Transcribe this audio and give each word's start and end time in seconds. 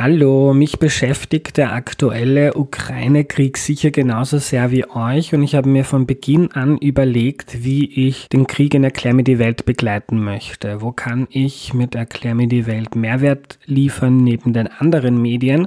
Hallo, 0.00 0.54
mich 0.54 0.78
beschäftigt 0.78 1.56
der 1.56 1.72
aktuelle 1.72 2.54
Ukraine-Krieg 2.54 3.58
sicher 3.58 3.90
genauso 3.90 4.38
sehr 4.38 4.70
wie 4.70 4.88
euch 4.88 5.34
und 5.34 5.42
ich 5.42 5.56
habe 5.56 5.68
mir 5.68 5.84
von 5.84 6.06
Beginn 6.06 6.52
an 6.52 6.78
überlegt, 6.78 7.64
wie 7.64 8.06
ich 8.06 8.28
den 8.28 8.46
Krieg 8.46 8.74
in 8.74 8.84
Erklär 8.84 9.12
mir 9.12 9.24
die 9.24 9.40
Welt 9.40 9.64
begleiten 9.64 10.22
möchte. 10.22 10.82
Wo 10.82 10.92
kann 10.92 11.26
ich 11.30 11.74
mit 11.74 11.96
Erklär 11.96 12.36
mir 12.36 12.46
die 12.46 12.68
Welt 12.68 12.94
Mehrwert 12.94 13.58
liefern 13.66 14.18
neben 14.18 14.52
den 14.52 14.68
anderen 14.68 15.20
Medien? 15.20 15.66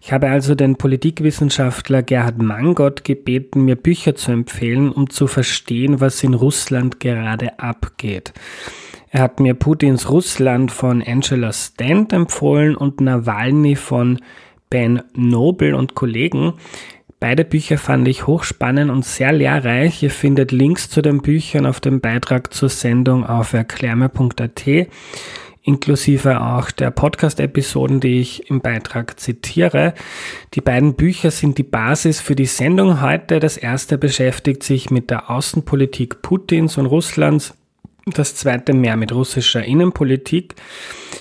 Ich 0.00 0.10
habe 0.10 0.30
also 0.30 0.54
den 0.54 0.76
Politikwissenschaftler 0.76 2.02
Gerhard 2.02 2.38
Mangott 2.40 3.04
gebeten, 3.04 3.66
mir 3.66 3.76
Bücher 3.76 4.14
zu 4.14 4.32
empfehlen, 4.32 4.90
um 4.90 5.10
zu 5.10 5.26
verstehen, 5.26 6.00
was 6.00 6.22
in 6.22 6.32
Russland 6.32 6.98
gerade 6.98 7.58
abgeht. 7.58 8.32
Er 9.16 9.22
hat 9.22 9.40
mir 9.40 9.54
Putins 9.54 10.10
Russland 10.10 10.70
von 10.70 11.02
Angela 11.02 11.50
Stent 11.50 12.12
empfohlen 12.12 12.76
und 12.76 13.00
Nawalny 13.00 13.74
von 13.74 14.20
Ben 14.68 15.00
Noble 15.14 15.74
und 15.74 15.94
Kollegen. 15.94 16.52
Beide 17.18 17.46
Bücher 17.46 17.78
fand 17.78 18.06
ich 18.08 18.26
hochspannend 18.26 18.90
und 18.90 19.06
sehr 19.06 19.32
lehrreich. 19.32 20.02
Ihr 20.02 20.10
findet 20.10 20.52
Links 20.52 20.90
zu 20.90 21.00
den 21.00 21.22
Büchern 21.22 21.64
auf 21.64 21.80
dem 21.80 22.02
Beitrag 22.02 22.52
zur 22.52 22.68
Sendung 22.68 23.24
auf 23.24 23.54
erklärme.at, 23.54 24.66
inklusive 25.62 26.42
auch 26.42 26.70
der 26.70 26.90
Podcast-Episoden, 26.90 28.00
die 28.00 28.20
ich 28.20 28.50
im 28.50 28.60
Beitrag 28.60 29.18
zitiere. 29.18 29.94
Die 30.52 30.60
beiden 30.60 30.92
Bücher 30.92 31.30
sind 31.30 31.56
die 31.56 31.62
Basis 31.62 32.20
für 32.20 32.36
die 32.36 32.44
Sendung 32.44 33.00
heute. 33.00 33.40
Das 33.40 33.56
erste 33.56 33.96
beschäftigt 33.96 34.62
sich 34.62 34.90
mit 34.90 35.08
der 35.08 35.30
Außenpolitik 35.30 36.20
Putins 36.20 36.76
und 36.76 36.84
Russlands 36.84 37.54
das 38.14 38.36
zweite 38.36 38.72
mehr 38.72 38.96
mit 38.96 39.10
russischer 39.12 39.64
Innenpolitik. 39.64 40.54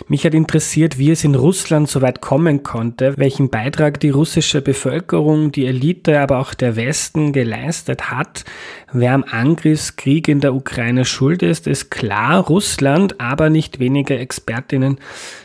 Mich 0.07 0.23
hat 0.23 0.35
interessiert, 0.35 0.99
wie 0.99 1.09
es 1.09 1.23
in 1.23 1.33
Russland 1.33 1.89
so 1.89 2.03
weit 2.03 2.21
kommen 2.21 2.61
konnte, 2.61 3.17
welchen 3.17 3.49
Beitrag 3.49 3.99
die 3.99 4.11
russische 4.11 4.61
Bevölkerung, 4.61 5.51
die 5.51 5.65
Elite, 5.65 6.19
aber 6.19 6.37
auch 6.37 6.53
der 6.53 6.75
Westen 6.75 7.33
geleistet 7.33 8.11
hat. 8.11 8.45
Wer 8.93 9.13
am 9.13 9.23
Angriffskrieg 9.23 10.27
in 10.27 10.41
der 10.41 10.53
Ukraine 10.53 11.05
schuld 11.05 11.41
ist, 11.41 11.65
ist 11.65 11.89
klar 11.89 12.45
Russland, 12.45 13.19
aber 13.19 13.49
nicht 13.49 13.79
wenige 13.79 14.19
Expertinnen 14.19 14.99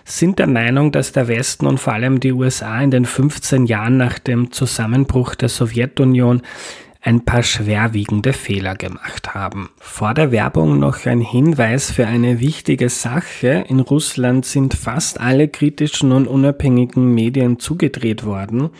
sind 0.04 0.40
der 0.40 0.46
Meinung, 0.46 0.92
dass 0.92 1.12
der 1.12 1.26
Westen 1.26 1.66
und 1.66 1.78
vor 1.78 1.94
allem 1.94 2.20
die 2.20 2.32
USA 2.32 2.82
in 2.82 2.90
den 2.90 3.06
15 3.06 3.64
Jahren 3.64 3.96
nach 3.96 4.18
dem 4.18 4.50
Zusammenbruch 4.50 5.34
der 5.36 5.48
Sowjetunion 5.48 6.42
ein 7.02 7.24
paar 7.24 7.42
schwerwiegende 7.42 8.32
Fehler 8.32 8.74
gemacht 8.74 9.34
haben. 9.34 9.70
Vor 9.78 10.12
der 10.12 10.32
Werbung 10.32 10.78
noch 10.78 11.06
ein 11.06 11.20
Hinweis 11.20 11.90
für 11.90 12.06
eine 12.06 12.40
wichtige 12.40 12.90
Sache. 12.90 13.64
In 13.68 13.80
Russland 13.80 14.44
sind 14.44 14.74
fast 14.74 15.18
alle 15.18 15.48
kritischen 15.48 16.12
und 16.12 16.28
unabhängigen 16.28 17.14
Medien 17.14 17.58
zugedreht 17.58 18.24
worden. 18.24 18.70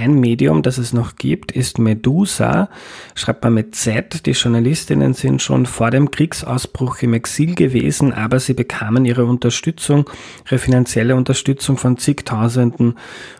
Ein 0.00 0.14
Medium, 0.14 0.62
das 0.62 0.78
es 0.78 0.94
noch 0.94 1.16
gibt, 1.16 1.52
ist 1.52 1.78
Medusa, 1.78 2.70
schreibt 3.14 3.44
man 3.44 3.52
mit 3.52 3.74
Z. 3.74 4.24
Die 4.24 4.30
Journalistinnen 4.30 5.12
sind 5.12 5.42
schon 5.42 5.66
vor 5.66 5.90
dem 5.90 6.10
Kriegsausbruch 6.10 7.02
im 7.02 7.12
Exil 7.12 7.54
gewesen, 7.54 8.14
aber 8.14 8.40
sie 8.40 8.54
bekamen 8.54 9.04
ihre 9.04 9.26
Unterstützung, 9.26 10.08
ihre 10.46 10.56
finanzielle 10.56 11.16
Unterstützung 11.16 11.76
von 11.76 11.98
zigtausenden 11.98 12.94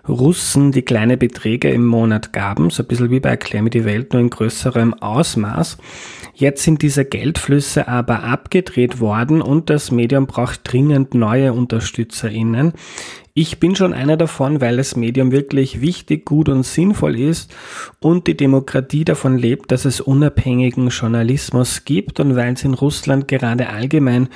Russen, 0.07 0.71
die 0.71 0.83
kleine 0.83 1.17
Beträge 1.17 1.71
im 1.71 1.87
Monat 1.87 2.35
gaben, 2.35 2.69
so 2.69 2.83
ein 2.83 2.89
bisschen 2.89 3.11
wie 3.11 3.21
bei 3.21 3.31
Erklär 3.31 3.63
mir 3.63 3.71
die 3.71 3.87
Welt, 3.87 4.13
nur 4.13 4.21
in 4.21 4.29
größerem 4.29 4.93
Ausmaß. 4.93 5.79
Jetzt 6.41 6.63
sind 6.63 6.81
diese 6.81 7.05
Geldflüsse 7.05 7.87
aber 7.87 8.23
abgedreht 8.23 8.99
worden 8.99 9.43
und 9.43 9.69
das 9.69 9.91
Medium 9.91 10.27
braucht 10.27 10.61
dringend 10.65 11.13
neue 11.13 11.53
UnterstützerInnen. 11.53 12.73
Ich 13.35 13.61
bin 13.61 13.77
schon 13.77 13.93
einer 13.93 14.17
davon, 14.17 14.63
weil 14.63 14.79
das 14.79 14.97
Medium 14.97 15.33
wirklich 15.33 15.83
wichtig, 15.83 16.25
gut 16.25 16.49
und 16.49 16.63
sinnvoll 16.63 17.21
ist 17.21 17.55
und 18.01 18.27
die 18.27 18.39
Demokratie 18.39 19.05
davon 19.05 19.37
lebt, 19.37 19.71
dass 19.71 19.85
es 19.85 20.01
unabhängigen 20.01 20.89
Journalismus 20.89 21.85
gibt 21.85 22.21
und 22.21 22.37
weil 22.37 22.55
es 22.55 22.65
in 22.65 22.73
Russland 22.73 23.29
gerade 23.29 23.69
allgemein 23.69 24.31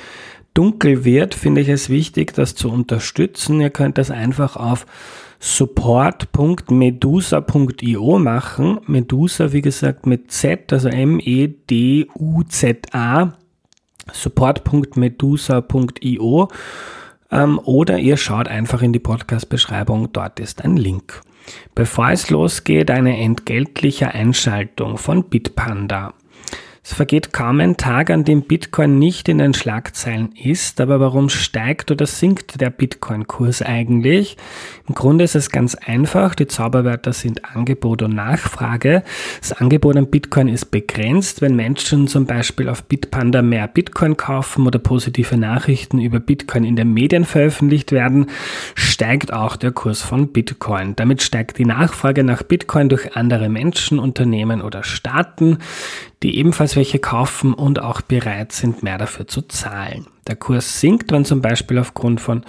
dunkel 0.53 1.05
wird, 1.05 1.33
finde 1.33 1.61
ich 1.61 1.69
es 1.69 1.89
wichtig, 1.89 2.35
das 2.35 2.53
zu 2.53 2.69
unterstützen. 2.69 3.59
Ihr 3.61 3.71
könnt 3.71 3.97
das 3.97 4.11
einfach 4.11 4.57
auf 4.57 4.85
support.medusa.io 5.45 8.17
machen. 8.17 8.79
Medusa, 8.87 9.53
wie 9.53 9.61
gesagt, 9.61 10.07
mit 10.07 10.31
Z, 10.31 10.73
also 10.73 10.89
M-E-D-U-Z-A, 10.89 12.07
support.medusa.io 14.11 16.47
ähm, 17.31 17.59
oder 17.63 17.99
ihr 17.99 18.17
schaut 18.17 18.47
einfach 18.47 18.81
in 18.81 18.91
die 18.91 18.97
Podcast-Beschreibung, 18.97 20.11
dort 20.11 20.39
ist 20.39 20.65
ein 20.65 20.77
Link. 20.77 21.21
Bevor 21.75 22.09
es 22.09 22.31
losgeht, 22.31 22.89
eine 22.89 23.19
entgeltliche 23.19 24.07
Einschaltung 24.07 24.97
von 24.97 25.25
Bitpanda. 25.25 26.15
Es 26.87 26.93
vergeht 26.93 27.33
kaum 27.33 27.61
ein 27.61 27.77
Tag, 27.77 28.11
an 28.11 28.25
dem 28.25 28.43
Bitcoin 28.43 28.99
nicht 28.99 29.27
in 29.27 29.39
den 29.39 29.55
Schlagzeilen 29.55 30.33
ist, 30.35 30.79
aber 30.79 30.99
warum 30.99 31.29
steigt 31.29 31.89
oder 31.89 32.05
sinkt 32.05 32.61
der 32.61 32.69
Bitcoin-Kurs 32.69 33.63
eigentlich? 33.63 34.37
Im 34.87 34.93
Grunde 34.93 35.23
ist 35.23 35.33
es 35.33 35.49
ganz 35.49 35.73
einfach. 35.73 36.35
Die 36.35 36.45
Zauberwörter 36.45 37.11
sind 37.11 37.43
Angebot 37.43 38.03
und 38.03 38.13
Nachfrage. 38.13 39.01
Das 39.39 39.51
Angebot 39.53 39.97
an 39.97 40.11
Bitcoin 40.11 40.47
ist 40.47 40.65
begrenzt. 40.65 41.41
Wenn 41.41 41.55
Menschen 41.55 42.07
zum 42.07 42.27
Beispiel 42.27 42.69
auf 42.69 42.83
Bitpanda 42.83 43.41
mehr 43.41 43.67
Bitcoin 43.67 44.15
kaufen 44.15 44.67
oder 44.67 44.77
positive 44.77 45.37
Nachrichten 45.37 45.99
über 45.99 46.19
Bitcoin 46.19 46.65
in 46.65 46.75
den 46.75 46.93
Medien 46.93 47.25
veröffentlicht 47.25 47.93
werden, 47.93 48.27
steigt 48.75 49.33
auch 49.33 49.55
der 49.55 49.71
Kurs 49.71 50.03
von 50.03 50.27
Bitcoin. 50.27 50.95
Damit 50.95 51.23
steigt 51.23 51.57
die 51.57 51.65
Nachfrage 51.65 52.23
nach 52.23 52.43
Bitcoin 52.43 52.89
durch 52.89 53.15
andere 53.15 53.49
Menschen, 53.49 53.97
Unternehmen 53.97 54.61
oder 54.61 54.83
Staaten 54.83 55.57
die 56.25 56.39
ebenfalls 56.39 56.74
welche 56.75 56.99
kaufen 56.99 57.53
und 57.53 57.81
auch 57.81 58.01
bereit 58.01 58.51
sind, 58.51 58.83
mehr 58.83 58.97
dafür 58.97 59.27
zu 59.27 59.41
zahlen. 59.41 60.05
Der 60.27 60.35
Kurs 60.35 60.79
sinkt, 60.79 61.11
wenn 61.11 61.23
zum 61.23 61.41
Beispiel 61.41 61.77
aufgrund 61.77 62.19
von 62.19 62.43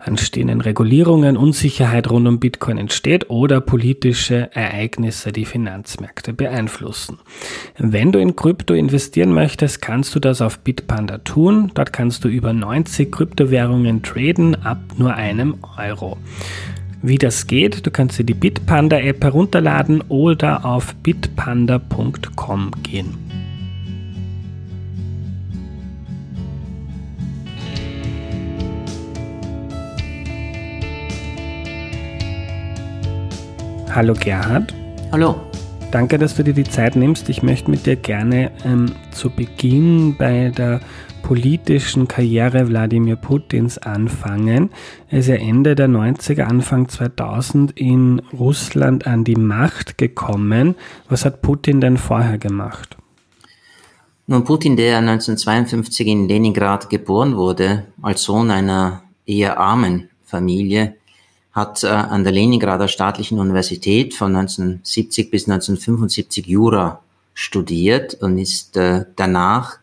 anstehenden 0.00 0.60
Regulierungen 0.60 1.36
Unsicherheit 1.36 2.10
rund 2.10 2.26
um 2.26 2.40
Bitcoin 2.40 2.76
entsteht 2.76 3.30
oder 3.30 3.60
politische 3.60 4.50
Ereignisse 4.52 5.30
die 5.30 5.44
Finanzmärkte 5.44 6.32
beeinflussen. 6.32 7.18
Wenn 7.78 8.10
du 8.10 8.18
in 8.18 8.34
Krypto 8.34 8.74
investieren 8.74 9.32
möchtest, 9.32 9.80
kannst 9.80 10.12
du 10.16 10.18
das 10.18 10.40
auf 10.40 10.58
Bitpanda 10.58 11.18
tun. 11.18 11.70
Dort 11.74 11.92
kannst 11.92 12.24
du 12.24 12.28
über 12.28 12.52
90 12.52 13.12
Kryptowährungen 13.12 14.02
traden 14.02 14.56
ab 14.64 14.80
nur 14.96 15.14
einem 15.14 15.58
Euro. 15.78 16.18
Wie 17.02 17.16
das 17.16 17.46
geht, 17.46 17.86
du 17.86 17.90
kannst 17.90 18.18
dir 18.18 18.24
die 18.24 18.34
Bitpanda 18.34 18.98
App 18.98 19.22
herunterladen 19.22 20.02
oder 20.08 20.64
auf 20.64 20.94
bitpanda.com 20.96 22.72
gehen. 22.82 23.49
Hallo 33.92 34.14
Gerhard. 34.14 34.72
Hallo. 35.10 35.34
Danke, 35.90 36.16
dass 36.16 36.36
du 36.36 36.44
dir 36.44 36.54
die 36.54 36.62
Zeit 36.62 36.94
nimmst. 36.94 37.28
Ich 37.28 37.42
möchte 37.42 37.72
mit 37.72 37.86
dir 37.86 37.96
gerne 37.96 38.52
ähm, 38.64 38.92
zu 39.10 39.30
Beginn 39.30 40.14
bei 40.16 40.50
der 40.50 40.80
politischen 41.24 42.06
Karriere 42.06 42.68
Wladimir 42.68 43.16
Putins 43.16 43.78
anfangen. 43.78 44.70
Er 45.08 45.18
ist 45.18 45.26
ja 45.26 45.34
Ende 45.34 45.74
der 45.74 45.88
90er, 45.88 46.42
Anfang 46.42 46.88
2000 46.88 47.72
in 47.72 48.22
Russland 48.32 49.08
an 49.08 49.24
die 49.24 49.34
Macht 49.34 49.98
gekommen. 49.98 50.76
Was 51.08 51.24
hat 51.24 51.42
Putin 51.42 51.80
denn 51.80 51.96
vorher 51.96 52.38
gemacht? 52.38 52.96
Nun, 54.28 54.44
Putin, 54.44 54.76
der 54.76 54.98
1952 54.98 56.06
in 56.06 56.28
Leningrad 56.28 56.88
geboren 56.88 57.36
wurde, 57.36 57.86
als 58.00 58.22
Sohn 58.22 58.52
einer 58.52 59.02
eher 59.26 59.58
armen 59.58 60.10
Familie, 60.24 60.94
hat 61.52 61.82
äh, 61.82 61.88
an 61.88 62.24
der 62.24 62.32
Leningrader 62.32 62.88
Staatlichen 62.88 63.38
Universität 63.38 64.14
von 64.14 64.34
1970 64.36 65.30
bis 65.30 65.48
1975 65.48 66.46
Jura 66.46 67.00
studiert 67.34 68.14
und 68.22 68.38
ist 68.38 68.76
äh, 68.76 69.06
danach 69.16 69.78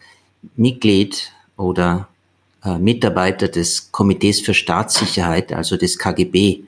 Mitglied 0.55 1.31
oder 1.57 2.07
äh, 2.63 2.77
Mitarbeiter 2.77 3.47
des 3.47 3.91
Komitees 3.91 4.41
für 4.41 4.53
Staatssicherheit, 4.53 5.53
also 5.53 5.77
des 5.77 5.97
KGB, 5.97 6.63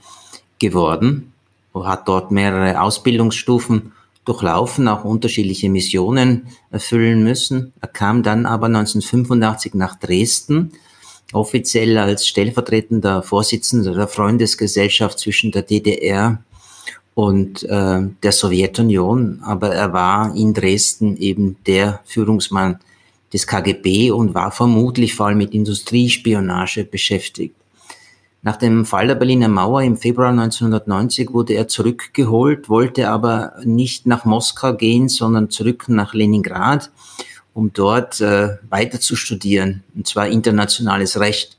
geworden. 0.59 1.31
Er 1.73 1.85
hat 1.85 2.07
dort 2.07 2.31
mehrere 2.31 2.81
Ausbildungsstufen 2.81 3.93
durchlaufen, 4.25 4.87
auch 4.87 5.05
unterschiedliche 5.05 5.69
Missionen 5.69 6.47
erfüllen 6.69 7.23
müssen. 7.23 7.73
Er 7.81 7.87
kam 7.87 8.21
dann 8.21 8.45
aber 8.45 8.67
1985 8.67 9.73
nach 9.75 9.95
Dresden, 9.97 10.73
offiziell 11.33 11.97
als 11.97 12.27
stellvertretender 12.27 13.23
Vorsitzender 13.23 13.93
der 13.93 14.07
Freundesgesellschaft 14.07 15.19
zwischen 15.19 15.51
der 15.51 15.63
DDR 15.63 16.43
und 17.13 17.63
äh, 17.63 18.01
der 18.23 18.31
Sowjetunion. 18.31 19.41
Aber 19.43 19.73
er 19.73 19.93
war 19.93 20.35
in 20.35 20.53
Dresden 20.53 21.17
eben 21.17 21.57
der 21.65 21.99
Führungsmann 22.05 22.79
des 23.33 23.45
KGB 23.45 24.11
und 24.11 24.33
war 24.33 24.51
vermutlich 24.51 25.13
vor 25.13 25.27
allem 25.27 25.37
mit 25.37 25.53
Industriespionage 25.53 26.83
beschäftigt. 26.83 27.55
Nach 28.41 28.55
dem 28.55 28.85
Fall 28.85 29.07
der 29.07 29.15
Berliner 29.15 29.49
Mauer 29.49 29.81
im 29.81 29.97
Februar 29.97 30.29
1990 30.29 31.33
wurde 31.33 31.55
er 31.55 31.67
zurückgeholt, 31.67 32.69
wollte 32.69 33.09
aber 33.09 33.53
nicht 33.65 34.07
nach 34.07 34.23
Moskau 34.23 34.73
gehen, 34.73 35.09
sondern 35.09 35.49
zurück 35.49 35.89
nach 35.89 36.13
Leningrad, 36.13 36.89
um 37.53 37.73
dort 37.73 38.21
äh, 38.21 38.57
weiter 38.69 38.99
zu 38.99 39.15
studieren, 39.15 39.83
und 39.95 40.07
zwar 40.07 40.27
internationales 40.27 41.19
Recht. 41.19 41.57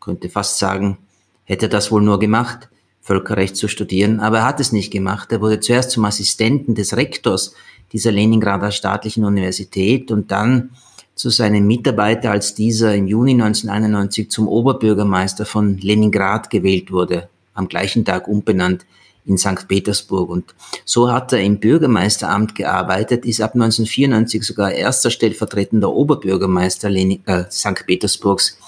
Könnte 0.00 0.28
fast 0.28 0.58
sagen, 0.58 0.98
hätte 1.44 1.66
er 1.66 1.70
das 1.70 1.90
wohl 1.90 2.02
nur 2.02 2.18
gemacht, 2.18 2.68
Völkerrecht 3.00 3.56
zu 3.56 3.68
studieren, 3.68 4.20
aber 4.20 4.38
er 4.38 4.44
hat 4.44 4.60
es 4.60 4.72
nicht 4.72 4.90
gemacht. 4.90 5.32
Er 5.32 5.40
wurde 5.40 5.60
zuerst 5.60 5.90
zum 5.92 6.04
Assistenten 6.04 6.74
des 6.74 6.96
Rektors 6.96 7.54
dieser 7.92 8.12
Leningrader 8.12 8.70
staatlichen 8.70 9.24
Universität 9.24 10.10
und 10.10 10.30
dann 10.30 10.70
zu 11.14 11.30
seinem 11.30 11.66
Mitarbeiter, 11.66 12.30
als 12.30 12.54
dieser 12.54 12.94
im 12.94 13.08
Juni 13.08 13.32
1991 13.32 14.30
zum 14.30 14.46
Oberbürgermeister 14.46 15.46
von 15.46 15.78
Leningrad 15.78 16.50
gewählt 16.50 16.92
wurde, 16.92 17.28
am 17.54 17.68
gleichen 17.68 18.04
Tag 18.04 18.28
umbenannt 18.28 18.86
in 19.28 19.38
St. 19.38 19.68
Petersburg. 19.68 20.30
Und 20.30 20.54
so 20.84 21.12
hat 21.12 21.32
er 21.32 21.40
im 21.40 21.58
Bürgermeisteramt 21.58 22.54
gearbeitet, 22.54 23.24
ist 23.24 23.40
ab 23.40 23.54
1994 23.54 24.42
sogar 24.42 24.72
erster 24.72 25.10
stellvertretender 25.10 25.92
Oberbürgermeister 25.92 26.90
Lenin 26.90 27.20
äh, 27.26 27.44
St. 27.50 27.86
Petersburgs 27.86 28.58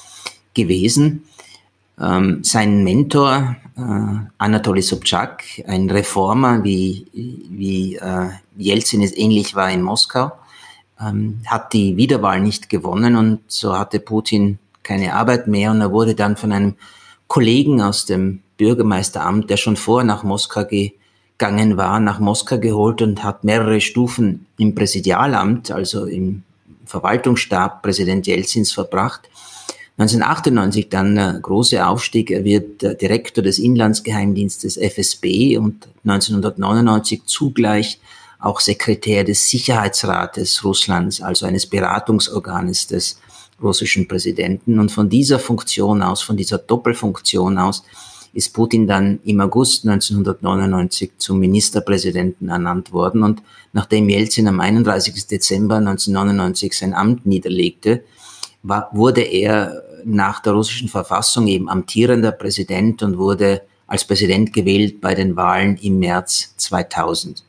gewesen. 0.54 1.24
Ähm, 2.00 2.42
sein 2.42 2.82
Mentor 2.82 3.56
äh, 3.76 4.26
Anatoly 4.38 4.82
Sobchak, 4.82 5.44
ein 5.66 5.90
Reformer, 5.90 6.64
wie, 6.64 7.06
wie 7.12 7.96
äh, 7.96 8.30
Jelzin 8.56 9.02
es 9.02 9.16
ähnlich 9.16 9.54
war 9.54 9.70
in 9.70 9.82
Moskau, 9.82 10.32
ähm, 11.00 11.40
hat 11.46 11.72
die 11.72 11.96
Wiederwahl 11.96 12.40
nicht 12.40 12.68
gewonnen 12.68 13.16
und 13.16 13.40
so 13.48 13.78
hatte 13.78 14.00
Putin 14.00 14.58
keine 14.82 15.14
Arbeit 15.14 15.46
mehr 15.46 15.70
und 15.70 15.80
er 15.80 15.92
wurde 15.92 16.14
dann 16.14 16.36
von 16.36 16.52
einem 16.52 16.74
Kollegen 17.26 17.80
aus 17.80 18.06
dem 18.06 18.42
Bürgermeisteramt, 18.60 19.48
der 19.48 19.56
schon 19.56 19.76
vorher 19.76 20.04
nach 20.04 20.22
Moskau 20.22 20.66
gegangen 20.66 21.78
war, 21.78 21.98
nach 21.98 22.20
Moskau 22.20 22.58
geholt 22.58 23.00
und 23.00 23.24
hat 23.24 23.42
mehrere 23.42 23.80
Stufen 23.80 24.44
im 24.58 24.74
Präsidialamt, 24.74 25.70
also 25.70 26.04
im 26.04 26.42
Verwaltungsstab 26.84 27.82
Präsident 27.82 28.26
Jelzins 28.26 28.72
verbracht. 28.72 29.30
1998 29.96 30.88
dann 30.90 31.16
äh, 31.16 31.38
große 31.40 31.86
Aufstieg, 31.86 32.30
er 32.30 32.44
wird 32.44 32.82
äh, 32.82 32.96
Direktor 32.96 33.42
des 33.42 33.58
Inlandsgeheimdienstes 33.58 34.76
FSB 34.76 35.56
und 35.56 35.88
1999 36.04 37.22
zugleich 37.24 37.98
auch 38.38 38.60
Sekretär 38.60 39.24
des 39.24 39.48
Sicherheitsrates 39.48 40.64
Russlands, 40.64 41.22
also 41.22 41.46
eines 41.46 41.66
Beratungsorganes 41.66 42.88
des 42.88 43.18
russischen 43.62 44.06
Präsidenten. 44.06 44.78
Und 44.78 44.92
von 44.92 45.08
dieser 45.08 45.38
Funktion 45.38 46.02
aus, 46.02 46.20
von 46.22 46.36
dieser 46.36 46.58
Doppelfunktion 46.58 47.56
aus, 47.58 47.84
ist 48.32 48.54
Putin 48.54 48.86
dann 48.86 49.20
im 49.24 49.40
August 49.40 49.86
1999 49.86 51.12
zum 51.18 51.40
Ministerpräsidenten 51.40 52.48
ernannt 52.48 52.92
worden. 52.92 53.22
Und 53.22 53.42
nachdem 53.72 54.08
Jelzin 54.08 54.48
am 54.48 54.60
31. 54.60 55.26
Dezember 55.26 55.76
1999 55.76 56.72
sein 56.72 56.94
Amt 56.94 57.26
niederlegte, 57.26 58.02
war, 58.62 58.90
wurde 58.92 59.22
er 59.22 59.82
nach 60.04 60.40
der 60.40 60.52
russischen 60.52 60.88
Verfassung 60.88 61.46
eben 61.46 61.68
amtierender 61.68 62.32
Präsident 62.32 63.02
und 63.02 63.18
wurde 63.18 63.62
als 63.86 64.04
Präsident 64.04 64.52
gewählt 64.52 65.00
bei 65.00 65.14
den 65.14 65.36
Wahlen 65.36 65.76
im 65.78 65.98
März 65.98 66.54
2000. 66.56 67.44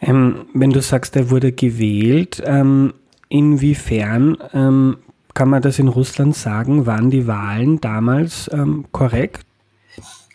Ähm, 0.00 0.46
wenn 0.54 0.70
du 0.70 0.80
sagst, 0.80 1.16
er 1.16 1.30
wurde 1.30 1.52
gewählt, 1.52 2.42
ähm, 2.44 2.94
inwiefern 3.28 4.38
ähm, 4.52 4.98
kann 5.38 5.50
man 5.50 5.62
das 5.62 5.78
in 5.78 5.86
Russland 5.86 6.34
sagen? 6.34 6.84
Waren 6.86 7.12
die 7.12 7.28
Wahlen 7.28 7.80
damals 7.80 8.50
ähm, 8.52 8.86
korrekt? 8.90 9.46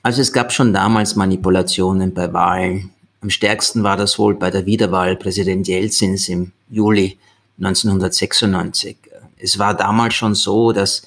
Also 0.01 0.21
es 0.21 0.31
gab 0.31 0.53
schon 0.53 0.71
damals 0.71 1.17
Manipulationen 1.17 2.13
bei 2.13 2.31
Wahlen. 2.31 2.89
Am 3.19 3.29
stärksten 3.29 3.83
war 3.83 3.97
das 3.97 4.17
wohl 4.17 4.35
bei 4.35 4.49
der 4.49 4.65
Wiederwahl 4.65 5.17
Präsident 5.17 5.67
Jelzins 5.67 6.29
im 6.29 6.53
Juli 6.69 7.17
1996. 7.57 8.95
Es 9.35 9.59
war 9.59 9.73
damals 9.73 10.13
schon 10.13 10.35
so, 10.35 10.71
dass 10.71 11.01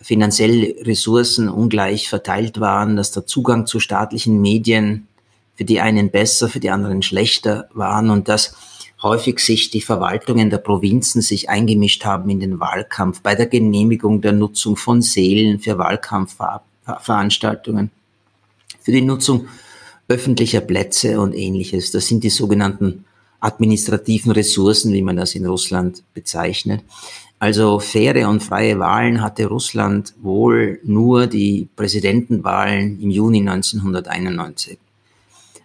finanzielle 0.00 0.74
Ressourcen 0.86 1.50
ungleich 1.50 2.08
verteilt 2.08 2.58
waren, 2.58 2.96
dass 2.96 3.12
der 3.12 3.26
Zugang 3.26 3.66
zu 3.66 3.80
staatlichen 3.80 4.40
Medien 4.40 5.08
für 5.56 5.66
die 5.66 5.82
einen 5.82 6.10
besser, 6.10 6.48
für 6.48 6.60
die 6.60 6.70
anderen 6.70 7.02
schlechter 7.02 7.68
waren 7.74 8.08
und 8.08 8.30
dass 8.30 8.54
häufig 9.06 9.40
sich 9.40 9.70
die 9.70 9.80
Verwaltungen 9.80 10.50
der 10.50 10.58
Provinzen 10.58 11.22
sich 11.22 11.48
eingemischt 11.48 12.04
haben 12.04 12.28
in 12.28 12.40
den 12.40 12.60
Wahlkampf 12.60 13.22
bei 13.22 13.34
der 13.34 13.46
Genehmigung 13.46 14.20
der 14.20 14.32
Nutzung 14.32 14.76
von 14.76 15.00
Seelen 15.02 15.60
für 15.60 15.78
Wahlkampfveranstaltungen, 15.78 17.90
für 18.80 18.92
die 18.92 19.02
Nutzung 19.02 19.48
öffentlicher 20.08 20.60
Plätze 20.60 21.20
und 21.20 21.34
ähnliches. 21.34 21.92
Das 21.92 22.06
sind 22.06 22.24
die 22.24 22.30
sogenannten 22.30 23.04
administrativen 23.40 24.32
Ressourcen, 24.32 24.92
wie 24.92 25.02
man 25.02 25.16
das 25.16 25.34
in 25.34 25.46
Russland 25.46 26.02
bezeichnet. 26.14 26.82
Also 27.38 27.80
faire 27.80 28.28
und 28.28 28.42
freie 28.42 28.78
Wahlen 28.78 29.20
hatte 29.20 29.46
Russland 29.46 30.14
wohl 30.22 30.80
nur 30.84 31.26
die 31.26 31.68
Präsidentenwahlen 31.76 32.98
im 33.00 33.10
Juni 33.10 33.40
1991. 33.40 34.78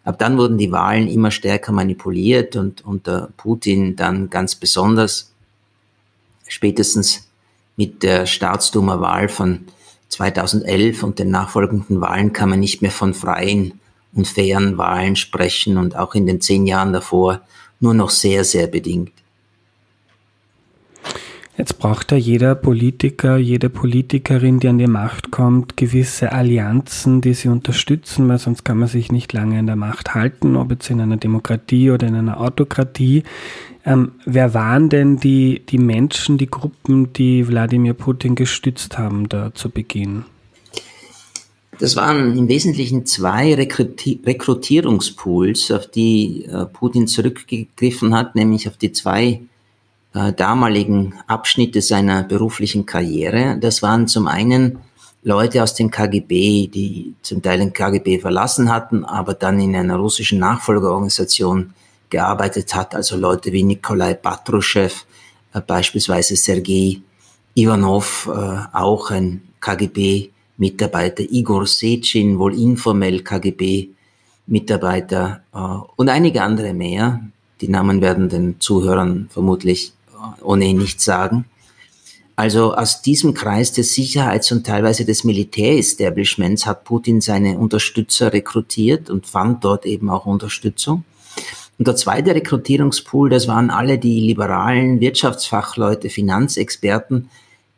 Ab 0.03 0.17
dann 0.17 0.37
wurden 0.37 0.57
die 0.57 0.71
Wahlen 0.71 1.07
immer 1.07 1.31
stärker 1.31 1.71
manipuliert 1.71 2.55
und 2.55 2.83
unter 2.83 3.29
Putin 3.37 3.95
dann 3.95 4.29
ganz 4.29 4.55
besonders 4.55 5.31
spätestens 6.47 7.27
mit 7.77 8.03
der 8.03 8.25
Staatsduma-Wahl 8.25 9.29
von 9.29 9.65
2011 10.09 11.03
und 11.03 11.19
den 11.19 11.29
nachfolgenden 11.29 12.01
Wahlen 12.01 12.33
kann 12.33 12.49
man 12.49 12.59
nicht 12.59 12.81
mehr 12.81 12.91
von 12.91 13.13
freien 13.13 13.79
und 14.13 14.27
fairen 14.27 14.77
Wahlen 14.77 15.15
sprechen 15.15 15.77
und 15.77 15.95
auch 15.95 16.15
in 16.15 16.25
den 16.25 16.41
zehn 16.41 16.67
Jahren 16.67 16.93
davor 16.93 17.41
nur 17.79 17.93
noch 17.93 18.09
sehr, 18.09 18.43
sehr 18.43 18.67
bedingt. 18.67 19.13
Jetzt 21.57 21.79
braucht 21.79 22.11
ja 22.11 22.17
jeder 22.17 22.55
Politiker, 22.55 23.37
jede 23.37 23.69
Politikerin, 23.69 24.61
die 24.61 24.69
an 24.69 24.77
die 24.77 24.87
Macht 24.87 25.31
kommt, 25.31 25.75
gewisse 25.75 26.31
Allianzen, 26.31 27.19
die 27.19 27.33
sie 27.33 27.49
unterstützen, 27.49 28.29
weil 28.29 28.39
sonst 28.39 28.63
kann 28.63 28.77
man 28.77 28.87
sich 28.87 29.11
nicht 29.11 29.33
lange 29.33 29.59
in 29.59 29.65
der 29.65 29.75
Macht 29.75 30.15
halten, 30.15 30.55
ob 30.55 30.71
jetzt 30.71 30.89
in 30.89 31.01
einer 31.01 31.17
Demokratie 31.17 31.91
oder 31.91 32.07
in 32.07 32.15
einer 32.15 32.39
Autokratie. 32.39 33.23
Ähm, 33.85 34.13
wer 34.25 34.53
waren 34.53 34.89
denn 34.89 35.17
die, 35.17 35.61
die 35.67 35.77
Menschen, 35.77 36.37
die 36.37 36.49
Gruppen, 36.49 37.11
die 37.13 37.45
Wladimir 37.47 37.95
Putin 37.95 38.35
gestützt 38.35 38.97
haben 38.97 39.27
da 39.27 39.53
zu 39.53 39.69
Beginn? 39.69 40.23
Das 41.79 41.95
waren 41.95 42.37
im 42.37 42.47
Wesentlichen 42.47 43.07
zwei 43.07 43.55
Rekrutierungspools, 43.55 45.71
auf 45.71 45.87
die 45.87 46.45
äh, 46.45 46.65
Putin 46.65 47.07
zurückgegriffen 47.07 48.13
hat, 48.13 48.35
nämlich 48.35 48.67
auf 48.67 48.77
die 48.77 48.91
zwei 48.91 49.41
äh, 50.13 50.33
damaligen 50.33 51.15
Abschnitte 51.27 51.81
seiner 51.81 52.23
beruflichen 52.23 52.85
Karriere. 52.85 53.57
Das 53.59 53.81
waren 53.81 54.07
zum 54.07 54.27
einen 54.27 54.79
Leute 55.23 55.61
aus 55.61 55.75
den 55.75 55.91
KGB, 55.91 56.65
die 56.67 57.13
zum 57.21 57.41
Teil 57.41 57.59
den 57.59 57.73
KGB 57.73 58.19
verlassen 58.19 58.69
hatten, 58.69 59.05
aber 59.05 59.35
dann 59.35 59.59
in 59.59 59.75
einer 59.75 59.97
russischen 59.97 60.39
Nachfolgeorganisation 60.39 61.73
gearbeitet 62.09 62.73
hat, 62.75 62.95
also 62.95 63.15
Leute 63.15 63.53
wie 63.53 63.63
Nikolai 63.63 64.15
Patruschew, 64.15 64.89
äh, 65.53 65.61
beispielsweise 65.61 66.35
Sergei 66.35 66.99
Ivanov, 67.55 68.29
äh, 68.33 68.57
auch 68.73 69.11
ein 69.11 69.41
KGB-Mitarbeiter, 69.59 71.23
Igor 71.23 71.67
Sechin, 71.67 72.39
wohl 72.39 72.59
informell 72.59 73.21
KGB-Mitarbeiter 73.21 75.41
äh, 75.53 75.77
und 75.95 76.09
einige 76.09 76.41
andere 76.43 76.73
mehr. 76.73 77.21
Die 77.61 77.67
Namen 77.67 78.01
werden 78.01 78.27
den 78.27 78.59
Zuhörern 78.59 79.29
vermutlich 79.29 79.93
ohnehin 80.41 80.77
nichts 80.77 81.03
sagen. 81.03 81.45
Also 82.35 82.73
aus 82.73 83.01
diesem 83.01 83.33
Kreis 83.33 83.71
des 83.71 83.93
Sicherheits- 83.93 84.51
und 84.51 84.65
teilweise 84.65 85.05
des 85.05 85.23
Militärestablishments 85.23 86.65
hat 86.65 86.85
Putin 86.85 87.21
seine 87.21 87.57
Unterstützer 87.57 88.33
rekrutiert 88.33 89.09
und 89.09 89.27
fand 89.27 89.63
dort 89.63 89.85
eben 89.85 90.09
auch 90.09 90.25
Unterstützung. 90.25 91.03
Und 91.77 91.87
der 91.87 91.95
zweite 91.95 92.33
Rekrutierungspool, 92.33 93.29
das 93.29 93.47
waren 93.47 93.69
alle 93.69 93.97
die 93.97 94.19
liberalen 94.19 94.99
Wirtschaftsfachleute, 94.99 96.09
Finanzexperten, 96.09 97.29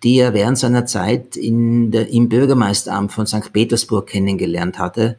die 0.04 0.18
er 0.18 0.34
während 0.34 0.58
seiner 0.58 0.86
Zeit 0.86 1.36
der, 1.36 2.10
im 2.10 2.30
Bürgermeisteramt 2.30 3.12
von 3.12 3.26
St. 3.26 3.54
Petersburg 3.54 4.08
kennengelernt 4.08 4.78
hatte, 4.78 5.18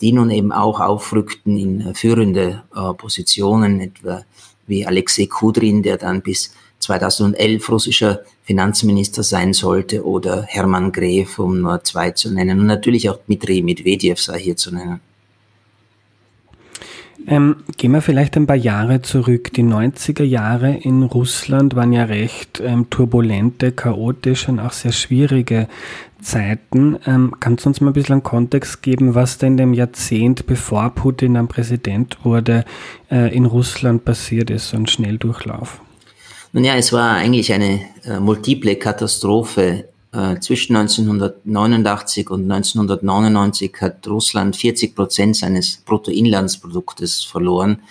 die 0.00 0.12
nun 0.12 0.30
eben 0.30 0.52
auch 0.52 0.80
aufrückten 0.80 1.56
in 1.56 1.94
führende 1.94 2.62
äh, 2.74 2.92
Positionen, 2.94 3.80
etwa 3.80 4.24
wie 4.68 4.86
Alexei 4.86 5.26
Kudrin, 5.26 5.82
der 5.82 5.96
dann 5.96 6.22
bis 6.22 6.52
2011 6.78 7.68
russischer 7.70 8.20
Finanzminister 8.44 9.22
sein 9.22 9.52
sollte, 9.52 10.04
oder 10.04 10.44
Hermann 10.44 10.92
Gref, 10.92 11.38
um 11.38 11.60
nur 11.60 11.82
zwei 11.82 12.12
zu 12.12 12.30
nennen, 12.32 12.60
und 12.60 12.66
natürlich 12.66 13.10
auch 13.10 13.18
Dmitri 13.26 13.62
Medvedev 13.62 14.20
sei 14.20 14.38
hier 14.38 14.56
zu 14.56 14.72
nennen. 14.72 15.00
Ähm, 17.30 17.56
gehen 17.76 17.92
wir 17.92 18.00
vielleicht 18.00 18.36
ein 18.36 18.46
paar 18.46 18.56
Jahre 18.56 19.02
zurück. 19.02 19.52
Die 19.52 19.62
90er 19.62 20.22
Jahre 20.22 20.74
in 20.74 21.02
Russland 21.02 21.76
waren 21.76 21.92
ja 21.92 22.04
recht 22.04 22.62
ähm, 22.64 22.88
turbulente, 22.88 23.70
chaotische 23.72 24.50
und 24.50 24.60
auch 24.60 24.72
sehr 24.72 24.92
schwierige 24.92 25.68
Zeiten. 26.22 26.98
Ähm, 27.06 27.34
kannst 27.38 27.66
du 27.66 27.68
uns 27.68 27.82
mal 27.82 27.90
ein 27.90 27.92
bisschen 27.92 28.14
einen 28.14 28.22
Kontext 28.22 28.82
geben, 28.82 29.14
was 29.14 29.36
denn 29.36 29.52
in 29.52 29.56
dem 29.58 29.74
Jahrzehnt, 29.74 30.46
bevor 30.46 30.88
Putin 30.90 31.34
dann 31.34 31.48
Präsident 31.48 32.16
wurde, 32.24 32.64
äh, 33.10 33.34
in 33.34 33.44
Russland 33.44 34.06
passiert 34.06 34.48
ist, 34.48 34.70
so 34.70 34.78
ein 34.78 34.86
Schnelldurchlauf? 34.86 35.82
Nun 36.52 36.64
ja, 36.64 36.76
es 36.76 36.94
war 36.94 37.16
eigentlich 37.16 37.52
eine 37.52 37.80
äh, 38.04 38.20
multiple 38.20 38.76
Katastrophe 38.76 39.84
äh, 40.18 40.40
zwischen 40.40 40.74
1989 40.74 42.28
und 42.30 42.50
1999 42.50 43.72
hat 43.80 44.06
Russland 44.08 44.56
40 44.56 44.96
Prozent 44.96 45.36
seines 45.36 45.76
Bruttoinlandsproduktes 45.76 47.22
verloren, 47.22 47.82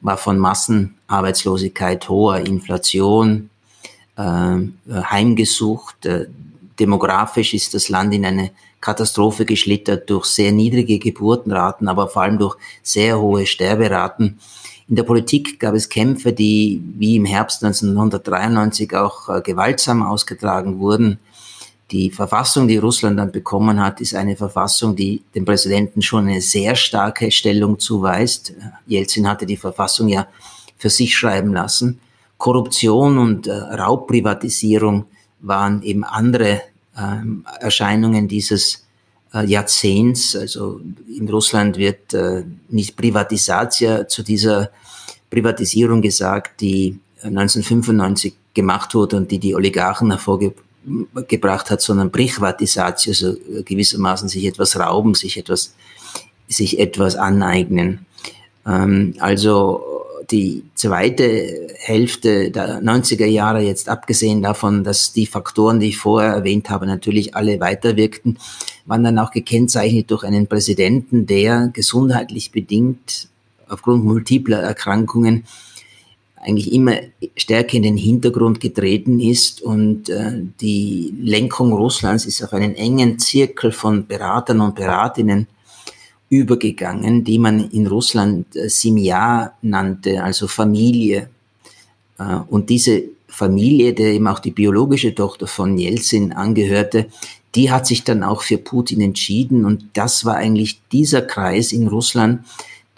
war 0.00 0.16
von 0.16 0.38
Massenarbeitslosigkeit, 0.38 2.08
hoher 2.08 2.38
Inflation 2.38 3.50
äh, 4.16 4.58
heimgesucht. 4.88 6.06
Äh, 6.06 6.26
demografisch 6.78 7.52
ist 7.52 7.74
das 7.74 7.88
Land 7.88 8.14
in 8.14 8.26
eine 8.26 8.52
Katastrophe 8.80 9.44
geschlittert 9.44 10.08
durch 10.08 10.26
sehr 10.26 10.52
niedrige 10.52 11.00
Geburtenraten, 11.00 11.88
aber 11.88 12.06
vor 12.06 12.22
allem 12.22 12.38
durch 12.38 12.56
sehr 12.84 13.20
hohe 13.20 13.44
Sterberaten. 13.44 14.38
In 14.88 14.94
der 14.94 15.04
Politik 15.04 15.58
gab 15.58 15.74
es 15.74 15.88
Kämpfe, 15.88 16.32
die 16.32 16.80
wie 16.98 17.16
im 17.16 17.24
Herbst 17.24 17.64
1993 17.64 18.94
auch 18.94 19.28
äh, 19.28 19.40
gewaltsam 19.40 20.04
ausgetragen 20.04 20.78
wurden. 20.78 21.18
Die 21.92 22.10
Verfassung, 22.10 22.68
die 22.68 22.78
Russland 22.78 23.18
dann 23.18 23.30
bekommen 23.30 23.78
hat, 23.78 24.00
ist 24.00 24.14
eine 24.14 24.34
Verfassung, 24.34 24.96
die 24.96 25.22
dem 25.34 25.44
Präsidenten 25.44 26.00
schon 26.00 26.26
eine 26.26 26.40
sehr 26.40 26.74
starke 26.74 27.30
Stellung 27.30 27.78
zuweist. 27.78 28.54
Jelzin 28.86 29.28
hatte 29.28 29.44
die 29.44 29.58
Verfassung 29.58 30.08
ja 30.08 30.26
für 30.78 30.88
sich 30.88 31.14
schreiben 31.14 31.52
lassen. 31.52 32.00
Korruption 32.38 33.18
und 33.18 33.46
äh, 33.46 33.52
Raubprivatisierung 33.52 35.04
waren 35.40 35.82
eben 35.82 36.02
andere 36.02 36.62
ähm, 36.98 37.44
Erscheinungen 37.60 38.26
dieses 38.26 38.86
äh, 39.34 39.44
Jahrzehnts. 39.44 40.34
Also 40.34 40.80
in 41.14 41.28
Russland 41.28 41.76
wird 41.76 42.14
äh, 42.14 42.42
nicht 42.70 42.96
Privatisatia 42.96 44.08
zu 44.08 44.22
dieser 44.22 44.70
Privatisierung 45.28 46.00
gesagt, 46.00 46.62
die 46.62 46.98
1995 47.22 48.34
gemacht 48.54 48.94
wurde 48.94 49.18
und 49.18 49.30
die 49.30 49.38
die 49.38 49.54
Oligarchen 49.54 50.10
hervorgebracht 50.10 50.71
gebracht 51.28 51.70
hat, 51.70 51.80
sondern 51.80 52.10
Privatisatio, 52.10 53.10
also 53.10 53.36
gewissermaßen 53.64 54.28
sich 54.28 54.44
etwas 54.44 54.78
rauben, 54.78 55.14
sich 55.14 55.36
etwas, 55.36 55.74
sich 56.48 56.78
etwas 56.78 57.16
aneignen. 57.16 58.06
Ähm, 58.66 59.14
also 59.18 59.82
die 60.30 60.64
zweite 60.74 61.68
Hälfte 61.76 62.50
der 62.50 62.82
90er 62.82 63.26
Jahre, 63.26 63.60
jetzt 63.60 63.88
abgesehen 63.88 64.42
davon, 64.42 64.82
dass 64.82 65.12
die 65.12 65.26
Faktoren, 65.26 65.80
die 65.80 65.88
ich 65.88 65.98
vorher 65.98 66.32
erwähnt 66.32 66.70
habe, 66.70 66.86
natürlich 66.86 67.34
alle 67.34 67.60
weiterwirkten, 67.60 68.38
waren 68.86 69.04
dann 69.04 69.18
auch 69.18 69.30
gekennzeichnet 69.30 70.10
durch 70.10 70.24
einen 70.24 70.46
Präsidenten, 70.46 71.26
der 71.26 71.70
gesundheitlich 71.72 72.50
bedingt 72.50 73.28
aufgrund 73.68 74.04
multipler 74.04 74.58
Erkrankungen 74.58 75.44
eigentlich 76.42 76.72
immer 76.72 76.96
stärker 77.36 77.76
in 77.76 77.84
den 77.84 77.96
Hintergrund 77.96 78.60
getreten 78.60 79.20
ist 79.20 79.62
und 79.62 80.08
äh, 80.08 80.42
die 80.60 81.14
Lenkung 81.20 81.72
Russlands 81.72 82.26
ist 82.26 82.42
auf 82.42 82.52
einen 82.52 82.74
engen 82.74 83.18
Zirkel 83.18 83.70
von 83.70 84.06
Beratern 84.06 84.60
und 84.60 84.74
Beratinnen 84.74 85.46
übergegangen, 86.28 87.24
die 87.24 87.38
man 87.38 87.70
in 87.70 87.86
Russland 87.86 88.56
äh, 88.56 88.68
Simia 88.68 89.52
nannte, 89.62 90.22
also 90.22 90.48
Familie. 90.48 91.28
Äh, 92.18 92.38
und 92.48 92.70
diese 92.70 93.04
Familie, 93.28 93.94
der 93.94 94.12
eben 94.12 94.26
auch 94.26 94.40
die 94.40 94.50
biologische 94.50 95.14
Tochter 95.14 95.46
von 95.46 95.78
Jelzin 95.78 96.32
angehörte, 96.32 97.06
die 97.54 97.70
hat 97.70 97.86
sich 97.86 98.02
dann 98.02 98.22
auch 98.22 98.42
für 98.42 98.58
Putin 98.58 99.00
entschieden 99.00 99.64
und 99.64 99.84
das 99.92 100.24
war 100.24 100.36
eigentlich 100.36 100.80
dieser 100.90 101.22
Kreis 101.22 101.72
in 101.72 101.86
Russland, 101.86 102.40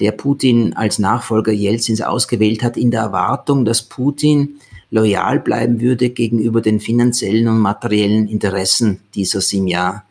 der 0.00 0.12
Putin 0.12 0.72
als 0.74 0.98
Nachfolger 0.98 1.52
Jelzins 1.52 2.00
ausgewählt 2.00 2.62
hat, 2.62 2.76
in 2.76 2.90
der 2.90 3.00
Erwartung, 3.00 3.64
dass 3.64 3.82
Putin 3.82 4.56
loyal 4.90 5.40
bleiben 5.40 5.80
würde 5.80 6.10
gegenüber 6.10 6.60
den 6.60 6.80
finanziellen 6.80 7.48
und 7.48 7.58
materiellen 7.58 8.28
Interessen 8.28 9.00
dieser 9.14 9.40
Simja, 9.40 10.04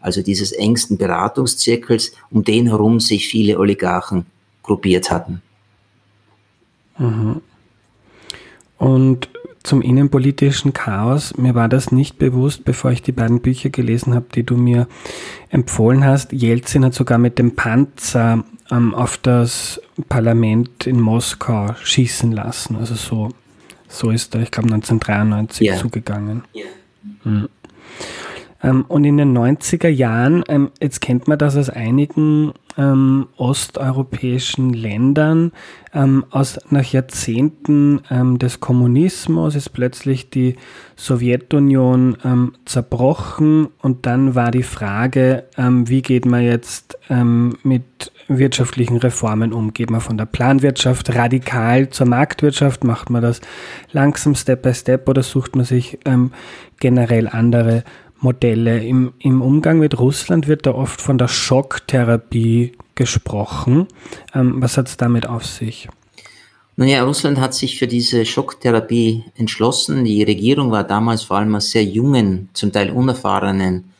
also 0.00 0.22
dieses 0.22 0.52
engsten 0.52 0.96
Beratungszirkels, 0.96 2.12
um 2.30 2.44
den 2.44 2.68
herum 2.68 3.00
sich 3.00 3.28
viele 3.28 3.58
Oligarchen 3.58 4.26
gruppiert 4.62 5.10
hatten. 5.10 5.42
Mhm. 6.98 7.40
Zum 9.68 9.82
innenpolitischen 9.82 10.72
Chaos. 10.72 11.36
Mir 11.36 11.54
war 11.54 11.68
das 11.68 11.92
nicht 11.92 12.18
bewusst, 12.18 12.64
bevor 12.64 12.90
ich 12.90 13.02
die 13.02 13.12
beiden 13.12 13.42
Bücher 13.42 13.68
gelesen 13.68 14.14
habe, 14.14 14.24
die 14.34 14.42
du 14.42 14.56
mir 14.56 14.88
empfohlen 15.50 16.06
hast. 16.06 16.32
Jelzin 16.32 16.86
hat 16.86 16.94
sogar 16.94 17.18
mit 17.18 17.38
dem 17.38 17.54
Panzer 17.54 18.44
ähm, 18.70 18.94
auf 18.94 19.18
das 19.18 19.78
Parlament 20.08 20.86
in 20.86 20.98
Moskau 20.98 21.74
schießen 21.82 22.32
lassen. 22.32 22.76
Also 22.76 22.94
so, 22.94 23.28
so 23.88 24.10
ist 24.10 24.34
er, 24.34 24.40
ich 24.40 24.50
glaube, 24.50 24.72
1993 24.72 25.68
yeah. 25.68 25.76
zugegangen. 25.76 26.44
Yeah. 26.56 26.66
Mhm. 27.24 27.48
Ähm, 28.62 28.84
und 28.88 29.04
in 29.04 29.16
den 29.16 29.36
90er 29.36 29.88
Jahren, 29.88 30.44
ähm, 30.48 30.70
jetzt 30.80 31.00
kennt 31.00 31.28
man 31.28 31.38
das 31.38 31.56
aus 31.56 31.70
einigen 31.70 32.52
ähm, 32.76 33.28
osteuropäischen 33.36 34.72
Ländern, 34.72 35.52
ähm, 35.94 36.24
aus, 36.30 36.58
nach 36.70 36.84
Jahrzehnten 36.84 38.02
ähm, 38.10 38.38
des 38.38 38.60
Kommunismus 38.60 39.54
ist 39.54 39.70
plötzlich 39.70 40.30
die 40.30 40.56
Sowjetunion 40.96 42.18
ähm, 42.24 42.52
zerbrochen 42.64 43.68
und 43.80 44.06
dann 44.06 44.34
war 44.34 44.50
die 44.50 44.62
Frage, 44.62 45.44
wie 45.56 46.02
geht 46.02 46.24
man 46.24 46.42
jetzt 46.42 46.98
mit 47.62 48.12
wirtschaftlichen 48.28 48.98
Reformen 48.98 49.52
um? 49.52 49.72
Geht 49.72 49.90
man 49.90 50.00
von 50.00 50.18
der 50.18 50.26
Planwirtschaft 50.26 51.14
radikal 51.14 51.88
zur 51.88 52.06
Marktwirtschaft? 52.06 52.84
Macht 52.84 53.10
man 53.10 53.22
das 53.22 53.40
langsam 53.92 54.34
Step 54.34 54.62
by 54.62 54.74
Step 54.74 55.08
oder 55.08 55.22
sucht 55.22 55.56
man 55.56 55.64
sich 55.64 55.98
generell 56.78 57.28
andere 57.28 57.84
Modelle. 58.20 58.84
Im, 58.84 59.12
Im 59.18 59.42
Umgang 59.42 59.78
mit 59.78 59.98
Russland 59.98 60.48
wird 60.48 60.66
da 60.66 60.72
oft 60.72 61.00
von 61.00 61.18
der 61.18 61.28
Schocktherapie 61.28 62.72
gesprochen. 62.94 63.86
Ähm, 64.34 64.60
was 64.60 64.76
hat 64.76 64.88
es 64.88 64.96
damit 64.96 65.26
auf 65.26 65.46
sich? 65.46 65.88
Nun 66.76 66.88
ja, 66.88 67.02
Russland 67.02 67.40
hat 67.40 67.54
sich 67.54 67.76
für 67.78 67.88
diese 67.88 68.24
Schocktherapie 68.24 69.24
entschlossen. 69.36 70.04
Die 70.04 70.22
Regierung 70.22 70.70
war 70.70 70.84
damals 70.84 71.24
vor 71.24 71.38
allem 71.38 71.54
aus 71.56 71.72
sehr 71.72 71.84
jungen, 71.84 72.50
zum 72.52 72.70
Teil 72.70 72.90
unerfahrenen, 72.90 73.92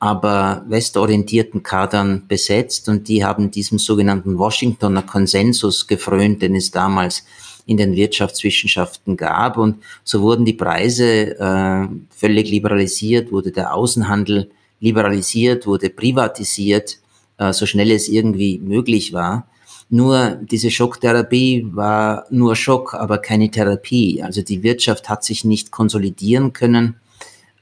aber 0.00 0.64
westorientierten 0.68 1.62
Kadern 1.62 2.24
besetzt 2.26 2.88
und 2.88 3.06
die 3.06 3.24
haben 3.24 3.50
diesem 3.50 3.78
sogenannten 3.78 4.36
Washingtoner 4.36 5.02
Konsensus 5.02 5.86
gefrönt, 5.86 6.42
den 6.42 6.56
es 6.56 6.70
damals 6.70 7.24
in 7.66 7.76
den 7.76 7.94
Wirtschaftswissenschaften 7.94 9.16
gab. 9.16 9.56
Und 9.56 9.78
so 10.02 10.22
wurden 10.22 10.44
die 10.44 10.52
Preise 10.52 11.38
äh, 11.38 11.88
völlig 12.10 12.50
liberalisiert, 12.50 13.32
wurde 13.32 13.52
der 13.52 13.74
Außenhandel 13.74 14.50
liberalisiert, 14.80 15.66
wurde 15.66 15.90
privatisiert, 15.90 16.98
äh, 17.38 17.52
so 17.52 17.66
schnell 17.66 17.90
es 17.90 18.08
irgendwie 18.08 18.58
möglich 18.58 19.12
war. 19.12 19.46
Nur 19.90 20.40
diese 20.42 20.70
Schocktherapie 20.70 21.66
war 21.72 22.26
nur 22.30 22.56
Schock, 22.56 22.94
aber 22.94 23.18
keine 23.18 23.50
Therapie. 23.50 24.22
Also 24.22 24.42
die 24.42 24.62
Wirtschaft 24.62 25.08
hat 25.08 25.24
sich 25.24 25.44
nicht 25.44 25.70
konsolidieren 25.70 26.52
können, 26.52 26.96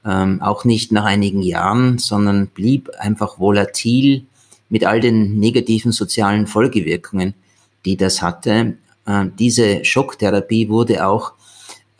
ähm, 0.04 0.40
auch 0.40 0.64
nicht 0.64 0.92
nach 0.92 1.04
einigen 1.04 1.42
Jahren, 1.42 1.98
sondern 1.98 2.48
blieb 2.48 2.90
einfach 2.98 3.38
volatil 3.38 4.24
mit 4.68 4.84
all 4.84 5.00
den 5.00 5.38
negativen 5.38 5.92
sozialen 5.92 6.46
Folgewirkungen, 6.46 7.34
die 7.84 7.96
das 7.96 8.22
hatte. 8.22 8.78
Äh, 9.06 9.26
diese 9.38 9.84
Schocktherapie 9.84 10.68
wurde 10.68 11.06
auch 11.06 11.32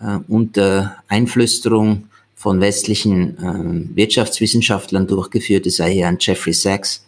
äh, 0.01 0.19
unter 0.29 0.97
Einflüsterung 1.09 2.09
von 2.35 2.61
westlichen 2.61 3.39
äh, 3.39 3.97
Wirtschaftswissenschaftlern 3.97 5.07
durchgeführt. 5.07 5.67
Es 5.67 5.77
sei 5.77 5.93
hier 5.93 6.09
an 6.09 6.19
Jeffrey 6.21 6.53
Sachs 6.53 7.07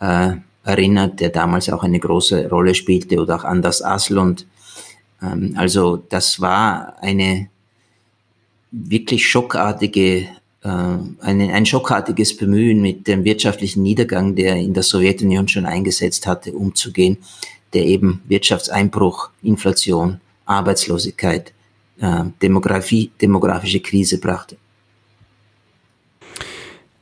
erinnert, 0.00 1.18
der 1.18 1.30
damals 1.30 1.68
auch 1.70 1.82
eine 1.82 1.98
große 1.98 2.48
Rolle 2.48 2.72
spielte, 2.76 3.20
oder 3.20 3.34
auch 3.34 3.42
Anders 3.42 3.82
Aslund. 3.82 4.46
Ähm, 5.20 5.54
also 5.56 5.96
das 5.96 6.40
war 6.40 6.94
eine 7.00 7.48
wirklich 8.70 9.26
schockartige, 9.26 10.28
eine, 10.60 11.54
ein 11.54 11.64
schockartiges 11.64 12.36
Bemühen, 12.36 12.82
mit 12.82 13.06
dem 13.06 13.24
wirtschaftlichen 13.24 13.82
Niedergang, 13.82 14.34
der 14.34 14.56
in 14.56 14.74
der 14.74 14.82
Sowjetunion 14.82 15.48
schon 15.48 15.64
eingesetzt 15.64 16.26
hatte, 16.26 16.52
umzugehen 16.52 17.16
der 17.74 17.84
eben 17.84 18.22
Wirtschaftseinbruch, 18.26 19.30
Inflation, 19.42 20.20
Arbeitslosigkeit, 20.46 21.52
äh, 22.00 22.24
Demografie, 22.42 23.10
demografische 23.20 23.80
Krise 23.80 24.18
brachte. 24.18 24.56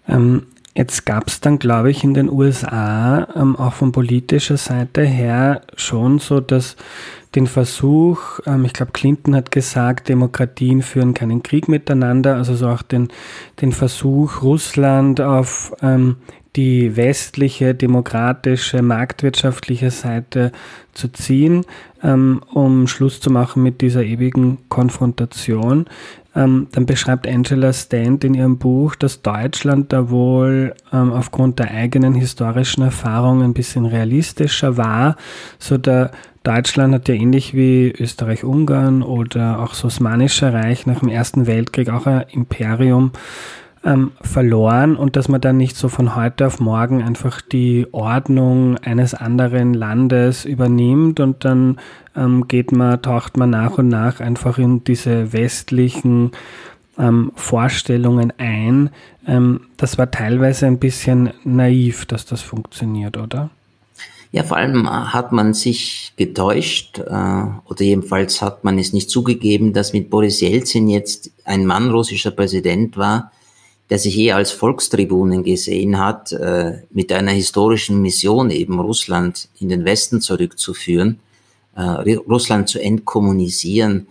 Ähm, 0.08 0.46
Jetzt 0.76 1.06
gab 1.06 1.28
es 1.28 1.40
dann, 1.40 1.58
glaube 1.58 1.90
ich, 1.90 2.04
in 2.04 2.12
den 2.12 2.28
USA 2.28 3.26
ähm, 3.35 3.56
auch 3.56 3.73
von 3.73 3.92
politischer 3.92 4.58
Seite 4.58 5.06
her 5.06 5.62
schon 5.75 6.18
so, 6.18 6.40
dass 6.40 6.76
den 7.35 7.46
Versuch, 7.46 8.40
ähm, 8.44 8.66
ich 8.66 8.75
glaube, 8.75 8.92
Clinton 8.92 9.35
hat 9.35 9.50
gesagt, 9.50 10.11
Demokratien 10.11 10.82
führen 10.82 11.14
keinen 11.14 11.42
Krieg 11.42 11.68
miteinander, 11.68 12.37
also 12.37 12.54
so 12.54 12.68
auch 12.68 12.82
den, 12.82 13.08
den 13.62 13.73
Versuch, 13.73 14.42
Russland 14.42 15.18
auf 15.23 15.73
ähm, 15.80 16.16
die 16.56 16.96
westliche, 16.96 17.75
demokratische, 17.75 18.82
marktwirtschaftliche 18.82 19.90
Seite 19.90 20.52
zu 20.92 21.08
ziehen, 21.08 21.64
ähm, 22.02 22.42
um 22.52 22.88
Schluss 22.88 23.20
zu 23.20 23.30
machen 23.30 23.62
mit 23.62 23.80
dieser 23.82 24.02
ewigen 24.02 24.58
Konfrontation. 24.68 25.86
Ähm, 26.34 26.68
dann 26.72 26.86
beschreibt 26.86 27.26
Angela 27.26 27.72
Stant 27.72 28.25
in 28.25 28.34
ihrem 28.34 28.58
Buch, 28.58 28.94
dass 28.94 29.22
Deutschland 29.22 29.92
da 29.92 30.10
wohl 30.10 30.75
ähm, 30.92 31.12
aufgrund 31.12 31.58
der 31.58 31.70
eigenen 31.70 32.14
historischen 32.14 32.82
Erfahrung 32.82 33.42
ein 33.42 33.54
bisschen 33.54 33.86
realistischer 33.86 34.76
war. 34.76 35.16
So 35.58 35.78
der 35.78 36.10
Deutschland 36.42 36.94
hat 36.94 37.08
ja 37.08 37.14
ähnlich 37.14 37.54
wie 37.54 37.90
Österreich-Ungarn 37.90 39.02
oder 39.02 39.60
auch 39.60 39.70
das 39.70 39.84
Osmanische 39.84 40.52
Reich 40.52 40.86
nach 40.86 41.00
dem 41.00 41.08
Ersten 41.08 41.46
Weltkrieg 41.46 41.90
auch 41.90 42.06
ein 42.06 42.25
Imperium 42.30 43.10
ähm, 43.86 44.10
verloren 44.20 44.96
und 44.96 45.14
dass 45.14 45.28
man 45.28 45.40
dann 45.40 45.56
nicht 45.56 45.76
so 45.76 45.88
von 45.88 46.16
heute 46.16 46.48
auf 46.48 46.58
morgen 46.58 47.02
einfach 47.02 47.40
die 47.40 47.86
Ordnung 47.92 48.76
eines 48.78 49.14
anderen 49.14 49.74
Landes 49.74 50.44
übernimmt 50.44 51.20
und 51.20 51.44
dann 51.44 51.78
ähm, 52.16 52.48
geht 52.48 52.72
man, 52.72 53.00
taucht 53.00 53.36
man 53.36 53.50
nach 53.50 53.78
und 53.78 53.88
nach 53.88 54.18
einfach 54.18 54.58
in 54.58 54.82
diese 54.82 55.32
westlichen 55.32 56.32
ähm, 56.98 57.30
Vorstellungen 57.36 58.32
ein. 58.38 58.90
Ähm, 59.24 59.60
das 59.76 59.98
war 59.98 60.10
teilweise 60.10 60.66
ein 60.66 60.80
bisschen 60.80 61.30
naiv, 61.44 62.06
dass 62.06 62.26
das 62.26 62.42
funktioniert, 62.42 63.16
oder? 63.16 63.50
Ja, 64.32 64.42
vor 64.42 64.56
allem 64.56 64.90
hat 64.90 65.30
man 65.30 65.54
sich 65.54 66.12
getäuscht, 66.16 66.98
äh, 66.98 67.02
oder 67.04 67.82
jedenfalls 67.82 68.42
hat 68.42 68.64
man 68.64 68.80
es 68.80 68.92
nicht 68.92 69.10
zugegeben, 69.10 69.72
dass 69.72 69.92
mit 69.92 70.10
Boris 70.10 70.40
Jelzin 70.40 70.88
jetzt 70.88 71.30
ein 71.44 71.64
Mann 71.64 71.88
russischer 71.90 72.32
Präsident 72.32 72.96
war, 72.96 73.30
der 73.90 73.98
sich 73.98 74.18
eher 74.18 74.36
als 74.36 74.50
Volkstribunen 74.50 75.44
gesehen 75.44 75.98
hat, 75.98 76.32
äh, 76.32 76.82
mit 76.90 77.12
einer 77.12 77.32
historischen 77.32 78.02
Mission 78.02 78.50
eben 78.50 78.80
Russland 78.80 79.48
in 79.58 79.68
den 79.68 79.84
Westen 79.84 80.20
zurückzuführen 80.20 81.20
äh, 81.76 82.14
Russland 82.28 82.68
zu 82.68 82.80
entkommunisieren. 82.80 84.08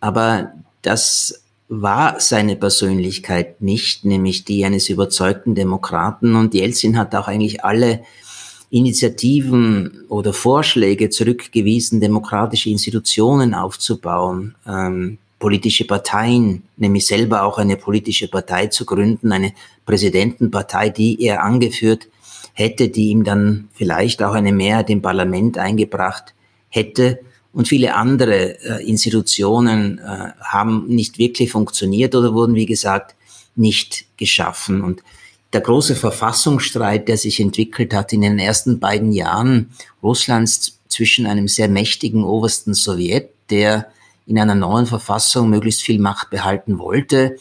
Aber 0.00 0.52
das 0.82 1.42
war 1.68 2.18
seine 2.18 2.56
Persönlichkeit 2.56 3.60
nicht, 3.60 4.04
nämlich 4.04 4.44
die 4.44 4.64
eines 4.64 4.88
überzeugten 4.88 5.54
Demokraten. 5.54 6.34
Und 6.34 6.54
Jelzin 6.54 6.96
hat 6.96 7.14
auch 7.14 7.28
eigentlich 7.28 7.64
alle 7.64 8.02
Initiativen 8.70 10.04
oder 10.08 10.32
Vorschläge 10.32 11.10
zurückgewiesen, 11.10 12.00
demokratische 12.00 12.70
Institutionen 12.70 13.54
aufzubauen, 13.54 14.54
ähm, 14.66 15.18
politische 15.40 15.86
Parteien, 15.86 16.62
nämlich 16.76 17.06
selber 17.06 17.42
auch 17.42 17.58
eine 17.58 17.76
politische 17.76 18.28
Partei 18.28 18.68
zu 18.68 18.84
gründen, 18.84 19.32
eine 19.32 19.52
Präsidentenpartei, 19.86 20.90
die 20.90 21.20
er 21.20 21.42
angeführt 21.42 22.06
hätte, 22.52 22.90
die 22.90 23.08
ihm 23.08 23.24
dann 23.24 23.68
vielleicht 23.72 24.22
auch 24.22 24.34
eine 24.34 24.52
Mehrheit 24.52 24.90
im 24.90 25.02
Parlament 25.02 25.58
eingebracht 25.58 26.34
hätte. 26.68 27.20
Und 27.52 27.66
viele 27.66 27.96
andere 27.96 28.60
äh, 28.62 28.86
Institutionen 28.86 29.98
äh, 29.98 30.30
haben 30.40 30.86
nicht 30.86 31.18
wirklich 31.18 31.50
funktioniert 31.50 32.14
oder 32.14 32.34
wurden, 32.34 32.54
wie 32.54 32.66
gesagt, 32.66 33.16
nicht 33.56 34.04
geschaffen. 34.18 34.82
Und 34.82 35.02
der 35.54 35.62
große 35.62 35.96
Verfassungsstreit, 35.96 37.08
der 37.08 37.16
sich 37.16 37.40
entwickelt 37.40 37.94
hat 37.94 38.12
in 38.12 38.20
den 38.20 38.38
ersten 38.38 38.78
beiden 38.78 39.10
Jahren 39.10 39.72
Russlands 40.02 40.78
zwischen 40.88 41.26
einem 41.26 41.48
sehr 41.48 41.68
mächtigen 41.68 42.24
obersten 42.24 42.74
Sowjet, 42.74 43.30
der 43.48 43.90
in 44.30 44.38
einer 44.38 44.54
neuen 44.54 44.86
Verfassung 44.86 45.50
möglichst 45.50 45.82
viel 45.82 45.98
Macht 45.98 46.30
behalten 46.30 46.78
wollte, 46.78 47.36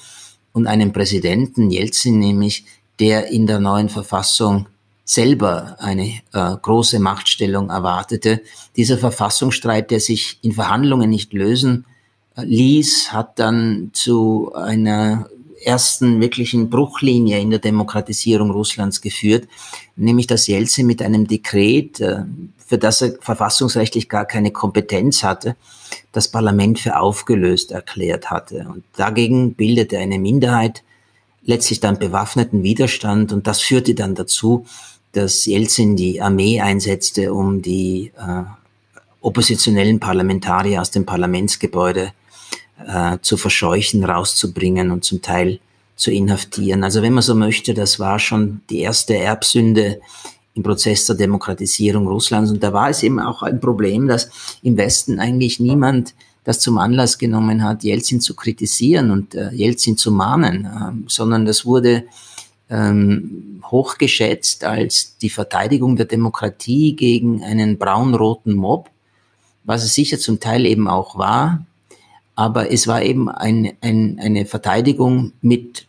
und 0.51 0.67
einem 0.67 0.91
Präsidenten, 0.91 1.69
Jelzin 1.69 2.19
nämlich, 2.19 2.65
der 3.00 3.27
in 3.27 3.48
der 3.48 3.60
neuen 3.60 3.89
Verfassung 3.89 4.67
selber 5.05 5.75
eine 5.79 6.19
äh, 6.34 6.55
große 6.62 7.00
Machtstellung 7.00 7.69
erwartete. 7.69 8.41
Dieser 8.75 8.98
Verfassungsstreit, 8.98 9.89
der 9.89 10.00
sich 10.00 10.37
in 10.42 10.51
Verhandlungen 10.51 11.09
nicht 11.09 11.33
lösen 11.33 11.85
äh, 12.35 12.44
ließ, 12.44 13.11
hat 13.11 13.40
dann 13.40 13.92
zu 13.94 14.53
einer 14.53 15.29
ersten 15.63 16.22
wirklichen 16.22 16.69
Bruchlinie 16.69 17.39
in 17.39 17.50
der 17.50 17.59
Demokratisierung 17.59 18.51
Russlands 18.51 19.01
geführt, 19.01 19.48
nämlich 19.95 20.27
dass 20.27 20.48
Jelzin 20.48 20.87
mit 20.87 21.01
einem 21.01 21.27
Dekret, 21.27 22.00
äh, 22.00 22.24
für 22.65 22.77
das 22.77 23.01
er 23.01 23.13
verfassungsrechtlich 23.19 24.09
gar 24.09 24.25
keine 24.25 24.51
Kompetenz 24.51 25.24
hatte, 25.24 25.55
das 26.11 26.27
Parlament 26.27 26.79
für 26.79 27.00
aufgelöst 27.00 27.72
erklärt 27.72 28.29
hatte. 28.29 28.67
Und 28.69 28.83
dagegen 28.95 29.53
bildete 29.55 29.98
eine 29.98 30.19
Minderheit 30.19 30.83
letztlich 31.43 31.79
dann 31.79 31.98
bewaffneten 31.98 32.63
Widerstand 32.63 33.31
und 33.33 33.48
das 33.48 33.61
führte 33.61 33.95
dann 33.95 34.15
dazu, 34.15 34.65
dass 35.13 35.45
Jelzin 35.45 35.95
die 35.95 36.22
Armee 36.22 36.61
einsetzte, 36.61 37.33
um 37.33 37.61
die 37.61 38.11
äh, 38.17 38.43
oppositionellen 39.22 40.00
Parlamentarier 40.00 40.79
aus 40.79 40.91
dem 40.91 41.05
Parlamentsgebäude 41.05 42.11
äh, 42.87 43.18
zu 43.22 43.37
verscheuchen, 43.37 44.03
rauszubringen 44.03 44.92
und 44.92 45.03
zum 45.03 45.22
Teil 45.22 45.59
zu 45.96 46.11
inhaftieren. 46.11 46.83
Also 46.83 47.01
wenn 47.01 47.13
man 47.13 47.24
so 47.24 47.35
möchte, 47.35 47.74
das 47.74 48.00
war 48.00 48.20
schon 48.20 48.61
die 48.70 48.79
erste 48.79 49.18
Erbsünde 49.18 50.00
im 50.53 50.63
Prozess 50.63 51.05
der 51.05 51.15
Demokratisierung 51.15 52.07
Russlands. 52.07 52.51
Und 52.51 52.63
da 52.63 52.74
war 52.74 52.89
es 52.89 53.03
eben 53.03 53.20
auch 53.20 53.44
ein 53.44 53.59
Problem, 53.59 54.07
dass 54.07 54.29
im 54.61 54.77
Westen 54.77 55.20
eigentlich 55.20 55.59
niemand 55.59 56.13
das 56.44 56.59
zum 56.59 56.77
Anlass 56.77 57.18
genommen 57.18 57.63
hat, 57.63 57.83
Jelzin 57.83 58.22
zu 58.22 58.35
kritisieren 58.35 59.11
und 59.11 59.35
äh, 59.35 59.51
Jelzin 59.51 59.98
zu 59.98 60.11
mahnen, 60.11 60.65
äh, 60.65 61.09
sondern 61.09 61.46
das 61.46 61.65
wurde 61.65 62.05
ähm, 62.70 63.61
hochgeschätzt 63.65 64.63
als 64.63 65.18
die 65.18 65.29
Verteidigung 65.29 65.96
der 65.96 66.05
Demokratie 66.05 66.96
gegen 66.96 67.44
einen 67.44 67.77
braun-roten 67.77 68.53
Mob, 68.53 68.89
was 69.63 69.83
es 69.83 69.94
sicher 69.94 70.18
zum 70.18 70.39
Teil 70.39 70.65
eben 70.65 70.87
auch 70.87 71.18
war. 71.18 71.65
Aber 72.40 72.72
es 72.72 72.88
war 72.88 73.02
eben 73.02 73.28
ein, 73.28 73.74
ein, 73.82 74.18
eine 74.18 74.46
Verteidigung 74.46 75.34
mit 75.42 75.88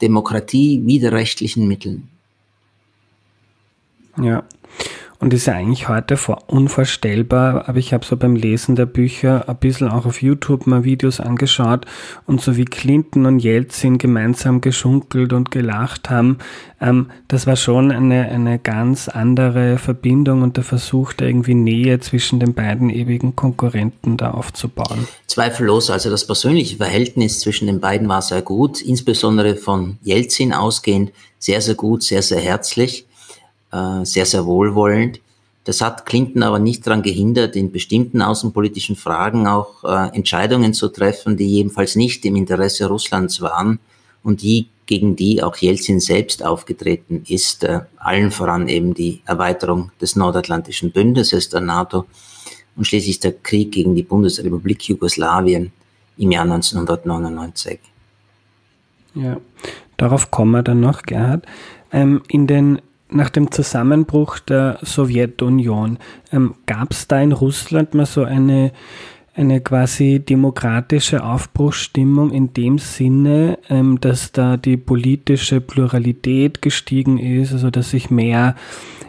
Demokratie 0.00 0.84
widerrechtlichen 0.84 1.68
Mitteln. 1.68 2.08
Ja, 4.20 4.42
und 5.22 5.32
ist 5.32 5.46
ja 5.46 5.54
eigentlich 5.54 5.88
heute 5.88 6.18
unvorstellbar, 6.48 7.68
aber 7.68 7.78
ich 7.78 7.92
habe 7.94 8.04
so 8.04 8.16
beim 8.16 8.34
Lesen 8.34 8.74
der 8.74 8.86
Bücher 8.86 9.48
ein 9.48 9.56
bisschen 9.56 9.88
auch 9.88 10.04
auf 10.04 10.20
YouTube 10.20 10.66
mal 10.66 10.82
Videos 10.82 11.20
angeschaut 11.20 11.86
und 12.26 12.40
so 12.40 12.56
wie 12.56 12.64
Clinton 12.64 13.26
und 13.26 13.38
Jelzin 13.38 13.98
gemeinsam 13.98 14.60
geschunkelt 14.60 15.32
und 15.32 15.52
gelacht 15.52 16.10
haben, 16.10 16.38
ähm, 16.80 17.08
das 17.28 17.46
war 17.46 17.54
schon 17.54 17.92
eine, 17.92 18.30
eine 18.30 18.58
ganz 18.58 19.08
andere 19.08 19.78
Verbindung 19.78 20.42
und 20.42 20.56
der 20.56 20.64
Versuch, 20.64 21.12
da 21.12 21.24
irgendwie 21.24 21.54
Nähe 21.54 22.00
zwischen 22.00 22.40
den 22.40 22.52
beiden 22.52 22.90
ewigen 22.90 23.36
Konkurrenten 23.36 24.16
da 24.16 24.32
aufzubauen. 24.32 25.06
Zweifellos, 25.28 25.88
also 25.90 26.10
das 26.10 26.26
persönliche 26.26 26.78
Verhältnis 26.78 27.38
zwischen 27.38 27.68
den 27.68 27.78
beiden 27.78 28.08
war 28.08 28.22
sehr 28.22 28.42
gut, 28.42 28.82
insbesondere 28.82 29.54
von 29.54 29.98
Jelzin 30.02 30.52
ausgehend, 30.52 31.12
sehr, 31.38 31.60
sehr 31.60 31.76
gut, 31.76 32.02
sehr, 32.02 32.22
sehr 32.22 32.40
herzlich 32.40 33.06
äh, 33.72 34.04
sehr, 34.04 34.26
sehr 34.26 34.46
wohlwollend. 34.46 35.20
Das 35.64 35.80
hat 35.80 36.06
Clinton 36.06 36.42
aber 36.42 36.58
nicht 36.58 36.86
daran 36.86 37.02
gehindert, 37.02 37.54
in 37.54 37.70
bestimmten 37.70 38.20
außenpolitischen 38.20 38.96
Fragen 38.96 39.46
auch 39.46 39.84
äh, 39.84 40.14
Entscheidungen 40.16 40.74
zu 40.74 40.88
treffen, 40.88 41.36
die 41.36 41.46
jedenfalls 41.46 41.94
nicht 41.94 42.24
im 42.24 42.36
Interesse 42.36 42.86
Russlands 42.86 43.40
waren 43.40 43.78
und 44.24 44.42
die 44.42 44.68
gegen 44.86 45.14
die 45.14 45.42
auch 45.42 45.56
Jelzin 45.56 46.00
selbst 46.00 46.44
aufgetreten 46.44 47.22
ist, 47.28 47.62
äh, 47.64 47.80
allen 47.96 48.30
voran 48.32 48.68
eben 48.68 48.94
die 48.94 49.22
Erweiterung 49.24 49.92
des 50.00 50.16
Nordatlantischen 50.16 50.90
Bündnisses 50.90 51.48
der 51.48 51.60
NATO 51.60 52.06
und 52.74 52.86
schließlich 52.86 53.20
der 53.20 53.32
Krieg 53.32 53.70
gegen 53.72 53.94
die 53.94 54.02
Bundesrepublik 54.02 54.82
Jugoslawien 54.88 55.72
im 56.18 56.30
Jahr 56.30 56.44
1999. 56.44 57.78
Ja, 59.14 59.36
darauf 59.96 60.30
kommen 60.30 60.50
wir 60.52 60.62
dann 60.62 60.80
noch, 60.80 61.02
Gerhard. 61.02 61.46
Ähm, 61.92 62.22
in 62.28 62.46
den 62.46 62.80
nach 63.14 63.30
dem 63.30 63.50
Zusammenbruch 63.50 64.38
der 64.38 64.78
Sowjetunion 64.82 65.98
ähm, 66.32 66.54
gab 66.66 66.92
es 66.92 67.08
da 67.08 67.20
in 67.20 67.32
Russland 67.32 67.94
mal 67.94 68.06
so 68.06 68.24
eine 68.24 68.72
eine 69.34 69.60
quasi 69.60 70.20
demokratische 70.20 71.24
Aufbruchsstimmung 71.24 72.32
in 72.32 72.52
dem 72.52 72.78
Sinne, 72.78 73.58
ähm, 73.70 73.98
dass 73.98 74.32
da 74.32 74.56
die 74.56 74.76
politische 74.76 75.60
Pluralität 75.60 76.60
gestiegen 76.60 77.18
ist, 77.18 77.52
also 77.52 77.70
dass 77.70 77.90
sich 77.90 78.10
mehr 78.10 78.56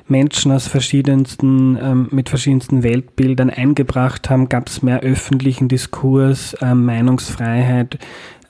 Menschen 0.07 0.51
aus 0.51 0.67
verschiedensten, 0.67 1.77
ähm, 1.81 2.07
mit 2.11 2.29
verschiedensten 2.29 2.83
Weltbildern 2.83 3.49
eingebracht 3.49 4.29
haben, 4.29 4.47
gab 4.47 4.67
es 4.67 4.81
mehr 4.81 5.01
öffentlichen 5.01 5.67
Diskurs, 5.67 6.55
ähm, 6.61 6.85
Meinungsfreiheit, 6.85 7.99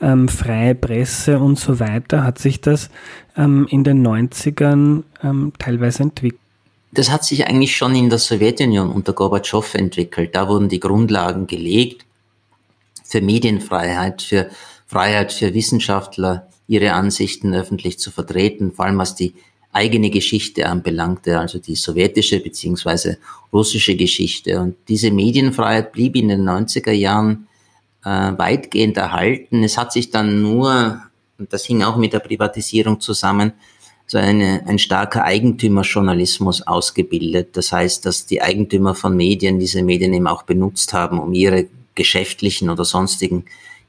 ähm, 0.03 0.27
freie 0.27 0.75
Presse 0.75 1.39
und 1.39 1.57
so 1.57 1.79
weiter. 1.79 2.23
Hat 2.23 2.37
sich 2.37 2.61
das 2.61 2.89
ähm, 3.37 3.67
in 3.69 3.83
den 3.83 4.05
90ern 4.05 5.03
ähm, 5.23 5.53
teilweise 5.57 6.03
entwickelt? 6.03 6.39
Das 6.91 7.09
hat 7.09 7.23
sich 7.23 7.47
eigentlich 7.47 7.75
schon 7.75 7.95
in 7.95 8.09
der 8.09 8.19
Sowjetunion 8.19 8.91
unter 8.91 9.13
Gorbatschow 9.13 9.73
entwickelt. 9.73 10.35
Da 10.35 10.47
wurden 10.47 10.69
die 10.69 10.79
Grundlagen 10.79 11.47
gelegt 11.47 12.05
für 13.03 13.21
Medienfreiheit, 13.21 14.21
für 14.21 14.49
Freiheit 14.85 15.33
für 15.33 15.55
Wissenschaftler, 15.55 16.47
ihre 16.67 16.93
Ansichten 16.93 17.55
öffentlich 17.55 17.97
zu 17.97 18.11
vertreten, 18.11 18.71
vor 18.73 18.85
allem 18.85 18.99
was 18.99 19.15
die 19.15 19.33
eigene 19.71 20.11
Geschichte 20.11 20.67
anbelangte, 20.67 21.39
also 21.39 21.57
die 21.57 21.73
sowjetische 21.73 22.39
beziehungsweise 22.39 23.17
russische 23.51 23.95
Geschichte. 23.95 24.59
Und 24.59 24.75
diese 24.87 25.09
Medienfreiheit 25.09 25.91
blieb 25.91 26.15
in 26.15 26.27
den 26.27 26.47
90er 26.47 26.91
Jahren 26.91 27.47
äh, 28.05 28.09
weitgehend 28.37 28.97
erhalten. 28.97 29.63
Es 29.63 29.77
hat 29.77 29.93
sich 29.93 30.11
dann 30.11 30.41
nur, 30.41 31.01
das 31.37 31.65
hing 31.65 31.83
auch 31.83 31.97
mit 31.97 32.13
der 32.13 32.19
Privatisierung 32.19 32.99
zusammen, 32.99 33.53
so 34.05 34.17
eine, 34.17 34.63
ein 34.67 34.79
starker 34.79 35.23
Eigentümerjournalismus 35.23 36.67
ausgebildet. 36.67 37.55
Das 37.57 37.71
heißt, 37.71 38.05
dass 38.05 38.25
die 38.25 38.41
Eigentümer 38.41 38.95
von 38.95 39.15
Medien 39.15 39.59
diese 39.59 39.81
Medien 39.81 40.13
eben 40.13 40.27
auch 40.27 40.43
benutzt 40.43 40.93
haben, 40.93 41.19
um 41.19 41.33
ihre 41.33 41.67
geschäftlichen 41.95 42.69
oder 42.69 42.85
sonstigen 42.85 43.45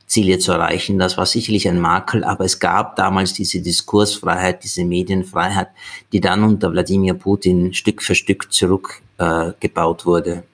Ziele 0.07 0.39
zu 0.39 0.53
erreichen. 0.53 0.99
Das 0.99 1.17
war 1.17 1.27
sicherlich 1.27 1.69
ein 1.69 1.81
Makel, 1.81 2.25
aber 2.25 2.45
es 2.45 2.61
gab 2.61 2.97
damals 2.97 3.33
diese 3.33 3.61
Diskursfreiheit, 3.61 4.63
diese 4.63 4.85
Medienfreiheit, 4.85 5.69
die 6.13 6.21
dann 6.21 6.45
unter 6.45 6.73
Wladimir 6.73 7.15
Putin 7.15 7.73
Stück 7.73 8.03
für 8.03 8.15
Stück 8.15 8.53
zurückgebaut 8.53 10.03
äh, 10.03 10.07
wurde. 10.07 10.45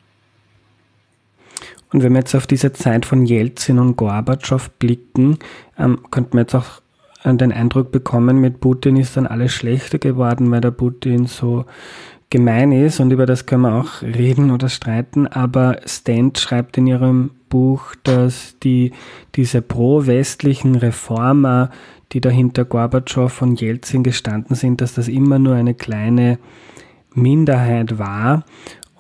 Und 1.93 2.03
wenn 2.03 2.13
wir 2.13 2.21
jetzt 2.21 2.35
auf 2.35 2.47
diese 2.47 2.73
Zeit 2.73 3.05
von 3.05 3.25
Jelzin 3.25 3.79
und 3.79 3.97
Gorbatschow 3.97 4.71
blicken, 4.79 5.39
ähm, 5.79 5.99
könnte 6.11 6.37
man 6.37 6.45
jetzt 6.45 6.55
auch 6.55 6.81
äh, 7.25 7.35
den 7.35 7.53
Eindruck 7.53 7.91
bekommen, 7.91 8.41
mit 8.41 8.61
Putin 8.61 8.97
ist 8.97 9.17
dann 9.17 9.27
alles 9.27 9.53
schlechter 9.53 9.99
geworden, 9.99 10.51
weil 10.51 10.61
der 10.61 10.71
Putin 10.71 11.27
so 11.27 11.65
gemein 12.31 12.71
ist 12.71 13.01
und 13.01 13.11
über 13.11 13.27
das 13.27 13.47
können 13.47 13.63
wir 13.63 13.75
auch 13.75 14.03
reden 14.03 14.53
oder 14.53 14.69
streiten, 14.69 15.27
aber 15.27 15.81
Stent 15.85 16.39
schreibt 16.39 16.79
in 16.79 16.87
ihrem 16.87 17.31
Buch, 17.49 17.97
dass 18.05 18.57
die, 18.63 18.93
diese 19.35 19.61
pro-westlichen 19.61 20.77
Reformer, 20.77 21.71
die 22.13 22.21
dahinter 22.21 22.65
Gorbatschow 22.65 23.43
und 23.43 23.61
Jelzin 23.61 24.05
gestanden 24.05 24.55
sind, 24.55 24.81
dass 24.81 24.95
das 24.95 25.09
immer 25.09 25.41
nur 25.41 25.57
eine 25.57 25.75
kleine 25.75 26.39
Minderheit 27.15 27.99
war. 27.99 28.45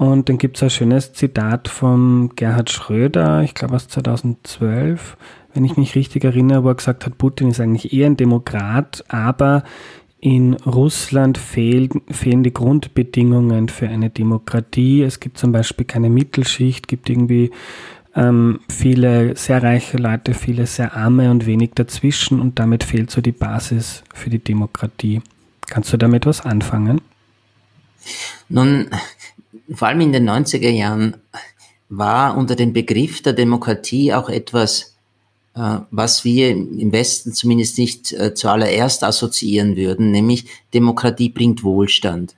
Und 0.01 0.31
dann 0.31 0.39
gibt 0.39 0.57
es 0.57 0.63
ein 0.63 0.71
schönes 0.71 1.13
Zitat 1.13 1.69
von 1.69 2.31
Gerhard 2.35 2.71
Schröder, 2.71 3.43
ich 3.43 3.53
glaube 3.53 3.77
aus 3.77 3.87
2012, 3.89 5.19
wenn 5.53 5.67
ich 5.67 5.77
mich 5.77 5.95
richtig 5.95 6.25
erinnere, 6.25 6.65
wo 6.65 6.69
er 6.69 6.75
gesagt 6.75 7.05
hat, 7.05 7.19
Putin 7.19 7.51
ist 7.51 7.61
eigentlich 7.61 7.93
eher 7.93 8.07
ein 8.07 8.17
Demokrat, 8.17 9.05
aber 9.09 9.63
in 10.19 10.55
Russland 10.55 11.37
fehlen, 11.37 12.01
fehlen 12.11 12.43
die 12.43 12.55
Grundbedingungen 12.55 13.69
für 13.69 13.89
eine 13.89 14.09
Demokratie. 14.09 15.03
Es 15.03 15.21
gibt 15.21 15.37
zum 15.37 15.53
Beispiel 15.53 15.85
keine 15.85 16.09
Mittelschicht, 16.09 16.89
gibt 16.89 17.11
irgendwie 17.11 17.51
ähm, 18.17 18.61
viele 18.71 19.37
sehr 19.37 19.63
reiche 19.63 19.99
Leute, 19.99 20.33
viele 20.33 20.67
sehr 20.67 20.97
arme 20.97 21.31
und 21.31 21.45
wenig 21.45 21.73
dazwischen 21.75 22.41
und 22.41 22.59
damit 22.59 22.85
fehlt 22.85 23.11
so 23.11 23.21
die 23.21 23.33
Basis 23.33 24.03
für 24.15 24.31
die 24.31 24.43
Demokratie. 24.43 25.21
Kannst 25.67 25.93
du 25.93 25.99
damit 25.99 26.25
was 26.25 26.41
anfangen? 26.41 27.03
Nun, 28.49 28.89
vor 29.75 29.89
allem 29.89 30.01
in 30.01 30.13
den 30.13 30.29
90er 30.29 30.71
Jahren 30.71 31.17
war 31.89 32.37
unter 32.37 32.55
dem 32.57 32.73
Begriff 32.73 33.23
der 33.23 33.33
Demokratie 33.33 34.13
auch 34.15 34.29
etwas 34.29 34.95
äh, 35.55 35.79
was 35.91 36.25
wir 36.25 36.51
im 36.51 36.93
Westen 36.93 37.33
zumindest 37.33 37.79
nicht 37.79 38.13
äh, 38.13 38.35
zuallererst 38.35 39.03
assoziieren 39.03 39.77
würden, 39.77 40.11
nämlich 40.11 40.47
Demokratie 40.73 41.29
bringt 41.29 41.65
Wohlstand. 41.65 42.37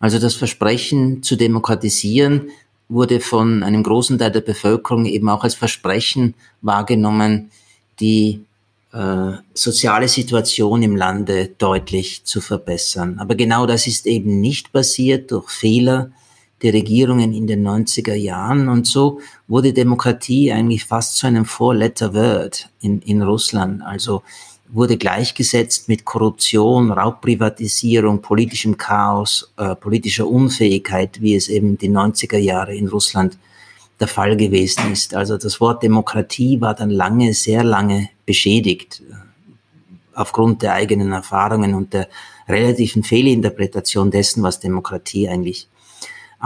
Also 0.00 0.18
das 0.18 0.34
Versprechen 0.34 1.22
zu 1.22 1.36
demokratisieren 1.36 2.48
wurde 2.88 3.20
von 3.20 3.62
einem 3.62 3.82
großen 3.82 4.18
Teil 4.18 4.30
der 4.30 4.40
Bevölkerung 4.40 5.06
eben 5.06 5.28
auch 5.28 5.44
als 5.44 5.54
Versprechen 5.54 6.34
wahrgenommen, 6.62 7.50
die 8.00 8.40
äh, 8.92 9.32
soziale 9.52 10.08
Situation 10.08 10.82
im 10.82 10.96
Lande 10.96 11.50
deutlich 11.58 12.24
zu 12.24 12.40
verbessern. 12.40 13.18
Aber 13.18 13.34
genau 13.34 13.66
das 13.66 13.86
ist 13.86 14.06
eben 14.06 14.40
nicht 14.40 14.72
passiert 14.72 15.30
durch 15.30 15.50
Fehler, 15.50 16.10
der 16.62 16.72
Regierungen 16.72 17.32
in 17.32 17.46
den 17.46 17.66
90er 17.66 18.14
Jahren. 18.14 18.68
Und 18.68 18.86
so 18.86 19.20
wurde 19.46 19.72
Demokratie 19.72 20.52
eigentlich 20.52 20.84
fast 20.84 21.16
zu 21.16 21.26
einem 21.26 21.44
Four-Letter-Word 21.44 22.70
in, 22.80 23.00
in 23.02 23.22
Russland. 23.22 23.82
Also 23.82 24.22
wurde 24.68 24.96
gleichgesetzt 24.96 25.88
mit 25.88 26.04
Korruption, 26.04 26.90
Raubprivatisierung, 26.90 28.20
politischem 28.20 28.76
Chaos, 28.76 29.52
äh, 29.56 29.74
politischer 29.76 30.26
Unfähigkeit, 30.26 31.20
wie 31.20 31.36
es 31.36 31.48
eben 31.48 31.78
die 31.78 31.90
90er 31.90 32.38
Jahre 32.38 32.74
in 32.74 32.88
Russland 32.88 33.38
der 34.00 34.08
Fall 34.08 34.36
gewesen 34.36 34.92
ist. 34.92 35.14
Also 35.14 35.38
das 35.38 35.60
Wort 35.60 35.82
Demokratie 35.82 36.60
war 36.60 36.74
dann 36.74 36.90
lange, 36.90 37.32
sehr 37.34 37.64
lange 37.64 38.10
beschädigt 38.24 39.02
äh, 39.08 39.14
aufgrund 40.14 40.62
der 40.62 40.72
eigenen 40.72 41.12
Erfahrungen 41.12 41.74
und 41.74 41.92
der 41.92 42.08
relativen 42.48 43.02
Fehlinterpretation 43.02 44.10
dessen, 44.10 44.42
was 44.42 44.60
Demokratie 44.60 45.28
eigentlich 45.28 45.68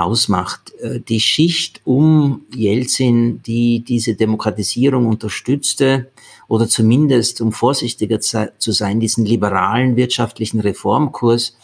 ausmacht. 0.00 0.72
Äh, 0.80 1.00
die 1.00 1.20
Schicht 1.20 1.80
um 1.84 2.42
Jelzin, 2.54 3.42
die 3.42 3.80
diese 3.80 4.14
Demokratisierung 4.14 5.06
unterstützte 5.06 6.10
oder 6.48 6.68
zumindest, 6.68 7.40
um 7.40 7.52
vorsichtiger 7.52 8.20
zu 8.20 8.72
sein, 8.72 9.00
diesen 9.00 9.24
liberalen 9.24 9.96
wirtschaftlichen 9.96 10.60
Reformkurs, 10.60 11.56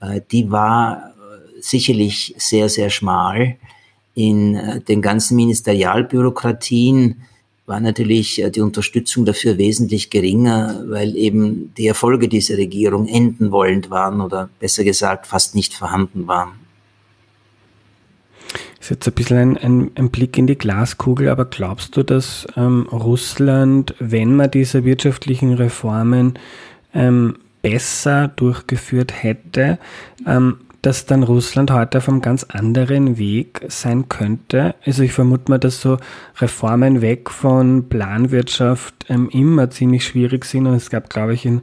äh, 0.00 0.20
die 0.30 0.50
war 0.50 0.98
äh, 0.98 1.60
sicherlich 1.60 2.34
sehr, 2.38 2.68
sehr 2.68 2.90
schmal. 2.90 3.56
In 4.14 4.82
den 4.88 5.00
ganzen 5.00 5.36
Ministerialbürokratien 5.36 7.22
war 7.66 7.78
natürlich 7.78 8.42
die 8.52 8.60
Unterstützung 8.60 9.24
dafür 9.24 9.58
wesentlich 9.58 10.10
geringer, 10.10 10.82
weil 10.88 11.14
eben 11.16 11.72
die 11.78 11.86
Erfolge 11.86 12.26
dieser 12.26 12.56
Regierung 12.56 13.06
enden 13.06 13.52
wollend 13.52 13.90
waren 13.90 14.20
oder 14.20 14.50
besser 14.58 14.82
gesagt 14.82 15.28
fast 15.28 15.54
nicht 15.54 15.72
vorhanden 15.72 16.26
waren 16.26 16.57
ist 18.80 18.90
jetzt 18.90 19.06
ein 19.08 19.14
bisschen 19.14 19.38
ein, 19.38 19.56
ein, 19.56 19.90
ein, 19.96 20.10
Blick 20.10 20.38
in 20.38 20.46
die 20.46 20.58
Glaskugel, 20.58 21.28
aber 21.28 21.44
glaubst 21.44 21.96
du, 21.96 22.02
dass 22.02 22.46
ähm, 22.56 22.86
Russland, 22.92 23.94
wenn 23.98 24.36
man 24.36 24.50
diese 24.50 24.84
wirtschaftlichen 24.84 25.54
Reformen 25.54 26.38
ähm, 26.94 27.36
besser 27.62 28.28
durchgeführt 28.28 29.22
hätte, 29.22 29.78
ähm, 30.26 30.58
dass 30.82 31.06
dann 31.06 31.24
Russland 31.24 31.72
heute 31.72 31.98
auf 31.98 32.08
einem 32.08 32.22
ganz 32.22 32.44
anderen 32.44 33.18
Weg 33.18 33.62
sein 33.68 34.08
könnte. 34.08 34.76
Also 34.86 35.02
ich 35.02 35.12
vermute 35.12 35.50
mal, 35.50 35.58
dass 35.58 35.80
so 35.80 35.98
Reformen 36.36 37.02
weg 37.02 37.30
von 37.30 37.88
Planwirtschaft 37.88 39.06
ähm, 39.08 39.28
immer 39.30 39.70
ziemlich 39.70 40.04
schwierig 40.04 40.44
sind 40.44 40.66
und 40.66 40.74
es 40.74 40.90
gab, 40.90 41.10
glaube 41.10 41.34
ich, 41.34 41.44
in 41.44 41.62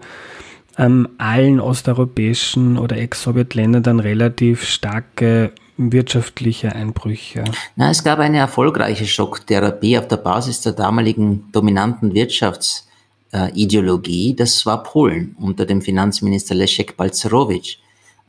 ähm, 0.77 1.07
allen 1.17 1.61
osteuropäischen 1.61 2.77
oder 2.77 2.97
Ex-Sowjetländern 2.97 3.83
dann 3.83 4.01
relativ 4.01 4.65
starke 4.65 5.51
wirtschaftliche 5.77 6.73
Einbrüche? 6.73 7.43
Na, 7.75 7.89
es 7.89 8.03
gab 8.03 8.19
eine 8.19 8.37
erfolgreiche 8.37 9.05
Schocktherapie 9.05 9.97
auf 9.97 10.07
der 10.07 10.17
Basis 10.17 10.61
der 10.61 10.73
damaligen 10.73 11.49
dominanten 11.51 12.13
Wirtschaftsideologie. 12.13 14.35
Das 14.35 14.65
war 14.65 14.83
Polen 14.83 15.35
unter 15.39 15.65
dem 15.65 15.81
Finanzminister 15.81 16.55
Leszek 16.55 16.97
Balcerowicz. 16.97 17.77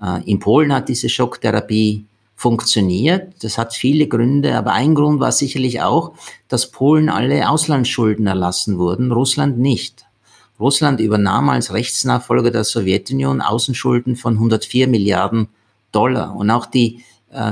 Äh, 0.03 0.31
in 0.31 0.39
Polen 0.39 0.73
hat 0.73 0.89
diese 0.89 1.09
Schocktherapie 1.09 2.05
funktioniert. 2.35 3.43
Das 3.43 3.59
hat 3.59 3.75
viele 3.75 4.09
Gründe, 4.09 4.57
aber 4.57 4.73
ein 4.73 4.95
Grund 4.95 5.21
war 5.21 5.33
sicherlich 5.33 5.81
auch, 5.81 6.13
dass 6.49 6.71
Polen 6.71 7.09
alle 7.09 7.49
Auslandsschulden 7.49 8.27
erlassen 8.27 8.79
wurden, 8.79 9.11
Russland 9.11 9.59
nicht. 9.59 10.05
Russland 10.61 11.01
übernahm 11.01 11.49
als 11.51 11.73
Rechtsnachfolger 11.73 12.51
der 12.51 12.65
Sowjetunion 12.65 13.41
Außenschulden 13.41 14.17
von 14.17 14.35
104 14.35 14.89
Milliarden 14.89 15.49
Dollar. 15.93 16.35
Und 16.35 16.51
auch 16.51 16.67
die 16.67 16.97
äh, 16.97 17.03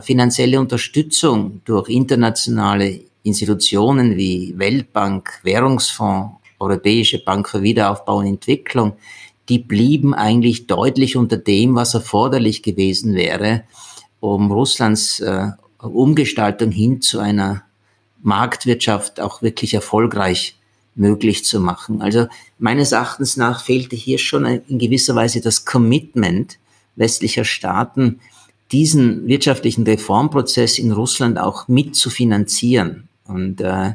finanzielle 0.03 0.61
Unterstützung 0.61 1.61
durch 1.65 1.89
internationale 1.89 3.01
Institutionen 3.23 4.17
wie 4.17 4.55
Weltbank, 4.57 5.41
Währungsfonds, 5.43 6.37
Europäische 6.59 7.23
Bank 7.23 7.49
für 7.49 7.63
Wiederaufbau 7.63 8.19
und 8.19 8.27
Entwicklung, 8.27 8.95
die 9.49 9.59
blieben 9.59 10.15
eigentlich 10.15 10.67
deutlich 10.67 11.17
unter 11.17 11.37
dem, 11.37 11.75
was 11.75 11.95
erforderlich 11.95 12.63
gewesen 12.63 13.15
wäre, 13.15 13.65
um 14.21 14.51
Russlands 14.51 15.21
äh, 15.21 15.49
Umgestaltung 15.79 16.71
hin 16.71 17.03
zu 17.03 17.19
einer 17.19 17.63
Marktwirtschaft 18.23 19.21
auch 19.21 19.43
wirklich 19.43 19.75
erfolgreich 19.75 20.57
möglich 20.95 21.45
zu 21.45 21.61
machen. 21.61 22.01
Also 22.01 22.27
meines 22.59 22.93
Erachtens 22.93 23.37
nach 23.37 23.63
fehlte 23.63 23.97
hier 23.97 24.19
schon 24.19 24.47
in 24.47 24.79
gewisser 24.79 25.15
Weise 25.15 25.41
das 25.41 25.65
Commitment 25.65 26.59
westlicher 26.97 27.45
Staaten, 27.45 28.21
diesen 28.75 29.29
wirtschaftlichen 29.29 29.85
Reformprozess 29.85 30.81
in 30.81 30.91
Russland 30.91 31.39
auch 31.39 31.69
mit 31.69 31.95
zu 31.95 32.11
finanzieren. 32.11 33.09
Und 33.25 33.61
äh, 33.61 33.93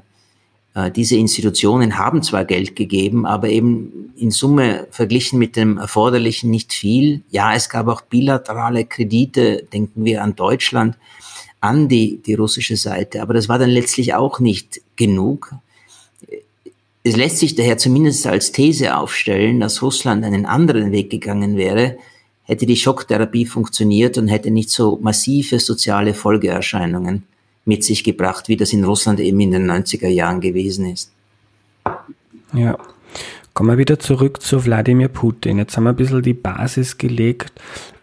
äh, 0.74 0.90
diese 0.90 1.18
Institutionen 1.18 1.98
haben 1.98 2.24
zwar 2.24 2.46
Geld 2.46 2.78
gegeben, 2.78 3.26
aber 3.26 3.50
eben 3.50 4.14
in 4.16 4.32
Summe 4.32 4.88
verglichen 4.90 5.38
mit 5.38 5.58
dem 5.58 5.78
Erforderlichen 5.78 6.50
nicht 6.50 6.72
viel. 6.74 7.24
Ja, 7.30 7.54
es 7.54 7.68
gab 7.68 7.90
auch 7.90 8.02
bilaterale 8.02 8.86
Kredite, 8.86 9.68
denken 9.74 10.06
wir 10.06 10.24
an 10.24 10.38
Deutschland, 10.38 10.96
an 11.60 11.90
die, 11.90 12.22
die 12.26 12.36
russische 12.36 12.78
Seite, 12.78 13.22
aber 13.22 13.34
das 13.34 13.50
war 13.50 13.60
dann 13.60 13.70
letztlich 13.70 14.14
auch 14.14 14.40
nicht 14.40 14.82
genug. 14.96 15.54
Es 17.04 17.18
lässt 17.18 17.40
sich 17.40 17.56
daher 17.56 17.78
zumindest 17.78 18.26
als 18.28 18.54
These 18.54 18.96
aufstellen, 18.96 19.60
dass 19.60 19.82
Russland 19.82 20.24
einen 20.24 20.46
anderen 20.46 20.94
Weg 20.94 21.10
gegangen 21.10 21.58
wäre, 21.58 21.98
hätte 22.50 22.66
die 22.66 22.76
Schocktherapie 22.76 23.46
funktioniert 23.46 24.18
und 24.18 24.28
hätte 24.28 24.50
nicht 24.50 24.72
so 24.72 24.98
massive 25.04 25.60
soziale 25.60 26.16
Folgeerscheinungen 26.16 27.24
mit 27.64 27.84
sich 27.84 28.04
gebracht, 28.04 28.48
wie 28.48 28.58
das 28.58 28.74
in 28.74 28.84
Russland 28.84 29.20
eben 29.20 29.40
in 29.40 29.52
den 29.52 29.70
90er 29.70 30.08
Jahren 30.08 30.42
gewesen 30.42 30.88
ist. 30.92 31.12
Ja. 32.54 32.76
Kommen 33.54 33.70
wir 33.70 33.78
wieder 33.78 34.00
zurück 34.00 34.42
zu 34.42 34.66
Wladimir 34.66 35.10
Putin. 35.10 35.60
Jetzt 35.60 35.78
haben 35.78 35.84
wir 35.84 35.92
ein 35.92 35.96
bisschen 35.96 36.24
die 36.24 36.34
Basis 36.34 36.98
gelegt 36.98 37.52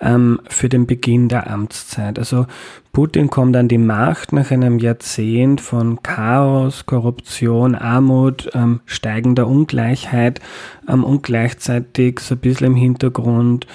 ähm, 0.01 0.41
für 0.49 0.69
den 0.69 0.87
Beginn 0.87 1.29
der 1.29 1.51
Amtszeit. 1.51 2.19
Also 2.19 2.47
Putin 2.93 3.31
kommt 3.31 3.57
an 3.57 3.67
die 3.67 3.79
Macht 3.79 4.33
nach 4.33 4.53
einem 4.53 4.79
Jahrzehnt 4.79 5.61
von 5.61 6.03
Chaos, 6.03 6.87
Korruption, 6.87 7.75
Armut, 7.75 8.51
ähm, 8.55 8.81
steigender 8.85 9.49
Ungleichheit 9.49 10.41
ähm, 10.89 11.03
und 11.03 11.23
gleichzeitig 11.25 12.21
so 12.21 12.35
ein 12.35 12.41
bisschen 12.41 12.67
im 12.67 12.77
Hintergrund 12.77 13.67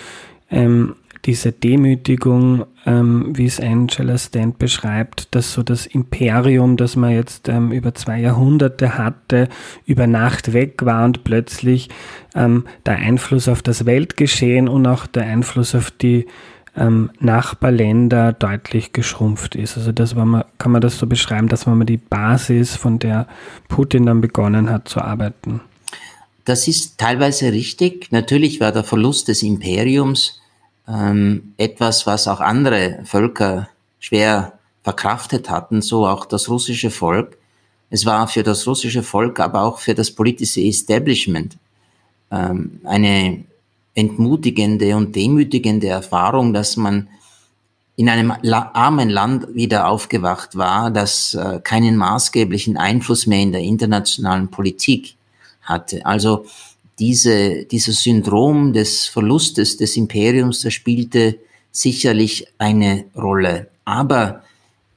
ähm, 0.51 0.95
diese 1.25 1.51
Demütigung, 1.51 2.65
ähm, 2.85 3.37
wie 3.37 3.45
es 3.45 3.59
Angela 3.59 4.17
Stant 4.17 4.57
beschreibt, 4.57 5.33
dass 5.35 5.53
so 5.53 5.61
das 5.61 5.85
Imperium, 5.85 6.77
das 6.77 6.95
man 6.95 7.11
jetzt 7.11 7.47
ähm, 7.47 7.71
über 7.71 7.93
zwei 7.93 8.19
Jahrhunderte 8.19 8.97
hatte, 8.97 9.47
über 9.85 10.07
Nacht 10.07 10.53
weg 10.53 10.83
war 10.83 11.05
und 11.05 11.23
plötzlich 11.23 11.89
ähm, 12.35 12.65
der 12.85 12.97
Einfluss 12.97 13.47
auf 13.47 13.61
das 13.61 13.85
Weltgeschehen 13.85 14.67
und 14.67 14.87
auch 14.87 15.05
der 15.05 15.25
Einfluss 15.25 15.75
auf 15.75 15.91
die 15.91 16.25
ähm, 16.75 17.11
Nachbarländer 17.19 18.33
deutlich 18.33 18.93
geschrumpft 18.93 19.55
ist. 19.55 19.77
Also 19.77 19.91
das 19.91 20.15
war 20.15 20.25
man, 20.25 20.43
kann 20.57 20.71
man 20.71 20.81
das 20.81 20.97
so 20.97 21.05
beschreiben, 21.05 21.49
dass 21.49 21.65
man 21.65 21.85
die 21.85 21.97
Basis, 21.97 22.75
von 22.75 22.97
der 22.97 23.27
Putin 23.67 24.05
dann 24.05 24.21
begonnen 24.21 24.69
hat 24.69 24.87
zu 24.87 25.01
arbeiten. 25.01 25.61
Das 26.45 26.67
ist 26.67 26.97
teilweise 26.97 27.51
richtig. 27.51 28.11
Natürlich 28.11 28.59
war 28.59 28.71
der 28.71 28.83
Verlust 28.83 29.27
des 29.27 29.43
Imperiums 29.43 30.40
ähm, 30.91 31.53
etwas, 31.57 32.05
was 32.05 32.27
auch 32.27 32.41
andere 32.41 32.99
Völker 33.05 33.69
schwer 33.99 34.53
verkraftet 34.83 35.49
hatten, 35.49 35.81
so 35.81 36.07
auch 36.07 36.25
das 36.25 36.49
russische 36.49 36.89
Volk. 36.91 37.37
Es 37.89 38.05
war 38.05 38.27
für 38.27 38.43
das 38.43 38.65
russische 38.67 39.03
Volk, 39.03 39.39
aber 39.39 39.61
auch 39.61 39.79
für 39.79 39.93
das 39.93 40.11
politische 40.11 40.61
Establishment 40.61 41.57
ähm, 42.31 42.81
eine 42.83 43.43
entmutigende 43.93 44.95
und 44.95 45.15
demütigende 45.15 45.87
Erfahrung, 45.87 46.53
dass 46.53 46.77
man 46.77 47.07
in 47.97 48.09
einem 48.09 48.33
armen 48.73 49.09
Land 49.09 49.53
wieder 49.53 49.87
aufgewacht 49.87 50.57
war, 50.57 50.89
das 50.89 51.35
äh, 51.35 51.59
keinen 51.61 51.97
maßgeblichen 51.97 52.77
Einfluss 52.77 53.27
mehr 53.27 53.41
in 53.41 53.51
der 53.51 53.61
internationalen 53.61 54.47
Politik 54.47 55.15
hatte. 55.61 56.05
Also 56.05 56.45
diese, 56.99 57.65
dieses 57.65 58.03
Syndrom 58.03 58.73
des 58.73 59.07
Verlustes 59.07 59.77
des 59.77 59.97
Imperiums, 59.97 60.61
das 60.61 60.73
spielte 60.73 61.39
sicherlich 61.71 62.47
eine 62.57 63.05
Rolle. 63.15 63.69
Aber 63.85 64.43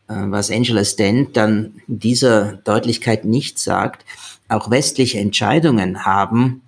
äh, 0.09 0.15
was 0.17 0.51
Angela 0.51 0.85
Stent 0.85 1.37
dann 1.37 1.81
dieser 1.87 2.55
Deutlichkeit 2.65 3.25
nicht 3.25 3.59
sagt, 3.59 4.05
auch 4.49 4.71
westliche 4.71 5.19
Entscheidungen 5.19 6.05
haben 6.05 6.63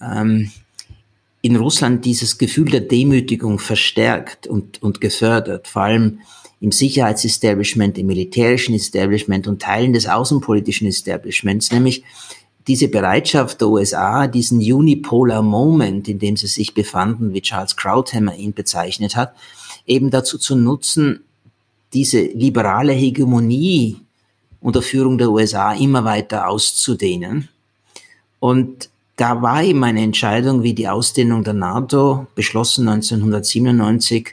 ähm, 0.00 0.50
in 1.42 1.56
Russland 1.56 2.04
dieses 2.04 2.38
Gefühl 2.38 2.70
der 2.70 2.80
Demütigung 2.80 3.58
verstärkt 3.58 4.46
und, 4.46 4.82
und 4.82 5.00
gefördert, 5.00 5.68
vor 5.68 5.82
allem 5.82 6.20
im 6.60 6.70
Sicherheitsestablishment, 6.70 7.98
im 7.98 8.06
militärischen 8.06 8.76
Establishment 8.76 9.48
und 9.48 9.60
Teilen 9.60 9.92
des 9.92 10.06
außenpolitischen 10.06 10.86
Establishments, 10.86 11.72
nämlich 11.72 12.04
diese 12.66 12.88
Bereitschaft 12.88 13.60
der 13.60 13.68
USA, 13.68 14.26
diesen 14.26 14.58
Unipolar 14.58 15.42
Moment, 15.42 16.08
in 16.08 16.18
dem 16.18 16.36
sie 16.36 16.46
sich 16.46 16.74
befanden, 16.74 17.34
wie 17.34 17.42
Charles 17.42 17.76
Krauthammer 17.76 18.34
ihn 18.36 18.52
bezeichnet 18.52 19.16
hat, 19.16 19.34
eben 19.86 20.10
dazu 20.10 20.38
zu 20.38 20.54
nutzen, 20.54 21.24
diese 21.92 22.20
liberale 22.20 22.92
Hegemonie 22.92 23.98
unter 24.60 24.80
Führung 24.80 25.18
der 25.18 25.30
USA 25.30 25.72
immer 25.72 26.04
weiter 26.04 26.48
auszudehnen. 26.48 27.48
Und 28.38 28.88
da 29.16 29.42
war 29.42 29.62
eben 29.62 29.82
eine 29.84 30.02
Entscheidung 30.02 30.62
wie 30.62 30.74
die 30.74 30.88
Ausdehnung 30.88 31.44
der 31.44 31.52
NATO, 31.52 32.26
beschlossen 32.34 32.88
1997, 32.88 34.30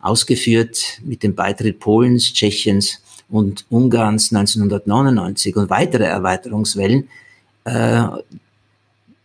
ausgeführt 0.00 1.00
mit 1.04 1.22
dem 1.22 1.34
Beitritt 1.34 1.78
Polens, 1.78 2.32
Tschechiens 2.32 3.02
und 3.28 3.66
Ungarns 3.70 4.32
1999 4.32 5.56
und 5.56 5.70
weitere 5.70 6.04
Erweiterungswellen, 6.04 7.08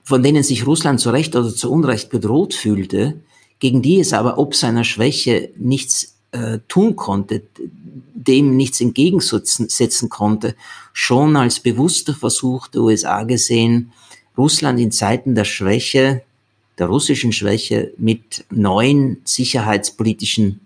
von 0.04 0.24
denen 0.24 0.44
sich 0.44 0.66
Russland 0.66 1.00
zu 1.00 1.12
Recht 1.12 1.36
oder 1.36 1.54
zu 1.54 1.72
Unrecht 1.72 2.10
bedroht 2.10 2.54
fühlte, 2.54 3.20
gegen 3.60 3.82
die 3.82 4.00
es 4.00 4.14
aber 4.14 4.38
ob 4.38 4.56
seiner 4.56 4.84
Schwäche 4.84 5.52
nichts 5.58 6.16
äh, 6.32 6.60
tun 6.68 6.96
konnte, 6.96 7.44
dem 8.14 8.58
nichts 8.58 8.82
entgegensetzen 8.82 10.10
konnte, 10.10 10.56
schon 10.94 11.36
als 11.36 11.60
bewusster 11.60 12.14
Versuch 12.14 12.68
der 12.68 12.82
USA 12.82 13.24
gesehen, 13.24 13.92
Russland 14.38 14.80
in 14.80 14.92
Zeiten 14.92 15.36
der 15.36 15.46
Schwäche, 15.46 16.24
der 16.78 16.88
russischen 16.88 17.32
Schwäche 17.32 17.94
mit 17.98 18.46
neuen 18.50 19.22
sicherheitspolitischen 19.24 20.62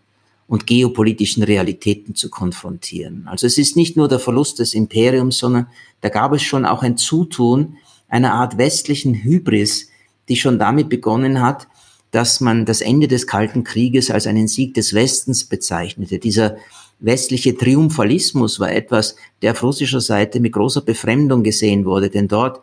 und 0.48 0.68
geopolitischen 0.68 1.44
Realitäten 1.44 2.16
zu 2.16 2.30
konfrontieren. 2.30 3.28
Also 3.28 3.48
es 3.48 3.58
ist 3.58 3.76
nicht 3.76 3.98
nur 3.98 4.08
der 4.08 4.20
Verlust 4.20 4.60
des 4.60 4.74
Imperiums, 4.74 5.40
sondern 5.40 5.68
da 6.02 6.10
gab 6.10 6.34
es 6.34 6.44
schon 6.44 6.66
auch 6.66 6.84
ein 6.84 6.98
Zutun 6.98 7.78
einer 8.08 8.34
Art 8.34 8.58
westlichen 8.58 9.16
Hybris, 9.16 9.90
die 10.30 10.36
schon 10.36 10.60
damit 10.60 10.90
begonnen 10.90 11.42
hat, 11.42 11.68
dass 12.12 12.40
man 12.40 12.66
das 12.66 12.82
Ende 12.82 13.08
des 13.08 13.28
Kalten 13.28 13.64
Krieges 13.64 14.12
als 14.12 14.28
einen 14.28 14.48
Sieg 14.48 14.74
des 14.76 14.94
Westens 14.94 15.46
bezeichnete. 15.46 16.20
Dieser 16.20 16.58
westliche 17.00 17.58
Triumphalismus 17.58 18.60
war 18.60 18.72
etwas, 18.72 19.16
der 19.42 19.52
auf 19.52 19.64
russischer 19.64 20.02
Seite 20.02 20.40
mit 20.40 20.54
großer 20.54 20.82
Befremdung 20.82 21.44
gesehen 21.44 21.86
wurde, 21.86 22.10
denn 22.10 22.28
dort 22.28 22.62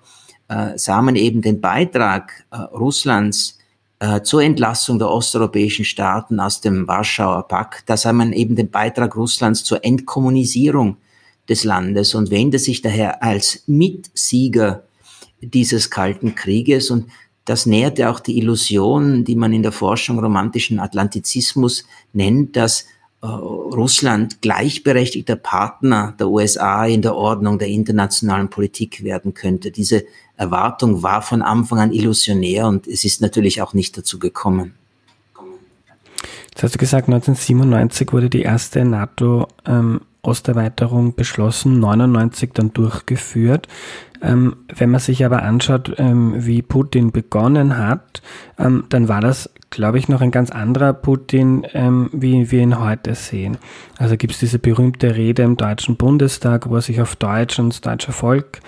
äh, 0.48 0.78
sah 0.78 1.02
man 1.02 1.16
eben 1.16 1.42
den 1.42 1.60
Beitrag 1.60 2.44
äh, 2.50 2.56
Russlands 2.56 3.58
äh, 4.02 4.22
zur 4.22 4.42
Entlassung 4.42 4.98
der 4.98 5.08
osteuropäischen 5.08 5.84
Staaten 5.84 6.40
aus 6.40 6.60
dem 6.60 6.88
Warschauer 6.88 7.46
Pakt. 7.46 7.84
Da 7.88 7.96
sah 7.96 8.12
man 8.12 8.32
eben 8.32 8.56
den 8.56 8.68
Beitrag 8.68 9.14
Russlands 9.14 9.62
zur 9.62 9.84
Entkommunisierung 9.84 10.96
des 11.48 11.62
Landes 11.62 12.16
und 12.16 12.32
wende 12.32 12.58
sich 12.58 12.82
daher 12.82 13.22
als 13.22 13.62
Mitsieger 13.68 14.82
dieses 15.40 15.88
Kalten 15.88 16.34
Krieges 16.34 16.90
und 16.90 17.06
das 17.44 17.64
nährte 17.64 18.10
auch 18.10 18.18
die 18.18 18.38
Illusion, 18.38 19.22
die 19.22 19.36
man 19.36 19.52
in 19.52 19.62
der 19.62 19.70
Forschung 19.70 20.18
romantischen 20.18 20.80
Atlantizismus 20.80 21.84
nennt, 22.12 22.56
dass 22.56 22.86
äh, 23.22 23.26
Russland 23.26 24.42
gleichberechtigter 24.42 25.36
Partner 25.36 26.16
der 26.18 26.28
USA 26.28 26.86
in 26.86 27.02
der 27.02 27.14
Ordnung 27.14 27.60
der 27.60 27.68
internationalen 27.68 28.50
Politik 28.50 29.04
werden 29.04 29.32
könnte. 29.32 29.70
Diese 29.70 30.04
Erwartung 30.42 31.02
war 31.02 31.22
von 31.22 31.40
Anfang 31.40 31.78
an 31.78 31.92
illusionär 31.92 32.66
und 32.66 32.86
es 32.86 33.04
ist 33.04 33.20
natürlich 33.20 33.62
auch 33.62 33.74
nicht 33.74 33.96
dazu 33.96 34.18
gekommen. 34.18 34.74
Jetzt 36.50 36.62
hast 36.64 36.74
du 36.74 36.78
gesagt, 36.78 37.08
1997 37.08 38.12
wurde 38.12 38.28
die 38.28 38.42
erste 38.42 38.84
NATO 38.84 39.48
ähm, 39.64 40.02
beschlossen, 41.16 41.80
99 41.80 42.50
dann 42.52 42.72
durchgeführt. 42.72 43.68
Ähm, 44.20 44.56
wenn 44.68 44.90
man 44.90 45.00
sich 45.00 45.24
aber 45.24 45.42
anschaut, 45.42 45.94
ähm, 45.98 46.34
wie 46.36 46.62
Putin 46.62 47.10
begonnen 47.10 47.78
hat, 47.78 48.22
ähm, 48.58 48.84
dann 48.90 49.08
war 49.08 49.20
das, 49.20 49.50
glaube 49.72 49.98
ich, 49.98 50.08
noch 50.08 50.20
ein 50.20 50.30
ganz 50.30 50.50
anderer 50.50 50.92
Putin, 50.92 51.66
ähm, 51.72 52.08
wie 52.12 52.52
wir 52.52 52.62
ihn 52.62 52.78
heute 52.78 53.16
sehen. 53.16 53.56
Also 53.98 54.16
gibt 54.16 54.34
es 54.34 54.38
diese 54.38 54.60
berühmte 54.60 55.16
Rede 55.16 55.42
im 55.42 55.56
Deutschen 55.56 55.96
Bundestag, 55.96 56.68
wo 56.68 56.76
er 56.76 56.82
sich 56.82 57.00
auf 57.00 57.16
Deutsch 57.16 57.58
und 57.58 57.70
das 57.70 57.80
deutsche 57.80 58.12
Volk 58.12 58.60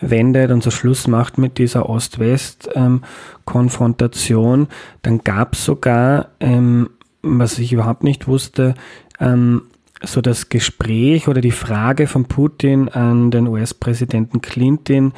wendet 0.00 0.50
und 0.50 0.62
so 0.62 0.70
Schluss 0.70 1.06
macht 1.06 1.38
mit 1.38 1.56
dieser 1.56 1.88
Ost-West-Konfrontation. 1.88 4.68
dann 5.02 5.18
gab 5.24 5.54
es 5.54 5.64
sogar, 5.64 6.28
ähm, 6.40 6.90
was 7.22 7.58
ich 7.58 7.72
überhaupt 7.72 8.04
nicht 8.04 8.28
wusste, 8.28 8.74
ähm, 9.20 9.62
so 10.02 10.20
das 10.20 10.48
Gespräch 10.48 11.26
oder 11.28 11.40
die 11.40 11.52
Frage 11.52 12.06
von 12.06 12.26
Putin 12.26 12.88
an 12.88 13.30
den 13.30 13.46
US-Präsidenten 13.46 14.42
Clinton, 14.42 15.12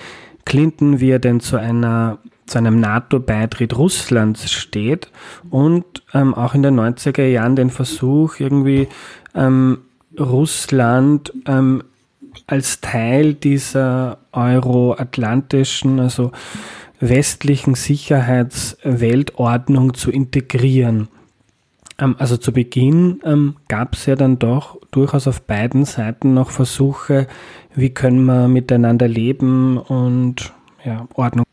Clinton, 0.45 1.01
wie 1.01 1.11
er 1.11 1.19
denn 1.19 1.41
zu 1.41 1.57
einer 1.57 2.19
zu 2.51 2.59
einem 2.59 2.79
NATO-Beitritt 2.81 3.79
Russlands 3.79 4.51
steht 4.51 5.13
und 5.51 5.85
ähm, 6.13 6.35
auch 6.35 6.55
in 6.55 6.65
den 6.65 6.75
90er 6.79 7.27
Jahren 7.27 7.55
den 7.55 7.71
Versuch, 7.71 8.41
irgendwie 8.41 8.89
ähm, 9.35 9.79
Russland 10.19 11.33
ähm, 11.47 11.85
als 12.49 12.81
Teil 12.81 13.35
dieser 13.35 14.19
euroatlantischen, 14.33 16.01
also 16.01 16.33
westlichen 16.99 17.77
Sicherheitsweltordnung 17.77 19.95
zu 19.95 20.11
integrieren. 20.11 21.07
Ähm, 22.01 22.17
also 22.19 22.37
zu 22.37 22.53
Beginn 22.53 23.21
ähm, 23.25 23.55
gab 23.69 23.95
es 23.95 24.07
ja 24.07 24.17
dann 24.17 24.41
doch 24.41 24.77
durchaus 24.91 25.29
auf 25.29 25.43
beiden 25.43 25.85
Seiten 25.85 26.35
noch 26.35 26.51
Versuche, 26.51 27.29
wie 27.77 27.91
können 27.91 28.25
wir 28.25 28.49
miteinander 28.49 29.07
leben 29.07 29.79
und 29.79 30.53
ja, 30.85 31.07
Ordnung. 31.15 31.45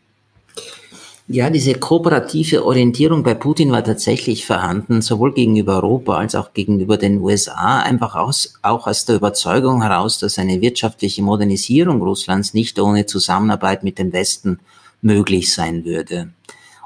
Ja, 1.29 1.49
diese 1.49 1.73
kooperative 1.73 2.65
Orientierung 2.65 3.21
bei 3.21 3.33
Putin 3.33 3.69
war 3.73 3.83
tatsächlich 3.83 4.45
vorhanden, 4.45 5.01
sowohl 5.01 5.33
gegenüber 5.33 5.75
Europa 5.83 6.15
als 6.15 6.35
auch 6.35 6.53
gegenüber 6.53 6.95
den 6.95 7.19
USA, 7.19 7.79
einfach 7.81 8.15
aus, 8.15 8.53
auch 8.61 8.87
aus 8.87 9.03
der 9.03 9.17
Überzeugung 9.17 9.81
heraus, 9.81 10.19
dass 10.19 10.39
eine 10.39 10.61
wirtschaftliche 10.61 11.21
Modernisierung 11.21 12.01
Russlands 12.01 12.53
nicht 12.53 12.79
ohne 12.79 13.07
Zusammenarbeit 13.07 13.83
mit 13.83 13.99
dem 13.99 14.13
Westen 14.13 14.59
möglich 15.01 15.53
sein 15.53 15.83
würde. 15.83 16.29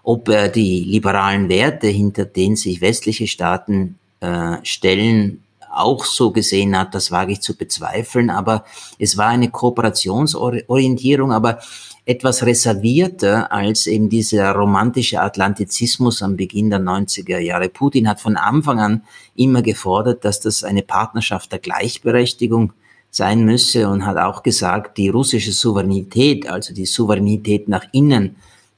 Ob 0.02 0.28
er 0.28 0.50
die 0.50 0.86
liberalen 0.86 1.48
Werte, 1.48 1.86
hinter 1.86 2.26
denen 2.26 2.56
sich 2.56 2.82
westliche 2.82 3.28
Staaten 3.28 4.00
äh, 4.22 4.58
stellen, 4.64 5.44
auch 5.72 6.04
so 6.04 6.32
gesehen 6.32 6.78
hat, 6.78 6.96
das 6.96 7.12
wage 7.12 7.34
ich 7.34 7.42
zu 7.42 7.56
bezweifeln, 7.56 8.32
aber 8.32 8.66
es 8.98 9.18
war 9.18 9.28
eine 9.28 9.52
Kooperationsorientierung, 9.52 11.32
aber 11.32 11.60
etwas 12.06 12.44
reservierter 12.44 13.52
als 13.52 13.86
eben 13.88 14.10
dieser 14.10 14.52
romantische 14.54 15.22
Atlantizismus 15.22 16.22
am 16.24 16.36
Beginn 16.36 16.70
der 16.70 16.80
90er 16.80 17.38
Jahre. 17.38 17.70
Putin 17.70 18.08
hat 18.08 18.20
von 18.20 18.38
Anfang 18.38 18.80
an 18.80 19.04
immer 19.36 19.62
gefordert, 19.62 20.26
dass 20.26 20.40
das 20.40 20.64
eine 20.64 20.82
Partnerschaft 20.82 21.52
der 21.52 21.60
Gleichberechtigung 21.60 22.74
sein 23.12 23.46
müsse 23.46 23.88
und 23.90 24.06
hat 24.06 24.18
auch 24.18 24.42
gesagt, 24.42 24.98
die 24.98 25.10
russische 25.10 25.52
Souveränität, 25.52 26.48
also 26.48 26.74
die 26.74 26.86
Souveränität 26.86 27.68
nach 27.68 27.86
innen, 27.92 28.38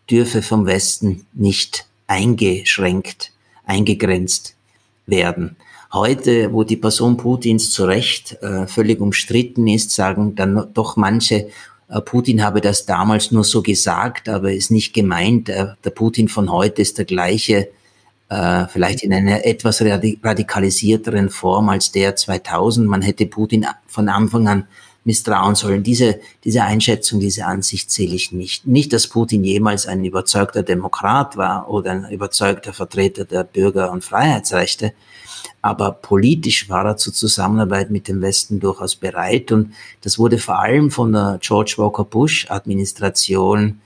dürfe 0.09 0.41
vom 0.41 0.65
Westen 0.65 1.25
nicht 1.33 1.86
eingeschränkt, 2.07 3.31
eingegrenzt 3.65 4.55
werden. 5.05 5.55
Heute, 5.93 6.51
wo 6.51 6.63
die 6.63 6.75
Person 6.75 7.17
Putins 7.17 7.71
zu 7.71 7.86
Recht 7.86 8.41
äh, 8.41 8.65
völlig 8.65 8.99
umstritten 8.99 9.67
ist, 9.67 9.91
sagen 9.91 10.33
dann 10.36 10.69
doch 10.73 10.97
manche, 10.97 11.49
Putin 12.01 12.43
habe 12.43 12.62
das 12.62 12.86
damals 12.86 13.32
nur 13.32 13.43
so 13.43 13.62
gesagt, 13.62 14.29
aber 14.29 14.51
ist 14.51 14.71
nicht 14.71 14.93
gemeint. 14.93 15.49
Äh, 15.49 15.67
der 15.84 15.89
Putin 15.91 16.27
von 16.27 16.51
heute 16.51 16.82
ist 16.82 16.97
der 16.97 17.06
gleiche, 17.06 17.69
äh, 18.29 18.65
vielleicht 18.67 19.03
in 19.03 19.13
einer 19.13 19.45
etwas 19.45 19.82
radikalisierteren 19.82 21.29
Form 21.29 21.69
als 21.69 21.91
der 21.91 22.15
2000. 22.15 22.88
Man 22.88 23.01
hätte 23.01 23.25
Putin 23.27 23.65
von 23.88 24.10
Anfang 24.10 24.47
an 24.47 24.67
misstrauen 25.05 25.55
sollen. 25.55 25.83
Diese, 25.83 26.19
diese 26.43 26.63
Einschätzung, 26.63 27.19
diese 27.19 27.45
Ansicht 27.45 27.91
zähle 27.91 28.15
ich 28.15 28.31
nicht. 28.31 28.65
Nicht, 28.65 28.93
dass 28.93 29.07
Putin 29.07 29.43
jemals 29.43 29.85
ein 29.85 30.03
überzeugter 30.05 30.63
Demokrat 30.63 31.35
war 31.35 31.69
oder 31.69 31.91
ein 31.91 32.09
überzeugter 32.09 32.73
Vertreter 32.73 33.25
der 33.25 33.43
Bürger- 33.43 33.91
und 33.91 34.03
Freiheitsrechte, 34.03 34.93
aber 35.61 35.91
politisch 35.91 36.69
war 36.69 36.85
er 36.85 36.97
zur 36.97 37.13
Zusammenarbeit 37.13 37.89
mit 37.89 38.07
dem 38.07 38.21
Westen 38.21 38.59
durchaus 38.59 38.95
bereit 38.95 39.51
und 39.51 39.73
das 40.01 40.19
wurde 40.19 40.37
vor 40.37 40.59
allem 40.59 40.91
von 40.91 41.11
der 41.11 41.39
George 41.41 41.75
Walker 41.77 42.03
Bush 42.03 42.49
Administration 42.49 43.81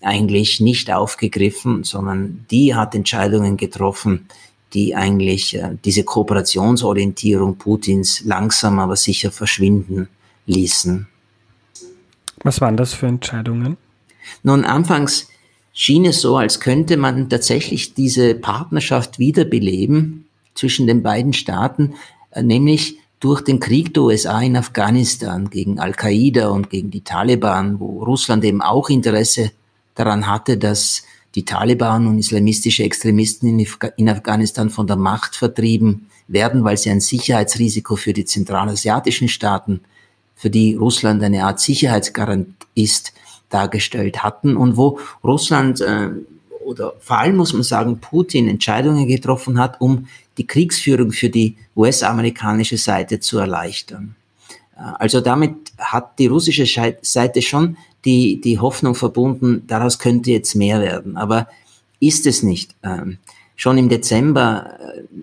eigentlich 0.00 0.60
nicht 0.60 0.90
aufgegriffen, 0.92 1.84
sondern 1.84 2.44
die 2.50 2.74
hat 2.74 2.94
Entscheidungen 2.94 3.56
getroffen, 3.56 4.26
die 4.74 4.94
eigentlich 4.94 5.54
äh, 5.54 5.76
diese 5.84 6.02
Kooperationsorientierung 6.02 7.56
Putins 7.56 8.22
langsam 8.24 8.78
aber 8.78 8.96
sicher 8.96 9.30
verschwinden 9.30 10.08
ließen. 10.46 11.08
Was 12.42 12.60
waren 12.60 12.76
das 12.76 12.94
für 12.94 13.06
Entscheidungen? 13.06 13.76
Nun, 14.42 14.64
anfangs 14.64 15.28
schien 15.72 16.04
es 16.04 16.20
so, 16.20 16.36
als 16.36 16.60
könnte 16.60 16.96
man 16.96 17.28
tatsächlich 17.28 17.94
diese 17.94 18.34
Partnerschaft 18.34 19.18
wiederbeleben 19.18 20.26
zwischen 20.54 20.86
den 20.86 21.02
beiden 21.02 21.32
Staaten, 21.32 21.94
äh, 22.30 22.42
nämlich 22.42 22.98
durch 23.20 23.42
den 23.42 23.60
Krieg 23.60 23.94
der 23.94 24.02
USA 24.02 24.40
in 24.42 24.56
Afghanistan 24.56 25.48
gegen 25.48 25.78
Al-Qaida 25.78 26.48
und 26.48 26.70
gegen 26.70 26.90
die 26.90 27.02
Taliban, 27.02 27.78
wo 27.78 28.02
Russland 28.02 28.44
eben 28.44 28.60
auch 28.60 28.90
Interesse 28.90 29.52
daran 29.94 30.26
hatte, 30.26 30.58
dass 30.58 31.04
die 31.36 31.44
Taliban 31.44 32.06
und 32.08 32.18
islamistische 32.18 32.82
Extremisten 32.82 33.60
in, 33.96 34.08
Afghanistan 34.08 34.70
von 34.70 34.86
der 34.86 34.96
Macht 34.96 35.36
vertrieben 35.36 36.08
werden, 36.26 36.64
weil 36.64 36.76
sie 36.76 36.90
ein 36.90 37.00
Sicherheitsrisiko 37.00 37.96
für 37.96 38.12
die 38.12 38.24
zentralasiatischen 38.24 39.28
Staaten 39.28 39.80
für 40.42 40.50
die 40.50 40.74
Russland 40.74 41.22
eine 41.22 41.44
Art 41.44 41.60
Sicherheitsgarant 41.60 42.48
ist, 42.74 43.12
dargestellt 43.48 44.24
hatten 44.24 44.56
und 44.56 44.76
wo 44.76 44.98
Russland 45.22 45.80
äh, 45.80 46.08
oder 46.64 46.94
vor 46.98 47.18
allem 47.18 47.36
muss 47.36 47.52
man 47.52 47.62
sagen, 47.62 48.00
Putin 48.00 48.48
Entscheidungen 48.48 49.06
getroffen 49.06 49.60
hat, 49.60 49.80
um 49.80 50.08
die 50.38 50.46
Kriegsführung 50.46 51.12
für 51.12 51.30
die 51.30 51.56
US-amerikanische 51.76 52.76
Seite 52.76 53.20
zu 53.20 53.38
erleichtern. 53.38 54.16
Äh, 54.76 54.80
also 54.98 55.20
damit 55.20 55.54
hat 55.78 56.18
die 56.18 56.26
russische 56.26 56.66
Seite 57.02 57.40
schon 57.40 57.76
die, 58.04 58.40
die 58.40 58.58
Hoffnung 58.58 58.96
verbunden, 58.96 59.62
daraus 59.68 60.00
könnte 60.00 60.32
jetzt 60.32 60.56
mehr 60.56 60.80
werden. 60.80 61.16
Aber 61.16 61.46
ist 62.00 62.26
es 62.26 62.42
nicht. 62.42 62.74
Ähm, 62.82 63.18
Schon 63.62 63.78
im 63.78 63.88
Dezember 63.88 64.76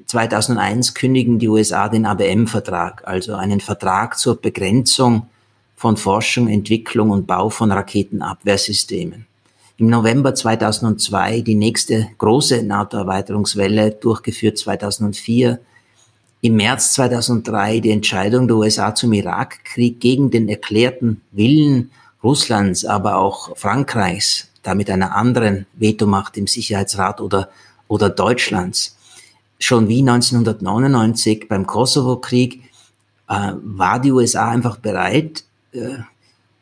2001 0.05 0.91
äh, 0.91 0.93
kündigen 0.93 1.39
die 1.39 1.49
USA 1.49 1.89
den 1.89 2.05
ABM-Vertrag, 2.05 3.05
also 3.05 3.33
einen 3.35 3.59
Vertrag 3.59 4.17
zur 4.17 4.39
Begrenzung 4.39 5.27
von 5.75 5.97
Forschung, 5.97 6.47
Entwicklung 6.47 7.09
und 7.09 7.27
Bau 7.27 7.49
von 7.49 7.69
Raketenabwehrsystemen. 7.69 9.25
Im 9.75 9.87
November 9.87 10.33
2002 10.33 11.41
die 11.41 11.55
nächste 11.55 12.11
große 12.17 12.63
NATO-Erweiterungswelle, 12.63 13.91
durchgeführt 13.91 14.57
2004. 14.57 15.59
Im 16.39 16.55
März 16.55 16.93
2003 16.93 17.81
die 17.81 17.91
Entscheidung 17.91 18.47
der 18.47 18.55
USA 18.55 18.95
zum 18.95 19.11
Irakkrieg 19.11 19.99
gegen 19.99 20.31
den 20.31 20.47
erklärten 20.47 21.19
Willen 21.33 21.91
Russlands, 22.23 22.85
aber 22.85 23.17
auch 23.17 23.57
Frankreichs, 23.57 24.47
da 24.63 24.75
mit 24.75 24.89
einer 24.89 25.13
anderen 25.13 25.65
Vetomacht 25.73 26.37
im 26.37 26.47
Sicherheitsrat 26.47 27.19
oder 27.19 27.49
oder 27.89 28.09
Deutschlands. 28.09 28.95
Schon 29.59 29.89
wie 29.89 29.99
1999 29.99 31.49
beim 31.49 31.67
Kosovo-Krieg 31.67 32.61
äh, 33.27 33.51
war 33.61 33.99
die 33.99 34.13
USA 34.13 34.49
einfach 34.49 34.77
bereit, 34.77 35.43
äh, 35.73 35.97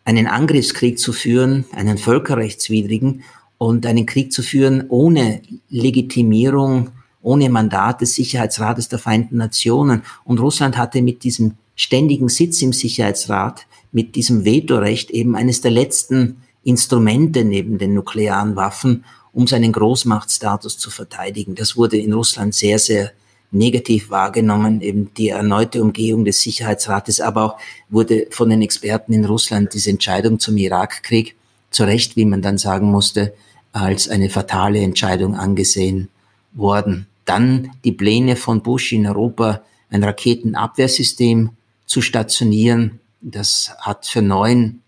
einen 0.04 0.26
Angriffskrieg 0.26 0.98
zu 0.98 1.14
führen, 1.14 1.66
einen 1.74 2.00
völkerrechtswidrigen 2.00 3.24
und 3.60 3.86
einen 3.86 4.08
Krieg 4.08 4.32
zu 4.32 4.42
führen 4.42 4.86
ohne 4.90 5.42
Legitimierung, 5.70 6.90
ohne 7.22 7.50
Mandat 7.50 8.02
des 8.02 8.16
Sicherheitsrates 8.16 8.88
der 8.88 9.00
Vereinten 9.00 9.38
Nationen. 9.38 10.04
Und 10.24 10.40
Russland 10.40 10.78
hatte 10.78 11.02
mit 11.02 11.24
diesem 11.24 11.56
ständigen 11.76 12.30
Sitz 12.30 12.62
im 12.62 12.74
Sicherheitsrat, 12.74 13.68
mit 13.92 14.16
diesem 14.16 14.46
Vetorecht 14.46 15.12
eben 15.12 15.36
eines 15.36 15.62
der 15.62 15.72
letzten 15.72 16.38
Instrumente 16.64 17.44
neben 17.44 17.78
den 17.78 17.94
nuklearen 17.94 18.56
Waffen, 18.56 19.04
um 19.38 19.46
seinen 19.46 19.72
Großmachtstatus 19.72 20.80
zu 20.80 20.90
verteidigen. 20.90 21.54
Das 21.54 21.78
wurde 21.78 21.98
in 21.98 22.12
Russland 22.12 22.56
sehr, 22.56 22.80
sehr 22.80 23.12
negativ 23.52 24.10
wahrgenommen, 24.10 24.82
eben 24.82 25.14
die 25.14 25.30
erneute 25.30 25.84
Umgehung 25.84 26.26
des 26.26 26.42
Sicherheitsrates, 26.42 27.22
aber 27.22 27.44
auch 27.44 27.60
wurde 27.88 28.26
von 28.32 28.50
den 28.50 28.64
Experten 28.64 29.14
in 29.14 29.26
Russland 29.26 29.76
diese 29.76 29.92
Entscheidung 29.92 30.40
zum 30.40 30.58
Irakkrieg 30.58 31.36
zu 31.70 31.84
Recht, 31.84 32.16
wie 32.16 32.26
man 32.26 32.42
dann 32.42 32.58
sagen 32.58 32.90
musste, 32.90 33.36
als 33.74 34.10
eine 34.10 34.32
fatale 34.32 34.80
Entscheidung 34.80 35.36
angesehen 35.36 36.10
worden. 36.54 37.06
Dann 37.26 37.70
die 37.84 37.92
Pläne 37.92 38.38
von 38.38 38.64
Bush 38.64 38.92
in 38.92 39.06
Europa, 39.06 39.62
ein 39.92 40.04
Raketenabwehrsystem 40.04 41.52
zu 41.86 42.02
stationieren. 42.02 43.00
Das 43.22 43.70
hat 43.82 44.08
für 44.08 44.24
neuen 44.24 44.82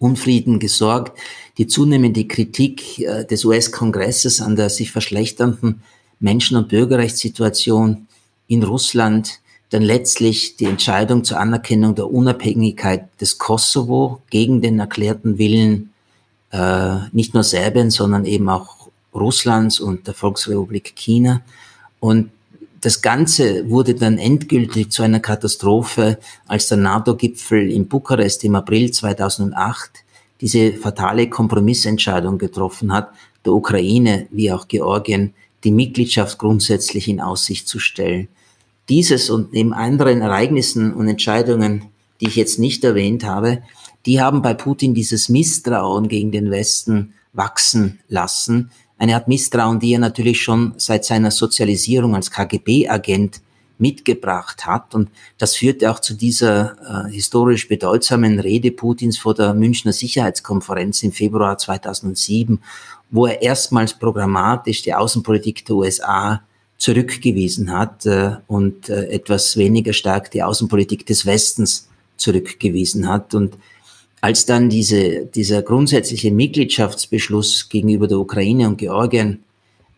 Unfrieden 0.00 0.58
gesorgt. 0.58 1.16
Die 1.58 1.66
zunehmende 1.66 2.26
Kritik 2.26 2.98
äh, 2.98 3.24
des 3.24 3.44
US-Kongresses 3.44 4.40
an 4.40 4.56
der 4.56 4.70
sich 4.70 4.90
verschlechternden 4.90 5.82
Menschen- 6.18 6.56
und 6.56 6.68
Bürgerrechtssituation 6.68 8.08
in 8.48 8.62
Russland, 8.62 9.40
dann 9.68 9.82
letztlich 9.82 10.56
die 10.56 10.64
Entscheidung 10.64 11.22
zur 11.22 11.38
Anerkennung 11.38 11.94
der 11.94 12.10
Unabhängigkeit 12.10 13.08
des 13.20 13.38
Kosovo 13.38 14.22
gegen 14.30 14.60
den 14.62 14.80
erklärten 14.80 15.38
Willen 15.38 15.92
äh, 16.50 16.96
nicht 17.12 17.34
nur 17.34 17.44
Serbien, 17.44 17.90
sondern 17.90 18.24
eben 18.24 18.48
auch 18.48 18.88
Russlands 19.14 19.80
und 19.80 20.06
der 20.06 20.14
Volksrepublik 20.14 20.96
China. 20.96 21.42
Und 22.00 22.30
das 22.80 23.02
Ganze 23.02 23.68
wurde 23.68 23.94
dann 23.94 24.18
endgültig 24.18 24.90
zu 24.90 25.02
einer 25.02 25.20
Katastrophe, 25.20 26.18
als 26.46 26.68
der 26.68 26.78
NATO-Gipfel 26.78 27.70
in 27.70 27.88
Bukarest 27.88 28.42
im 28.44 28.54
April 28.54 28.90
2008 28.90 29.90
diese 30.40 30.72
fatale 30.72 31.28
Kompromissentscheidung 31.28 32.38
getroffen 32.38 32.92
hat, 32.92 33.10
der 33.44 33.52
Ukraine 33.52 34.26
wie 34.30 34.50
auch 34.50 34.68
Georgien 34.68 35.34
die 35.64 35.72
Mitgliedschaft 35.72 36.38
grundsätzlich 36.38 37.08
in 37.08 37.20
Aussicht 37.20 37.68
zu 37.68 37.78
stellen. 37.78 38.28
Dieses 38.88 39.28
und 39.28 39.52
neben 39.52 39.74
anderen 39.74 40.22
Ereignissen 40.22 40.94
und 40.94 41.06
Entscheidungen, 41.06 41.84
die 42.20 42.28
ich 42.28 42.36
jetzt 42.36 42.58
nicht 42.58 42.82
erwähnt 42.82 43.24
habe, 43.24 43.62
die 44.06 44.22
haben 44.22 44.40
bei 44.40 44.54
Putin 44.54 44.94
dieses 44.94 45.28
Misstrauen 45.28 46.08
gegen 46.08 46.32
den 46.32 46.50
Westen 46.50 47.12
wachsen 47.34 48.00
lassen, 48.08 48.70
eine 49.00 49.14
Art 49.14 49.28
Misstrauen, 49.28 49.80
die 49.80 49.94
er 49.94 49.98
natürlich 49.98 50.42
schon 50.42 50.74
seit 50.76 51.06
seiner 51.06 51.30
Sozialisierung 51.30 52.14
als 52.14 52.30
KGB-Agent 52.30 53.40
mitgebracht 53.78 54.66
hat. 54.66 54.94
Und 54.94 55.08
das 55.38 55.56
führte 55.56 55.90
auch 55.90 56.00
zu 56.00 56.12
dieser 56.12 57.06
äh, 57.06 57.10
historisch 57.10 57.66
bedeutsamen 57.66 58.38
Rede 58.38 58.70
Putins 58.70 59.16
vor 59.16 59.34
der 59.34 59.54
Münchner 59.54 59.94
Sicherheitskonferenz 59.94 61.02
im 61.02 61.12
Februar 61.12 61.56
2007, 61.56 62.60
wo 63.10 63.24
er 63.24 63.40
erstmals 63.40 63.94
programmatisch 63.98 64.82
die 64.82 64.92
Außenpolitik 64.92 65.64
der 65.64 65.76
USA 65.76 66.42
zurückgewiesen 66.76 67.72
hat 67.72 68.04
äh, 68.04 68.32
und 68.48 68.90
äh, 68.90 69.06
etwas 69.06 69.56
weniger 69.56 69.94
stark 69.94 70.30
die 70.30 70.42
Außenpolitik 70.42 71.06
des 71.06 71.24
Westens 71.24 71.88
zurückgewiesen 72.18 73.08
hat. 73.08 73.32
Und 73.32 73.56
als 74.20 74.46
dann 74.46 74.68
diese, 74.68 75.26
dieser 75.26 75.62
grundsätzliche 75.62 76.30
Mitgliedschaftsbeschluss 76.30 77.68
gegenüber 77.68 78.06
der 78.06 78.18
Ukraine 78.18 78.68
und 78.68 78.76
Georgien 78.76 79.42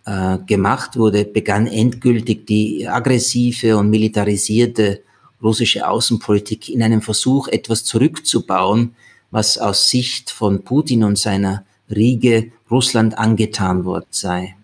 äh, 0.05 0.39
gemacht 0.47 0.97
wurde, 0.97 1.25
begann 1.25 1.67
endgültig 1.67 2.47
die 2.47 2.89
aggressive 2.89 3.77
und 3.77 3.91
militarisierte 3.91 5.01
russische 5.43 5.89
Außenpolitik 5.89 6.69
in 6.69 6.83
einem 6.83 7.03
Versuch, 7.03 7.49
etwas 7.49 7.85
zurückzubauen, 7.85 8.95
was 9.31 9.59
aus 9.59 9.89
Sicht 9.89 10.31
von 10.31 10.63
Putin 10.63 11.03
und 11.03 11.19
seiner 11.19 11.65
Riege 11.91 12.53
Russland 12.71 13.19
angetan 13.19 13.85
worden 13.85 14.07
sei. 14.11 14.55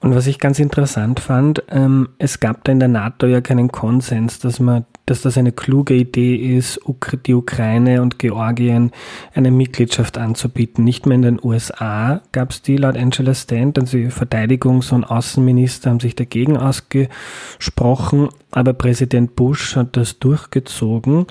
Und 0.00 0.14
was 0.14 0.26
ich 0.26 0.38
ganz 0.38 0.58
interessant 0.58 1.20
fand, 1.20 1.62
ähm, 1.68 2.10
es 2.18 2.38
gab 2.40 2.64
da 2.64 2.72
in 2.72 2.80
der 2.80 2.88
NATO 2.88 3.26
ja 3.26 3.40
keinen 3.40 3.72
Konsens, 3.72 4.38
dass 4.38 4.60
man 4.60 4.84
dass 5.06 5.22
das 5.22 5.38
eine 5.38 5.52
kluge 5.52 5.94
Idee 5.94 6.34
ist, 6.34 6.80
die 7.26 7.34
Ukraine 7.34 8.02
und 8.02 8.18
Georgien 8.18 8.90
eine 9.34 9.52
Mitgliedschaft 9.52 10.18
anzubieten. 10.18 10.84
Nicht 10.84 11.06
mehr 11.06 11.14
in 11.14 11.22
den 11.22 11.40
USA 11.42 12.20
gab 12.32 12.50
es 12.50 12.62
die 12.62 12.76
laut 12.76 12.96
Angela 12.96 13.34
Stant, 13.34 13.78
also 13.78 13.96
Verteidigungs- 13.96 14.92
und 14.92 15.04
Außenminister 15.04 15.90
haben 15.90 16.00
sich 16.00 16.16
dagegen 16.16 16.56
ausgesprochen, 16.56 18.28
aber 18.50 18.72
Präsident 18.72 19.36
Bush 19.36 19.76
hat 19.76 19.96
das 19.96 20.18
durchgezogen. 20.18 21.26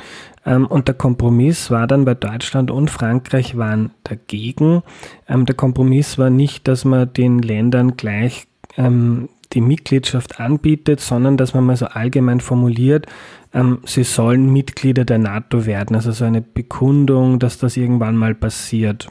Ähm, 0.45 0.67
und 0.67 0.87
der 0.87 0.95
Kompromiss 0.95 1.69
war 1.69 1.87
dann 1.87 2.05
bei 2.05 2.13
Deutschland 2.13 2.71
und 2.71 2.89
Frankreich 2.89 3.57
waren 3.57 3.91
dagegen. 4.03 4.83
Ähm, 5.27 5.45
der 5.45 5.55
Kompromiss 5.55 6.17
war 6.17 6.29
nicht, 6.29 6.67
dass 6.67 6.85
man 6.85 7.11
den 7.11 7.39
Ländern 7.39 7.97
gleich 7.97 8.47
ähm, 8.77 9.29
die 9.53 9.61
Mitgliedschaft 9.61 10.39
anbietet, 10.39 10.99
sondern 10.99 11.37
dass 11.37 11.53
man 11.53 11.65
mal 11.65 11.77
so 11.77 11.85
allgemein 11.85 12.39
formuliert, 12.41 13.07
ähm, 13.55 13.79
sie 13.85 14.03
sollen 14.03 14.51
Mitglieder 14.51 15.05
der 15.05 15.17
NATO 15.17 15.65
werden. 15.65 15.95
Also 15.95 16.11
so 16.11 16.25
eine 16.25 16.41
Bekundung, 16.41 17.39
dass 17.39 17.57
das 17.57 17.77
irgendwann 17.77 18.17
mal 18.17 18.35
passiert. 18.35 19.07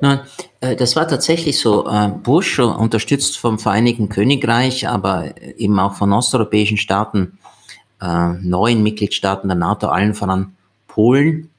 Nein, 0.00 0.20
äh, 0.60 0.74
das 0.74 0.96
war 0.96 1.06
tatsächlich 1.06 1.58
so. 1.58 1.88
Äh, 1.88 2.08
Bush, 2.08 2.58
unterstützt 2.58 3.38
vom 3.38 3.60
Vereinigten 3.60 4.08
Königreich, 4.08 4.88
aber 4.88 5.32
eben 5.56 5.78
auch 5.78 5.94
von 5.94 6.12
osteuropäischen 6.12 6.76
Staaten, 6.76 7.38
äh, 8.02 8.30
neuen 8.40 8.82
Mitgliedstaaten 8.82 9.48
der 9.48 9.56
NATO, 9.56 9.86
allen 9.86 10.14
voran 10.14 10.56
Polen, 10.88 11.50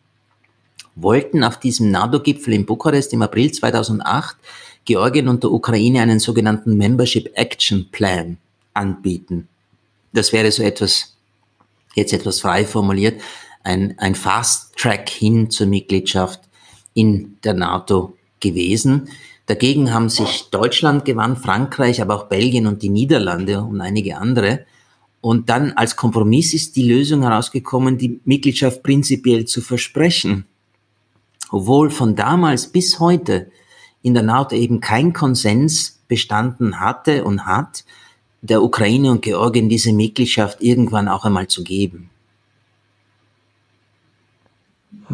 wollten 0.95 1.41
auf 1.45 1.57
diesem 1.57 1.89
NATO-Gipfel 1.89 2.53
in 2.53 2.65
Bukarest 2.65 3.13
im 3.13 3.21
April 3.21 3.49
2008 3.49 4.35
Georgien 4.83 5.29
und 5.29 5.41
der 5.43 5.51
Ukraine 5.51 6.01
einen 6.01 6.19
sogenannten 6.19 6.75
Membership 6.75 7.31
Action 7.35 7.87
Plan 7.91 8.37
anbieten. 8.73 9.47
Das 10.11 10.33
wäre 10.33 10.51
so 10.51 10.63
etwas, 10.63 11.15
jetzt 11.95 12.13
etwas 12.13 12.41
frei 12.41 12.65
formuliert, 12.65 13.21
ein, 13.63 13.97
ein 13.99 14.15
Fast 14.15 14.75
Track 14.77 15.09
hin 15.09 15.49
zur 15.49 15.67
Mitgliedschaft 15.67 16.41
in 16.93 17.37
der 17.43 17.53
NATO 17.53 18.17
gewesen. 18.39 19.09
Dagegen 19.45 19.93
haben 19.93 20.09
sich 20.09 20.49
Deutschland 20.51 21.05
gewandt, 21.05 21.39
Frankreich, 21.39 22.01
aber 22.01 22.15
auch 22.15 22.27
Belgien 22.27 22.67
und 22.67 22.81
die 22.81 22.89
Niederlande 22.89 23.61
und 23.61 23.81
einige 23.81 24.17
andere. 24.17 24.65
Und 25.19 25.49
dann 25.49 25.73
als 25.73 25.95
Kompromiss 25.95 26.53
ist 26.53 26.75
die 26.75 26.89
Lösung 26.89 27.21
herausgekommen, 27.21 27.97
die 27.97 28.19
Mitgliedschaft 28.25 28.81
prinzipiell 28.81 29.45
zu 29.45 29.61
versprechen. 29.61 30.45
Obwohl 31.51 31.89
von 31.89 32.15
damals 32.15 32.67
bis 32.67 32.99
heute 32.99 33.51
in 34.01 34.13
der 34.13 34.23
NATO 34.23 34.55
eben 34.55 34.79
kein 34.79 35.13
Konsens 35.13 36.01
bestanden 36.07 36.79
hatte 36.79 37.23
und 37.23 37.45
hat, 37.45 37.83
der 38.41 38.61
Ukraine 38.61 39.11
und 39.11 39.21
Georgien 39.21 39.69
diese 39.69 39.93
Mitgliedschaft 39.93 40.61
irgendwann 40.61 41.07
auch 41.07 41.25
einmal 41.25 41.47
zu 41.47 41.63
geben. 41.63 42.09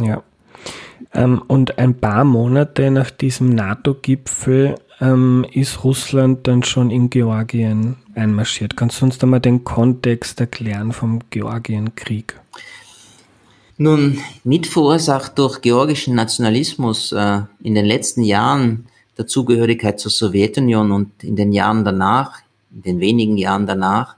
Ja. 0.02 0.24
Ähm, 1.14 1.42
und 1.48 1.78
ein 1.78 1.96
paar 2.00 2.24
Monate 2.24 2.92
nach 2.92 3.12
diesem 3.12 3.50
NATO-Gipfel 3.50 4.76
ähm, 5.00 5.46
ist 5.52 5.84
Russland 5.84 6.48
dann 6.48 6.64
schon 6.64 6.90
in 6.90 7.10
Georgien 7.10 7.98
einmarschiert. 8.16 8.76
Kannst 8.76 9.02
du 9.02 9.06
uns 9.06 9.18
da 9.18 9.28
mal 9.28 9.40
den 9.40 9.64
Kontext 9.64 10.40
erklären 10.40 10.92
vom 10.92 11.22
Georgienkrieg? 11.30 12.40
Nun, 13.78 14.20
mitverursacht 14.44 15.38
durch 15.38 15.62
georgischen 15.62 16.16
Nationalismus 16.16 17.12
äh, 17.12 17.42
in 17.62 17.76
den 17.76 17.86
letzten 17.86 18.24
Jahren 18.24 18.88
der 19.18 19.28
Zugehörigkeit 19.28 20.00
zur 20.00 20.12
Sowjetunion 20.12 20.92
und 20.92 21.24
in 21.24 21.36
den 21.36 21.52
Jahren 21.52 21.86
danach, 21.86 22.40
den 22.70 23.00
wenigen 23.00 23.38
Jahren 23.38 23.66
danach, 23.66 24.16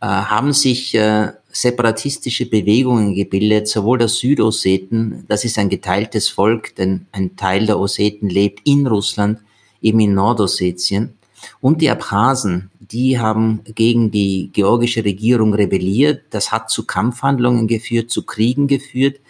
äh, 0.00 0.06
haben 0.06 0.52
sich 0.52 0.94
äh, 0.94 1.32
separatistische 1.52 2.46
Bewegungen 2.46 3.14
gebildet, 3.14 3.68
sowohl 3.68 3.98
der 3.98 4.08
Südosseten, 4.08 5.24
das 5.28 5.44
ist 5.44 5.58
ein 5.58 5.68
geteiltes 5.68 6.28
Volk, 6.28 6.74
denn 6.76 7.06
ein 7.12 7.36
Teil 7.36 7.66
der 7.66 7.78
Osseten 7.78 8.28
lebt 8.28 8.60
in 8.64 8.86
Russland, 8.86 9.40
eben 9.82 10.00
in 10.00 10.14
Nordossetien, 10.14 11.14
und 11.60 11.80
die 11.80 11.90
Abchasen, 11.90 12.70
die 12.78 13.18
haben 13.18 13.60
gegen 13.74 14.10
die 14.10 14.50
georgische 14.52 15.04
Regierung 15.04 15.54
rebelliert. 15.54 16.24
Das 16.30 16.52
hat 16.52 16.70
zu 16.70 16.84
Kampfhandlungen 16.84 17.66
geführt, 17.66 18.10
zu 18.10 18.24
Kriegen 18.24 18.66
geführt, 18.66 19.20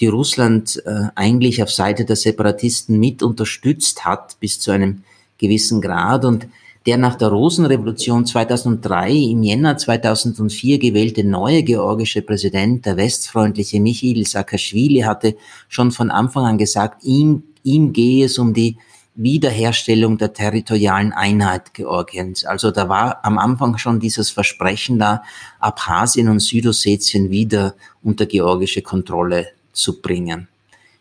die 0.00 0.06
Russland 0.06 0.82
äh, 0.86 1.08
eigentlich 1.14 1.62
auf 1.62 1.70
Seite 1.70 2.04
der 2.04 2.16
Separatisten 2.16 2.98
mit 2.98 3.22
unterstützt 3.22 4.04
hat 4.04 4.38
bis 4.40 4.58
zu 4.58 4.70
einem 4.70 5.04
gewissen 5.38 5.80
Grad 5.80 6.24
und 6.24 6.48
der 6.86 6.96
nach 6.96 7.14
der 7.14 7.28
Rosenrevolution 7.28 8.26
2003 8.26 9.12
im 9.12 9.42
Jänner 9.42 9.76
2004 9.76 10.78
gewählte 10.78 11.24
neue 11.24 11.62
georgische 11.62 12.22
Präsident, 12.22 12.86
der 12.86 12.96
westfreundliche 12.96 13.80
Michail 13.80 14.26
Saakashvili, 14.26 15.00
hatte 15.00 15.36
schon 15.68 15.92
von 15.92 16.10
Anfang 16.10 16.44
an 16.44 16.58
gesagt, 16.58 17.04
ihm, 17.04 17.44
ihm 17.62 17.92
gehe 17.92 18.26
es 18.26 18.38
um 18.38 18.52
die 18.52 18.76
Wiederherstellung 19.14 20.16
der 20.16 20.32
territorialen 20.32 21.12
Einheit 21.12 21.74
Georgiens. 21.74 22.44
Also 22.44 22.70
da 22.70 22.88
war 22.88 23.24
am 23.24 23.38
Anfang 23.38 23.76
schon 23.76 24.00
dieses 24.00 24.30
Versprechen 24.30 24.98
da, 24.98 25.22
Abchasien 25.60 26.28
und 26.28 26.40
Südossetien 26.40 27.30
wieder 27.30 27.74
unter 28.02 28.26
georgische 28.26 28.82
Kontrolle 28.82 29.48
zu 29.72 30.00
bringen. 30.00 30.48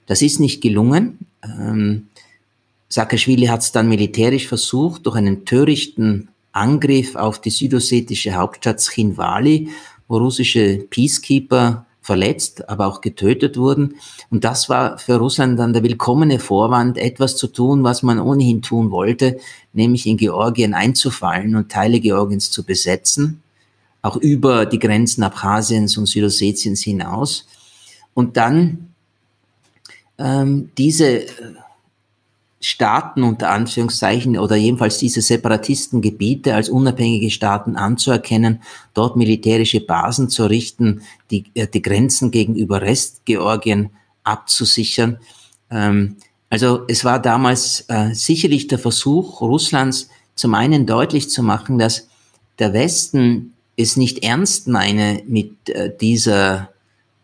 Das 0.08 0.22
ist 0.22 0.40
nicht 0.40 0.62
gelungen. 0.62 1.20
Ähm, 1.44 2.08
Saakashvili 2.92 3.46
hat 3.46 3.62
es 3.62 3.72
dann 3.72 3.88
militärisch 3.88 4.48
versucht, 4.48 5.06
durch 5.06 5.16
einen 5.16 5.46
törichten 5.46 6.28
Angriff 6.52 7.16
auf 7.16 7.40
die 7.40 7.50
südossetische 7.50 8.34
Hauptstadt 8.34 8.82
Schinwali, 8.82 9.70
wo 10.10 10.18
russische 10.18 10.86
Peacekeeper 10.90 11.86
verletzt, 12.02 12.68
aber 12.68 12.88
auch 12.88 13.00
getötet 13.00 13.56
wurden. 13.56 13.96
Und 14.30 14.44
das 14.44 14.68
war 14.68 14.98
für 14.98 15.16
Russland 15.16 15.58
dann 15.58 15.72
der 15.72 15.84
willkommene 15.84 16.40
Vorwand, 16.40 16.98
etwas 16.98 17.38
zu 17.38 17.48
tun, 17.48 17.86
was 17.86 18.04
man 18.04 18.20
ohnehin 18.20 18.62
tun 18.62 18.92
wollte, 18.92 19.40
nämlich 19.72 20.06
in 20.06 20.18
Georgien 20.18 20.74
einzufallen 20.74 21.56
und 21.56 21.72
Teile 21.72 22.02
Georgiens 22.02 22.52
zu 22.52 22.66
besetzen, 22.66 23.42
auch 24.02 24.18
über 24.18 24.66
die 24.66 24.80
Grenzen 24.80 25.24
Abchasiens 25.24 25.96
und 25.96 26.08
Südossetiens 26.08 26.82
hinaus. 26.82 27.48
Und 28.14 28.36
dann 28.36 28.90
ähm, 30.18 30.72
diese 30.78 31.26
Staaten 32.64 33.24
unter 33.24 33.50
Anführungszeichen 33.50 34.38
oder 34.38 34.56
jedenfalls 34.56 35.00
diese 35.00 35.22
Separatistengebiete 35.22 36.54
als 36.54 36.70
unabhängige 36.70 37.32
Staaten 37.32 37.76
anzuerkennen, 37.76 38.62
dort 38.94 39.16
militärische 39.16 39.82
Basen 39.82 40.30
zu 40.30 40.46
richten, 40.46 41.02
die, 41.32 41.46
äh, 41.56 41.68
die 41.68 41.82
Grenzen 41.82 42.30
gegenüber 42.30 42.82
Restgeorgien 42.82 43.90
abzusichern. 44.24 45.18
Ähm, 45.72 46.18
also 46.52 46.82
es 46.88 47.04
war 47.04 47.20
damals 47.20 47.86
äh, 47.88 48.14
sicherlich 48.14 48.68
der 48.68 48.78
Versuch 48.78 49.42
Russlands 49.42 50.10
zum 50.36 50.54
einen 50.54 50.86
deutlich 50.86 51.30
zu 51.30 51.42
machen, 51.42 51.80
dass 51.80 52.10
der 52.60 52.74
Westen 52.74 53.54
es 53.76 53.98
nicht 53.98 54.24
ernst 54.24 54.68
meine 54.68 55.24
mit 55.26 55.70
äh, 55.70 55.92
dieser 56.00 56.71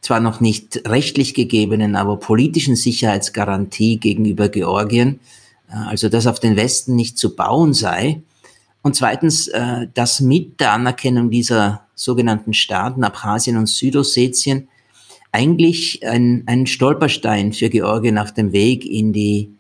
zwar 0.08 0.20
noch 0.22 0.40
nicht 0.40 0.88
rechtlich 0.88 1.34
gegebenen, 1.34 1.98
aber 1.98 2.18
politischen 2.18 2.78
Sicherheitsgarantie 2.78 3.98
gegenüber 3.98 4.48
Georgien, 4.48 5.20
äh, 5.70 5.76
also 5.76 6.08
dass 6.08 6.28
auf 6.28 6.40
den 6.40 6.56
Westen 6.56 6.96
nicht 6.96 7.18
zu 7.18 7.36
bauen 7.36 7.74
sei. 7.74 8.22
Und 8.82 8.96
zweitens, 8.96 9.50
äh, 9.50 9.88
dass 9.94 10.22
mit 10.22 10.62
der 10.62 10.72
Anerkennung 10.72 11.30
dieser 11.30 11.82
sogenannten 11.94 12.54
Staaten 12.54 13.04
Abchasien 13.04 13.58
und 13.58 13.68
Südossetien 13.68 14.70
eigentlich 15.34 16.08
ein, 16.08 16.44
ein 16.46 16.68
Stolperstein 16.68 17.52
für 17.52 17.70
Georgien 17.70 18.18
auf 18.18 18.34
dem 18.34 18.54
Weg 18.54 18.86
in 18.86 19.12
die 19.12 19.52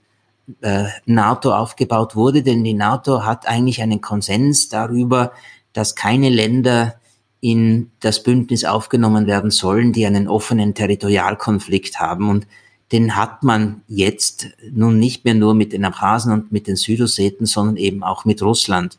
äh, 0.61 0.85
NATO 1.05 1.53
aufgebaut 1.53 2.15
wurde, 2.15 2.41
denn 2.41 2.63
die 2.63 2.73
NATO 2.73 3.25
hat 3.25 3.49
eigentlich 3.49 3.81
einen 3.81 3.99
Konsens 3.99 4.69
darüber, 4.69 5.33
dass 5.73 5.93
keine 5.95 6.29
Länder 6.29 6.95
in 7.39 7.91
das 7.99 8.23
Bündnis 8.23 8.65
aufgenommen 8.65 9.27
werden 9.27 9.51
sollen, 9.51 9.93
die 9.93 10.05
einen 10.05 10.27
offenen 10.27 10.73
Territorialkonflikt 10.73 11.99
haben. 11.99 12.29
Und 12.29 12.47
den 12.91 13.15
hat 13.15 13.43
man 13.43 13.81
jetzt 13.87 14.47
nun 14.71 14.97
nicht 14.97 15.25
mehr 15.25 15.33
nur 15.33 15.53
mit 15.53 15.73
den 15.73 15.85
Abhasen 15.85 16.31
und 16.31 16.51
mit 16.51 16.67
den 16.67 16.75
Südosseten, 16.75 17.45
sondern 17.45 17.77
eben 17.77 18.03
auch 18.03 18.25
mit 18.25 18.41
Russland. 18.41 18.97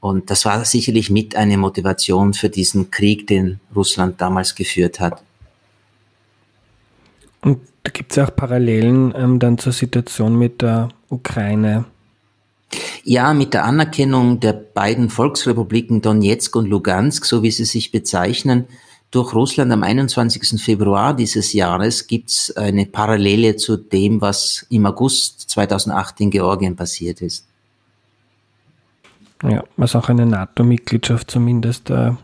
Und 0.00 0.30
das 0.30 0.44
war 0.44 0.64
sicherlich 0.64 1.10
mit 1.10 1.34
eine 1.34 1.56
Motivation 1.56 2.34
für 2.34 2.48
diesen 2.48 2.90
Krieg, 2.90 3.26
den 3.26 3.60
Russland 3.74 4.20
damals 4.20 4.54
geführt 4.54 5.00
hat. 5.00 5.22
Und 7.40 7.60
da 7.82 7.90
gibt 7.90 8.12
es 8.12 8.18
auch 8.18 8.34
Parallelen 8.34 9.14
ähm, 9.16 9.38
dann 9.38 9.58
zur 9.58 9.72
Situation 9.72 10.38
mit 10.38 10.62
der 10.62 10.90
Ukraine. 11.08 11.86
Ja, 13.08 13.34
mit 13.34 13.54
der 13.54 13.64
Anerkennung 13.64 14.40
der 14.40 14.52
beiden 14.52 15.10
Volksrepubliken 15.10 16.02
Donetsk 16.02 16.56
und 16.56 16.66
Lugansk, 16.66 17.24
so 17.24 17.44
wie 17.44 17.52
sie 17.52 17.64
sich 17.64 17.92
bezeichnen, 17.92 18.64
durch 19.12 19.32
Russland 19.32 19.70
am 19.70 19.84
21. 19.84 20.60
Februar 20.60 21.14
dieses 21.14 21.52
Jahres 21.52 22.08
gibt 22.08 22.30
es 22.30 22.56
eine 22.56 22.84
Parallele 22.84 23.54
zu 23.54 23.76
dem, 23.76 24.20
was 24.20 24.66
im 24.70 24.86
August 24.86 25.48
2008 25.50 26.20
in 26.22 26.30
Georgien 26.32 26.74
passiert 26.74 27.22
ist. 27.22 27.46
Ja, 29.44 29.62
was 29.76 29.94
auch 29.94 30.08
eine 30.08 30.26
NATO-Mitgliedschaft 30.26 31.30
zumindest 31.30 31.90
der, 31.90 32.16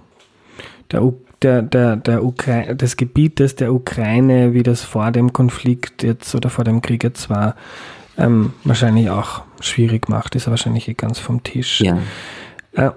der, 0.91 1.13
der, 1.43 1.63
der, 1.63 1.95
der 1.95 2.25
Ukra 2.25 2.75
des 2.75 2.97
Gebietes 2.97 3.55
der 3.55 3.73
Ukraine, 3.73 4.53
wie 4.53 4.65
das 4.65 4.83
vor 4.83 5.13
dem 5.13 5.33
Konflikt 5.33 6.03
jetzt 6.03 6.35
oder 6.35 6.51
vor 6.51 6.65
dem 6.65 6.83
Krieg 6.83 7.05
jetzt 7.05 7.31
war, 7.31 7.55
ähm, 8.19 8.53
wahrscheinlich 8.65 9.11
auch 9.11 9.43
schwierig 9.67 10.09
macht, 10.09 10.35
ist 10.35 10.49
wahrscheinlich 10.49 10.89
eh 10.89 10.95
ganz 10.95 11.19
vom 11.19 11.43
Tisch. 11.43 11.81
Ja. 11.81 11.99
Äh, 12.73 12.91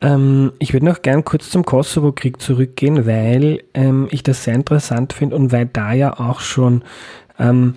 ähm, 0.00 0.52
ich 0.58 0.72
würde 0.72 0.86
noch 0.86 1.02
gern 1.02 1.24
kurz 1.24 1.50
zum 1.50 1.64
Kosovo-Krieg 1.64 2.40
zurückgehen, 2.40 3.06
weil 3.06 3.62
ähm, 3.74 4.08
ich 4.10 4.22
das 4.22 4.44
sehr 4.44 4.54
interessant 4.54 5.12
finde 5.12 5.36
und 5.36 5.52
weil 5.52 5.66
da 5.66 5.92
ja 5.92 6.18
auch 6.18 6.40
schon 6.40 6.82
ähm, 7.38 7.74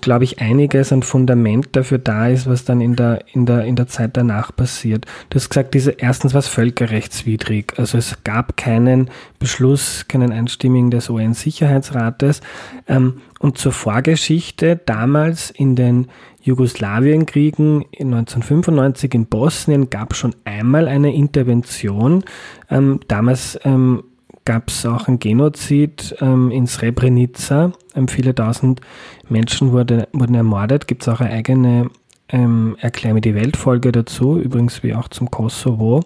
glaube 0.00 0.24
ich, 0.24 0.40
einiges 0.40 0.92
an 0.92 1.02
Fundament 1.02 1.68
dafür 1.72 1.98
da 1.98 2.28
ist, 2.28 2.46
was 2.46 2.64
dann 2.64 2.80
in 2.80 2.94
der, 2.94 3.24
in 3.32 3.46
der, 3.46 3.64
in 3.64 3.76
der 3.76 3.86
Zeit 3.86 4.16
danach 4.16 4.54
passiert. 4.54 5.06
Du 5.30 5.36
hast 5.36 5.48
gesagt, 5.48 5.74
diese, 5.74 5.92
erstens 5.92 6.34
war 6.34 6.40
es 6.40 6.48
völkerrechtswidrig. 6.48 7.72
Also 7.78 7.96
es 7.96 8.22
gab 8.24 8.56
keinen 8.56 9.10
Beschluss, 9.38 10.06
keinen 10.06 10.32
einstimmigen 10.32 10.90
des 10.90 11.08
UN-Sicherheitsrates. 11.08 12.42
Ähm, 12.86 13.22
und 13.38 13.56
zur 13.56 13.72
Vorgeschichte, 13.72 14.76
damals 14.76 15.50
in 15.50 15.74
den 15.74 16.08
Jugoslawienkriegen 16.42 17.84
1995 17.98 19.14
in 19.14 19.26
Bosnien 19.26 19.90
gab 19.90 20.12
es 20.12 20.18
schon 20.18 20.34
einmal 20.44 20.88
eine 20.88 21.14
Intervention. 21.14 22.24
Ähm, 22.70 23.00
damals 23.08 23.58
ähm, 23.64 24.04
gab 24.44 24.68
es 24.68 24.86
auch 24.86 25.08
ein 25.08 25.18
Genozid 25.18 26.16
in 26.22 26.66
Srebrenica. 26.66 27.72
Ähm, 27.98 28.08
viele 28.08 28.34
tausend 28.34 28.80
Menschen 29.28 29.72
wurde, 29.72 30.08
wurden 30.12 30.34
ermordet. 30.34 30.86
Gibt 30.86 31.02
es 31.02 31.08
auch 31.08 31.20
eine 31.20 31.30
eigene 31.30 31.90
ähm, 32.30 32.76
Erklär 32.80 33.14
mir 33.14 33.20
die 33.20 33.34
Weltfolge 33.34 33.90
dazu, 33.92 34.38
übrigens 34.38 34.82
wie 34.82 34.94
auch 34.94 35.08
zum 35.08 35.30
Kosovo. 35.30 36.02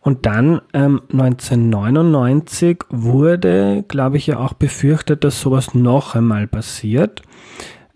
Und 0.00 0.24
dann 0.24 0.62
ähm, 0.72 1.02
1999 1.12 2.84
wurde, 2.88 3.84
glaube 3.86 4.16
ich, 4.16 4.26
ja 4.26 4.38
auch 4.38 4.54
befürchtet, 4.54 5.24
dass 5.24 5.40
sowas 5.40 5.74
noch 5.74 6.14
einmal 6.14 6.46
passiert. 6.46 7.22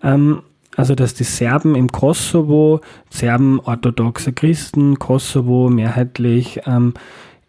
Ähm, 0.02 0.42
also 0.76 0.94
dass 0.94 1.14
die 1.14 1.24
Serben 1.24 1.74
im 1.76 1.90
Kosovo, 1.90 2.80
Serben 3.08 3.60
orthodoxe 3.60 4.32
Christen, 4.32 4.98
Kosovo 4.98 5.70
mehrheitlich 5.70 6.60
ähm, 6.66 6.94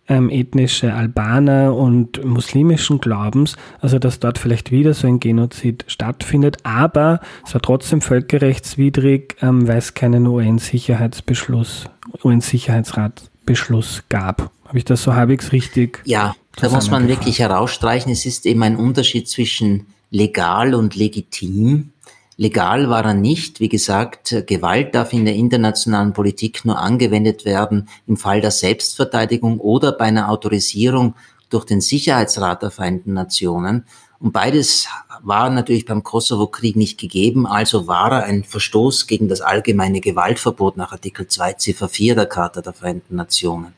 ähm, 0.08 0.30
ethnische 0.30 0.94
Albaner 0.94 1.76
und 1.76 2.24
muslimischen 2.24 3.00
Glaubens, 3.00 3.56
also 3.80 4.00
dass 4.00 4.20
dort 4.20 4.38
vielleicht 4.38 4.72
wieder 4.72 4.94
so 4.94 5.08
ein 5.08 5.20
Genozid 5.20 5.86
stattfindet, 5.88 6.58
aber 6.64 7.20
es 7.46 7.54
war 7.54 7.62
trotzdem 7.62 8.02
völkerrechtswidrig, 8.02 9.38
ähm, 9.42 9.68
weil 9.68 9.78
es 9.78 9.94
keinen 9.94 10.28
UN-Sicherheitsbeschluss, 10.28 11.86
UN-Sicherheitsratbeschluss 12.24 14.04
gab. 14.10 14.52
Habe 14.66 14.78
ich 14.78 14.86
das 14.86 15.04
so 15.04 15.16
halbwegs 15.16 15.52
richtig? 15.52 16.02
Ja, 16.06 16.36
da 16.58 16.70
muss 16.70 16.90
man 16.90 17.08
wirklich 17.08 17.40
herausstreichen, 17.40 18.12
es 18.12 18.26
ist 18.26 18.46
eben 18.46 18.64
ein 18.64 18.78
Unterschied 18.78 19.28
zwischen 19.28 19.88
legal 20.12 20.74
und 20.74 20.96
legitim. 20.96 21.92
Legal 22.38 22.90
war 22.90 23.06
er 23.06 23.14
nicht. 23.14 23.60
Wie 23.60 23.70
gesagt, 23.70 24.44
Gewalt 24.48 24.94
darf 24.94 25.14
in 25.14 25.24
der 25.24 25.36
internationalen 25.36 26.12
Politik 26.12 26.66
nur 26.66 26.78
angewendet 26.78 27.46
werden 27.46 27.88
im 28.08 28.18
Fall 28.18 28.42
der 28.42 28.52
Selbstverteidigung 28.52 29.60
oder 29.60 29.94
bei 29.94 30.06
einer 30.06 30.30
Autorisierung 30.30 31.16
durch 31.50 31.64
den 31.66 31.80
Sicherheitsrat 31.80 32.62
der 32.62 32.72
Vereinten 32.72 33.14
Nationen. 33.14 33.86
Und 34.20 34.32
beides 34.32 34.88
war 35.22 35.50
natürlich 35.50 35.86
beim 35.86 36.04
Kosovo-Krieg 36.04 36.76
nicht 36.76 37.00
gegeben, 37.00 37.46
also 37.46 37.88
war 37.88 38.12
er 38.12 38.24
ein 38.24 38.44
Verstoß 38.44 39.08
gegen 39.08 39.28
das 39.28 39.42
allgemeine 39.42 40.02
Gewaltverbot 40.02 40.78
nach 40.78 40.92
Artikel 40.92 41.28
2 41.28 41.54
Ziffer 41.54 41.90
4 41.90 42.16
der 42.16 42.26
Charta 42.26 42.62
der 42.62 42.74
Vereinten 42.74 43.16
Nationen. 43.16 43.74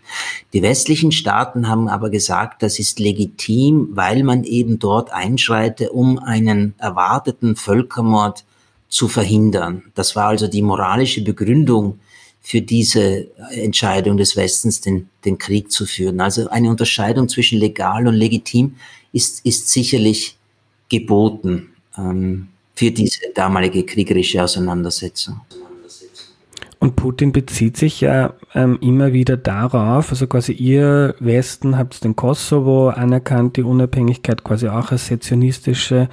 Die 0.53 0.61
westlichen 0.61 1.11
Staaten 1.11 1.67
haben 1.67 1.89
aber 1.89 2.09
gesagt, 2.09 2.63
das 2.63 2.79
ist 2.79 2.99
legitim, 2.99 3.89
weil 3.91 4.23
man 4.23 4.43
eben 4.43 4.79
dort 4.79 5.11
einschreite, 5.11 5.91
um 5.91 6.19
einen 6.19 6.75
erwarteten 6.77 7.55
Völkermord 7.55 8.45
zu 8.89 9.07
verhindern. 9.07 9.83
Das 9.95 10.15
war 10.15 10.27
also 10.27 10.47
die 10.47 10.61
moralische 10.61 11.21
Begründung 11.21 11.99
für 12.41 12.61
diese 12.61 13.27
Entscheidung 13.51 14.15
des 14.17 14.37
Westens, 14.37 14.79
den, 14.79 15.09
den 15.25 15.37
Krieg 15.37 15.69
zu 15.69 15.85
führen. 15.85 16.21
Also 16.21 16.47
eine 16.49 16.69
Unterscheidung 16.69 17.27
zwischen 17.27 17.59
legal 17.59 18.07
und 18.07 18.13
legitim 18.13 18.75
ist, 19.11 19.45
ist 19.45 19.69
sicherlich 19.69 20.37
geboten 20.87 21.69
ähm, 21.97 22.47
für 22.73 22.91
diese 22.91 23.19
damalige 23.35 23.83
kriegerische 23.83 24.41
Auseinandersetzung. 24.41 25.41
Und 26.79 26.95
Putin 26.95 27.31
bezieht 27.31 27.75
sich 27.75 28.01
ja 28.01 28.35
ähm, 28.53 28.77
immer 28.81 29.11
wieder 29.11 29.35
darauf, 29.35 30.11
also 30.11 30.27
quasi 30.27 30.53
ihr 30.53 31.15
Westen 31.19 31.77
habt 31.77 32.03
den 32.03 32.15
Kosovo 32.15 32.89
anerkannt, 32.89 33.57
die 33.57 33.63
Unabhängigkeit 33.63 34.43
quasi 34.43 34.67
auch 34.67 34.91
als 34.91 35.07
sezionistische 35.07 36.07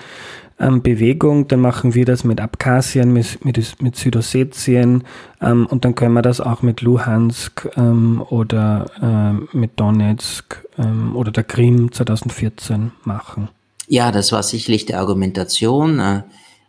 ähm, 0.59 0.83
Bewegung, 0.83 1.49
dann 1.49 1.61
machen 1.61 1.95
wir 1.95 2.05
das 2.05 2.25
mit 2.25 2.41
Abkhazien, 2.41 3.13
mit, 3.13 3.45
mit, 3.45 3.83
mit 3.83 3.97
Südossetien 3.97 5.05
ähm, 5.41 5.67
und 5.67 5.85
dann 5.85 5.95
können 5.95 6.15
wir 6.15 6.23
das 6.23 6.41
auch 6.41 6.63
mit 6.63 6.81
Luhansk 6.81 7.69
ähm, 7.77 8.23
oder 8.29 8.87
ähm, 9.03 9.49
mit 9.53 9.79
Donetsk 9.81 10.65
ähm, 10.79 11.17
oder 11.17 11.33
der 11.33 11.45
Krim 11.45 11.91
2014 11.91 12.93
machen. 13.05 13.49
Ja, 13.89 14.13
das 14.13 14.33
war 14.33 14.43
sicherlich 14.43 14.87
die 14.87 14.95
Argumentation, 14.95 15.99
äh, 15.99 16.23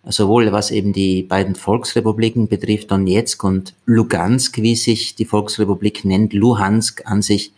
sowohl 0.07 0.51
was 0.51 0.71
eben 0.71 0.91
die 0.91 1.23
beiden 1.23 1.55
Volksrepubliken 1.55 2.47
betrifft, 2.47 2.91
Donetsk 2.91 3.43
und 3.43 3.73
Lugansk, 3.85 4.57
wie 4.57 4.75
sich 4.75 5.15
die 5.15 5.25
Volksrepublik 5.25 6.05
nennt, 6.05 6.33
Luhansk 6.33 7.03
an 7.05 7.21
sich 7.21 7.53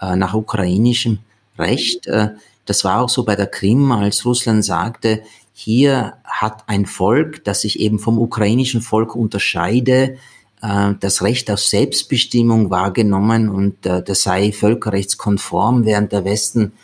äh, 0.00 0.16
nach 0.16 0.34
ukrainischem 0.34 1.18
Recht. 1.58 2.06
Äh, 2.08 2.30
das 2.66 2.84
war 2.84 3.00
auch 3.00 3.08
so 3.08 3.24
bei 3.24 3.34
der 3.34 3.46
Krim, 3.46 3.90
als 3.92 4.26
Russland 4.26 4.64
sagte, 4.64 5.22
hier 5.60 6.14
hat 6.22 6.62
ein 6.68 6.86
Volk, 6.86 7.42
das 7.42 7.62
sich 7.62 7.80
eben 7.80 7.98
vom 7.98 8.16
ukrainischen 8.16 8.80
Volk 8.80 9.16
unterscheide, 9.16 10.16
äh, 10.62 10.94
das 11.00 11.20
Recht 11.20 11.50
auf 11.50 11.58
Selbstbestimmung 11.58 12.70
wahrgenommen 12.70 13.48
und 13.48 13.84
äh, 13.84 14.00
das 14.00 14.22
sei 14.22 14.52
völkerrechtskonform, 14.52 15.84
während 15.84 16.12
der 16.12 16.24
Westen 16.24 16.74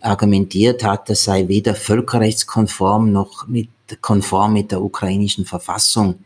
argumentiert 0.00 0.82
hat, 0.82 1.08
das 1.10 1.22
sei 1.22 1.46
weder 1.46 1.76
völkerrechtskonform 1.76 3.12
noch 3.12 3.46
mit, 3.46 3.68
konform 4.00 4.54
mit 4.54 4.72
der 4.72 4.82
ukrainischen 4.82 5.44
Verfassung 5.44 6.16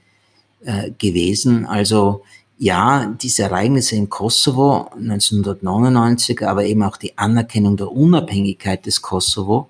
äh, 0.65 0.93
gewesen. 0.99 1.67
Also 1.67 2.23
ja, 2.57 3.15
diese 3.21 3.43
Ereignisse 3.43 3.97
in 3.97 4.09
Kosovo 4.09 4.89
1999, 4.95 6.43
aber 6.47 6.65
eben 6.65 6.83
auch 6.85 6.97
die 6.97 7.19
Anerkennung 7.19 7.77
der 7.77 7.93
Unabhängigkeit 7.93 8.87
des 8.87 9.03
Kosovo 9.03 9.69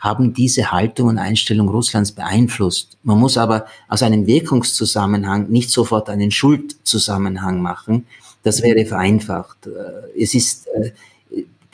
haben 0.00 0.32
diese 0.32 0.72
Haltung 0.72 1.08
und 1.08 1.18
Einstellung 1.18 1.68
Russlands 1.68 2.12
beeinflusst. 2.12 2.96
Man 3.02 3.18
muss 3.18 3.36
aber 3.36 3.66
aus 3.88 4.02
einem 4.02 4.26
Wirkungszusammenhang 4.26 5.48
nicht 5.50 5.70
sofort 5.70 6.08
einen 6.08 6.30
Schuldzusammenhang 6.30 7.60
machen. 7.60 8.06
Das 8.42 8.62
wäre 8.62 8.86
vereinfacht. 8.86 9.66
Äh, 9.66 10.22
es 10.22 10.34
ist, 10.34 10.66
äh, 10.68 10.92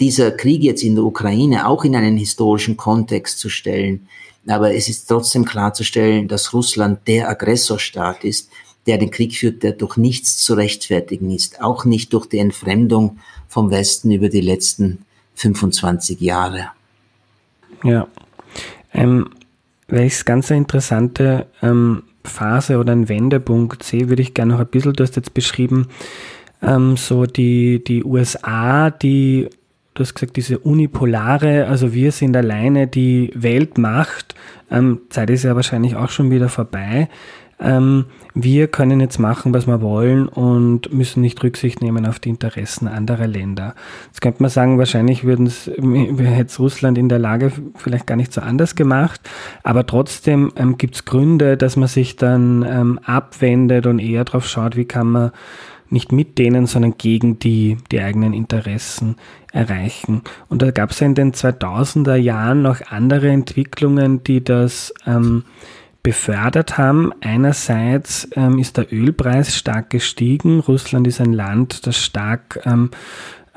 dieser 0.01 0.33
Krieg 0.33 0.63
jetzt 0.63 0.83
in 0.83 0.97
der 0.97 1.05
Ukraine 1.05 1.67
auch 1.69 1.85
in 1.85 1.95
einen 1.95 2.17
historischen 2.17 2.77
Kontext 2.77 3.39
zu 3.39 3.49
stellen. 3.49 4.09
Aber 4.49 4.75
es 4.75 4.89
ist 4.89 5.07
trotzdem 5.07 5.45
klarzustellen, 5.45 6.29
dass 6.29 6.53
Russland 6.53 7.01
der 7.07 7.29
Aggressorstaat 7.29 8.25
ist, 8.25 8.51
der 8.87 8.99
den 8.99 9.11
Krieg 9.11 9.35
führt, 9.35 9.63
der 9.63 9.73
durch 9.73 9.97
nichts 9.97 10.39
zu 10.39 10.55
rechtfertigen 10.55 11.31
ist, 11.31 11.61
auch 11.61 11.85
nicht 11.85 12.13
durch 12.13 12.27
die 12.27 12.39
Entfremdung 12.39 13.19
vom 13.49 13.71
Westen 13.71 14.13
über 14.13 14.29
die 14.29 14.41
letzten 14.41 15.05
25 15.35 16.21
Jahre. 16.21 16.69
Ja, 17.87 18.09
ähm, 18.93 19.31
weil 19.89 20.07
ich 20.07 20.15
es 20.15 20.25
ganz 20.25 20.51
interessante 20.51 21.47
ähm, 21.63 22.03
Phase 22.25 22.79
oder 22.79 22.93
ein 22.93 23.09
Wendepunkt 23.09 23.83
sehe, 23.83 24.09
würde 24.09 24.23
ich 24.23 24.35
gerne 24.35 24.55
noch 24.55 24.61
ein 24.61 24.67
bisschen, 24.67 24.93
du 24.93 25.05
hast 25.05 25.17
jetzt 25.17 25.35
beschrieben, 25.35 25.89
ähm, 26.63 26.97
so 26.97 27.27
die, 27.27 27.85
die 27.85 28.05
USA, 28.05 28.91
die, 28.91 29.49
du 29.95 30.03
hast 30.03 30.15
gesagt, 30.15 30.37
diese 30.37 30.59
unipolare, 30.59 31.67
also 31.67 31.95
wir 31.95 32.11
sind 32.11 32.37
alleine 32.37 32.89
die 32.89 33.31
Weltmacht, 33.35 34.35
ähm, 34.71 35.03
Zeit 35.11 35.31
ist 35.31 35.45
ja 35.45 35.55
wahrscheinlich 35.55 35.95
auch 35.95 36.11
schon 36.11 36.31
wieder 36.31 36.49
vorbei. 36.49 37.09
Ähm, 37.59 38.07
wir 38.35 38.69
können 38.69 39.01
jetzt 39.01 39.19
machen, 39.19 39.55
was 39.55 39.67
wir 39.67 39.81
wollen 39.81 40.29
und 40.29 40.93
müssen 40.93 41.23
nicht 41.23 41.43
Rücksicht 41.43 41.81
nehmen 41.81 42.05
auf 42.07 42.19
die 42.19 42.29
Interessen 42.29 42.87
anderer 42.87 43.27
Länder. 43.27 43.75
Jetzt 44.09 44.21
könnte 44.21 44.43
man 44.43 44.51
sagen, 44.51 44.79
wahrscheinlich 44.79 45.25
würden 45.25 45.47
es, 45.47 45.71
Russland 46.59 46.99
in 46.99 47.09
der 47.09 47.19
Lage 47.19 47.53
vielleicht 47.77 48.07
gar 48.07 48.17
nicht 48.17 48.33
so 48.33 48.43
anders 48.43 48.75
gemacht, 48.75 49.21
aber 49.63 49.87
trotzdem 49.87 50.53
ähm, 50.57 50.77
gibt 50.77 50.97
es 50.97 51.05
Gründe, 51.07 51.57
dass 51.57 51.77
man 51.77 51.89
sich 51.89 52.17
dann 52.17 52.65
ähm, 52.69 53.01
abwendet 53.05 53.87
und 53.87 54.01
eher 54.01 54.25
darauf 54.25 54.47
schaut, 54.47 54.77
wie 54.77 54.85
kann 54.85 55.09
man 55.09 55.31
nicht 55.89 56.13
mit 56.13 56.39
denen, 56.39 56.67
sondern 56.67 56.99
gegen 56.99 57.39
die, 57.39 57.79
die 57.91 58.01
eigenen 58.01 58.33
Interessen 58.33 59.17
erreichen. 59.53 60.23
Und 60.49 60.63
da 60.63 60.71
gab 60.73 60.91
es 60.91 61.01
ja 61.01 61.07
in 61.07 61.15
den 61.15 61.33
2000er 61.33 62.17
Jahren 62.17 62.63
noch 62.63 62.81
andere 62.89 63.29
Entwicklungen, 63.29 64.23
die 64.25 64.43
das 64.43 64.93
ähm, 65.07 65.45
befördert 66.07 66.79
haben. 66.79 67.13
Einerseits 67.21 68.29
ähm, 68.37 68.61
ist 68.61 68.77
der 68.77 68.93
Ölpreis 68.93 69.57
stark 69.57 69.91
gestiegen. 69.91 70.61
Russland 70.61 71.05
ist 71.09 71.21
ein 71.21 71.33
Land, 71.33 71.85
das 71.85 71.99
stark 71.99 72.61
ähm, 72.65 72.93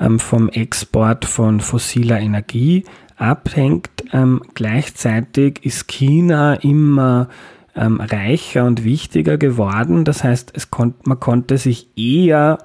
ähm 0.00 0.18
vom 0.18 0.48
Export 0.48 1.26
von 1.26 1.60
fossiler 1.60 2.18
Energie 2.18 2.82
abhängt. 3.16 3.88
Ähm, 4.12 4.42
gleichzeitig 4.54 5.64
ist 5.64 5.86
China 5.86 6.54
immer 6.54 7.28
ähm, 7.76 8.00
reicher 8.00 8.64
und 8.64 8.82
wichtiger 8.82 9.38
geworden. 9.38 10.04
Das 10.04 10.24
heißt, 10.24 10.50
es 10.56 10.72
kon 10.72 10.94
man 11.04 11.20
konnte 11.20 11.56
sich 11.56 11.96
eher 11.96 12.58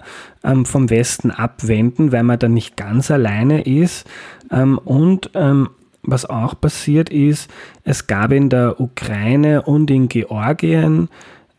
ähm, 0.43 0.65
vom 0.65 0.89
Westen 0.89 1.29
abwenden, 1.29 2.11
weil 2.11 2.23
man 2.23 2.39
dann 2.39 2.55
nicht 2.55 2.75
ganz 2.75 3.11
alleine 3.11 3.61
ist. 3.61 4.07
Ähm, 4.49 4.79
und 4.79 5.29
ähm, 5.35 5.69
was 6.05 6.25
auch 6.25 6.59
passiert 6.59 7.09
ist, 7.09 7.49
es 7.83 8.07
gab 8.07 8.31
in 8.31 8.49
der 8.49 8.79
Ukraine 8.79 9.63
und 9.63 9.89
in 9.91 10.07
Georgien 10.07 11.09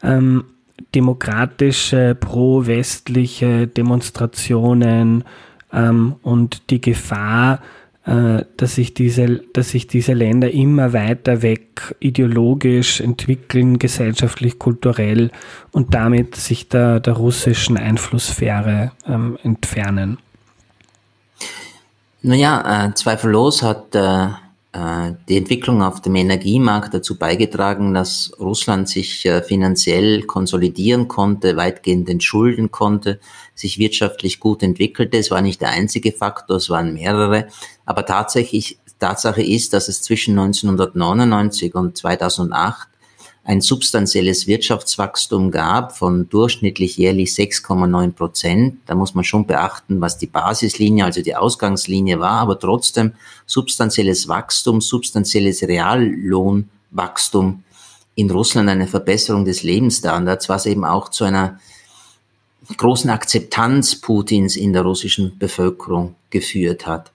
ähm, 0.03 0.44
demokratische, 0.94 2.16
pro-westliche 2.18 3.66
Demonstrationen 3.66 5.24
ähm, 5.72 6.16
und 6.22 6.70
die 6.70 6.80
Gefahr, 6.80 7.61
äh, 8.07 8.44
dass 8.57 8.76
sich, 8.76 8.94
diese, 8.94 9.42
dass 9.53 9.70
sich 9.70 9.88
diese 9.88 10.12
Länder 10.12 10.51
immer 10.51 10.92
weiter 10.92 11.42
weg 11.42 11.94
ideologisch 11.99 13.01
entwickeln, 13.01 13.78
gesellschaftlich, 13.78 14.59
kulturell 14.59 15.30
und 15.72 15.94
damit 15.94 16.36
sich 16.36 16.68
der, 16.68 17.01
der 17.01 17.14
russischen 17.14 17.76
Einflusssphäre 17.76 18.92
ähm, 19.07 19.38
entfernen. 19.42 20.18
Naja, 22.27 22.89
äh, 22.89 22.95
zweifellos 22.95 23.62
hat 23.62 23.95
äh, 23.95 24.24
äh, 24.72 25.14
die 25.29 25.37
Entwicklung 25.37 25.81
auf 25.81 26.03
dem 26.03 26.16
Energiemarkt 26.16 26.93
dazu 26.93 27.16
beigetragen, 27.16 27.95
dass 27.95 28.33
Russland 28.41 28.89
sich 28.89 29.24
äh, 29.27 29.45
finanziell 29.45 30.22
konsolidieren 30.22 31.07
konnte, 31.07 31.57
weitgehend 31.57 32.09
entschulden 32.09 32.72
konnte, 32.72 33.20
sich 33.55 33.79
wirtschaftlich 33.79 34.41
gut 34.41 34.64
entwickelte. 34.64 35.18
Es 35.18 35.31
war 35.31 35.41
nicht 35.41 35.61
der 35.61 35.70
einzige 35.70 36.11
Faktor, 36.11 36.57
es 36.57 36.68
waren 36.68 36.95
mehrere. 36.95 37.47
Aber 37.85 38.05
tatsächlich, 38.05 38.77
Tatsache 38.99 39.43
ist, 39.43 39.72
dass 39.72 39.87
es 39.87 40.03
zwischen 40.03 40.37
1999 40.37 41.77
und 41.77 41.97
2008 41.97 42.89
ein 43.47 43.61
substanzielles 43.61 44.49
Wirtschaftswachstum 44.49 45.53
gab 45.53 45.97
von 45.97 46.28
durchschnittlich 46.28 46.97
jährlich 46.97 47.30
6,9 47.30 48.11
Prozent. 48.11 48.78
Da 48.86 48.97
muss 48.97 49.14
man 49.14 49.22
schon 49.22 49.47
beachten, 49.47 50.01
was 50.01 50.18
die 50.18 50.26
Basislinie, 50.26 51.05
also 51.05 51.22
die 51.22 51.36
Ausgangslinie 51.36 52.18
war, 52.18 52.40
aber 52.40 52.59
trotzdem 52.59 53.12
substanzielles 53.47 54.26
Wachstum, 54.26 54.80
substanzielles 54.80 55.62
Reallohnwachstum 55.62 57.62
in 58.16 58.30
Russland, 58.32 58.68
eine 58.68 58.88
Verbesserung 58.88 59.44
des 59.44 59.62
Lebensstandards, 59.62 60.49
was 60.49 60.66
eben 60.66 60.84
auch 60.84 61.11
zu 61.11 61.22
einer 61.22 61.61
großen 62.76 63.11
Akzeptanz 63.11 64.00
Putins 64.00 64.57
in 64.57 64.72
der 64.72 64.82
russischen 64.82 65.38
Bevölkerung 65.38 66.14
geführt 66.30 66.86
hat. 66.86 67.12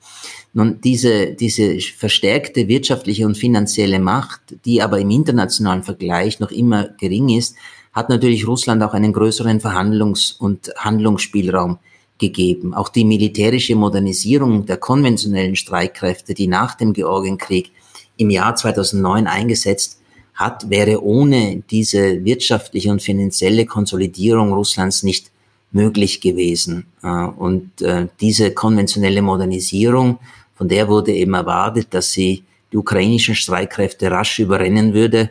Nun, 0.53 0.79
diese, 0.81 1.33
diese 1.33 1.79
verstärkte 1.79 2.67
wirtschaftliche 2.67 3.25
und 3.25 3.37
finanzielle 3.37 3.99
Macht, 3.99 4.41
die 4.65 4.81
aber 4.81 4.99
im 4.99 5.09
internationalen 5.09 5.83
Vergleich 5.83 6.39
noch 6.39 6.51
immer 6.51 6.89
gering 6.99 7.29
ist, 7.29 7.55
hat 7.93 8.09
natürlich 8.09 8.47
Russland 8.47 8.83
auch 8.83 8.93
einen 8.93 9.13
größeren 9.13 9.59
Verhandlungs- 9.59 10.37
und 10.37 10.71
Handlungsspielraum 10.77 11.79
gegeben. 12.17 12.73
Auch 12.73 12.89
die 12.89 13.05
militärische 13.05 13.75
Modernisierung 13.75 14.65
der 14.65 14.77
konventionellen 14.77 15.55
Streitkräfte, 15.55 16.33
die 16.33 16.47
nach 16.47 16.75
dem 16.75 16.93
Georgienkrieg 16.93 17.71
im 18.17 18.29
Jahr 18.29 18.55
2009 18.55 19.27
eingesetzt 19.27 20.00
hat, 20.33 20.69
wäre 20.69 21.03
ohne 21.03 21.63
diese 21.69 22.23
wirtschaftliche 22.23 22.89
und 22.91 23.01
finanzielle 23.01 23.65
Konsolidierung 23.65 24.53
Russlands 24.53 25.03
nicht 25.03 25.31
möglich 25.71 26.21
gewesen. 26.21 26.85
Äh, 27.03 27.07
und 27.07 27.81
äh, 27.81 28.07
diese 28.19 28.51
konventionelle 28.51 29.21
Modernisierung 29.21 30.19
von 30.55 30.67
der 30.67 30.87
wurde 30.87 31.13
eben 31.13 31.33
erwartet, 31.33 31.87
dass 31.91 32.11
sie 32.11 32.43
die 32.71 32.77
ukrainischen 32.77 33.35
Streitkräfte 33.35 34.11
rasch 34.11 34.39
überrennen 34.39 34.93
würde. 34.93 35.29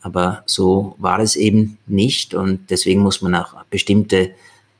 Aber 0.00 0.42
so 0.46 0.96
war 0.98 1.20
es 1.20 1.36
eben 1.36 1.78
nicht. 1.86 2.34
Und 2.34 2.70
deswegen 2.70 3.02
muss 3.02 3.22
man 3.22 3.34
auch 3.34 3.54
bestimmte 3.70 4.32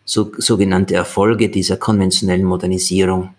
so, 0.05 0.33
sogenannte 0.37 0.95
Erfolge 0.95 1.49
dieser 1.49 1.77
konventionellen 1.77 2.45
Modernisierung 2.45 3.31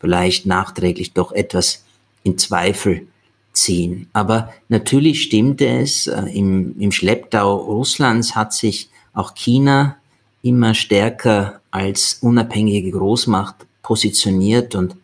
vielleicht 0.00 0.46
nachträglich 0.46 1.12
doch 1.12 1.32
etwas 1.32 1.84
in 2.24 2.38
Zweifel 2.38 3.06
ziehen. 3.52 4.08
Aber 4.12 4.52
natürlich 4.68 5.22
stimmte 5.22 5.66
es, 5.66 6.06
äh, 6.06 6.22
im, 6.32 6.78
im 6.78 6.92
Schlepptau 6.92 7.56
Russlands 7.56 8.34
hat 8.34 8.52
sich 8.52 8.90
auch 9.12 9.34
China 9.34 9.96
immer 10.42 10.74
stärker 10.74 11.60
als 11.70 12.18
unabhängige 12.22 12.90
Großmacht 12.90 13.66
positioniert 13.82 14.74
und 14.74 14.96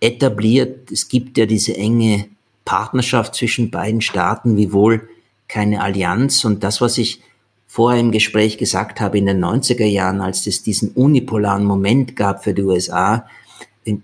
etabliert. 0.00 0.90
Es 0.90 1.08
gibt 1.08 1.38
ja 1.38 1.46
diese 1.46 1.76
enge 1.76 2.26
Partnerschaft 2.64 3.34
zwischen 3.34 3.70
beiden 3.70 4.00
Staaten, 4.00 4.56
wiewohl 4.56 5.08
keine 5.48 5.82
Allianz. 5.82 6.44
Und 6.44 6.64
das, 6.64 6.80
was 6.80 6.98
ich 6.98 7.20
vorher 7.66 8.00
im 8.00 8.12
Gespräch 8.12 8.58
gesagt 8.58 9.00
habe, 9.00 9.18
in 9.18 9.26
den 9.26 9.44
90er 9.44 9.84
Jahren, 9.84 10.20
als 10.20 10.46
es 10.46 10.62
diesen 10.62 10.90
unipolaren 10.90 11.64
Moment 11.64 12.16
gab 12.16 12.42
für 12.42 12.54
die 12.54 12.62
USA, 12.62 13.26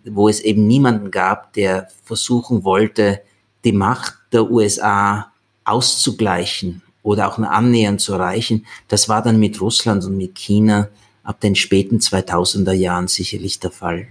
wo 0.04 0.28
es 0.28 0.40
eben 0.40 0.66
niemanden 0.66 1.10
gab, 1.10 1.52
der 1.54 1.88
versuchen 2.04 2.64
wollte, 2.64 3.22
die 3.66 3.72
Macht 3.72 4.14
der 4.32 4.50
USA 4.50 5.32
auszugleichen 5.64 6.82
oder 7.02 7.28
auch 7.28 7.38
annähernd 7.38 8.00
zu 8.00 8.14
erreichen, 8.14 8.64
das 8.88 9.08
war 9.08 9.22
dann 9.22 9.38
mit 9.38 9.60
Russland 9.60 10.04
und 10.04 10.16
mit 10.16 10.36
China 10.36 10.88
ab 11.24 11.40
den 11.40 11.56
späten 11.56 11.98
2000er 11.98 12.72
Jahren 12.72 13.08
sicherlich 13.08 13.58
der 13.60 13.72
Fall. 13.72 14.06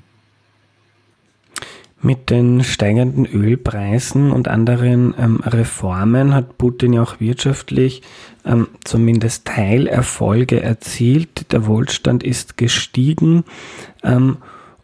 Mit 2.02 2.30
den 2.30 2.64
steigenden 2.64 3.26
Ölpreisen 3.26 4.32
und 4.32 4.48
anderen 4.48 5.16
ähm, 5.18 5.40
Reformen 5.44 6.36
hat 6.36 6.58
Putin 6.58 6.94
ja 6.94 7.02
auch 7.02 7.20
wirtschaftlich 7.20 8.04
ähm, 8.46 8.68
zumindest 8.84 9.46
Teilerfolge 9.46 10.62
erzielt. 10.62 11.52
Der 11.52 11.66
Wohlstand 11.66 12.24
ist 12.24 12.58
gestiegen. 12.58 13.44
Ähm, 14.04 14.38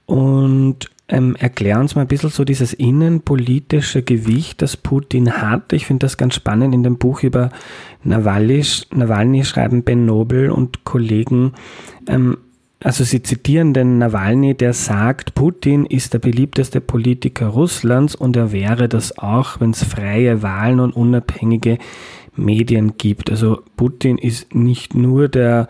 und 0.07 0.89
ähm, 1.11 1.35
erklär 1.35 1.79
uns 1.79 1.95
mal 1.95 2.03
ein 2.03 2.07
bisschen 2.07 2.29
so 2.29 2.45
dieses 2.45 2.73
innenpolitische 2.73 4.01
Gewicht, 4.01 4.61
das 4.61 4.77
Putin 4.77 5.33
hat. 5.33 5.73
Ich 5.73 5.85
finde 5.85 6.05
das 6.05 6.17
ganz 6.17 6.35
spannend. 6.35 6.73
In 6.73 6.83
dem 6.83 6.97
Buch 6.97 7.21
über 7.21 7.49
Nawalny, 8.03 8.63
Nawalny 8.93 9.43
schreiben 9.43 9.83
Ben 9.83 10.05
Nobel 10.05 10.49
und 10.49 10.85
Kollegen, 10.85 11.53
ähm, 12.07 12.37
also 12.83 13.03
Sie 13.03 13.21
zitieren 13.21 13.75
den 13.75 13.99
Nawalny, 13.99 14.55
der 14.55 14.73
sagt, 14.73 15.35
Putin 15.35 15.85
ist 15.85 16.13
der 16.13 16.19
beliebteste 16.19 16.81
Politiker 16.81 17.47
Russlands 17.47 18.15
und 18.15 18.35
er 18.35 18.51
wäre 18.51 18.89
das 18.89 19.19
auch, 19.19 19.59
wenn 19.59 19.69
es 19.69 19.83
freie 19.83 20.41
Wahlen 20.41 20.79
und 20.79 20.95
unabhängige 20.95 21.77
Medien 22.35 22.97
gibt. 22.97 23.29
Also 23.29 23.61
Putin 23.75 24.17
ist 24.17 24.55
nicht 24.55 24.95
nur 24.95 25.27
der 25.27 25.67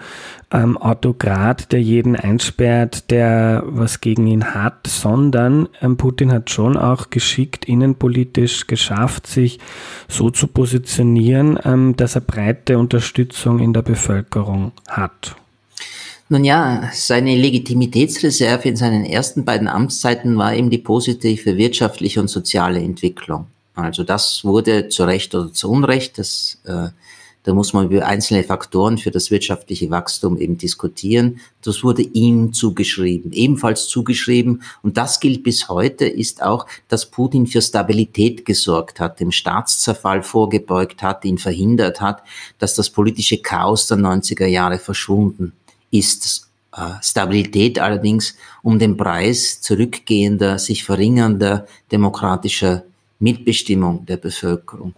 ähm, 0.52 0.78
Autokrat, 0.78 1.72
der 1.72 1.82
jeden 1.82 2.16
einsperrt, 2.16 3.10
der 3.10 3.64
was 3.66 4.02
gegen 4.02 4.28
ihn 4.28 4.54
hat, 4.54 4.88
sondern 4.88 5.70
ähm, 5.82 5.98
Putin 5.98 6.32
hat 6.32 6.50
schon 6.50 6.78
auch 6.78 7.10
geschickt 7.10 7.66
innenpolitisch 7.66 8.68
geschafft, 8.68 9.28
sich 9.28 9.60
so 10.08 10.30
zu 10.30 10.48
positionieren, 10.48 11.58
ähm, 11.64 11.96
dass 11.96 12.16
er 12.16 12.22
breite 12.22 12.78
Unterstützung 12.78 13.60
in 13.60 13.74
der 13.74 13.82
Bevölkerung 13.82 14.72
hat. 14.88 15.36
Nun 16.30 16.46
ja, 16.46 16.90
seine 16.94 17.36
Legitimitätsreserve 17.36 18.70
in 18.70 18.78
seinen 18.78 19.04
ersten 19.04 19.44
beiden 19.44 19.68
Amtszeiten 19.68 20.38
war 20.38 20.56
eben 20.56 20.70
die 20.70 20.78
positive 20.78 21.58
wirtschaftliche 21.58 22.22
und 22.22 22.30
soziale 22.30 22.80
Entwicklung. 22.80 23.48
Also 23.76 24.04
das 24.04 24.44
wurde 24.44 24.90
zu 24.90 25.04
Recht 25.04 25.34
oder 25.34 25.54
zu 25.54 25.70
Unrecht, 25.70 26.18
das, 26.18 26.60
äh, 26.66 26.90
da 27.44 27.54
muss 27.54 27.74
man 27.74 27.90
über 27.90 28.06
einzelne 28.06 28.44
Faktoren 28.44 28.98
für 29.00 29.10
das 29.10 29.32
wirtschaftliche 29.32 29.90
Wachstum 29.90 30.38
eben 30.38 30.58
diskutieren. 30.58 31.40
Das 31.64 31.84
wurde 31.84 32.04
ihm 32.04 32.54
zugeschrieben, 32.54 33.32
ebenfalls 33.32 33.88
zugeschrieben. 33.88 34.62
Und 34.84 34.98
das 34.98 35.20
gilt 35.20 35.44
bis 35.44 35.68
heute, 35.68 36.06
ist 36.06 36.44
auch, 36.44 36.68
dass 36.88 37.08
Putin 37.08 37.48
für 37.48 37.62
Stabilität 37.62 38.46
gesorgt 38.46 39.00
hat, 39.00 39.20
dem 39.20 39.32
Staatszerfall 39.32 40.22
vorgebeugt 40.22 41.02
hat, 41.02 41.26
ihn 41.26 41.40
verhindert 41.40 42.00
hat, 42.00 42.22
dass 42.60 42.76
das 42.76 42.92
politische 42.92 43.40
Chaos 43.40 43.88
der 43.88 43.98
90er 43.98 44.46
Jahre 44.46 44.78
verschwunden 44.78 45.54
ist 45.92 46.48
äh, 46.76 46.94
Stabilität 47.02 47.80
allerdings 47.80 48.36
um 48.64 48.80
den 48.80 48.98
Preis 48.98 49.62
zurückgehender, 49.62 50.58
sich 50.58 50.84
verringernder 50.84 51.68
demokratischer 51.92 52.84
Mitbestimmung 53.22 54.06
der 54.06 54.18
Bevölkerung. 54.18 54.94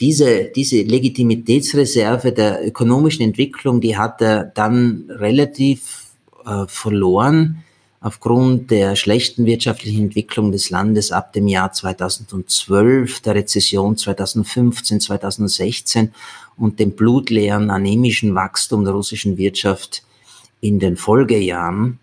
Diese, 0.00 0.44
diese 0.44 0.82
Legitimitätsreserve 0.82 2.32
der 2.32 2.66
ökonomischen 2.66 3.24
Entwicklung, 3.24 3.80
die 3.80 3.96
hat 3.96 4.20
er 4.20 4.44
dann 4.44 5.04
relativ 5.08 6.06
äh, 6.44 6.66
verloren 6.66 7.62
aufgrund 8.00 8.72
der 8.72 8.96
schlechten 8.96 9.46
wirtschaftlichen 9.46 10.04
Entwicklung 10.04 10.50
des 10.50 10.70
Landes 10.70 11.12
ab 11.12 11.32
dem 11.32 11.46
Jahr 11.46 11.72
2012, 11.72 13.20
der 13.20 13.36
Rezession 13.36 13.96
2015, 13.96 15.00
2016 15.00 16.12
und 16.56 16.80
dem 16.80 16.92
blutleeren 16.92 17.70
anemischen 17.70 18.34
Wachstum 18.34 18.84
der 18.84 18.94
russischen 18.94 19.36
Wirtschaft 19.38 20.02
in 20.60 20.80
den 20.80 20.96
Folgejahren 20.96 22.00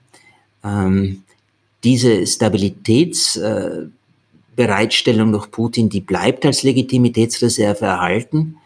ähm, 0.63 1.23
diese 1.83 2.25
Stabilitätsbereitstellung 2.25 3.91
äh, 3.91 3.98
durch 5.31 5.51
Putin, 5.51 5.89
die 5.89 6.01
bleibt 6.01 6.45
als 6.45 6.63
Legitimitätsreserve 6.63 7.85
erhalten. 7.85 8.57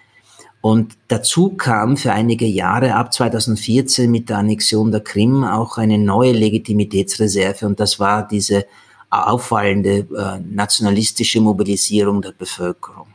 Und 0.61 0.93
dazu 1.09 1.49
kam 1.49 1.97
für 1.97 2.13
einige 2.13 2.45
Jahre 2.45 2.95
ab 2.95 3.13
2014 3.13 4.09
mit 4.09 4.29
der 4.29 4.37
Annexion 4.37 4.91
der 4.91 5.01
Krim 5.01 5.43
auch 5.43 5.77
eine 5.77 5.97
neue 5.97 6.31
Legitimitätsreserve 6.31 7.65
und 7.65 7.81
das 7.81 7.99
war 7.99 8.25
diese 8.25 8.65
auffallende 9.09 10.07
äh, 10.17 10.39
nationalistische 10.39 11.41
Mobilisierung 11.41 12.21
der 12.21 12.31
Bevölkerung. 12.31 13.07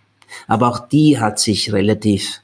Aber 0.46 0.68
auch 0.68 0.88
die 0.88 1.18
hat 1.18 1.40
sich 1.40 1.72
relativ 1.72 2.40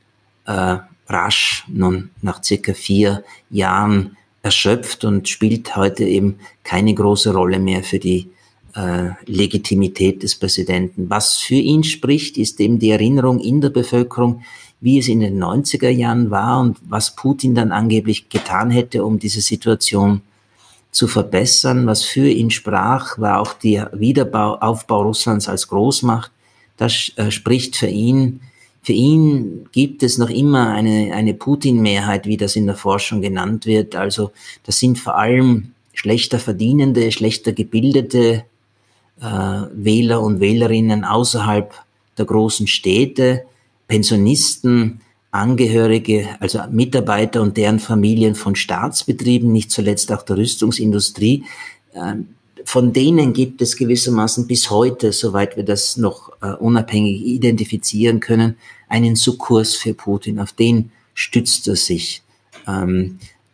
äh, 0.46 0.78
rasch, 1.06 1.64
nun 1.68 2.10
nach 2.22 2.42
circa 2.42 2.72
vier 2.72 3.22
Jahren 3.50 4.16
erschöpft 4.42 5.04
und 5.04 5.28
spielt 5.28 5.76
heute 5.76 6.04
eben 6.04 6.38
keine 6.64 6.94
große 6.94 7.32
Rolle 7.32 7.58
mehr 7.58 7.82
für 7.82 7.98
die 7.98 8.30
äh, 8.74 9.10
Legitimität 9.26 10.22
des 10.22 10.34
Präsidenten. 10.36 11.08
Was 11.08 11.36
für 11.36 11.54
ihn 11.54 11.84
spricht, 11.84 12.36
ist 12.38 12.60
eben 12.60 12.78
die 12.78 12.90
Erinnerung 12.90 13.40
in 13.40 13.60
der 13.60 13.70
Bevölkerung, 13.70 14.42
wie 14.80 14.98
es 14.98 15.08
in 15.08 15.20
den 15.20 15.42
90er 15.42 15.88
Jahren 15.88 16.30
war 16.30 16.60
und 16.60 16.78
was 16.86 17.16
Putin 17.16 17.54
dann 17.54 17.72
angeblich 17.72 18.28
getan 18.28 18.70
hätte, 18.70 19.04
um 19.04 19.18
diese 19.18 19.40
Situation 19.40 20.22
zu 20.90 21.08
verbessern. 21.08 21.86
Was 21.86 22.02
für 22.02 22.28
ihn 22.28 22.50
sprach, 22.50 23.18
war 23.18 23.40
auch 23.40 23.54
der 23.54 23.90
Wiederaufbau 23.94 25.02
Russlands 25.02 25.48
als 25.48 25.68
Großmacht. 25.68 26.30
Das 26.76 27.12
äh, 27.16 27.30
spricht 27.30 27.76
für 27.76 27.86
ihn 27.86 28.40
für 28.84 28.92
ihn 28.92 29.66
gibt 29.72 30.02
es 30.02 30.18
noch 30.18 30.28
immer 30.28 30.68
eine, 30.74 31.14
eine 31.14 31.32
Putin-Mehrheit, 31.32 32.26
wie 32.26 32.36
das 32.36 32.54
in 32.54 32.66
der 32.66 32.76
Forschung 32.76 33.22
genannt 33.22 33.64
wird. 33.64 33.96
Also 33.96 34.30
das 34.64 34.78
sind 34.78 34.98
vor 34.98 35.16
allem 35.16 35.72
schlechter 35.94 36.38
verdienende, 36.38 37.10
schlechter 37.10 37.54
gebildete 37.54 38.44
Wähler 39.24 40.20
und 40.22 40.40
Wählerinnen 40.40 41.04
außerhalb 41.04 41.72
der 42.18 42.24
großen 42.24 42.66
Städte, 42.66 43.44
Pensionisten, 43.88 45.00
Angehörige, 45.30 46.28
also 46.38 46.60
Mitarbeiter 46.70 47.42
und 47.42 47.56
deren 47.56 47.80
Familien 47.80 48.36
von 48.36 48.54
Staatsbetrieben, 48.54 49.50
nicht 49.52 49.72
zuletzt 49.72 50.12
auch 50.12 50.22
der 50.22 50.36
Rüstungsindustrie. 50.36 51.44
Äh, 51.92 52.14
von 52.64 52.92
denen 52.92 53.32
gibt 53.32 53.60
es 53.60 53.76
gewissermaßen 53.76 54.46
bis 54.46 54.70
heute, 54.70 55.12
soweit 55.12 55.56
wir 55.56 55.64
das 55.64 55.96
noch 55.96 56.30
äh, 56.40 56.52
unabhängig 56.52 57.22
identifizieren 57.24 58.20
können, 58.20 58.56
einen 58.88 59.16
Sukkurs 59.16 59.74
für 59.74 59.92
Putin. 59.92 60.38
Auf 60.38 60.52
den 60.52 60.92
stützt 61.14 61.66
er 61.68 61.76
sich. 61.76 62.22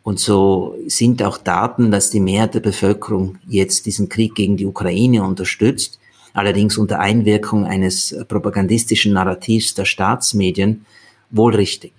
Und 0.02 0.18
so 0.18 0.76
sind 0.86 1.22
auch 1.22 1.38
Daten, 1.38 1.90
dass 1.90 2.10
die 2.10 2.20
Mehrheit 2.20 2.54
der 2.54 2.60
Bevölkerung 2.60 3.38
jetzt 3.46 3.86
diesen 3.86 4.08
Krieg 4.08 4.34
gegen 4.34 4.56
die 4.56 4.66
Ukraine 4.66 5.22
unterstützt, 5.22 5.98
allerdings 6.32 6.78
unter 6.78 7.00
Einwirkung 7.00 7.66
eines 7.66 8.16
propagandistischen 8.28 9.12
Narrativs 9.12 9.74
der 9.74 9.84
Staatsmedien, 9.84 10.86
wohl 11.30 11.54
richtig. 11.54 11.92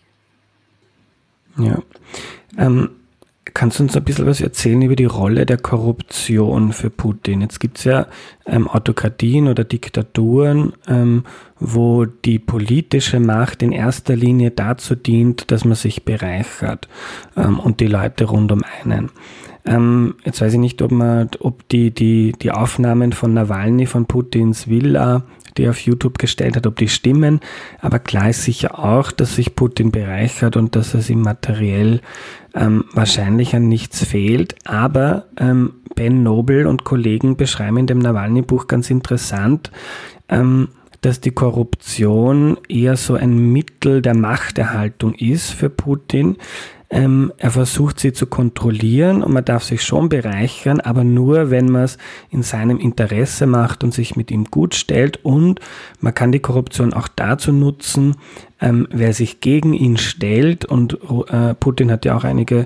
Ja. 1.58 1.82
Ähm, 2.58 2.90
Kannst 3.44 3.80
du 3.80 3.84
uns 3.84 3.98
ein 3.98 4.04
bisschen 4.04 4.28
was 4.28 4.40
erzählen 4.40 4.84
über 4.84 4.96
die 4.96 5.06
Rolle 5.06 5.48
der 5.48 5.58
Korruption 5.58 6.74
für 6.74 6.92
Putin? 6.92 7.42
Jetzt 7.42 7.60
gibt 7.60 7.80
es 7.80 7.86
ja 7.86 8.06
ähm, 8.46 8.68
Autokratien 8.68 9.48
oder 9.48 9.64
Diktaturen, 9.64 10.74
ähm, 10.88 11.24
wo 11.60 12.06
die 12.06 12.38
politische 12.38 13.20
Macht 13.20 13.64
in 13.64 13.72
erster 13.72 14.16
Linie 14.16 14.52
dazu 14.52 14.94
dient, 14.94 15.50
dass 15.50 15.66
man 15.66 15.74
sich 15.74 16.06
bereichert 16.06 16.88
ähm, 17.36 17.60
und 17.60 17.80
die 17.80 17.88
Leute 17.88 18.26
rund 18.26 18.52
um 18.52 18.62
einen. 18.84 19.10
Ähm, 19.66 20.16
jetzt 20.26 20.42
weiß 20.42 20.54
ich 20.54 20.60
nicht, 20.60 20.82
ob, 20.82 20.92
man, 20.92 21.30
ob 21.40 21.68
die, 21.70 21.92
die, 21.92 22.34
die 22.34 22.52
Aufnahmen 22.52 23.14
von 23.14 23.34
Nawalny 23.34 23.86
von 23.86 24.06
Putins 24.06 24.68
Villa 24.68 25.24
die 25.58 25.64
er 25.64 25.72
auf 25.72 25.80
YouTube 25.80 26.18
gestellt 26.18 26.56
hat, 26.56 26.68
ob 26.68 26.78
die 26.78 26.88
stimmen. 26.88 27.40
Aber 27.80 28.00
klar 28.00 28.30
ist 28.30 28.44
sicher 28.44 28.80
auch, 28.80 29.12
dass 29.12 29.36
sich 29.36 29.56
Putin 29.56 29.92
bereichert 29.92 30.56
und 30.56 30.76
dass 30.76 30.94
es 30.94 31.10
ihm 31.10 31.22
materiell 31.22 32.02
ähm, 32.54 32.86
wahrscheinlich 32.94 33.56
an 33.56 33.68
nichts 33.68 34.04
fehlt. 34.06 34.56
Aber 34.66 35.26
ähm, 35.38 35.74
Ben 35.96 36.24
Nobel 36.24 36.68
und 36.68 36.84
Kollegen 36.84 37.36
beschreiben 37.36 37.78
in 37.78 37.88
dem 37.88 38.00
Nawalny-Buch 38.00 38.68
ganz 38.68 38.90
interessant, 38.90 39.72
ähm, 40.30 40.70
dass 41.02 41.20
die 41.20 41.32
Korruption 41.32 42.58
eher 42.70 42.96
so 42.96 43.16
ein 43.16 43.52
Mittel 43.52 44.02
der 44.02 44.16
Machterhaltung 44.16 45.16
ist 45.16 45.50
für 45.50 45.70
Putin, 45.70 46.38
ähm, 46.94 47.32
er 47.38 47.52
versucht 47.52 48.02
sie 48.02 48.12
zu 48.12 48.28
kontrollieren 48.28 49.24
und 49.24 49.32
man 49.32 49.46
darf 49.46 49.64
sich 49.64 49.82
schon 49.82 50.10
bereichern, 50.10 50.82
aber 50.82 51.06
nur, 51.06 51.50
wenn 51.50 51.72
man 51.72 51.84
es 51.84 51.98
in 52.30 52.44
seinem 52.44 52.80
Interesse 52.80 53.48
macht 53.48 53.86
und 53.86 53.94
sich 53.94 54.18
mit 54.18 54.30
ihm 54.30 54.46
gut 54.46 54.76
stellt. 54.76 55.24
Und 55.24 55.62
man 56.02 56.14
kann 56.14 56.34
die 56.34 56.42
Korruption 56.42 56.94
auch 56.94 57.08
dazu 57.08 57.54
nutzen, 57.54 58.16
ähm, 58.60 58.90
wer 58.92 59.14
sich 59.14 59.40
gegen 59.40 59.74
ihn 59.74 59.96
stellt. 59.96 60.66
Und 60.66 61.00
äh, 61.30 61.54
Putin 61.54 61.92
hat 61.92 62.04
ja 62.04 62.18
auch 62.18 62.26
einige 62.26 62.66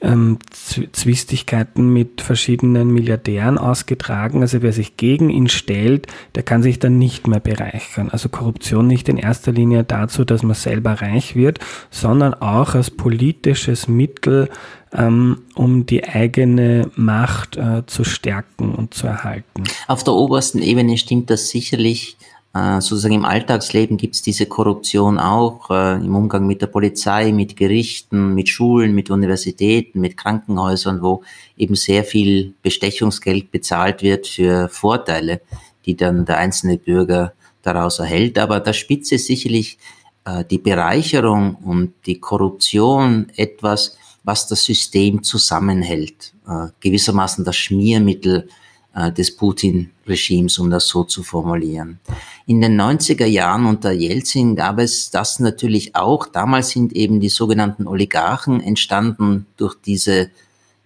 ähm, 0.00 0.38
Zwistigkeiten 0.52 1.92
mit 1.92 2.20
verschiedenen 2.20 2.90
Milliardären 2.90 3.58
ausgetragen. 3.58 4.40
Also 4.42 4.62
wer 4.62 4.72
sich 4.72 4.96
gegen 4.96 5.30
ihn 5.30 5.48
stellt, 5.48 6.06
der 6.34 6.42
kann 6.42 6.62
sich 6.62 6.78
dann 6.78 6.98
nicht 6.98 7.26
mehr 7.26 7.40
bereichern. 7.40 8.08
Also 8.10 8.28
Korruption 8.28 8.86
nicht 8.86 9.08
in 9.08 9.18
erster 9.18 9.52
Linie 9.52 9.84
dazu, 9.84 10.24
dass 10.24 10.42
man 10.42 10.54
selber 10.54 11.02
reich 11.02 11.36
wird, 11.36 11.58
sondern 11.90 12.34
auch 12.34 12.74
als 12.74 12.90
politisches 12.90 13.88
Mittel, 13.88 14.48
ähm, 14.92 15.42
um 15.54 15.86
die 15.86 16.04
eigene 16.04 16.90
Macht 16.96 17.56
äh, 17.56 17.84
zu 17.86 18.04
stärken 18.04 18.74
und 18.74 18.94
zu 18.94 19.06
erhalten. 19.06 19.64
Auf 19.86 20.02
der 20.02 20.14
obersten 20.14 20.62
Ebene 20.62 20.96
stimmt 20.96 21.30
das 21.30 21.50
sicherlich. 21.50 22.16
Äh, 22.52 22.80
sozusagen 22.80 23.14
im 23.14 23.24
Alltagsleben 23.24 23.96
gibt 23.96 24.16
es 24.16 24.22
diese 24.22 24.46
Korruption 24.46 25.20
auch, 25.20 25.70
äh, 25.70 26.04
im 26.04 26.16
Umgang 26.16 26.46
mit 26.48 26.60
der 26.60 26.66
Polizei, 26.66 27.30
mit 27.30 27.56
Gerichten, 27.56 28.34
mit 28.34 28.48
Schulen, 28.48 28.92
mit 28.92 29.08
Universitäten, 29.08 30.00
mit 30.00 30.16
Krankenhäusern, 30.16 31.00
wo 31.00 31.22
eben 31.56 31.76
sehr 31.76 32.02
viel 32.02 32.54
Bestechungsgeld 32.62 33.52
bezahlt 33.52 34.02
wird 34.02 34.26
für 34.26 34.68
Vorteile, 34.68 35.40
die 35.86 35.96
dann 35.96 36.24
der 36.24 36.38
einzelne 36.38 36.76
Bürger 36.76 37.34
daraus 37.62 38.00
erhält. 38.00 38.36
Aber 38.36 38.58
der 38.58 38.72
Spitze 38.72 39.18
sicherlich 39.18 39.78
äh, 40.24 40.44
die 40.44 40.58
Bereicherung 40.58 41.54
und 41.54 41.92
die 42.06 42.18
Korruption 42.18 43.28
etwas, 43.36 43.96
was 44.24 44.48
das 44.48 44.64
System 44.64 45.22
zusammenhält, 45.22 46.32
äh, 46.48 46.66
gewissermaßen 46.80 47.44
das 47.44 47.56
Schmiermittel 47.56 48.48
des 48.94 49.36
Putin-Regimes, 49.36 50.58
um 50.58 50.70
das 50.70 50.88
so 50.88 51.04
zu 51.04 51.22
formulieren. 51.22 52.00
In 52.46 52.60
den 52.60 52.80
90er 52.80 53.26
Jahren 53.26 53.66
unter 53.66 53.92
Jelzin 53.92 54.56
gab 54.56 54.78
es 54.78 55.10
das 55.10 55.38
natürlich 55.38 55.94
auch. 55.94 56.26
Damals 56.26 56.70
sind 56.70 56.92
eben 56.94 57.20
die 57.20 57.28
sogenannten 57.28 57.86
Oligarchen 57.86 58.60
entstanden 58.60 59.46
durch 59.56 59.76
diese 59.86 60.30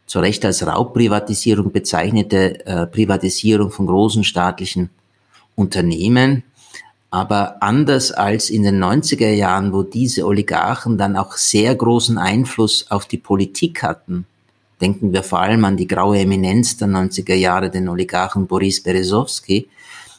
zu 0.06 0.20
Recht 0.20 0.44
als 0.44 0.66
Raubprivatisierung 0.66 1.72
bezeichnete 1.72 2.66
äh, 2.66 2.86
Privatisierung 2.86 3.70
von 3.70 3.86
großen 3.86 4.22
staatlichen 4.22 4.90
Unternehmen. 5.54 6.44
Aber 7.10 7.62
anders 7.62 8.12
als 8.12 8.50
in 8.50 8.64
den 8.64 8.82
90er 8.82 9.30
Jahren, 9.30 9.72
wo 9.72 9.82
diese 9.82 10.26
Oligarchen 10.26 10.98
dann 10.98 11.16
auch 11.16 11.32
sehr 11.36 11.74
großen 11.74 12.18
Einfluss 12.18 12.90
auf 12.90 13.06
die 13.06 13.18
Politik 13.18 13.82
hatten, 13.82 14.26
denken 14.84 15.14
wir 15.14 15.22
vor 15.22 15.40
allem 15.40 15.64
an 15.64 15.78
die 15.78 15.86
graue 15.86 16.18
Eminenz 16.18 16.76
der 16.76 16.88
90er 16.88 17.34
Jahre, 17.34 17.70
den 17.70 17.88
Oligarchen 17.88 18.46
Boris 18.46 18.82
Berezowski, 18.82 19.66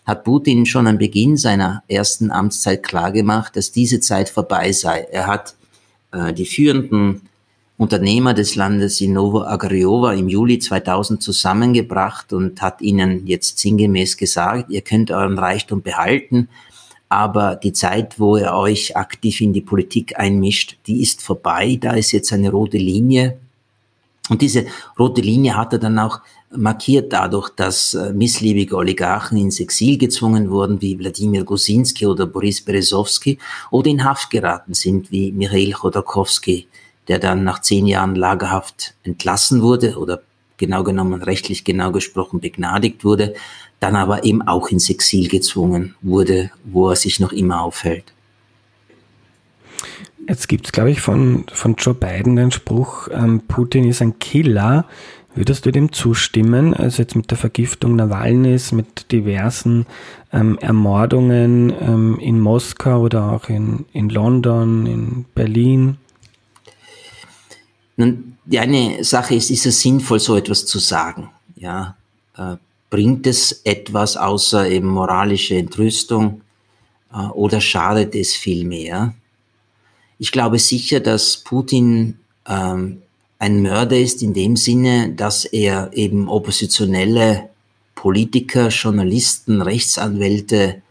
hat 0.08 0.24
Putin 0.24 0.66
schon 0.66 0.88
am 0.88 0.98
Beginn 0.98 1.38
seiner 1.38 1.84
ersten 1.88 2.32
Amtszeit 2.32 2.82
klargemacht, 2.82 3.56
dass 3.56 3.72
diese 3.72 4.00
Zeit 4.00 4.28
vorbei 4.28 4.72
sei. 4.72 5.06
Er 5.12 5.28
hat 5.28 5.54
äh, 6.12 6.34
die 6.34 6.48
führenden 6.48 7.22
Unternehmer 7.78 8.34
des 8.34 8.56
Landes 8.56 9.02
in 9.02 9.14
Novo 9.14 9.44
Agriova 9.44 10.14
im 10.14 10.30
Juli 10.30 10.58
2000 10.58 11.22
zusammengebracht 11.22 12.34
und 12.34 12.60
hat 12.64 12.82
ihnen 12.82 13.28
jetzt 13.28 13.60
sinngemäß 13.60 14.18
gesagt, 14.18 14.72
ihr 14.72 14.82
könnt 14.82 15.12
euren 15.12 15.38
Reichtum 15.38 15.84
behalten, 15.84 16.50
aber 17.08 17.56
die 17.56 17.74
Zeit, 17.74 18.20
wo 18.20 18.36
ihr 18.38 18.52
euch 18.54 18.98
aktiv 18.98 19.42
in 19.42 19.54
die 19.54 19.62
Politik 19.62 20.18
einmischt, 20.18 20.78
die 20.88 21.04
ist 21.04 21.22
vorbei. 21.22 21.78
Da 21.80 21.92
ist 21.92 22.12
jetzt 22.14 22.34
eine 22.34 22.50
rote 22.50 22.80
Linie. 22.80 23.38
Und 24.30 24.42
diese 24.42 24.66
rote 24.98 25.22
Linie 25.22 25.56
hat 25.56 25.74
er 25.74 25.80
dann 25.80 26.00
auch 26.00 26.22
markiert 26.52 27.14
dadurch, 27.14 27.50
dass 27.50 27.94
äh, 27.94 28.14
missliebige 28.14 28.76
Oligarchen 28.76 29.38
ins 29.38 29.60
Exil 29.60 29.98
gezwungen 29.98 30.50
wurden, 30.50 30.82
wie 30.82 30.98
Wladimir 30.98 31.44
Gosinski 31.44 32.06
oder 32.06 32.26
Boris 32.26 32.64
Berezowski, 32.64 33.38
oder 33.72 33.90
in 33.90 34.04
Haft 34.04 34.30
geraten 34.30 34.74
sind, 34.74 35.12
wie 35.12 35.32
Michail 35.32 35.74
Chodorkowski, 35.74 36.68
der 37.08 37.20
dann 37.20 37.44
nach 37.44 37.62
zehn 37.62 37.86
Jahren 37.88 38.16
Lagerhaft 38.16 38.96
entlassen 39.04 39.62
wurde 39.62 39.98
oder 39.98 40.22
genau 40.58 40.84
genommen 40.84 41.22
rechtlich 41.22 41.64
genau 41.64 41.92
gesprochen 41.92 42.40
begnadigt 42.40 43.04
wurde, 43.04 43.34
dann 43.80 43.96
aber 43.96 44.24
eben 44.24 44.42
auch 44.42 44.70
ins 44.70 44.90
Exil 44.90 45.28
gezwungen 45.28 45.96
wurde, 46.02 46.52
wo 46.64 46.90
er 46.90 46.96
sich 46.96 47.20
noch 47.20 47.34
immer 47.34 47.62
aufhält. 47.62 48.15
Jetzt 50.28 50.48
gibt 50.48 50.66
es, 50.66 50.72
glaube 50.72 50.92
ich, 50.92 51.02
von, 51.02 51.46
von 51.52 51.76
Joe 51.76 51.94
Biden 51.94 52.36
den 52.36 52.52
Spruch, 52.52 53.10
ähm, 53.12 53.42
Putin 53.48 53.84
ist 53.84 54.02
ein 54.02 54.18
Killer. 54.18 54.86
Würdest 55.36 55.66
du 55.66 55.72
dem 55.72 55.92
zustimmen? 55.92 56.74
Also 56.74 57.02
jetzt 57.02 57.16
mit 57.16 57.30
der 57.30 57.38
Vergiftung 57.38 57.96
Nawalnys, 57.96 58.72
mit 58.72 59.12
diversen 59.12 59.86
ähm, 60.32 60.58
Ermordungen 60.60 61.74
ähm, 61.80 62.20
in 62.20 62.40
Moskau 62.40 63.02
oder 63.02 63.34
auch 63.34 63.50
in, 63.50 63.86
in 63.92 64.10
London, 64.10 64.86
in 64.86 65.26
Berlin? 65.36 65.98
Nun, 67.98 68.38
die 68.46 68.60
eine 68.60 69.04
Sache 69.04 69.36
ist, 69.36 69.52
ist 69.52 69.66
es 69.66 69.82
sinnvoll, 69.82 70.20
so 70.20 70.36
etwas 70.36 70.66
zu 70.66 70.80
sagen? 70.80 71.30
Ja, 71.56 71.96
äh, 72.38 72.56
bringt 72.90 73.28
es 73.28 73.62
etwas 73.64 74.18
außer 74.18 74.70
eben 74.70 74.88
moralische 74.88 75.56
Entrüstung 75.56 76.42
äh, 77.14 77.18
oder 77.28 77.62
schadet 77.62 78.16
es 78.16 78.34
viel 78.34 78.66
mehr? 78.66 79.14
Ich 80.18 80.32
glaube 80.32 80.60
sicher, 80.60 81.00
dass 81.00 81.38
Putin 81.38 82.20
ähm, 82.48 83.02
ein 83.38 83.62
Mörder 83.62 83.98
ist 83.98 84.24
in 84.24 84.34
dem 84.34 84.56
Sinne, 84.56 85.12
dass 85.12 85.46
er 85.46 85.92
eben 85.94 86.30
oppositionelle 86.30 87.50
Politiker, 87.96 88.70
Journalisten, 88.70 89.62
Rechtsanwälte 89.62 90.82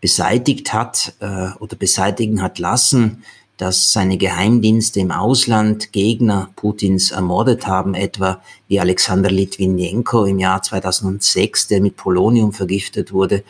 beseitigt 0.00 0.72
hat 0.72 1.14
äh, 1.20 1.50
oder 1.58 1.76
beseitigen 1.76 2.42
hat 2.42 2.58
lassen, 2.58 3.22
dass 3.60 3.92
seine 3.92 4.16
Geheimdienste 4.16 5.00
im 5.00 5.10
Ausland 5.10 5.92
Gegner 5.92 6.48
Putins 6.56 7.10
ermordet 7.10 7.66
haben, 7.66 7.92
etwa 7.92 8.40
wie 8.68 8.80
Alexander 8.80 9.30
Litvinenko 9.30 10.24
im 10.24 10.38
Jahr 10.38 10.62
2006, 10.62 11.68
der 11.68 11.82
mit 11.82 11.96
Polonium 11.96 12.54
vergiftet 12.54 13.12
wurde, 13.12 13.44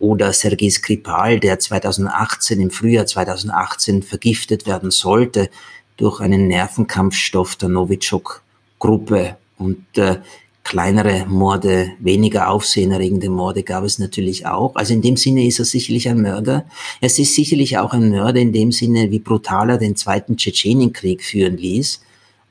oder 0.00 0.32
Sergei 0.32 0.68
Skripal, 0.68 1.38
der 1.38 1.60
2018, 1.60 2.60
im 2.60 2.70
Frühjahr 2.72 3.06
2018 3.06 4.02
vergiftet 4.02 4.66
werden 4.66 4.90
sollte 4.90 5.48
durch 5.96 6.18
einen 6.18 6.48
Nervenkampfstoff 6.48 7.54
der 7.54 7.68
Novichok-Gruppe. 7.68 9.36
Und 9.58 9.86
äh, 9.96 10.18
kleinere 10.64 11.26
Morde, 11.26 11.92
weniger 11.98 12.48
aufsehenerregende 12.50 13.28
Morde 13.28 13.62
gab 13.62 13.84
es 13.84 13.98
natürlich 13.98 14.46
auch. 14.46 14.76
Also 14.76 14.94
in 14.94 15.02
dem 15.02 15.16
Sinne 15.16 15.46
ist 15.46 15.58
er 15.58 15.64
sicherlich 15.64 16.08
ein 16.08 16.22
Mörder. 16.22 16.64
Es 17.00 17.18
ist 17.18 17.34
sicherlich 17.34 17.78
auch 17.78 17.92
ein 17.92 18.10
Mörder 18.10 18.40
in 18.40 18.52
dem 18.52 18.72
Sinne, 18.72 19.10
wie 19.10 19.18
brutal 19.18 19.70
er 19.70 19.78
den 19.78 19.96
zweiten 19.96 20.36
Tschetschenienkrieg 20.36 21.22
führen 21.22 21.56
ließ 21.56 22.00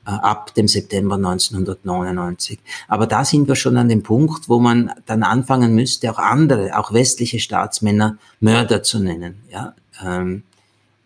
äh, 0.06 0.10
ab 0.10 0.54
dem 0.54 0.68
September 0.68 1.14
1999. 1.14 2.58
Aber 2.88 3.06
da 3.06 3.24
sind 3.24 3.48
wir 3.48 3.56
schon 3.56 3.76
an 3.76 3.88
dem 3.88 4.02
Punkt, 4.02 4.48
wo 4.48 4.58
man 4.58 4.90
dann 5.06 5.22
anfangen 5.22 5.74
müsste, 5.74 6.10
auch 6.10 6.18
andere, 6.18 6.78
auch 6.78 6.92
westliche 6.92 7.38
Staatsmänner 7.38 8.18
Mörder 8.40 8.82
zu 8.82 8.98
nennen. 8.98 9.36
Ja, 9.50 9.74
ähm, 10.04 10.42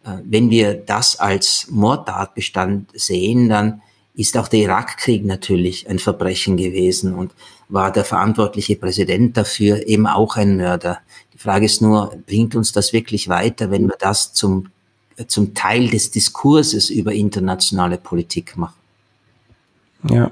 äh, 0.04 0.10
wenn 0.24 0.50
wir 0.50 0.74
das 0.74 1.18
als 1.18 1.66
Mordtatbestand 1.70 2.90
sehen, 2.94 3.48
dann 3.48 3.82
ist 4.16 4.36
auch 4.36 4.48
der 4.48 4.60
Irakkrieg 4.60 5.24
natürlich 5.24 5.88
ein 5.88 5.98
Verbrechen 5.98 6.56
gewesen 6.56 7.14
und 7.14 7.32
war 7.68 7.92
der 7.92 8.04
verantwortliche 8.04 8.76
Präsident 8.76 9.36
dafür 9.36 9.86
eben 9.86 10.06
auch 10.06 10.36
ein 10.36 10.56
Mörder. 10.56 10.98
Die 11.34 11.38
Frage 11.38 11.66
ist 11.66 11.82
nur, 11.82 12.16
bringt 12.26 12.54
uns 12.54 12.72
das 12.72 12.92
wirklich 12.92 13.28
weiter, 13.28 13.70
wenn 13.70 13.86
wir 13.86 13.96
das 13.98 14.32
zum, 14.32 14.68
zum 15.26 15.54
Teil 15.54 15.88
des 15.88 16.10
Diskurses 16.10 16.88
über 16.88 17.12
internationale 17.12 17.98
Politik 17.98 18.56
machen? 18.56 18.74
Ja, 20.08 20.30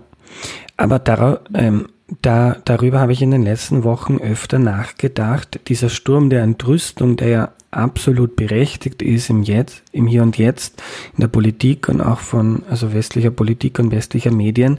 aber 0.77 0.99
dar 0.99 1.41
ähm, 1.55 1.89
da, 2.23 2.57
darüber 2.65 3.01
habe 3.01 3.13
ich 3.13 3.23
in 3.23 3.31
den 3.31 3.43
letzten 3.43 3.85
Wochen 3.85 4.19
öfter 4.19 4.59
nachgedacht. 4.59 5.61
Dieser 5.69 5.89
Sturm 5.89 6.31
der 6.31 6.43
Entrüstung, 6.43 7.17
der 7.17 7.29
ja 7.29 7.53
absolut 7.71 8.37
berechtigt 8.37 9.03
ist 9.03 9.31
im 9.31 9.43
Jetzt, 9.43 9.83
im 9.93 10.07
Hier 10.07 10.23
und 10.23 10.39
Jetzt, 10.39 10.83
in 11.15 11.23
der 11.23 11.29
Politik 11.29 11.89
und 11.89 12.01
auch 12.01 12.21
von 12.21 12.63
also 12.71 12.93
westlicher 12.95 13.31
Politik 13.31 13.79
und 13.79 13.91
westlicher 13.91 14.31
Medien, 14.31 14.79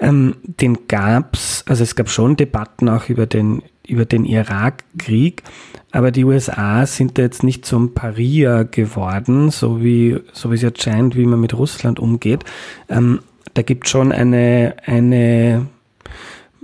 ähm, 0.00 0.36
den 0.42 0.88
gab's, 0.88 1.64
also 1.68 1.82
es 1.82 1.94
gab 1.94 2.08
schon 2.08 2.36
Debatten 2.36 2.88
auch 2.88 3.08
über 3.08 3.26
den 3.26 3.62
über 3.86 4.04
den 4.04 4.24
Irakkrieg, 4.24 5.42
aber 5.90 6.12
die 6.12 6.24
USA 6.24 6.86
sind 6.86 7.18
da 7.18 7.22
jetzt 7.22 7.42
nicht 7.42 7.66
zum 7.66 7.94
Paria 7.94 8.62
geworden, 8.62 9.50
so 9.50 9.82
wie 9.82 10.18
so 10.32 10.50
wie 10.50 10.54
es 10.54 10.62
jetzt 10.62 10.82
scheint, 10.82 11.16
wie 11.16 11.26
man 11.26 11.40
mit 11.40 11.54
Russland 11.54 11.98
umgeht. 11.98 12.44
Ähm, 12.88 13.20
da 13.54 13.62
gibt 13.62 13.88
schon 13.88 14.12
eine 14.12 14.76
eine 14.86 15.66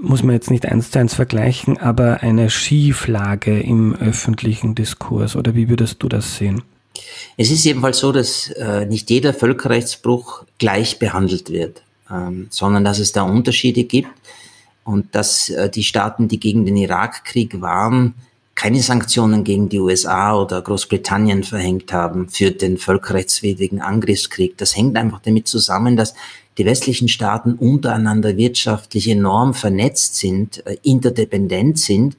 muss 0.01 0.23
man 0.23 0.35
jetzt 0.35 0.51
nicht 0.51 0.67
eins 0.67 0.91
zu 0.91 0.99
eins 0.99 1.15
vergleichen, 1.15 1.79
aber 1.79 2.23
eine 2.23 2.51
Schieflage 2.51 3.61
im 3.61 3.95
öffentlichen 3.95 4.75
Diskurs 4.75 5.37
oder 5.37 5.55
wie 5.55 5.69
würdest 5.69 6.03
du 6.03 6.09
das 6.09 6.37
sehen? 6.37 6.63
Es 7.37 7.51
ist 7.51 7.65
jedenfalls 7.65 7.99
so, 7.99 8.13
dass 8.13 8.49
äh, 8.51 8.87
nicht 8.87 9.11
jeder 9.11 9.35
Völkerrechtsbruch 9.35 10.45
gleich 10.59 10.99
behandelt 10.99 11.51
wird, 11.51 11.83
ähm, 12.11 12.47
sondern 12.51 12.85
dass 12.85 12.99
es 12.99 13.13
da 13.13 13.23
Unterschiede 13.23 13.85
gibt 13.85 14.11
und 14.85 15.15
dass 15.15 15.49
äh, 15.51 15.69
die 15.69 15.85
Staaten, 15.85 16.29
die 16.29 16.41
gegen 16.41 16.65
den 16.65 16.77
Irakkrieg 16.77 17.61
waren, 17.61 18.15
keine 18.59 18.83
Sanktionen 18.83 19.45
gegen 19.45 19.69
die 19.69 19.79
USA 19.79 20.35
oder 20.37 20.61
Großbritannien 20.61 21.45
verhängt 21.45 21.93
haben 21.93 22.29
für 22.29 22.51
den 22.51 22.77
völkerrechtswidrigen 22.77 23.81
Angriffskrieg. 23.81 24.59
Das 24.59 24.77
hängt 24.77 24.97
einfach 24.97 25.21
damit 25.21 25.47
zusammen, 25.47 25.97
dass 25.97 26.15
die 26.59 26.65
westlichen 26.65 27.07
Staaten 27.07 27.53
untereinander 27.53 28.37
wirtschaftlich 28.37 29.09
enorm 29.09 29.55
vernetzt 29.55 30.17
sind, 30.17 30.67
äh, 30.67 30.77
interdependent 30.83 31.79
sind 31.79 32.17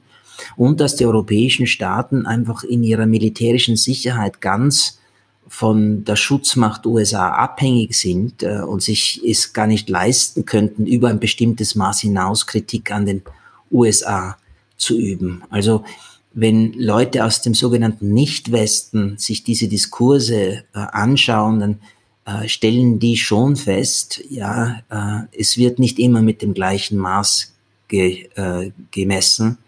und 0.56 0.80
dass 0.80 0.96
die 0.96 1.04
europäischen 1.04 1.66
Staaten 1.66 2.24
einfach 2.24 2.64
in 2.64 2.84
ihrer 2.84 3.04
militärischen 3.04 3.76
Sicherheit 3.76 4.40
ganz 4.40 4.98
von 5.46 6.06
der 6.06 6.16
Schutzmacht 6.16 6.86
USA 6.86 7.28
abhängig 7.34 7.92
sind 7.92 8.42
äh, 8.42 8.62
und 8.62 8.80
sich 8.82 9.20
es 9.26 9.52
gar 9.52 9.66
nicht 9.66 9.90
leisten 9.90 10.46
könnten, 10.46 10.86
über 10.86 11.10
ein 11.10 11.20
bestimmtes 11.20 11.74
Maß 11.74 12.00
hinaus 12.00 12.46
Kritik 12.46 12.90
an 12.92 13.04
den 13.04 13.22
USA 13.70 14.38
zu 14.78 14.96
üben. 14.96 15.42
Also 15.50 15.84
wenn 16.32 16.72
Leute 16.74 17.24
aus 17.24 17.42
dem 17.42 17.54
sogenannten 17.54 18.12
Nicht-Westen 18.12 19.18
sich 19.18 19.42
diese 19.42 19.68
Diskurse 19.68 20.38
äh, 20.38 20.62
anschauen, 20.74 21.60
dann 21.60 21.78
äh, 22.24 22.48
stellen 22.48 22.98
die 22.98 23.16
schon 23.16 23.56
fest, 23.56 24.22
ja, 24.30 24.82
äh, 24.90 25.38
es 25.38 25.56
wird 25.56 25.78
nicht 25.78 25.98
immer 25.98 26.22
mit 26.22 26.42
dem 26.42 26.54
gleichen 26.54 26.98
Maß 26.98 27.52
ge, 27.88 28.28
äh, 28.36 28.70
gemessen. 28.90 29.58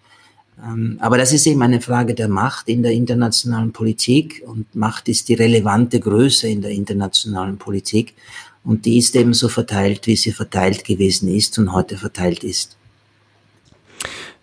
Ähm, 0.62 0.98
aber 1.00 1.18
das 1.18 1.32
ist 1.32 1.46
eben 1.46 1.62
eine 1.62 1.80
Frage 1.80 2.14
der 2.14 2.28
Macht 2.28 2.68
in 2.68 2.82
der 2.82 2.92
internationalen 2.92 3.72
Politik 3.72 4.42
und 4.46 4.74
Macht 4.74 5.08
ist 5.08 5.28
die 5.28 5.34
relevante 5.34 5.98
Größe 5.98 6.48
in 6.48 6.62
der 6.62 6.70
internationalen 6.70 7.58
Politik 7.58 8.14
und 8.62 8.84
die 8.84 8.98
ist 8.98 9.16
eben 9.16 9.34
so 9.34 9.48
verteilt, 9.48 10.06
wie 10.06 10.16
sie 10.16 10.30
verteilt 10.30 10.84
gewesen 10.84 11.34
ist 11.34 11.58
und 11.58 11.72
heute 11.72 11.96
verteilt 11.96 12.44
ist. 12.44 12.76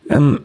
Ähm, 0.09 0.39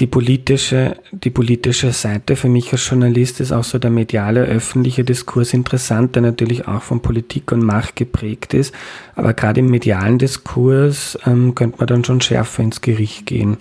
die 0.00 0.06
politische, 0.06 0.96
die 1.10 1.30
politische 1.30 1.92
Seite 1.92 2.36
für 2.36 2.48
mich 2.48 2.72
als 2.72 2.88
Journalist 2.88 3.40
ist 3.40 3.52
auch 3.52 3.64
so 3.64 3.78
der 3.78 3.90
mediale 3.90 4.42
öffentliche 4.42 5.04
Diskurs 5.04 5.52
interessant, 5.52 6.14
der 6.14 6.22
natürlich 6.22 6.66
auch 6.66 6.82
von 6.82 7.00
Politik 7.00 7.52
und 7.52 7.62
Macht 7.62 7.96
geprägt 7.96 8.54
ist. 8.54 8.74
Aber 9.14 9.34
gerade 9.34 9.60
im 9.60 9.66
medialen 9.66 10.18
Diskurs 10.18 11.18
ähm, 11.26 11.54
könnte 11.54 11.78
man 11.78 11.86
dann 11.86 12.04
schon 12.04 12.20
schärfer 12.20 12.62
ins 12.62 12.80
Gericht 12.80 13.26
gehen 13.26 13.58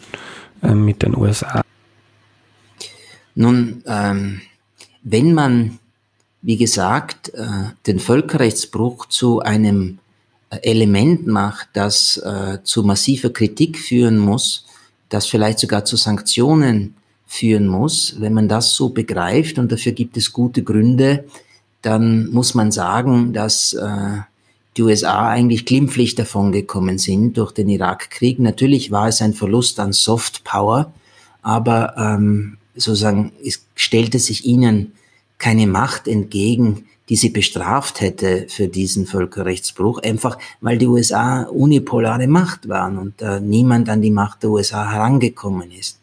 ähm, 0.63 0.86
mit 0.86 1.03
den 1.03 1.15
USA. 1.15 1.61
Nun, 3.36 3.84
ähm, 3.86 4.41
wenn 5.03 5.34
man, 5.34 5.79
wie 6.41 6.57
gesagt, 6.57 7.34
äh, 7.34 7.47
den 7.88 7.99
Völkerrechtsbruch 7.99 9.07
zu 9.07 9.41
einem 9.41 9.99
äh, 10.49 10.57
Element 10.63 11.27
macht, 11.27 11.69
das 11.73 12.17
äh, 12.17 12.59
zu 12.63 12.84
massiver 12.84 13.32
Kritik 13.32 13.77
führen 13.77 14.17
muss, 14.17 14.65
das 15.12 15.28
vielleicht 15.28 15.59
sogar 15.59 15.86
zu 15.86 15.97
Sanktionen 15.97 16.95
führen 17.28 17.68
muss. 17.68 18.16
Wenn 18.20 18.34
man 18.34 18.47
das 18.47 18.74
so 18.74 18.89
begreift 18.89 19.59
und 19.59 19.72
dafür 19.72 19.91
gibt 19.91 20.18
es 20.18 20.34
gute 20.34 20.64
Gründe, 20.64 21.26
dann 21.82 22.30
muss 22.32 22.55
man 22.55 22.72
sagen, 22.72 23.34
dass 23.34 23.74
äh, 23.74 24.18
die 24.78 24.84
USA 24.84 25.30
eigentlich 25.30 25.66
glimpflich 25.66 26.16
davon 26.16 26.51
gekommen 26.51 26.97
sind 26.97 27.38
durch 27.38 27.51
den 27.51 27.68
Irakkrieg. 27.68 28.39
Natürlich 28.39 28.89
war 28.89 29.09
es 29.09 29.22
ein 29.22 29.34
Verlust 29.34 29.80
an 29.80 29.91
Soft 29.91 30.45
Power, 30.45 30.93
aber 31.41 31.95
ähm, 31.97 32.57
sozusagen 32.76 33.34
es 33.43 33.66
stellte 33.76 34.18
sich 34.18 34.45
ihnen 34.45 34.93
keine 35.38 35.68
Macht 35.68 36.07
entgegen, 36.07 36.86
die 37.12 37.18
sie 37.18 37.30
bestraft 37.30 37.99
hätte 37.99 38.45
für 38.47 38.70
diesen 38.70 39.05
Völkerrechtsbruch, 39.05 40.01
einfach 40.01 40.38
weil 40.62 40.78
die 40.78 40.88
USA 40.88 41.41
unipolare 41.41 42.26
Macht 42.26 42.70
waren 42.70 42.97
und 42.97 43.22
äh, 43.22 43.41
niemand 43.41 43.89
an 43.89 44.01
die 44.01 44.12
Macht 44.12 44.43
der 44.43 44.51
USA 44.51 44.89
herangekommen 44.89 45.72
ist. 45.72 45.99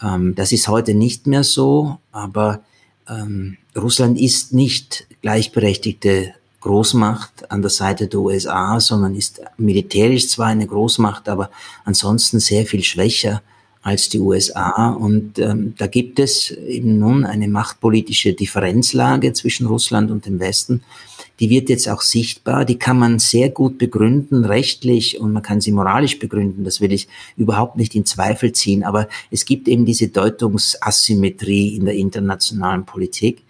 Ähm, 0.00 0.36
das 0.36 0.52
ist 0.52 0.68
heute 0.68 0.94
nicht 0.94 1.26
mehr 1.26 1.42
so, 1.42 1.98
aber 2.12 2.60
ähm, 3.08 3.56
Russland 3.76 4.20
ist 4.20 4.52
nicht 4.52 5.08
gleichberechtigte 5.20 6.34
Großmacht 6.60 7.50
an 7.50 7.60
der 7.60 7.70
Seite 7.70 8.06
der 8.06 8.20
USA, 8.20 8.78
sondern 8.78 9.16
ist 9.16 9.40
militärisch 9.56 10.28
zwar 10.28 10.46
eine 10.46 10.68
Großmacht, 10.68 11.28
aber 11.28 11.50
ansonsten 11.84 12.38
sehr 12.38 12.66
viel 12.66 12.84
schwächer 12.84 13.42
als 13.86 14.08
die 14.08 14.18
USA. 14.18 14.88
Und 14.88 15.38
ähm, 15.38 15.74
da 15.78 15.86
gibt 15.86 16.18
es 16.18 16.50
eben 16.50 16.98
nun 16.98 17.24
eine 17.24 17.46
machtpolitische 17.46 18.32
Differenzlage 18.32 19.32
zwischen 19.32 19.68
Russland 19.68 20.10
und 20.10 20.26
dem 20.26 20.40
Westen. 20.40 20.82
Die 21.38 21.50
wird 21.50 21.68
jetzt 21.68 21.88
auch 21.88 22.00
sichtbar. 22.00 22.64
Die 22.64 22.80
kann 22.80 22.98
man 22.98 23.20
sehr 23.20 23.48
gut 23.48 23.78
begründen, 23.78 24.44
rechtlich 24.44 25.20
und 25.20 25.32
man 25.32 25.44
kann 25.44 25.60
sie 25.60 25.70
moralisch 25.70 26.18
begründen. 26.18 26.64
Das 26.64 26.80
will 26.80 26.92
ich 26.92 27.06
überhaupt 27.36 27.76
nicht 27.76 27.94
in 27.94 28.04
Zweifel 28.04 28.50
ziehen. 28.50 28.82
Aber 28.82 29.06
es 29.30 29.44
gibt 29.44 29.68
eben 29.68 29.86
diese 29.86 30.08
Deutungsasymmetrie 30.08 31.76
in 31.76 31.84
der 31.84 31.94
internationalen 31.94 32.84
Politik 32.84 33.44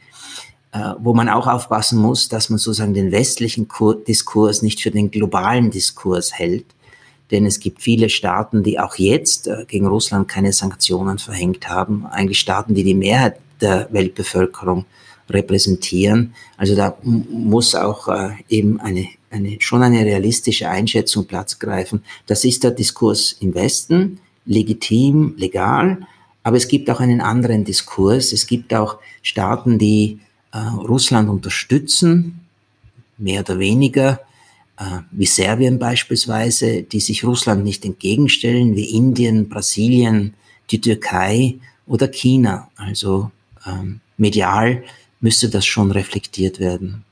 äh, 0.72 0.93
wo 0.99 1.14
man 1.14 1.30
auch 1.30 1.47
aufpassen 1.47 1.99
muss, 1.99 2.28
dass 2.28 2.51
man 2.51 2.59
sozusagen 2.59 2.93
den 2.93 3.11
westlichen 3.11 3.68
Diskurs 4.07 4.61
nicht 4.61 4.82
für 4.82 4.91
den 4.91 5.11
globalen 5.11 5.70
Diskurs 5.70 6.34
hält 6.34 6.66
denn 7.31 7.47
es 7.47 7.61
gibt 7.61 7.83
viele 7.83 8.09
Staaten, 8.09 8.62
die 8.62 8.79
auch 8.79 8.97
jetzt 8.97 9.49
äh, 9.49 9.64
gegen 9.66 9.87
Russland 9.87 10.29
keine 10.29 10.53
Sanktionen 10.53 11.18
verhängt 11.18 11.68
haben, 11.68 12.07
eigentlich 12.07 12.41
Staaten, 12.41 12.74
die 12.74 12.85
die 12.85 12.95
Mehrheit 12.95 13.37
der 13.61 13.89
Weltbevölkerung 13.91 14.85
repräsentieren. 15.29 16.35
Also 16.57 16.77
da 16.77 16.97
muss 17.03 17.74
auch 17.74 18.09
äh, 18.09 18.31
eben 18.49 18.81
eine, 18.81 19.09
eine, 19.31 19.57
schon 19.61 19.83
eine 19.83 20.05
realistische 20.05 20.68
Einschätzung 20.68 21.27
Platz 21.27 21.59
greifen. 21.59 22.03
Das 22.27 22.45
ist 22.45 22.62
der 22.62 22.70
Diskurs 22.70 23.37
im 23.41 23.55
Westen, 23.55 24.20
legitim, 24.45 25.35
legal, 25.37 25.99
aber 26.45 26.57
es 26.57 26.68
gibt 26.68 26.89
auch 26.91 27.01
einen 27.01 27.20
anderen 27.20 27.64
Diskurs. 27.64 28.33
Es 28.33 28.47
gibt 28.47 28.72
auch 28.72 28.99
Staaten, 29.22 29.79
die 29.79 30.20
äh, 30.53 30.59
Russland 30.59 31.29
unterstützen, 31.29 32.47
mehr 33.18 33.41
oder 33.41 33.59
weniger, 33.59 34.20
wie 35.11 35.27
Serbien 35.27 35.79
beispielsweise, 35.79 36.83
die 36.83 37.01
sich 37.01 37.24
Russland 37.24 37.64
nicht 37.64 37.85
entgegenstellen, 37.85 38.77
wie 38.77 38.95
Indien, 38.95 39.49
Brasilien, 39.49 40.35
die 40.70 40.81
Türkei 40.81 41.57
oder 41.87 42.09
China. 42.09 42.68
Also 42.77 43.31
ähm, 43.66 44.01
medial 44.16 44.83
müsste 45.20 45.49
das 45.49 45.64
schon 45.64 45.91
reflektiert 45.91 46.61
werden. 46.61 47.05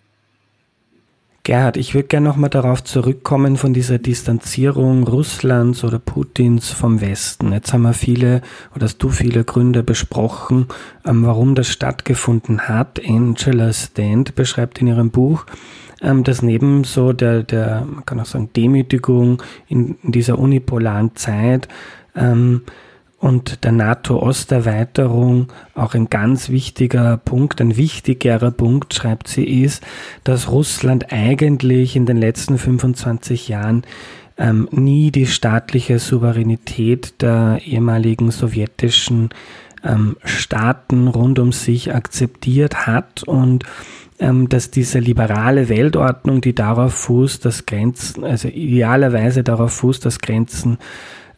Gerhard, 1.47 1.77
ich 1.77 1.95
würde 1.95 2.09
gerne 2.09 2.27
nochmal 2.27 2.49
darauf 2.49 2.83
zurückkommen 2.83 3.59
von 3.59 3.75
dieser 3.75 3.99
Distanzierung 3.99 5.07
Russlands 5.07 5.85
oder 5.85 5.99
Putins 5.99 6.71
vom 6.71 7.03
Westen. 7.03 7.53
Jetzt 7.53 7.75
haben 7.75 7.83
wir 7.83 7.93
viele 7.93 8.41
oder 8.75 8.85
hast 8.85 8.97
du 8.97 9.11
viele 9.11 9.45
Gründe 9.45 9.83
besprochen, 9.83 10.69
ähm, 11.05 11.27
warum 11.27 11.55
das 11.55 11.69
stattgefunden 11.69 12.67
hat. 12.67 12.99
Angela 13.07 13.75
Stand 13.75 14.35
beschreibt 14.35 14.79
in 14.79 14.87
ihrem 14.87 15.11
Buch, 15.11 15.45
ähm, 16.05 16.23
dass 16.23 16.43
neben 16.43 16.85
so 16.85 17.13
der, 17.13 17.43
der, 17.43 17.85
man 17.87 18.05
kann 18.05 18.21
auch 18.21 18.27
sagen, 18.27 18.51
Demütigung 18.55 19.43
in, 19.69 19.97
in 20.03 20.13
dieser 20.13 20.39
unipolaren 20.39 21.17
Zeit 21.17 21.69
ähm, 22.15 22.63
und 23.19 23.65
der 23.65 23.73
NATO-Osterweiterung 23.73 25.49
auch 25.75 25.95
ein 25.95 26.11
ganz 26.11 26.51
wichtiger 26.51 27.17
Punkt, 27.17 27.61
ein 27.63 27.77
wichtigerer 27.77 28.51
Punkt, 28.51 28.93
schreibt 28.93 29.29
sie, 29.29 29.63
ist, 29.63 29.83
dass 30.25 30.51
Russland 30.51 31.11
eigentlich 31.11 31.97
in 31.97 32.05
den 32.05 32.19
letzten 32.19 32.59
25 32.59 33.49
Jahren 33.49 33.83
ähm, 34.37 34.69
nie 34.73 35.11
die 35.11 35.27
staatliche 35.27 35.99
Souveränität 35.99 37.23
der 37.23 37.61
ehemaligen 37.65 38.31
sowjetischen 38.31 39.31
ähm, 39.85 40.17
Staaten 40.25 41.09
rund 41.09 41.39
um 41.39 41.53
sich 41.53 41.95
akzeptiert 41.95 42.87
hat 42.87 43.23
und 43.25 43.65
ähm, 44.19 44.49
dass 44.49 44.71
diese 44.71 44.99
liberale 44.99 45.69
Weltordnung, 45.69 46.41
die 46.41 46.55
darauf 46.55 46.95
fußt, 46.95 47.45
dass 47.45 47.67
Grenzen, 47.67 48.25
also 48.25 48.49
idealerweise 48.49 49.43
darauf 49.43 49.73
fußt, 49.73 50.05
dass 50.05 50.21
Grenzen 50.21 50.79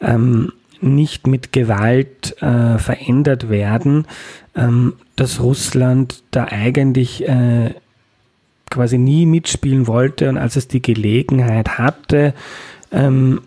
ähm, 0.00 0.52
nicht 0.80 1.26
mit 1.26 1.52
Gewalt 1.52 2.40
äh, 2.42 2.78
verändert 2.78 3.48
werden, 3.48 4.06
ähm, 4.54 4.94
dass 5.16 5.40
Russland 5.40 6.22
da 6.30 6.44
eigentlich 6.44 7.26
äh, 7.26 7.74
quasi 8.70 8.98
nie 8.98 9.26
mitspielen 9.26 9.86
wollte 9.86 10.28
und 10.28 10.36
als 10.36 10.56
es 10.56 10.68
die 10.68 10.82
Gelegenheit 10.82 11.78
hatte, 11.78 12.34
ähm, 12.92 13.40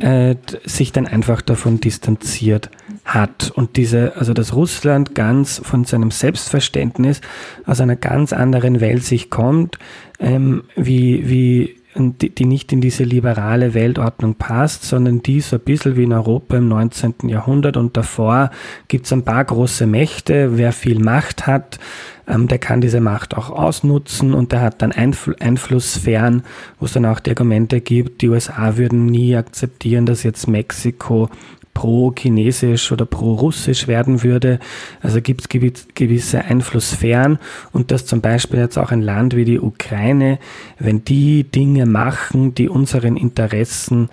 äh, 0.00 0.34
sich 0.64 0.90
dann 0.90 1.06
einfach 1.06 1.40
davon 1.40 1.78
distanziert 1.80 2.70
hat. 3.04 3.50
Und 3.54 3.76
diese, 3.76 4.16
also 4.16 4.32
dass 4.32 4.54
Russland 4.54 5.14
ganz 5.14 5.60
von 5.62 5.84
seinem 5.84 6.10
Selbstverständnis 6.10 7.20
aus 7.66 7.80
einer 7.80 7.96
ganz 7.96 8.32
anderen 8.32 8.80
Welt 8.80 9.04
sich 9.04 9.30
kommt, 9.30 9.78
ähm, 10.18 10.64
wie, 10.76 11.28
wie 11.28 11.76
die, 11.96 12.34
die 12.34 12.44
nicht 12.44 12.72
in 12.72 12.80
diese 12.80 13.04
liberale 13.04 13.74
Weltordnung 13.74 14.34
passt, 14.34 14.84
sondern 14.84 15.22
die 15.22 15.40
so 15.40 15.56
ein 15.56 15.62
bisschen 15.62 15.96
wie 15.96 16.04
in 16.04 16.12
Europa 16.12 16.56
im 16.56 16.68
19. 16.68 17.28
Jahrhundert 17.28 17.76
und 17.76 17.96
davor 17.96 18.50
gibt 18.88 19.06
es 19.06 19.12
ein 19.12 19.24
paar 19.24 19.44
große 19.44 19.86
Mächte. 19.86 20.56
Wer 20.58 20.72
viel 20.72 20.98
Macht 20.98 21.46
hat, 21.46 21.78
ähm, 22.26 22.48
der 22.48 22.58
kann 22.58 22.80
diese 22.80 23.00
Macht 23.00 23.36
auch 23.36 23.50
ausnutzen 23.50 24.34
und 24.34 24.52
der 24.52 24.62
hat 24.62 24.82
dann 24.82 24.92
Einfl 24.92 25.36
Einflusssphären, 25.38 26.42
wo 26.80 26.86
es 26.86 26.92
dann 26.92 27.06
auch 27.06 27.20
die 27.20 27.30
Argumente 27.30 27.80
gibt, 27.80 28.22
die 28.22 28.28
USA 28.28 28.76
würden 28.76 29.06
nie 29.06 29.36
akzeptieren, 29.36 30.06
dass 30.06 30.22
jetzt 30.22 30.48
Mexiko 30.48 31.28
pro-chinesisch 31.74 32.92
oder 32.92 33.04
pro-russisch 33.04 33.86
werden 33.88 34.22
würde. 34.22 34.60
Also 35.02 35.20
gibt 35.20 35.42
es 35.42 35.48
gewisse 35.94 36.44
Einflusssphären 36.44 37.38
und 37.72 37.90
dass 37.90 38.06
zum 38.06 38.20
Beispiel 38.20 38.60
jetzt 38.60 38.78
auch 38.78 38.92
ein 38.92 39.02
Land 39.02 39.36
wie 39.36 39.44
die 39.44 39.60
Ukraine, 39.60 40.38
wenn 40.78 41.04
die 41.04 41.44
Dinge 41.44 41.84
machen, 41.84 42.54
die 42.54 42.68
unseren 42.68 43.16
Interessen 43.16 44.08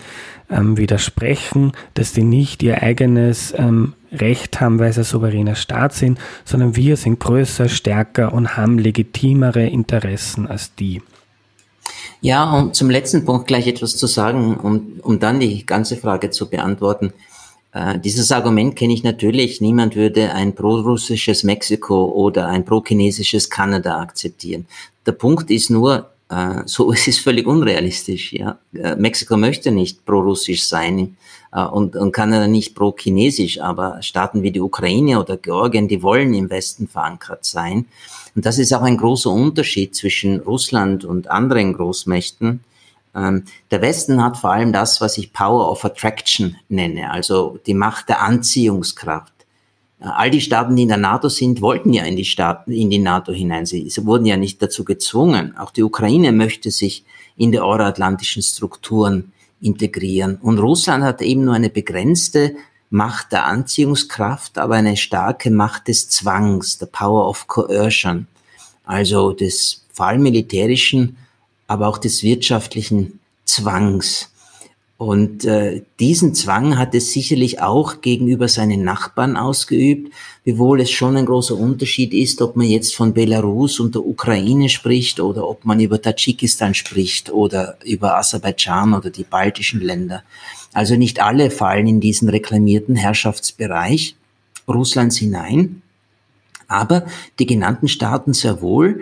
ähm, 0.50 0.78
widersprechen, 0.78 1.72
dass 1.94 2.14
die 2.14 2.24
nicht 2.24 2.64
ihr 2.64 2.84
eigenes 2.84 3.54
ähm, 3.56 3.94
Recht 4.12 4.60
haben, 4.60 4.80
weil 4.80 4.92
sie 4.92 5.04
souveräner 5.04 5.56
Staat 5.56 5.94
sind, 5.94 6.20
sondern 6.44 6.76
wir 6.76 6.98
sind 6.98 7.20
größer, 7.20 7.70
stärker 7.70 8.34
und 8.34 8.58
haben 8.58 8.78
legitimere 8.78 9.66
Interessen 9.66 10.48
als 10.48 10.76
die. 10.76 11.02
Ja, 12.20 12.52
um 12.52 12.74
zum 12.74 12.90
letzten 12.90 13.26
Punkt 13.26 13.48
gleich 13.48 13.68
etwas 13.68 13.98
zu 13.98 14.06
sagen, 14.06 14.58
um, 14.58 15.00
um 15.02 15.20
dann 15.20 15.40
die 15.40 15.66
ganze 15.66 15.98
Frage 15.98 16.30
zu 16.30 16.50
beantworten. 16.50 17.14
Äh, 17.74 18.00
dieses 18.00 18.32
Argument 18.32 18.76
kenne 18.76 18.94
ich 18.94 19.04
natürlich. 19.04 19.62
Niemand 19.62 19.96
würde 19.96 20.34
ein 20.34 20.54
pro-russisches 20.54 21.44
Mexiko 21.44 22.06
oder 22.06 22.48
ein 22.48 22.66
pro-chinesisches 22.66 23.50
Kanada 23.50 24.00
akzeptieren. 24.00 24.66
Der 25.06 25.14
Punkt 25.14 25.50
ist 25.50 25.70
nur, 25.70 26.10
äh, 26.30 26.64
so 26.66 26.92
es 26.94 27.08
ist 27.08 27.20
völlig 27.20 27.48
unrealistisch. 27.48 28.34
Ja, 28.34 28.58
äh, 28.74 28.96
Mexiko 28.96 29.38
möchte 29.38 29.72
nicht 29.72 30.06
pro-russisch 30.06 30.64
sein 30.64 31.18
äh, 31.54 31.64
und, 31.64 31.96
und 31.96 32.12
Kanada 32.12 32.48
nicht 32.48 32.76
pro-chinesisch, 32.76 33.62
aber 33.62 34.02
Staaten 34.02 34.44
wie 34.44 34.52
die 34.52 34.62
Ukraine 34.62 35.20
oder 35.20 35.38
Georgien, 35.38 35.88
die 35.88 36.04
wollen 36.04 36.34
im 36.34 36.50
Westen 36.50 36.88
verankert 36.88 37.46
sein. 37.46 37.86
Und 38.36 38.46
das 38.46 38.60
ist 38.60 38.74
auch 38.74 38.82
ein 38.82 38.98
großer 38.98 39.30
Unterschied 39.30 39.96
zwischen 39.96 40.40
Russland 40.40 41.04
und 41.06 41.30
anderen 41.30 41.74
Großmächten 41.74 42.62
der 43.14 43.82
Westen 43.82 44.24
hat 44.24 44.38
vor 44.38 44.52
allem 44.52 44.72
das, 44.72 45.02
was 45.02 45.18
ich 45.18 45.34
Power 45.34 45.70
of 45.70 45.84
Attraction 45.84 46.56
nenne, 46.70 47.12
also 47.12 47.60
die 47.66 47.74
Macht 47.74 48.08
der 48.08 48.22
Anziehungskraft. 48.22 49.34
Äh, 50.00 50.06
all 50.06 50.32
die 50.32 50.42
Staaten, 50.42 50.76
die 50.76 50.84
in 50.84 50.88
der 50.88 50.98
NATO 50.98 51.30
sind, 51.30 51.62
wollten 51.62 51.94
ja 51.94 52.04
in 52.04 52.16
die 52.16 52.26
Staaten, 52.26 52.72
in 52.72 52.90
die 52.90 53.00
NATO 53.00 53.32
hinein. 53.32 53.66
Sie, 53.66 53.90
sie 53.90 54.06
wurden 54.06 54.26
ja 54.26 54.38
nicht 54.38 54.62
dazu 54.62 54.84
gezwungen. 54.84 55.58
Auch 55.58 55.72
die 55.72 55.84
Ukraine 55.84 56.32
möchte 56.32 56.72
sich 56.72 57.06
in 57.38 57.52
die 57.52 57.60
euroatlantischen 57.60 58.42
Strukturen 58.42 59.32
integrieren. 59.62 60.38
Und 60.42 60.60
Russland 60.60 61.04
hat 61.04 61.22
eben 61.22 61.46
nur 61.46 61.54
eine 61.54 61.70
begrenzte 61.70 62.56
Macht 62.90 63.32
der 63.32 63.46
Anziehungskraft, 63.46 64.58
aber 64.58 64.76
eine 64.76 64.98
starke 64.98 65.50
Macht 65.50 65.88
des 65.88 66.10
Zwangs, 66.10 66.78
the 66.80 66.86
power 66.86 67.28
of 67.28 67.48
coercion, 67.48 68.28
also 68.84 69.32
des 69.32 69.86
vor 69.94 70.08
allem 70.08 70.24
militärischen, 70.24 71.16
aber 71.72 71.88
auch 71.88 71.98
des 71.98 72.22
wirtschaftlichen 72.22 73.22
Zwangs. 73.46 74.30
Und 74.98 75.46
äh, 75.46 75.84
diesen 76.02 76.36
Zwang 76.36 76.78
hat 76.78 76.94
es 76.94 77.14
sicherlich 77.14 77.62
auch 77.62 78.02
gegenüber 78.02 78.50
seinen 78.50 78.84
Nachbarn 78.84 79.38
ausgeübt, 79.38 80.14
wiewohl 80.44 80.82
es 80.82 80.92
schon 80.92 81.16
ein 81.16 81.26
großer 81.26 81.56
Unterschied 81.56 82.14
ist, 82.14 82.42
ob 82.42 82.58
man 82.58 82.68
jetzt 82.68 82.94
von 82.94 83.14
Belarus 83.14 83.80
und 83.80 83.96
der 83.96 84.06
Ukraine 84.06 84.68
spricht 84.68 85.22
oder 85.22 85.48
ob 85.48 85.64
man 85.64 85.80
über 85.80 86.02
Tadschikistan 86.02 86.74
spricht 86.74 87.32
oder 87.32 87.78
über 87.86 88.18
Aserbaidschan 88.18 88.94
oder 88.94 89.10
die 89.10 89.24
baltischen 89.24 89.80
Länder. 89.80 90.24
Also 90.74 90.98
nicht 90.98 91.22
alle 91.24 91.52
fallen 91.52 91.88
in 91.88 92.02
diesen 92.02 92.28
reklamierten 92.28 92.98
Herrschaftsbereich 92.98 94.16
Russlands 94.68 95.18
hinein. 95.18 95.82
Aber 96.68 97.06
die 97.40 97.46
genannten 97.46 97.88
Staaten 97.88 98.34
sehr 98.34 98.62
wohl, 98.62 99.02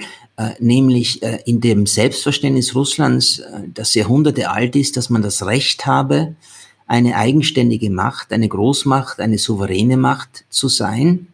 nämlich 0.59 1.21
äh, 1.21 1.39
in 1.45 1.59
dem 1.59 1.85
Selbstverständnis 1.85 2.73
Russlands, 2.73 3.39
äh, 3.39 3.63
das 3.73 3.93
Jahrhunderte 3.93 4.49
alt 4.49 4.75
ist, 4.77 4.95
dass 4.95 5.09
man 5.09 5.21
das 5.21 5.45
Recht 5.45 5.85
habe, 5.85 6.35
eine 6.87 7.17
eigenständige 7.17 7.89
Macht, 7.89 8.31
eine 8.31 8.47
Großmacht, 8.47 9.19
eine 9.19 9.37
souveräne 9.37 9.97
Macht 9.97 10.45
zu 10.49 10.69
sein, 10.69 11.27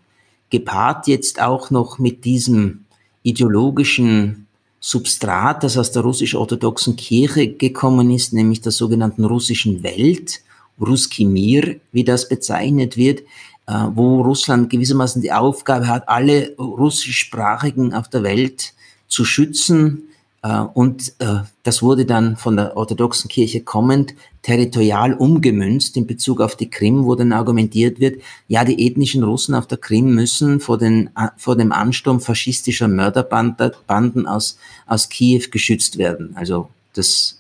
gepaart 0.50 1.08
jetzt 1.08 1.40
auch 1.40 1.70
noch 1.70 2.00
mit 2.00 2.26
diesem 2.26 2.86
ideologischen 3.22 4.48
Substrat, 4.80 5.64
das 5.64 5.78
aus 5.78 5.92
der 5.92 6.02
russisch-orthodoxen 6.02 6.96
Kirche 6.96 7.48
gekommen 7.48 8.10
ist, 8.12 8.34
nämlich 8.34 8.62
der 8.62 8.72
sogenannten 8.72 9.24
russischen 9.24 9.84
Welt, 9.84 10.42
Ruski 10.80 11.26
Mir, 11.26 11.80
wie 11.92 12.04
das 12.04 12.28
bezeichnet 12.28 12.98
wird, 12.98 13.24
wo 13.66 14.22
Russland 14.22 14.70
gewissermaßen 14.70 15.22
die 15.22 15.32
Aufgabe 15.32 15.88
hat, 15.88 16.08
alle 16.08 16.56
russischsprachigen 16.58 17.94
auf 17.94 18.10
der 18.10 18.24
Welt 18.24 18.74
zu 19.08 19.26
schützen. 19.26 20.04
Äh, 20.42 20.62
und 20.74 21.14
äh, 21.20 21.40
das 21.64 21.82
wurde 21.82 22.06
dann 22.06 22.38
von 22.38 22.56
der 22.56 22.78
orthodoxen 22.78 23.30
Kirche 23.30 23.62
kommend 23.62 24.14
territorial 24.42 25.14
umgemünzt 25.14 25.98
in 25.98 26.06
Bezug 26.06 26.40
auf 26.40 26.56
die 26.56 26.70
Krim, 26.70 27.06
wo 27.06 27.16
dann 27.16 27.34
argumentiert 27.34 28.00
wird, 28.00 28.22
ja, 28.48 28.64
die 28.64 28.88
ethnischen 28.88 29.24
Russen 29.24 29.56
auf 29.56 29.66
der 29.66 29.80
Krim 29.80 30.14
müssen 30.14 30.60
vor, 30.60 30.78
den, 30.78 31.08
äh, 31.16 31.30
vor 31.38 31.56
dem 31.56 31.72
Ansturm 31.72 32.22
faschistischer 32.22 32.88
Mörderbanden 32.88 34.28
aus, 34.28 34.58
aus 34.86 35.10
Kiew 35.10 35.44
geschützt 35.52 35.98
werden. 35.98 36.36
Also 36.36 36.70
das 36.94 37.40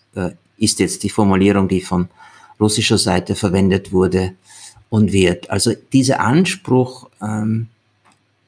ist 0.57 0.79
jetzt 0.79 1.03
die 1.03 1.09
Formulierung, 1.09 1.67
die 1.67 1.81
von 1.81 2.07
russischer 2.59 2.97
Seite 2.97 3.35
verwendet 3.35 3.91
wurde 3.91 4.33
und 4.89 5.11
wird. 5.11 5.49
Also 5.49 5.73
dieser 5.91 6.21
Anspruch, 6.21 7.09
ähm, 7.21 7.67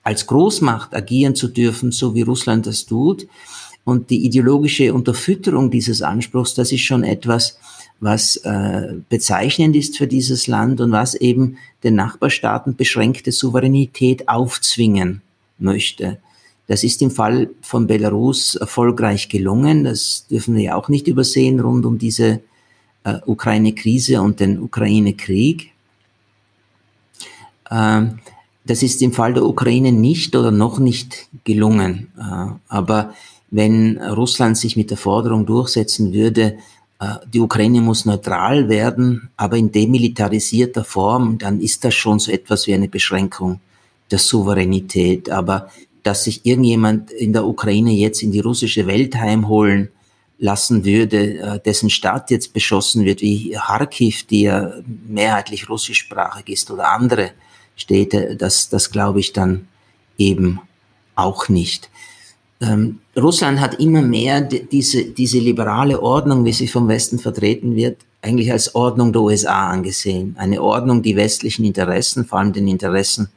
als 0.08 0.26
Großmacht 0.26 0.96
agieren 0.96 1.36
zu 1.36 1.50
dürfen, 1.50 1.92
so 1.92 2.16
wie 2.16 2.22
Russland 2.22 2.66
das 2.66 2.86
tut. 2.86 3.28
Und 3.84 4.10
die 4.10 4.26
ideologische 4.26 4.94
Unterfütterung 4.94 5.70
dieses 5.70 6.02
Anspruchs, 6.02 6.54
das 6.54 6.72
ist 6.72 6.84
schon 6.84 7.04
etwas, 7.04 7.60
was 8.00 8.38
äh, 8.38 8.94
bezeichnend 9.10 9.76
ist 9.76 9.98
für 9.98 10.08
dieses 10.08 10.48
Land 10.48 10.80
und 10.80 10.94
was 10.94 11.14
eben 11.14 11.58
den 11.84 11.96
Nachbarstaaten 11.96 12.78
beschränkte 12.78 13.34
Souveränität 13.34 14.30
aufzwingen 14.30 15.22
möchte. 15.60 16.20
Das 16.68 16.86
ist 16.86 17.02
im 17.02 17.12
Fall 17.12 17.50
von 17.62 17.86
Belarus 17.86 18.56
erfolgreich 18.56 19.28
gelungen. 19.28 19.84
Das 19.84 20.26
dürfen 20.30 20.56
wir 20.56 20.64
ja 20.64 20.76
auch 20.76 20.88
nicht 20.88 21.10
übersehen 21.10 21.60
rund 21.60 21.86
um 21.86 21.98
diese 21.98 22.40
äh, 23.04 23.16
Ukraine-Krise 23.26 24.22
und 24.22 24.40
den 24.40 24.62
Ukraine-Krieg. 24.62 25.74
Ähm, 27.70 28.20
das 28.68 28.84
ist 28.84 29.02
im 29.02 29.14
Fall 29.14 29.34
der 29.34 29.46
Ukraine 29.46 29.92
nicht 29.92 30.36
oder 30.36 30.52
noch 30.52 30.80
nicht 30.80 31.28
gelungen. 31.44 32.12
Äh, 32.18 32.54
aber 32.68 33.14
wenn 33.50 33.98
Russland 33.98 34.58
sich 34.58 34.76
mit 34.76 34.90
der 34.90 34.98
Forderung 34.98 35.46
durchsetzen 35.46 36.14
würde, 36.14 36.58
äh, 37.00 37.16
die 37.34 37.40
Ukraine 37.40 37.82
muss 37.82 38.06
neutral 38.06 38.70
werden, 38.70 39.30
aber 39.38 39.58
in 39.58 39.72
demilitarisierter 39.72 40.84
Form, 40.84 41.38
dann 41.38 41.62
ist 41.62 41.84
das 41.86 41.96
schon 41.96 42.20
so 42.20 42.32
etwas 42.32 42.68
wie 42.68 42.74
eine 42.74 42.90
Beschränkung 42.90 43.62
der 44.12 44.20
Souveränität. 44.20 45.30
Aber 45.30 45.70
dass 46.04 46.26
sich 46.26 46.46
irgendjemand 46.46 47.12
in 47.12 47.34
der 47.34 47.46
Ukraine 47.46 47.92
jetzt 47.92 48.22
in 48.22 48.32
die 48.32 48.40
russische 48.40 48.86
Welt 48.88 49.16
heimholen 49.16 49.90
lassen 50.40 50.86
würde, 50.86 51.40
äh, 51.40 51.60
dessen 51.60 51.90
Stadt 51.90 52.32
jetzt 52.32 52.54
beschossen 52.54 53.06
wird, 53.06 53.22
wie 53.22 53.52
Kharkiv, 53.52 54.28
die 54.28 54.44
ja 54.44 54.74
mehrheitlich 55.08 55.70
russischsprachig 55.70 56.50
ist, 56.50 56.70
oder 56.70 56.92
andere 56.92 57.32
Städte, 57.78 58.36
das, 58.36 58.68
das 58.68 58.92
glaube 58.92 59.22
ich 59.22 59.32
dann 59.32 59.68
eben 60.18 60.60
auch 61.16 61.48
nicht. 61.48 61.90
Ähm, 62.60 63.00
Russland 63.16 63.60
hat 63.60 63.80
immer 63.80 64.02
mehr 64.02 64.42
diese, 64.42 65.06
diese 65.06 65.40
liberale 65.40 66.02
Ordnung, 66.02 66.44
wie 66.44 66.54
sie 66.54 66.68
vom 66.68 66.88
Westen 66.88 67.20
vertreten 67.20 67.76
wird, 67.76 67.98
eigentlich 68.22 68.52
als 68.52 68.74
Ordnung 68.76 69.14
der 69.14 69.22
USA 69.22 69.70
angesehen. 69.70 70.36
Eine 70.38 70.62
Ordnung, 70.62 71.02
die 71.04 71.16
westlichen 71.16 71.66
Interessen, 71.66 72.26
vor 72.26 72.40
allem 72.40 72.54
den 72.54 72.68
Interessen 72.68 73.30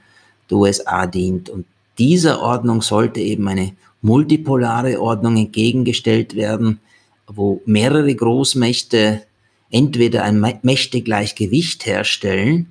der 0.51 0.57
USA 0.59 1.07
dient. 1.07 1.51
Und 1.51 1.67
dieser 1.99 2.41
Ordnung 2.41 2.81
sollte 2.81 3.21
eben 3.21 3.47
eine 3.47 3.73
multipolare 4.01 5.01
Ordnung 5.01 5.37
entgegengestellt 5.37 6.35
werden, 6.35 6.81
wo 7.27 7.61
mehrere 7.67 8.15
Großmächte 8.15 9.23
entweder 9.71 10.25
ein 10.25 10.41
Mächtegleichgewicht 10.63 11.87
herstellen, 11.87 12.67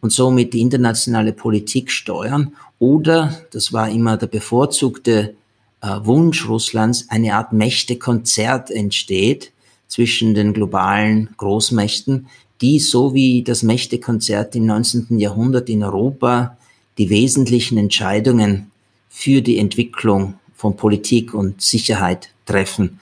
und 0.00 0.12
somit 0.12 0.54
die 0.54 0.60
internationale 0.60 1.32
Politik 1.32 1.90
steuern 1.90 2.52
oder, 2.78 3.40
das 3.52 3.72
war 3.72 3.88
immer 3.88 4.16
der 4.16 4.28
bevorzugte 4.28 5.34
äh, 5.80 5.98
Wunsch 6.02 6.48
Russlands, 6.48 7.06
eine 7.08 7.34
Art 7.34 7.52
Mächtekonzert 7.52 8.70
entsteht 8.70 9.52
zwischen 9.88 10.34
den 10.34 10.52
globalen 10.52 11.30
Großmächten, 11.36 12.28
die 12.60 12.78
so 12.78 13.14
wie 13.14 13.42
das 13.42 13.62
Mächtekonzert 13.62 14.54
im 14.56 14.66
19. 14.66 15.18
Jahrhundert 15.18 15.68
in 15.68 15.82
Europa 15.82 16.56
die 16.98 17.10
wesentlichen 17.10 17.78
Entscheidungen 17.78 18.70
für 19.08 19.40
die 19.40 19.58
Entwicklung 19.58 20.34
von 20.54 20.76
Politik 20.76 21.34
und 21.34 21.62
Sicherheit 21.62 22.30
treffen. 22.46 22.98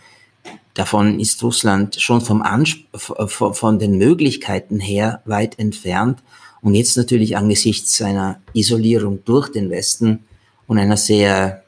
Davon 0.74 1.18
ist 1.18 1.42
Russland 1.42 1.96
schon 1.98 2.20
vom 2.20 2.42
Ansp 2.42 2.84
von 2.94 3.78
den 3.78 3.96
Möglichkeiten 3.96 4.78
her 4.78 5.22
weit 5.24 5.58
entfernt. 5.58 6.22
Und 6.66 6.74
jetzt 6.74 6.96
natürlich 6.96 7.36
angesichts 7.36 7.96
seiner 7.96 8.40
Isolierung 8.52 9.24
durch 9.24 9.50
den 9.50 9.70
Westen 9.70 10.24
und 10.66 10.80
einer 10.80 10.96
sehr 10.96 11.62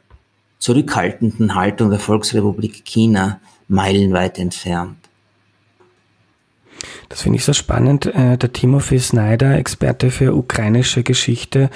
zurückhaltenden 0.59 1.55
Haltung 1.55 1.91
der 1.91 2.01
Volksrepublik 2.01 2.85
China 2.85 3.39
meilenweit 3.69 4.41
entfernt. 4.41 4.97
Das 7.09 7.23
finde 7.23 7.37
ich 7.39 7.45
so 7.45 7.53
spannend. 7.53 8.07
Äh, 8.07 8.37
der 8.37 8.53
Timothy 8.53 8.99
Snyder, 8.99 9.57
Experte 9.57 10.11
für 10.11 10.35
ukrainische 10.35 11.03
Geschichte, 11.03 11.71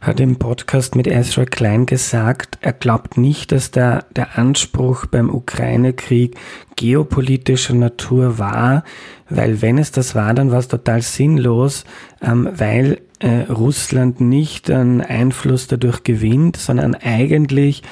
hat 0.00 0.20
im 0.20 0.36
Podcast 0.36 0.94
mit 0.94 1.06
Ezra 1.06 1.44
Klein 1.44 1.86
gesagt, 1.86 2.58
er 2.60 2.72
glaubt 2.72 3.16
nicht, 3.16 3.52
dass 3.52 3.70
der, 3.70 4.04
der 4.14 4.38
Anspruch 4.38 5.06
beim 5.06 5.30
Ukraine-Krieg 5.30 6.36
geopolitischer 6.76 7.74
Natur 7.74 8.38
war, 8.38 8.84
weil 9.28 9.62
wenn 9.62 9.78
es 9.78 9.90
das 9.90 10.14
war, 10.14 10.34
dann 10.34 10.50
war 10.50 10.58
es 10.58 10.68
total 10.68 11.02
sinnlos, 11.02 11.84
ähm, 12.22 12.48
weil 12.52 13.00
äh, 13.24 13.50
Russland 13.50 14.20
nicht 14.20 14.70
einen 14.70 15.00
Einfluss 15.00 15.66
dadurch 15.66 16.02
gewinnt, 16.04 16.58
sondern 16.58 16.94
eigentlich 16.94 17.82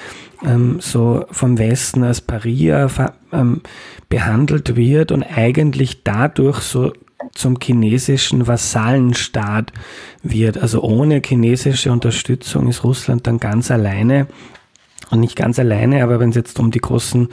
ähm, 0.44 0.78
so 0.80 1.24
vom 1.30 1.58
Westen 1.58 2.04
als 2.04 2.20
Paria 2.20 2.88
ähm, 3.32 3.62
behandelt 4.10 4.76
wird 4.76 5.10
und 5.10 5.22
eigentlich 5.22 6.04
dadurch 6.04 6.58
so 6.58 6.92
zum 7.32 7.58
chinesischen 7.62 8.46
Vasallenstaat 8.46 9.72
wird. 10.22 10.58
Also 10.58 10.82
ohne 10.82 11.22
chinesische 11.24 11.90
Unterstützung 11.90 12.68
ist 12.68 12.84
Russland 12.84 13.26
dann 13.26 13.40
ganz 13.40 13.70
alleine. 13.70 14.26
Und 15.10 15.20
nicht 15.20 15.36
ganz 15.36 15.58
alleine, 15.58 16.02
aber 16.02 16.20
wenn 16.20 16.30
es 16.30 16.36
jetzt 16.36 16.58
um 16.58 16.70
die 16.70 16.80
großen 16.80 17.28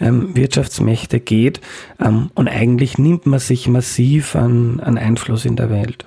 ähm, 0.00 0.36
Wirtschaftsmächte 0.36 1.18
geht, 1.18 1.62
ähm, 1.98 2.30
und 2.34 2.48
eigentlich 2.48 2.98
nimmt 2.98 3.24
man 3.24 3.40
sich 3.40 3.68
massiv 3.68 4.36
an, 4.36 4.80
an 4.80 4.98
Einfluss 4.98 5.46
in 5.46 5.56
der 5.56 5.70
Welt. 5.70 6.04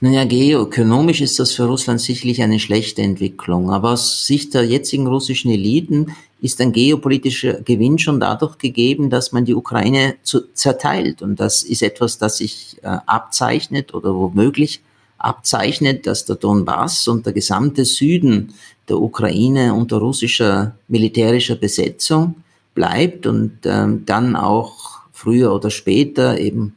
Naja, 0.00 0.24
geoökonomisch 0.24 1.20
ist 1.20 1.38
das 1.38 1.52
für 1.52 1.64
Russland 1.64 2.00
sicherlich 2.00 2.42
eine 2.42 2.60
schlechte 2.60 3.02
Entwicklung. 3.02 3.70
Aber 3.70 3.92
aus 3.92 4.26
Sicht 4.26 4.54
der 4.54 4.64
jetzigen 4.64 5.06
russischen 5.06 5.50
Eliten 5.50 6.14
ist 6.40 6.60
ein 6.60 6.72
geopolitischer 6.72 7.54
Gewinn 7.62 7.98
schon 7.98 8.20
dadurch 8.20 8.58
gegeben, 8.58 9.08
dass 9.08 9.32
man 9.32 9.44
die 9.44 9.54
Ukraine 9.54 10.16
zu, 10.22 10.52
zerteilt. 10.52 11.22
Und 11.22 11.40
das 11.40 11.62
ist 11.62 11.82
etwas, 11.82 12.18
das 12.18 12.38
sich 12.38 12.76
äh, 12.82 12.98
abzeichnet 13.06 13.94
oder 13.94 14.14
womöglich 14.14 14.82
abzeichnet, 15.18 16.06
dass 16.06 16.26
der 16.26 16.36
Donbass 16.36 17.08
und 17.08 17.24
der 17.24 17.32
gesamte 17.32 17.84
Süden 17.84 18.52
der 18.88 19.00
Ukraine 19.00 19.72
unter 19.72 19.96
russischer 19.96 20.74
militärischer 20.88 21.54
Besetzung 21.56 22.34
bleibt 22.74 23.26
und 23.26 23.60
ähm, 23.64 24.04
dann 24.04 24.36
auch 24.36 25.00
früher 25.12 25.54
oder 25.54 25.70
später 25.70 26.38
eben 26.38 26.76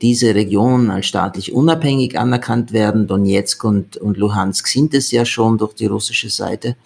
diese 0.00 0.34
Regionen 0.34 0.90
als 0.90 1.06
staatlich 1.06 1.52
unabhängig 1.52 2.18
anerkannt 2.18 2.72
werden. 2.72 3.06
Donetsk 3.06 3.64
und, 3.64 3.96
und 3.96 4.16
Luhansk 4.16 4.66
sind 4.66 4.94
es 4.94 5.10
ja 5.10 5.24
schon 5.24 5.58
durch 5.58 5.74
die 5.74 5.86
russische 5.86 6.30
Seite. 6.30 6.76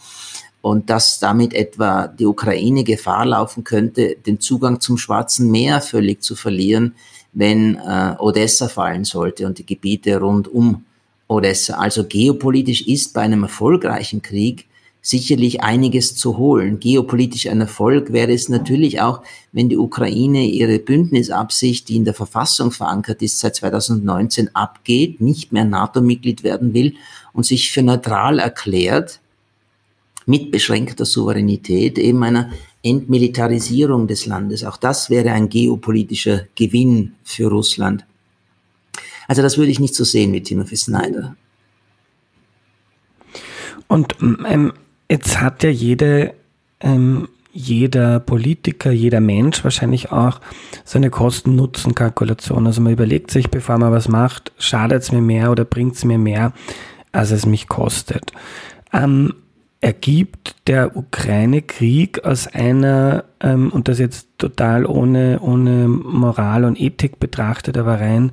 Und 0.62 0.88
dass 0.88 1.18
damit 1.18 1.52
etwa 1.52 2.06
die 2.06 2.24
Ukraine 2.26 2.84
Gefahr 2.84 3.26
laufen 3.26 3.64
könnte, 3.64 4.16
den 4.26 4.40
Zugang 4.40 4.80
zum 4.80 4.96
Schwarzen 4.96 5.50
Meer 5.50 5.80
völlig 5.80 6.22
zu 6.22 6.36
verlieren, 6.36 6.94
wenn 7.34 7.76
äh, 7.76 8.14
Odessa 8.18 8.68
fallen 8.68 9.04
sollte 9.04 9.46
und 9.46 9.58
die 9.58 9.66
Gebiete 9.66 10.18
rund 10.18 10.48
um 10.48 10.84
Odessa. 11.28 11.74
Also 11.74 12.04
geopolitisch 12.04 12.86
ist 12.86 13.12
bei 13.12 13.22
einem 13.22 13.42
erfolgreichen 13.42 14.22
Krieg 14.22 14.66
sicherlich 15.04 15.62
einiges 15.62 16.16
zu 16.16 16.38
holen. 16.38 16.80
Geopolitisch 16.80 17.46
ein 17.46 17.60
Erfolg 17.60 18.10
wäre 18.10 18.32
es 18.32 18.48
natürlich 18.48 19.02
auch, 19.02 19.22
wenn 19.52 19.68
die 19.68 19.76
Ukraine 19.76 20.46
ihre 20.46 20.78
Bündnisabsicht, 20.78 21.90
die 21.90 21.96
in 21.96 22.06
der 22.06 22.14
Verfassung 22.14 22.70
verankert 22.70 23.20
ist, 23.20 23.38
seit 23.38 23.54
2019 23.54 24.56
abgeht, 24.56 25.20
nicht 25.20 25.52
mehr 25.52 25.66
NATO-Mitglied 25.66 26.42
werden 26.42 26.72
will 26.72 26.94
und 27.34 27.44
sich 27.44 27.70
für 27.70 27.82
neutral 27.82 28.38
erklärt, 28.38 29.20
mit 30.24 30.50
beschränkter 30.50 31.04
Souveränität, 31.04 31.98
eben 31.98 32.24
einer 32.24 32.50
Entmilitarisierung 32.82 34.06
des 34.06 34.24
Landes. 34.24 34.64
Auch 34.64 34.78
das 34.78 35.10
wäre 35.10 35.32
ein 35.32 35.50
geopolitischer 35.50 36.46
Gewinn 36.54 37.12
für 37.24 37.48
Russland. 37.48 38.06
Also 39.28 39.42
das 39.42 39.58
würde 39.58 39.70
ich 39.70 39.80
nicht 39.80 39.94
so 39.94 40.04
sehen 40.04 40.32
wie 40.32 40.42
Timothy 40.42 40.76
Snyder. 40.76 41.36
Und 43.86 44.16
ähm, 44.22 44.72
Jetzt 45.10 45.40
hat 45.40 45.62
ja 45.62 45.70
jede, 45.70 46.34
ähm, 46.80 47.28
jeder 47.52 48.20
Politiker, 48.20 48.90
jeder 48.90 49.20
Mensch 49.20 49.62
wahrscheinlich 49.62 50.10
auch 50.10 50.40
so 50.84 50.98
eine 50.98 51.10
Kosten-Nutzen-Kalkulation. 51.10 52.66
Also 52.66 52.80
man 52.80 52.92
überlegt 52.92 53.30
sich, 53.30 53.50
bevor 53.50 53.78
man 53.78 53.92
was 53.92 54.08
macht, 54.08 54.52
schadet 54.58 55.02
es 55.02 55.12
mir 55.12 55.20
mehr 55.20 55.50
oder 55.50 55.64
bringt 55.64 55.94
es 55.94 56.04
mir 56.04 56.18
mehr, 56.18 56.52
als 57.12 57.30
es 57.30 57.46
mich 57.46 57.68
kostet. 57.68 58.32
Ähm, 58.92 59.34
ergibt 59.84 60.56
der 60.66 60.96
Ukraine-Krieg 60.96 62.24
aus 62.24 62.46
einer, 62.46 63.24
ähm, 63.40 63.70
und 63.70 63.86
das 63.86 63.98
jetzt 63.98 64.28
total 64.38 64.86
ohne, 64.86 65.40
ohne 65.40 65.88
Moral 65.88 66.64
und 66.64 66.80
Ethik 66.80 67.20
betrachtet, 67.20 67.76
aber 67.76 68.00
rein 68.00 68.32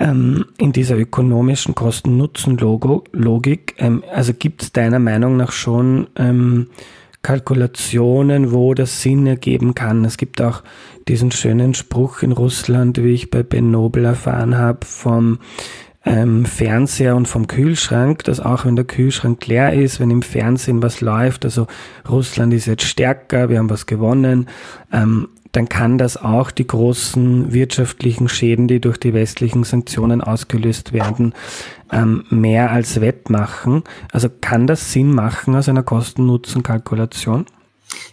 ähm, 0.00 0.46
in 0.58 0.72
dieser 0.72 0.96
ökonomischen 0.96 1.74
Kosten-Nutzen-Logik, 1.74 3.74
ähm, 3.78 4.02
also 4.12 4.32
gibt 4.32 4.62
es 4.62 4.72
deiner 4.72 4.98
Meinung 4.98 5.36
nach 5.36 5.52
schon 5.52 6.08
ähm, 6.16 6.68
Kalkulationen, 7.22 8.50
wo 8.50 8.72
das 8.72 9.02
Sinn 9.02 9.26
ergeben 9.26 9.74
kann. 9.74 10.06
Es 10.06 10.16
gibt 10.16 10.40
auch 10.40 10.62
diesen 11.06 11.30
schönen 11.30 11.74
Spruch 11.74 12.22
in 12.22 12.32
Russland, 12.32 13.02
wie 13.02 13.12
ich 13.12 13.30
bei 13.30 13.42
Ben 13.42 13.70
Nobel 13.70 14.06
erfahren 14.06 14.56
habe, 14.56 14.86
vom 14.86 15.38
ähm, 16.06 16.46
Fernseher 16.46 17.14
und 17.14 17.28
vom 17.28 17.46
Kühlschrank, 17.46 18.24
dass 18.24 18.40
auch 18.40 18.64
wenn 18.64 18.76
der 18.76 18.86
Kühlschrank 18.86 19.46
leer 19.46 19.74
ist, 19.74 20.00
wenn 20.00 20.10
im 20.10 20.22
Fernsehen 20.22 20.82
was 20.82 21.02
läuft, 21.02 21.44
also 21.44 21.66
Russland 22.08 22.54
ist 22.54 22.66
jetzt 22.66 22.84
stärker, 22.84 23.50
wir 23.50 23.58
haben 23.58 23.68
was 23.68 23.84
gewonnen, 23.84 24.48
ähm, 24.92 25.28
dann 25.52 25.68
kann 25.68 25.98
das 25.98 26.16
auch 26.16 26.50
die 26.50 26.66
großen 26.66 27.52
wirtschaftlichen 27.52 28.28
Schäden, 28.28 28.68
die 28.68 28.80
durch 28.80 28.98
die 28.98 29.14
westlichen 29.14 29.64
Sanktionen 29.64 30.20
ausgelöst 30.20 30.92
werden, 30.92 31.34
ähm, 31.92 32.24
mehr 32.30 32.70
als 32.70 33.00
wettmachen. 33.00 33.82
Also 34.12 34.28
kann 34.40 34.66
das 34.66 34.92
Sinn 34.92 35.12
machen 35.12 35.56
aus 35.56 35.68
einer 35.68 35.82
Kosten-Nutzen-Kalkulation? 35.82 37.46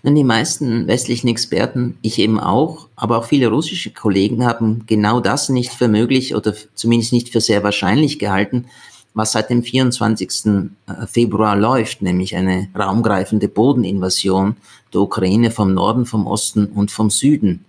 Die 0.03 0.23
meisten 0.23 0.87
westlichen 0.87 1.27
Experten, 1.27 1.97
ich 2.01 2.17
eben 2.17 2.39
auch, 2.39 2.87
aber 2.95 3.19
auch 3.19 3.25
viele 3.25 3.49
russische 3.49 3.91
Kollegen 3.91 4.45
haben 4.45 4.83
genau 4.87 5.19
das 5.19 5.49
nicht 5.49 5.71
für 5.71 5.87
möglich 5.87 6.33
oder 6.33 6.55
zumindest 6.73 7.13
nicht 7.13 7.29
für 7.29 7.41
sehr 7.41 7.63
wahrscheinlich 7.63 8.17
gehalten, 8.17 8.65
was 9.17 9.31
seit 9.31 9.49
dem 9.49 9.63
24. 9.63 10.45
Äh, 10.45 11.07
Februar 11.07 11.55
läuft, 11.55 12.03
nämlich 12.03 12.35
eine 12.35 12.69
raumgreifende 12.77 13.47
Bodeninvasion 13.47 14.57
der 14.93 15.01
Ukraine 15.01 15.49
vom 15.49 15.73
Norden, 15.73 16.05
vom 16.05 16.27
Osten 16.27 16.67
und 16.67 16.91
vom 16.91 17.09
Süden. 17.09 17.65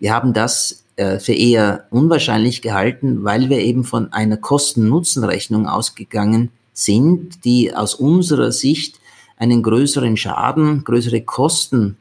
Wir 0.00 0.12
haben 0.12 0.32
das 0.32 0.82
äh, 0.96 1.20
für 1.20 1.34
eher 1.34 1.84
unwahrscheinlich 1.90 2.62
gehalten, 2.62 3.22
weil 3.22 3.48
wir 3.48 3.60
eben 3.60 3.84
von 3.84 4.12
einer 4.12 4.36
Kosten-Nutzen-Rechnung 4.36 5.68
ausgegangen 5.68 6.50
sind, 6.72 7.44
die 7.44 7.72
aus 7.72 7.94
unserer 7.94 8.50
Sicht 8.50 8.98
einen 9.36 9.62
größeren 9.62 10.16
Schaden, 10.16 10.82
größere 10.82 11.20
Kosten 11.20 11.96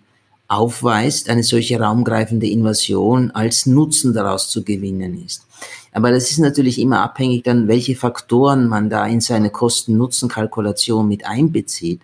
aufweist, 0.48 1.30
eine 1.30 1.44
solche 1.44 1.80
raumgreifende 1.80 2.48
Invasion 2.48 3.30
als 3.30 3.68
Nutzen 3.68 4.14
daraus 4.14 4.50
zu 4.50 4.64
gewinnen 4.64 5.24
ist. 5.24 5.47
Aber 5.92 6.12
das 6.12 6.32
ist 6.32 6.40
natürlich 6.40 6.80
immer 6.80 7.02
abhängig 7.02 7.44
dann, 7.44 7.68
welche 7.68 7.96
Faktoren 7.96 8.68
man 8.68 8.90
da 8.90 9.06
in 9.08 9.22
seine 9.22 9.50
Kosten-Nutzen-Kalkulation 9.50 11.08
mit 11.08 11.26
einbezieht. 11.26 12.02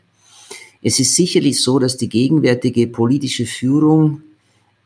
Es 0.81 0.99
ist 0.99 1.15
sicherlich 1.15 1.61
so, 1.61 1.79
dass 1.79 1.97
die 1.97 2.09
gegenwärtige 2.09 2.87
politische 2.87 3.45
Führung 3.45 4.21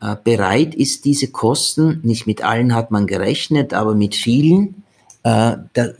äh, 0.00 0.14
bereit 0.22 0.74
ist, 0.74 1.04
diese 1.04 1.28
Kosten, 1.28 2.00
nicht 2.02 2.26
mit 2.26 2.44
allen 2.44 2.74
hat 2.74 2.90
man 2.90 3.06
gerechnet, 3.06 3.74
aber 3.74 3.94
mit 3.94 4.14
vielen, 4.14 4.84
äh, 5.24 5.56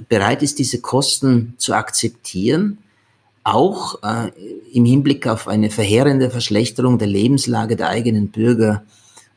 bereit 0.08 0.42
ist, 0.42 0.58
diese 0.58 0.80
Kosten 0.80 1.54
zu 1.58 1.74
akzeptieren, 1.74 2.78
auch 3.42 4.02
äh, 4.02 4.30
im 4.72 4.84
Hinblick 4.84 5.26
auf 5.26 5.48
eine 5.48 5.70
verheerende 5.70 6.30
Verschlechterung 6.30 6.98
der 6.98 7.08
Lebenslage 7.08 7.74
der 7.76 7.88
eigenen 7.88 8.28
Bürger 8.28 8.84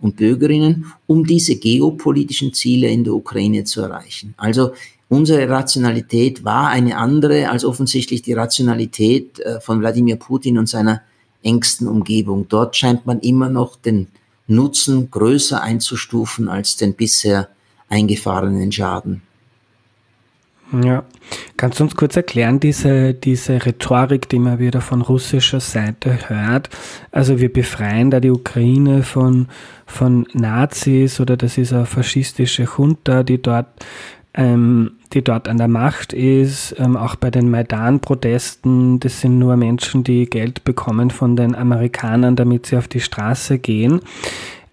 und 0.02 0.18
Bürgerinnen, 0.18 0.86
um 1.08 1.26
diese 1.26 1.56
geopolitischen 1.56 2.54
Ziele 2.54 2.88
in 2.90 3.04
der 3.04 3.14
Ukraine 3.14 3.64
zu 3.64 3.82
erreichen. 3.82 4.34
Also 4.38 4.72
unsere 5.10 5.48
Rationalität 5.48 6.44
war 6.44 6.70
eine 6.70 6.98
andere 6.98 7.50
als 7.50 7.64
offensichtlich 7.64 8.22
die 8.22 8.34
Rationalität 8.34 9.40
äh, 9.40 9.62
von 9.62 9.80
Wladimir 9.80 10.16
Putin 10.18 10.58
und 10.58 10.68
seiner 10.68 11.02
engsten 11.44 11.88
Umgebung. 11.88 12.48
Dort 12.50 12.76
scheint 12.76 13.06
man 13.06 13.20
immer 13.20 13.50
noch 13.50 13.76
den 13.76 14.08
Nutzen 14.48 15.10
größer 15.10 15.62
einzustufen 15.62 16.50
als 16.50 16.76
den 16.76 16.94
bisher 16.94 17.50
eingefahrenen 17.88 18.72
Schaden. 18.72 19.22
Ja, 20.72 21.04
kannst 21.58 21.80
du 21.80 21.84
uns 21.84 21.96
kurz 21.96 22.16
erklären, 22.16 22.62
diese, 22.62 23.14
diese 23.14 23.66
Rhetorik, 23.66 24.30
die 24.30 24.40
man 24.40 24.60
wieder 24.60 24.80
von 24.80 25.02
russischer 25.02 25.60
Seite 25.60 26.30
hört? 26.30 26.70
Also 27.12 27.40
wir 27.40 27.52
befreien 27.52 28.10
da 28.10 28.22
die 28.22 28.30
Ukraine 28.30 29.04
von, 29.04 29.48
von 29.86 30.26
Nazis 30.34 31.20
oder 31.20 31.36
das 31.36 31.58
ist 31.58 31.74
eine 31.74 31.86
faschistische 31.86 32.68
Junta, 32.78 33.24
die 33.24 33.42
dort, 33.42 33.68
ähm, 34.34 34.94
die 35.12 35.22
dort 35.22 35.50
an 35.50 35.58
der 35.58 35.68
Macht 35.68 36.14
ist. 36.14 36.74
Ähm, 36.78 36.96
auch 36.96 37.16
bei 37.16 37.32
den 37.32 37.50
Maidan-Protesten, 37.50 39.02
das 39.02 39.20
sind 39.20 39.40
nur 39.40 39.58
Menschen, 39.58 40.06
die 40.06 40.26
Geld 40.26 40.64
bekommen 40.64 41.10
von 41.10 41.36
den 41.36 41.54
Amerikanern, 41.54 42.38
damit 42.38 42.68
sie 42.68 42.78
auf 42.78 42.88
die 42.88 43.02
Straße 43.02 43.60
gehen. 43.60 44.00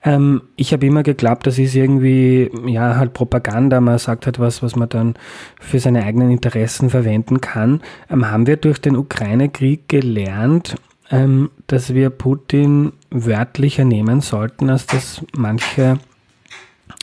Ähm, 0.05 0.43
ich 0.57 0.73
habe 0.73 0.87
immer 0.87 1.03
geglaubt, 1.03 1.47
das 1.47 1.59
ist 1.59 1.75
irgendwie, 1.75 2.51
ja, 2.67 2.97
halt 2.97 3.15
Propaganda. 3.15 3.81
Man 3.81 3.99
sagt 3.99 4.27
halt 4.27 4.39
was, 4.39 4.63
was 4.63 4.77
man 4.77 4.89
dann 4.89 5.15
für 5.61 5.81
seine 5.81 6.05
eigenen 6.05 6.31
Interessen 6.31 6.91
verwenden 6.91 7.41
kann. 7.41 7.83
Ähm, 8.11 8.31
haben 8.31 8.47
wir 8.47 8.57
durch 8.57 8.81
den 8.81 8.97
Ukraine-Krieg 8.97 9.89
gelernt, 9.89 10.77
ähm, 11.11 11.51
dass 11.67 11.95
wir 11.95 12.11
Putin 12.11 12.93
wörtlicher 13.11 13.85
nehmen 13.85 14.21
sollten, 14.21 14.71
als 14.71 14.87
das 14.87 15.23
manche 15.37 15.99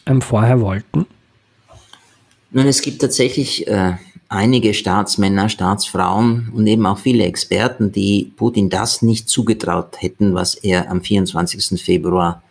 ähm, 0.05 0.21
vorher 0.21 0.61
wollten? 0.61 1.05
Nun, 2.51 2.67
es 2.67 2.81
gibt 2.81 3.01
tatsächlich 3.01 3.67
äh, 3.67 3.93
einige 4.29 4.73
Staatsmänner, 4.73 5.49
Staatsfrauen 5.49 6.51
und 6.53 6.65
eben 6.67 6.85
auch 6.85 6.99
viele 6.99 7.25
Experten, 7.25 7.91
die 7.91 8.31
Putin 8.37 8.69
das 8.69 9.01
nicht 9.01 9.27
zugetraut 9.27 10.01
hätten, 10.01 10.33
was 10.33 10.55
er 10.55 10.89
am 10.89 11.01
24. 11.01 11.81
Februar 11.81 12.41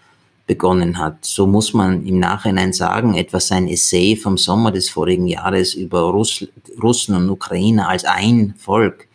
begonnen 0.46 0.98
hat. 0.98 1.24
So 1.24 1.46
muss 1.46 1.72
man 1.72 2.04
im 2.06 2.18
Nachhinein 2.18 2.72
sagen, 2.72 3.14
etwa 3.14 3.40
sein 3.40 3.66
Essay 3.66 4.16
vom 4.16 4.36
Sommer 4.36 4.72
des 4.72 4.90
vorigen 4.90 5.26
Jahres 5.26 5.74
über 5.74 6.02
Russ 6.02 6.46
Russen 6.82 7.14
und 7.14 7.30
Ukrainer 7.30 7.88
als 7.88 8.04
ein 8.04 8.54
Volk 8.58 9.08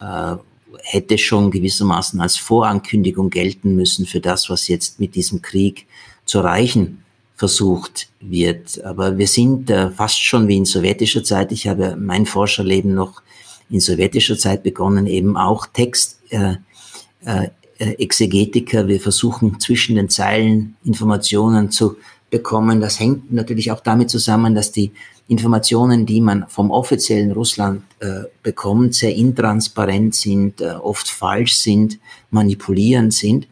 äh, 0.00 0.36
hätte 0.82 1.18
schon 1.18 1.50
gewissermaßen 1.50 2.20
als 2.20 2.36
Vorankündigung 2.36 3.30
gelten 3.30 3.74
müssen 3.74 4.06
für 4.06 4.20
das, 4.20 4.48
was 4.48 4.68
jetzt 4.68 5.00
mit 5.00 5.14
diesem 5.14 5.42
Krieg 5.42 5.86
zu 6.24 6.38
erreichen 6.38 7.02
versucht 7.34 8.08
wird. 8.20 8.84
Aber 8.84 9.16
wir 9.16 9.26
sind 9.26 9.70
äh, 9.70 9.90
fast 9.90 10.22
schon 10.22 10.46
wie 10.46 10.58
in 10.58 10.66
sowjetischer 10.66 11.24
Zeit. 11.24 11.52
Ich 11.52 11.66
habe 11.66 11.96
mein 11.96 12.26
Forscherleben 12.26 12.94
noch 12.94 13.22
in 13.70 13.80
sowjetischer 13.80 14.36
Zeit 14.36 14.62
begonnen, 14.62 15.06
eben 15.06 15.36
auch 15.36 15.66
Text. 15.66 16.20
Äh, 16.28 16.56
äh, 17.24 17.48
Exegetiker, 17.84 18.88
wir 18.88 19.00
versuchen 19.00 19.58
zwischen 19.60 19.96
den 19.96 20.08
Zeilen 20.08 20.76
Informationen 20.84 21.70
zu 21.70 21.96
bekommen. 22.30 22.80
Das 22.80 23.00
hängt 23.00 23.32
natürlich 23.32 23.72
auch 23.72 23.80
damit 23.80 24.10
zusammen, 24.10 24.54
dass 24.54 24.72
die 24.72 24.92
Informationen, 25.28 26.06
die 26.06 26.20
man 26.20 26.46
vom 26.48 26.70
offiziellen 26.70 27.32
Russland 27.32 27.82
äh, 28.00 28.24
bekommt, 28.42 28.94
sehr 28.94 29.14
intransparent 29.14 30.14
sind, 30.14 30.60
äh, 30.60 30.70
oft 30.70 31.08
falsch 31.08 31.54
sind, 31.54 31.98
manipulierend 32.30 33.14
sind. 33.14 33.46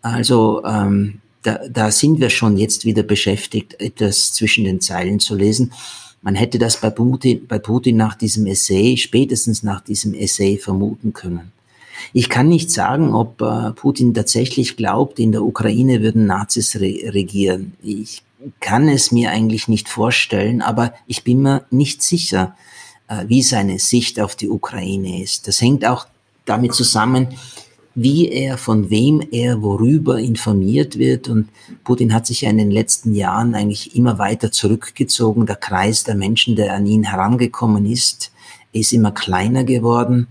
Also 0.00 0.62
ähm, 0.64 1.20
da, 1.42 1.60
da 1.68 1.90
sind 1.90 2.20
wir 2.20 2.30
schon 2.30 2.56
jetzt 2.56 2.84
wieder 2.84 3.02
beschäftigt, 3.02 3.80
etwas 3.80 4.32
zwischen 4.32 4.64
den 4.64 4.80
Zeilen 4.80 5.18
zu 5.18 5.34
lesen. 5.34 5.72
Man 6.22 6.34
hätte 6.34 6.58
das 6.58 6.80
bei 6.80 6.90
Putin, 6.90 7.46
bei 7.46 7.58
Putin 7.58 7.96
nach 7.96 8.14
diesem 8.14 8.46
Essay, 8.46 8.96
spätestens 8.96 9.62
nach 9.62 9.80
diesem 9.80 10.14
Essay 10.14 10.56
vermuten 10.56 11.12
können. 11.12 11.52
Ich 12.12 12.28
kann 12.28 12.48
nicht 12.48 12.70
sagen, 12.70 13.14
ob 13.14 13.40
äh, 13.40 13.72
Putin 13.72 14.14
tatsächlich 14.14 14.76
glaubt, 14.76 15.18
in 15.18 15.32
der 15.32 15.42
Ukraine 15.42 16.02
würden 16.02 16.26
Nazis 16.26 16.76
re 16.76 17.12
regieren. 17.12 17.74
Ich 17.82 18.22
kann 18.60 18.88
es 18.88 19.12
mir 19.12 19.30
eigentlich 19.30 19.68
nicht 19.68 19.88
vorstellen, 19.88 20.62
aber 20.62 20.92
ich 21.06 21.24
bin 21.24 21.42
mir 21.42 21.64
nicht 21.70 22.02
sicher, 22.02 22.56
äh, 23.08 23.24
wie 23.26 23.42
seine 23.42 23.78
Sicht 23.78 24.20
auf 24.20 24.36
die 24.36 24.48
Ukraine 24.48 25.22
ist. 25.22 25.48
Das 25.48 25.60
hängt 25.60 25.84
auch 25.84 26.06
damit 26.44 26.74
zusammen, 26.74 27.28
wie 27.94 28.28
er, 28.28 28.58
von 28.58 28.90
wem 28.90 29.20
er, 29.32 29.60
worüber 29.60 30.20
informiert 30.20 30.98
wird. 30.98 31.28
Und 31.28 31.48
Putin 31.82 32.14
hat 32.14 32.26
sich 32.26 32.42
ja 32.42 32.50
in 32.50 32.58
den 32.58 32.70
letzten 32.70 33.14
Jahren 33.14 33.54
eigentlich 33.54 33.96
immer 33.96 34.18
weiter 34.18 34.52
zurückgezogen. 34.52 35.46
Der 35.46 35.56
Kreis 35.56 36.04
der 36.04 36.14
Menschen, 36.14 36.54
der 36.54 36.74
an 36.74 36.86
ihn 36.86 37.02
herangekommen 37.02 37.86
ist, 37.86 38.30
ist 38.72 38.92
immer 38.92 39.10
kleiner 39.10 39.64
geworden. 39.64 40.28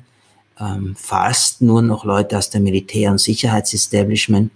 Ähm, 0.59 0.95
fast 0.97 1.61
nur 1.61 1.81
noch 1.81 2.03
Leute 2.03 2.37
aus 2.37 2.49
dem 2.49 2.63
Militär- 2.63 3.11
und 3.11 3.19
Sicherheitsestablishment. 3.19 4.51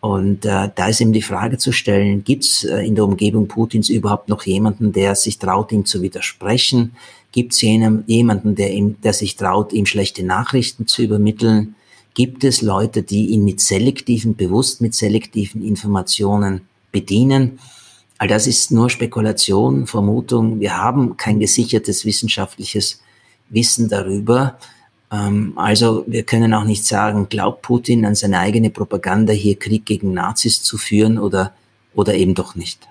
Und 0.00 0.44
äh, 0.44 0.70
da 0.74 0.88
ist 0.88 1.00
eben 1.00 1.12
die 1.12 1.22
Frage 1.22 1.58
zu 1.58 1.72
stellen, 1.72 2.22
gibt 2.22 2.44
es 2.44 2.64
äh, 2.64 2.86
in 2.86 2.94
der 2.94 3.04
Umgebung 3.04 3.48
Putins 3.48 3.88
überhaupt 3.88 4.28
noch 4.28 4.44
jemanden, 4.44 4.92
der 4.92 5.14
sich 5.14 5.38
traut, 5.38 5.72
ihm 5.72 5.84
zu 5.84 6.02
widersprechen? 6.02 6.92
Gibt 7.32 7.52
es 7.52 7.60
jemanden, 7.60 8.54
der, 8.54 8.72
ihm, 8.72 9.00
der 9.02 9.12
sich 9.12 9.36
traut, 9.36 9.72
ihm 9.72 9.86
schlechte 9.86 10.24
Nachrichten 10.24 10.86
zu 10.86 11.02
übermitteln? 11.02 11.74
Gibt 12.14 12.42
es 12.42 12.62
Leute, 12.62 13.02
die 13.02 13.26
ihn 13.26 13.44
mit 13.44 13.60
selektiven, 13.60 14.34
bewusst 14.34 14.80
mit 14.80 14.94
selektiven 14.94 15.64
Informationen 15.64 16.62
bedienen? 16.90 17.58
All 18.18 18.28
das 18.28 18.46
ist 18.46 18.72
nur 18.72 18.90
Spekulation, 18.90 19.86
Vermutung. 19.86 20.58
Wir 20.58 20.76
haben 20.76 21.16
kein 21.16 21.38
gesichertes 21.38 22.04
wissenschaftliches 22.04 23.00
Wissen 23.50 23.88
darüber. 23.88 24.58
Ähm, 25.10 25.52
also 25.56 26.04
wir 26.06 26.22
können 26.22 26.54
auch 26.54 26.64
nicht 26.64 26.84
sagen, 26.84 27.28
glaubt 27.28 27.62
Putin 27.62 28.04
an 28.04 28.14
seine 28.14 28.38
eigene 28.38 28.70
Propaganda, 28.70 29.32
hier 29.32 29.58
Krieg 29.58 29.86
gegen 29.86 30.12
Nazis 30.12 30.62
zu 30.62 30.78
führen 30.78 31.18
oder, 31.18 31.52
oder 31.94 32.14
eben 32.14 32.34
doch 32.34 32.54
nicht. 32.54 32.88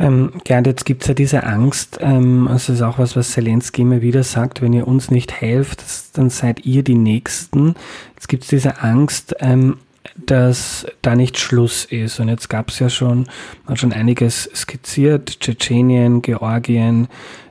Ähm, 0.00 0.32
Gerd, 0.44 0.68
jetzt 0.68 0.84
gibt 0.84 1.02
es 1.02 1.08
ja 1.08 1.14
diese 1.14 1.42
Angst, 1.42 1.98
ähm, 2.00 2.46
also 2.46 2.72
ist 2.72 2.82
auch 2.82 2.98
was, 2.98 3.16
was 3.16 3.32
Zelensky 3.32 3.82
immer 3.82 4.00
wieder 4.00 4.22
sagt, 4.22 4.62
wenn 4.62 4.72
ihr 4.72 4.86
uns 4.86 5.10
nicht 5.10 5.32
helft, 5.32 5.82
dann 6.16 6.30
seid 6.30 6.64
ihr 6.64 6.84
die 6.84 6.94
Nächsten. 6.94 7.74
Jetzt 8.14 8.28
gibt 8.28 8.44
es 8.44 8.48
diese 8.48 8.80
Angst, 8.80 9.34
ähm, 9.40 9.78
dass 10.16 10.86
da 11.02 11.16
nicht 11.16 11.38
Schluss 11.38 11.84
ist. 11.84 12.20
Und 12.20 12.28
jetzt 12.28 12.48
gab 12.48 12.70
es 12.70 12.78
ja 12.78 12.88
schon, 12.88 13.26
man 13.64 13.72
hat 13.72 13.78
schon 13.78 13.92
einiges 13.92 14.48
skizziert, 14.54 15.40
Tschetschenien, 15.40 16.22
Georgien, 16.22 17.08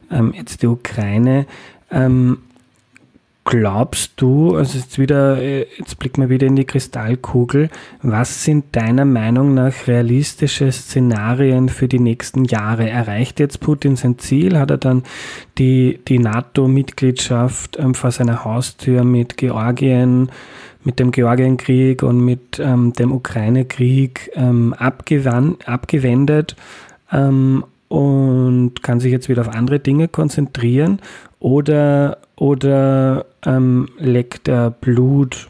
ähm, 0.10 0.34
jetzt 0.34 0.62
die 0.62 0.68
Ukraine. 0.68 1.48
Ähm, 1.92 2.40
glaubst 3.48 4.12
du, 4.18 4.56
also 4.56 4.78
jetzt 4.78 5.00
wieder, 5.00 5.42
äh, 5.42 5.66
jetzt 5.78 5.98
blicken 6.00 6.22
wir 6.22 6.30
wieder 6.30 6.48
in 6.48 6.58
die 6.58 6.66
Kristallkugel, 6.66 7.70
was 8.02 8.44
sind 8.44 8.76
deiner 8.76 9.06
Meinung 9.06 9.54
nach 9.54 9.88
realistische 9.88 10.70
Szenarien 10.72 11.70
für 11.70 11.88
die 11.88 12.00
nächsten 12.00 12.44
Jahre? 12.44 12.90
Erreicht 12.90 13.40
jetzt 13.40 13.62
Putin 13.62 13.96
sein 13.96 14.20
Ziel? 14.20 14.60
Hat 14.60 14.70
er 14.70 14.78
dann 14.78 15.04
die, 15.58 16.00
die 16.10 16.20
NATO-Mitgliedschaft 16.20 17.78
ähm, 17.80 17.96
vor 17.96 18.12
seiner 18.12 18.44
Haustür 18.44 19.06
mit 19.06 19.38
Georgien, 19.38 20.30
mit 20.84 21.00
dem 21.00 21.12
Georgienkrieg 21.12 22.04
und 22.04 22.20
mit 22.20 22.60
ähm, 22.60 22.92
dem 22.94 23.14
Ukraine-Krieg 23.14 24.30
ähm, 24.36 24.74
abgewendet? 24.74 26.58
Ähm, 27.14 27.64
und 27.90 28.84
kann 28.84 29.00
sich 29.00 29.14
jetzt 29.14 29.30
wieder 29.30 29.44
auf 29.44 29.56
andere 29.56 29.80
Dinge 29.80 30.10
konzentrieren 30.10 31.00
oder, 31.40 32.20
oder 32.36 33.26
ähm, 33.46 33.90
leckt 33.98 34.48
er 34.48 34.72
Blut, 34.72 35.48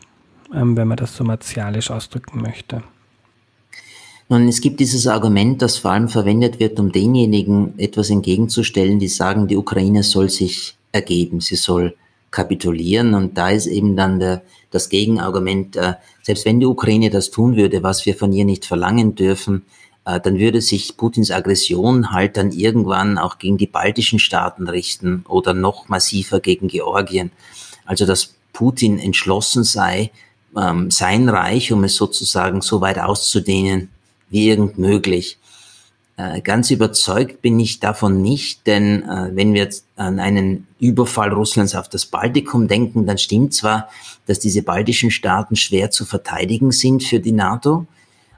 ähm, 0.54 0.76
wenn 0.76 0.88
man 0.88 0.98
das 0.98 1.16
so 1.16 1.24
martialisch 1.24 1.92
ausdrücken 1.92 2.42
möchte? 2.42 2.84
Nun, 4.30 4.48
es 4.50 4.60
gibt 4.60 4.82
dieses 4.82 5.08
Argument, 5.08 5.62
das 5.62 5.78
vor 5.78 5.92
allem 5.92 6.10
verwendet 6.10 6.60
wird, 6.60 6.80
um 6.80 6.92
denjenigen 6.92 7.80
etwas 7.80 8.10
entgegenzustellen, 8.10 9.00
die 9.00 9.08
sagen, 9.08 9.48
die 9.48 9.56
Ukraine 9.56 10.04
soll 10.04 10.30
sich 10.30 10.76
ergeben, 10.92 11.40
sie 11.40 11.56
soll 11.56 11.96
kapitulieren. 12.30 13.14
Und 13.14 13.38
da 13.38 13.50
ist 13.50 13.68
eben 13.68 13.96
dann 13.96 14.20
der, 14.20 14.42
das 14.70 14.90
Gegenargument, 14.90 15.78
äh, 15.78 15.94
selbst 16.24 16.46
wenn 16.46 16.60
die 16.60 16.66
Ukraine 16.66 17.10
das 17.10 17.32
tun 17.32 17.56
würde, 17.56 17.84
was 17.84 18.06
wir 18.06 18.16
von 18.16 18.34
ihr 18.34 18.44
nicht 18.44 18.66
verlangen 18.66 19.16
dürfen, 19.16 19.64
dann 20.08 20.40
würde 20.40 20.62
sich 20.62 20.96
Putins 20.96 21.32
Aggression 21.32 22.12
halt 22.12 22.38
dann 22.38 22.52
irgendwann 22.52 23.18
auch 23.18 23.40
gegen 23.40 23.58
die 23.58 23.68
baltischen 23.68 24.20
Staaten 24.20 24.70
richten 24.70 25.26
oder 25.28 25.54
noch 25.54 25.90
massiver 25.90 26.40
gegen 26.40 26.70
Georgien. 26.70 27.32
Also 27.86 28.06
dass 28.06 28.36
Putin 28.54 29.00
entschlossen 29.00 29.64
sei, 29.64 30.12
ähm, 30.56 30.90
sein 30.92 31.28
Reich, 31.30 31.72
um 31.72 31.84
es 31.84 31.96
sozusagen 31.96 32.62
so 32.62 32.82
weit 32.82 33.00
auszudehnen 33.00 33.90
wie 34.30 34.50
irgend 34.50 34.78
möglich. 34.78 35.38
Äh, 36.16 36.42
ganz 36.42 36.72
überzeugt 36.72 37.42
bin 37.42 37.60
ich 37.60 37.80
davon 37.80 38.22
nicht, 38.22 38.66
denn 38.66 39.04
äh, 39.04 39.30
wenn 39.34 39.54
wir 39.54 39.70
an 39.98 40.20
einen 40.20 40.68
Überfall 40.80 41.32
Russlands 41.32 41.76
auf 41.76 41.90
das 41.90 42.06
Baltikum 42.08 42.68
denken, 42.68 43.06
dann 43.06 43.18
stimmt 43.18 43.54
zwar, 43.54 43.90
dass 44.26 44.40
diese 44.40 44.64
baltischen 44.64 45.12
Staaten 45.12 45.56
schwer 45.56 45.92
zu 45.92 46.06
verteidigen 46.06 46.72
sind 46.72 47.04
für 47.04 47.20
die 47.20 47.34
NATO, 47.34 47.86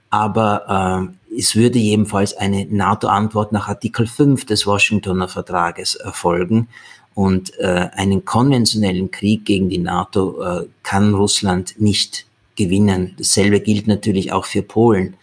aber 0.10 1.14
es 1.36 1.56
würde 1.56 1.80
jedenfalls 1.80 2.36
eine 2.36 2.66
NATO-Antwort 2.66 3.52
nach 3.52 3.68
Artikel 3.68 4.08
5 4.08 4.46
des 4.46 4.66
Washingtoner 4.66 5.28
Vertrages 5.28 5.96
erfolgen. 5.96 6.68
Und 7.14 7.58
äh, 7.60 7.90
einen 7.94 8.24
konventionellen 8.24 9.12
Krieg 9.12 9.46
gegen 9.46 9.70
die 9.70 9.78
NATO 9.78 10.42
äh, 10.42 10.66
kann 10.84 11.14
Russland 11.14 11.76
nicht 11.80 12.26
gewinnen. 12.56 13.16
Dasselbe 13.18 13.60
gilt 13.60 13.88
natürlich 13.88 14.32
auch 14.32 14.46
für 14.46 14.62
Polen. 14.62 15.16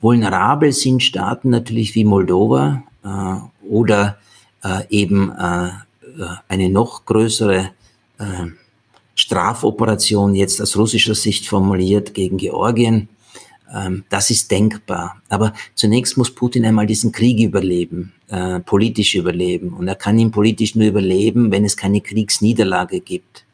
Vulnerabel 0.00 0.72
sind 0.72 1.02
Staaten 1.02 1.50
natürlich 1.50 1.94
wie 1.94 2.04
Moldova 2.04 2.82
äh, 3.04 3.66
oder 3.68 4.18
äh, 4.62 4.82
eben 4.88 5.30
äh, 5.32 5.70
eine 6.48 6.68
noch 6.70 7.04
größere 7.04 7.70
äh, 8.18 8.24
Strafoperation 9.14 10.34
jetzt 10.34 10.60
aus 10.60 10.76
russischer 10.76 11.14
Sicht 11.14 11.46
formuliert 11.46 12.14
gegen 12.14 12.38
Georgien 12.38 13.08
das 14.08 14.30
ist 14.30 14.50
denkbar. 14.50 15.20
Aber 15.28 15.52
zunächst 15.74 16.16
muss 16.16 16.34
Putin 16.34 16.64
einmal 16.64 16.86
diesen 16.86 17.10
Krieg 17.10 17.40
überleben, 17.40 18.12
äh, 18.28 18.60
politisch 18.60 19.14
überleben. 19.14 19.72
Und 19.72 19.88
er 19.88 19.96
kann 19.96 20.18
ihn 20.18 20.30
politisch 20.30 20.74
nur 20.74 20.86
überleben, 20.86 21.50
wenn 21.50 21.64
es 21.64 21.76
keine 21.76 22.00
Kriegsniederlage 22.00 23.00
gibt. 23.00 23.44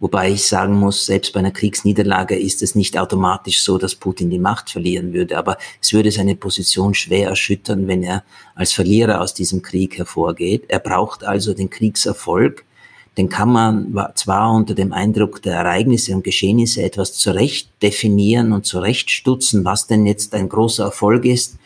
Wobei 0.00 0.32
ich 0.32 0.44
sagen 0.48 0.74
muss, 0.80 1.06
selbst 1.06 1.32
bei 1.32 1.38
einer 1.38 1.52
Kriegsniederlage 1.52 2.36
ist 2.36 2.60
es 2.62 2.74
nicht 2.74 2.98
automatisch 2.98 3.60
so, 3.60 3.78
dass 3.78 3.94
Putin 3.94 4.30
die 4.30 4.40
Macht 4.40 4.70
verlieren 4.70 5.12
würde. 5.12 5.38
Aber 5.38 5.58
es 5.80 5.92
würde 5.92 6.10
seine 6.10 6.34
Position 6.34 6.92
schwer 6.94 7.28
erschüttern, 7.28 7.86
wenn 7.86 8.02
er 8.02 8.24
als 8.56 8.72
Verlierer 8.72 9.20
aus 9.20 9.32
diesem 9.32 9.62
Krieg 9.62 9.98
hervorgeht. 9.98 10.64
Er 10.68 10.80
braucht 10.80 11.22
also 11.22 11.54
den 11.54 11.70
Kriegserfolg 11.70 12.64
den 13.16 13.28
kann 13.28 13.52
man 13.52 13.94
zwar 14.14 14.54
unter 14.54 14.74
dem 14.74 14.92
Eindruck 14.92 15.42
der 15.42 15.54
Ereignisse 15.54 16.14
und 16.14 16.24
Geschehnisse 16.24 16.82
etwas 16.82 17.12
zurecht 17.12 17.68
definieren 17.82 18.52
und 18.52 18.64
zurechtstutzen, 18.64 19.64
was 19.64 19.86
denn 19.86 20.06
jetzt 20.06 20.34
ein 20.34 20.48
großer 20.48 20.84
Erfolg 20.84 21.26
ist 21.26 21.58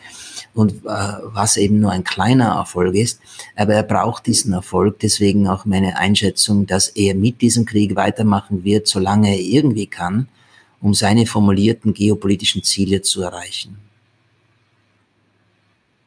und 0.53 0.73
äh, 0.85 1.13
was 1.23 1.55
eben 1.55 1.79
nur 1.79 1.91
ein 1.91 2.03
kleiner 2.03 2.55
Erfolg 2.55 2.95
ist. 2.95 3.21
Aber 3.55 3.73
er 3.73 3.83
braucht 3.83 4.25
diesen 4.27 4.51
Erfolg, 4.51 4.99
deswegen 4.99 5.47
auch 5.47 5.63
meine 5.65 5.97
Einschätzung, 5.97 6.67
dass 6.67 6.89
er 6.89 7.15
mit 7.15 7.41
diesem 7.41 7.65
Krieg 7.65 7.95
weitermachen 7.95 8.65
wird, 8.65 8.87
solange 8.87 9.29
er 9.29 9.39
irgendwie 9.39 9.87
kann, 9.87 10.27
um 10.81 10.93
seine 10.93 11.25
formulierten 11.25 11.93
geopolitischen 11.93 12.63
Ziele 12.63 13.01
zu 13.03 13.21
erreichen. 13.21 13.77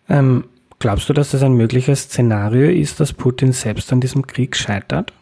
Ähm, 0.08 0.44
glaubst 0.78 1.08
du, 1.08 1.14
dass 1.14 1.30
das 1.30 1.42
ein 1.42 1.54
mögliches 1.54 2.02
Szenario 2.02 2.68
ist, 2.68 3.00
dass 3.00 3.14
Putin 3.14 3.52
selbst 3.52 3.90
an 3.90 4.00
diesem 4.00 4.26
Krieg 4.26 4.54
scheitert? 4.54 5.14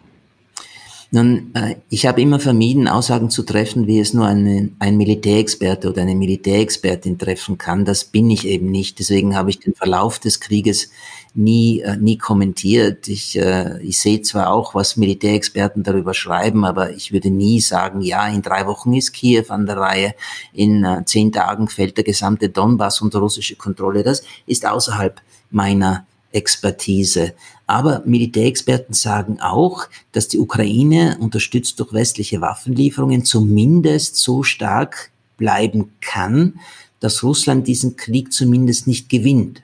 Nun, 1.10 1.52
äh, 1.54 1.76
ich 1.88 2.06
habe 2.06 2.20
immer 2.20 2.38
vermieden, 2.38 2.86
Aussagen 2.86 3.30
zu 3.30 3.42
treffen, 3.42 3.86
wie 3.86 3.98
es 3.98 4.12
nur 4.12 4.26
eine, 4.26 4.70
ein 4.78 4.98
Militärexperte 4.98 5.88
oder 5.88 6.02
eine 6.02 6.14
Militärexpertin 6.14 7.16
treffen 7.16 7.56
kann. 7.56 7.86
Das 7.86 8.04
bin 8.04 8.30
ich 8.30 8.46
eben 8.46 8.70
nicht. 8.70 8.98
Deswegen 8.98 9.34
habe 9.34 9.48
ich 9.48 9.58
den 9.58 9.74
Verlauf 9.74 10.18
des 10.18 10.38
Krieges 10.38 10.90
nie, 11.32 11.80
äh, 11.80 11.96
nie 11.96 12.18
kommentiert. 12.18 13.08
Ich, 13.08 13.38
äh, 13.38 13.80
ich 13.82 13.98
sehe 13.98 14.20
zwar 14.20 14.52
auch, 14.52 14.74
was 14.74 14.98
Militärexperten 14.98 15.82
darüber 15.82 16.12
schreiben, 16.12 16.66
aber 16.66 16.90
ich 16.90 17.10
würde 17.10 17.30
nie 17.30 17.60
sagen, 17.60 18.02
ja, 18.02 18.26
in 18.28 18.42
drei 18.42 18.66
Wochen 18.66 18.92
ist 18.92 19.12
Kiew 19.12 19.44
an 19.48 19.64
der 19.64 19.78
Reihe, 19.78 20.14
in 20.52 20.84
äh, 20.84 21.04
zehn 21.06 21.32
Tagen 21.32 21.68
fällt 21.68 21.96
der 21.96 22.04
gesamte 22.04 22.50
Donbass 22.50 23.00
unter 23.00 23.20
russische 23.20 23.56
Kontrolle. 23.56 24.02
Das 24.02 24.22
ist 24.46 24.66
außerhalb 24.66 25.22
meiner 25.50 26.06
Expertise. 26.32 27.34
Aber 27.66 28.02
Militärexperten 28.04 28.94
sagen 28.94 29.40
auch, 29.40 29.88
dass 30.12 30.28
die 30.28 30.38
Ukraine, 30.38 31.16
unterstützt 31.20 31.78
durch 31.80 31.92
westliche 31.92 32.40
Waffenlieferungen, 32.40 33.24
zumindest 33.24 34.16
so 34.16 34.42
stark 34.42 35.10
bleiben 35.36 35.92
kann, 36.00 36.60
dass 37.00 37.22
Russland 37.22 37.66
diesen 37.66 37.96
Krieg 37.96 38.32
zumindest 38.32 38.86
nicht 38.86 39.08
gewinnt. 39.08 39.62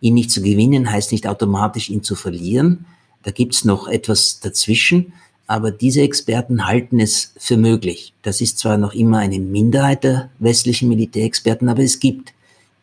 Ihn 0.00 0.14
nicht 0.14 0.30
zu 0.30 0.42
gewinnen 0.42 0.90
heißt 0.90 1.12
nicht 1.12 1.26
automatisch 1.26 1.90
ihn 1.90 2.02
zu 2.02 2.14
verlieren. 2.14 2.86
Da 3.22 3.30
gibt's 3.30 3.64
noch 3.64 3.88
etwas 3.88 4.40
dazwischen. 4.40 5.12
Aber 5.46 5.70
diese 5.70 6.00
Experten 6.00 6.66
halten 6.66 6.98
es 6.98 7.32
für 7.38 7.56
möglich. 7.56 8.12
Das 8.22 8.40
ist 8.40 8.58
zwar 8.58 8.78
noch 8.78 8.94
immer 8.94 9.18
eine 9.18 9.38
Minderheit 9.38 10.02
der 10.02 10.30
westlichen 10.40 10.88
Militärexperten, 10.88 11.68
aber 11.68 11.84
es 11.84 12.00
gibt 12.00 12.32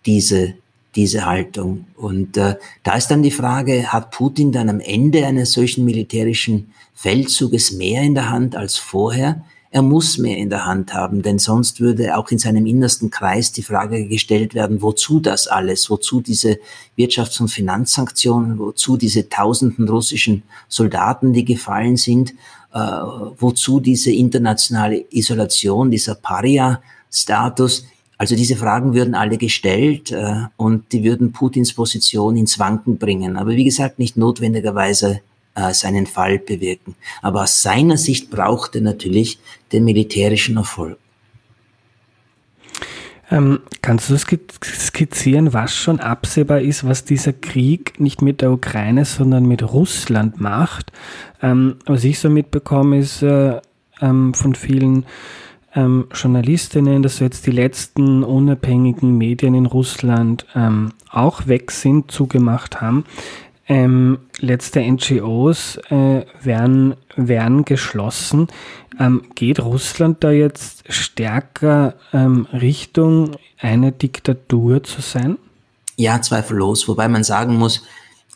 diese 0.06 0.53
diese 0.95 1.25
Haltung. 1.25 1.85
Und 1.95 2.37
äh, 2.37 2.55
da 2.83 2.95
ist 2.95 3.07
dann 3.07 3.23
die 3.23 3.31
Frage, 3.31 3.91
hat 3.91 4.11
Putin 4.11 4.51
dann 4.51 4.69
am 4.69 4.79
Ende 4.79 5.25
eines 5.25 5.53
solchen 5.53 5.85
militärischen 5.85 6.71
Feldzuges 6.93 7.71
mehr 7.71 8.01
in 8.03 8.13
der 8.13 8.29
Hand 8.29 8.55
als 8.55 8.77
vorher? 8.77 9.43
Er 9.73 9.81
muss 9.81 10.19
mehr 10.19 10.37
in 10.37 10.51
der 10.51 10.67
Hand 10.67 10.93
haben, 10.93 11.23
denn 11.23 11.39
sonst 11.39 11.79
würde 11.79 12.15
auch 12.15 12.29
in 12.29 12.37
seinem 12.37 12.67
innersten 12.67 13.09
Kreis 13.09 13.51
die 13.53 13.63
Frage 13.63 14.07
gestellt 14.07 14.53
werden, 14.53 14.83
wozu 14.83 15.19
das 15.19 15.47
alles, 15.47 15.89
wozu 15.89 16.21
diese 16.21 16.59
Wirtschafts- 16.95 17.41
und 17.41 17.47
Finanzsanktionen, 17.47 18.59
wozu 18.59 18.97
diese 18.97 19.29
tausenden 19.29 19.89
russischen 19.89 20.43
Soldaten, 20.67 21.33
die 21.33 21.43
gefallen 21.43 21.97
sind, 21.97 22.35
äh, 22.71 22.79
wozu 22.79 23.79
diese 23.79 24.11
internationale 24.11 25.05
Isolation, 25.09 25.89
dieser 25.89 26.13
Paria-Status. 26.13 27.87
Also 28.18 28.35
diese 28.35 28.56
Fragen 28.56 28.94
würden 28.94 29.15
alle 29.15 29.38
gestellt 29.38 30.11
äh, 30.11 30.44
und 30.56 30.91
die 30.91 31.03
würden 31.03 31.31
Putins 31.31 31.73
Position 31.73 32.38
ins 32.38 32.60
Wanken 32.60 32.98
bringen. 32.98 33.38
Aber 33.38 33.52
wie 33.52 33.64
gesagt, 33.64 33.99
nicht 33.99 34.18
notwendigerweise 34.18 35.22
äh, 35.56 35.73
seinen 35.73 36.07
Fall 36.07 36.40
bewirken. 36.40 36.95
Aber 37.22 37.44
aus 37.44 37.61
seiner 37.61 37.98
Sicht 37.98 38.30
braucht 38.30 38.76
er 38.76 38.81
natürlich 38.81 39.40
den 39.72 39.84
militärischen 39.84 40.57
Erfolg. 40.57 40.98
Ähm, 43.31 43.61
kannst 43.81 44.10
du 44.10 44.18
skizzieren, 44.18 45.53
was 45.53 45.76
schon 45.76 45.99
absehbar 45.99 46.61
ist, 46.61 46.84
was 46.84 47.06
dieser 47.06 47.34
Krieg 47.34 47.99
nicht 47.99 48.22
mit 48.22 48.41
der 48.41 48.52
Ukraine, 48.52 49.06
sondern 49.06 49.45
mit 49.45 49.64
Russland 49.64 50.40
macht? 50.40 50.91
Ähm, 51.41 51.77
was 51.85 52.03
ich 52.03 52.19
so 52.19 52.30
mitbekomme, 52.30 52.99
ist 52.99 53.23
äh, 53.23 53.60
ähm, 54.02 54.34
von 54.34 54.56
vielen 54.56 55.06
ähm, 55.75 56.07
Journalistinnen, 56.13 57.03
dass 57.03 57.19
jetzt 57.19 57.45
die 57.45 57.51
letzten 57.51 58.23
unabhängigen 58.23 59.17
Medien 59.17 59.55
in 59.55 59.65
Russland 59.65 60.45
ähm, 60.55 60.91
auch 61.09 61.47
weg 61.47 61.71
sind, 61.71 62.11
zugemacht 62.11 62.81
haben. 62.81 63.05
Ähm, 63.67 64.19
letzte 64.39 64.81
NGOs 64.81 65.77
äh, 65.89 66.25
werden, 66.41 66.95
werden 67.15 67.63
geschlossen. 67.63 68.47
Ähm, 68.99 69.23
geht 69.35 69.59
Russland 69.61 70.23
da 70.23 70.31
jetzt 70.31 70.83
stärker 70.91 71.95
ähm, 72.11 72.45
Richtung 72.51 73.31
eine 73.57 73.91
Diktatur 73.91 74.83
zu 74.83 75.01
sein? 75.01 75.37
Ja, 75.95 76.21
zweifellos. 76.21 76.87
Wobei 76.87 77.07
man 77.07 77.23
sagen 77.23 77.55
muss, 77.55 77.83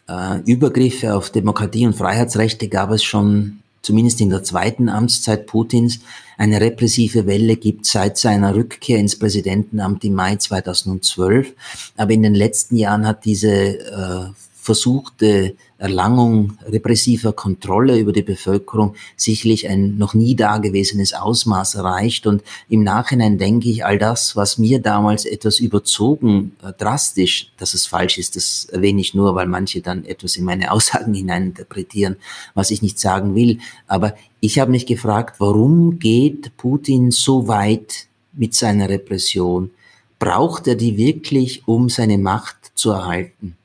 äh, 0.08 0.40
Übergriffe 0.46 1.14
auf 1.14 1.32
Demokratie 1.32 1.86
und 1.86 1.96
Freiheitsrechte 1.96 2.70
gab 2.70 2.92
es 2.92 3.04
schon 3.04 3.60
zumindest 3.88 4.20
in 4.20 4.30
der 4.30 4.44
zweiten 4.44 4.90
Amtszeit 4.90 5.48
Putins 5.48 6.00
eine 6.38 6.60
repressive 6.60 7.26
Welle 7.26 7.56
gibt 7.56 7.86
seit 7.86 8.18
seiner 8.18 8.54
Rückkehr 8.54 9.00
ins 9.00 9.18
Präsidentenamt 9.18 10.04
im 10.04 10.14
Mai 10.14 10.36
2012. 10.36 11.54
Aber 11.96 12.12
in 12.12 12.22
den 12.22 12.36
letzten 12.36 12.76
Jahren 12.76 13.08
hat 13.08 13.24
diese 13.24 13.50
äh, 13.50 14.26
versuchte 14.54 15.56
Erlangung 15.80 16.58
repressiver 16.66 17.34
Kontrolle 17.34 18.00
über 18.00 18.12
die 18.12 18.24
Bevölkerung 18.24 18.96
sicherlich 19.16 19.70
ein 19.70 19.98
noch 19.98 20.16
nie 20.16 20.36
dagewesenes 20.36 21.14
Ausmaß 21.14 21.76
erreicht. 21.76 22.26
Und 22.26 22.44
im 22.68 22.84
Nachhinein 22.84 23.38
denke 23.38 23.70
ich, 23.70 23.86
all 23.86 24.00
das, 24.00 24.36
was 24.36 24.58
mir 24.58 24.80
damals 24.80 25.26
etwas 25.26 25.60
überzogen, 25.60 26.56
äh, 26.64 26.74
drastisch, 26.74 27.52
dass 27.58 27.76
es 27.76 27.86
falsch 27.86 28.18
ist, 28.18 28.36
das 28.36 28.66
erwähne 28.66 29.02
ich 29.02 29.14
nur, 29.14 29.36
weil 29.36 29.48
manche 29.48 29.82
dann 29.82 30.04
etwas 30.06 30.36
in 30.36 30.46
meine 30.46 30.72
Aussagen 30.72 31.14
hineininterpretieren, 31.14 32.18
was 32.56 32.72
ich 32.72 32.82
nicht 32.82 33.00
sagen 33.00 33.36
will. 33.36 33.60
Aber 33.88 34.16
ich 34.40 34.60
habe 34.60 34.72
mich 34.72 34.88
gefragt, 34.88 35.40
warum 35.40 36.00
geht 36.00 36.58
Putin 36.58 37.12
so 37.12 37.48
weit 37.48 38.08
mit 38.34 38.56
seiner 38.56 38.90
Repression? 38.90 39.70
Braucht 40.18 40.68
er 40.68 40.76
die 40.76 40.98
wirklich, 40.98 41.68
um 41.68 41.90
seine 41.90 42.18
Macht 42.18 42.72
zu 42.74 42.90
erhalten? 42.90 43.56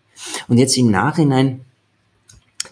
Und 0.48 0.58
jetzt 0.58 0.76
im 0.76 0.90
Nachhinein 0.90 1.60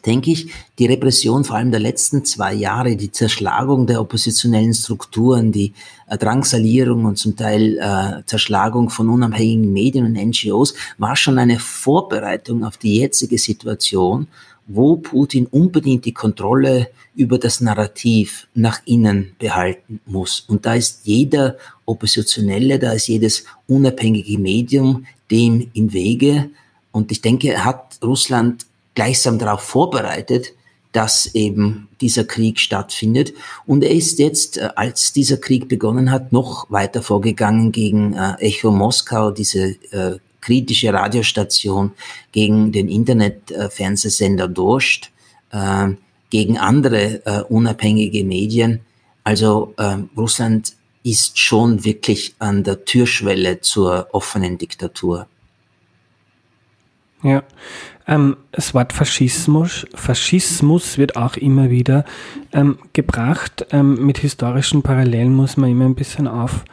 denke 0.06 0.30
ich, 0.32 0.52
die 0.78 0.86
Repression 0.86 1.44
vor 1.44 1.56
allem 1.56 1.70
der 1.70 1.80
letzten 1.80 2.24
zwei 2.24 2.54
Jahre, 2.54 2.96
die 2.96 3.12
Zerschlagung 3.12 3.86
der 3.86 4.00
oppositionellen 4.00 4.74
Strukturen, 4.74 5.52
die 5.52 5.72
äh, 6.08 6.18
Drangsalierung 6.18 7.04
und 7.04 7.16
zum 7.16 7.36
Teil 7.36 7.78
äh, 7.78 8.24
Zerschlagung 8.26 8.90
von 8.90 9.08
unabhängigen 9.08 9.72
Medien 9.72 10.04
und 10.04 10.12
NGOs, 10.12 10.74
war 10.98 11.16
schon 11.16 11.38
eine 11.38 11.58
Vorbereitung 11.58 12.64
auf 12.64 12.76
die 12.76 12.96
jetzige 12.96 13.38
Situation, 13.38 14.26
wo 14.66 14.96
Putin 14.96 15.46
unbedingt 15.46 16.04
die 16.04 16.14
Kontrolle 16.14 16.88
über 17.14 17.38
das 17.38 17.60
Narrativ 17.60 18.46
nach 18.54 18.80
innen 18.84 19.34
behalten 19.38 20.00
muss. 20.06 20.44
Und 20.46 20.64
da 20.64 20.74
ist 20.74 21.00
jeder 21.04 21.56
Oppositionelle, 21.84 22.78
da 22.78 22.92
ist 22.92 23.08
jedes 23.08 23.44
unabhängige 23.66 24.38
Medium 24.38 25.06
dem 25.30 25.70
im 25.74 25.92
Wege. 25.92 26.50
Und 26.92 27.12
ich 27.12 27.20
denke, 27.20 27.64
hat 27.64 27.98
Russland 28.02 28.66
gleichsam 28.94 29.38
darauf 29.38 29.60
vorbereitet, 29.60 30.52
dass 30.92 31.34
eben 31.34 31.88
dieser 32.00 32.24
Krieg 32.24 32.58
stattfindet. 32.58 33.32
Und 33.66 33.84
er 33.84 33.90
ist 33.90 34.18
jetzt, 34.18 34.58
äh, 34.58 34.70
als 34.74 35.12
dieser 35.12 35.36
Krieg 35.36 35.68
begonnen 35.68 36.10
hat, 36.10 36.32
noch 36.32 36.70
weiter 36.70 37.02
vorgegangen 37.02 37.70
gegen 37.72 38.14
äh, 38.14 38.34
Echo 38.40 38.72
Moskau, 38.72 39.30
diese 39.30 39.76
äh, 39.92 40.18
kritische 40.40 40.92
Radiostation, 40.92 41.92
gegen 42.32 42.72
den 42.72 42.88
Internetfernsehsender 42.88 44.44
äh, 44.44 44.48
Dorscht, 44.48 45.10
gegen 46.30 46.58
andere 46.58 47.26
äh, 47.26 47.42
unabhängige 47.42 48.22
Medien. 48.24 48.80
Also 49.24 49.74
äh, 49.76 49.96
Russland 50.16 50.74
ist 51.02 51.38
schon 51.38 51.84
wirklich 51.84 52.34
an 52.38 52.62
der 52.62 52.84
Türschwelle 52.84 53.60
zur 53.60 54.08
offenen 54.12 54.58
Diktatur. 54.58 55.26
Ja, 57.22 57.42
ähm, 58.10 58.36
das 58.50 58.74
Wort 58.74 58.92
Faschismus, 58.92 59.86
Faschismus 59.94 60.98
wird 60.98 61.16
auch 61.16 61.36
immer 61.36 61.70
wieder 61.70 62.04
ähm, 62.52 62.78
gebracht. 62.92 63.66
Ähm, 63.70 64.04
mit 64.04 64.18
historischen 64.18 64.82
Parallelen 64.82 65.32
muss 65.32 65.56
man 65.56 65.70
immer 65.70 65.84
ein 65.84 65.94
bisschen 65.94 66.26
auf, 66.26 66.64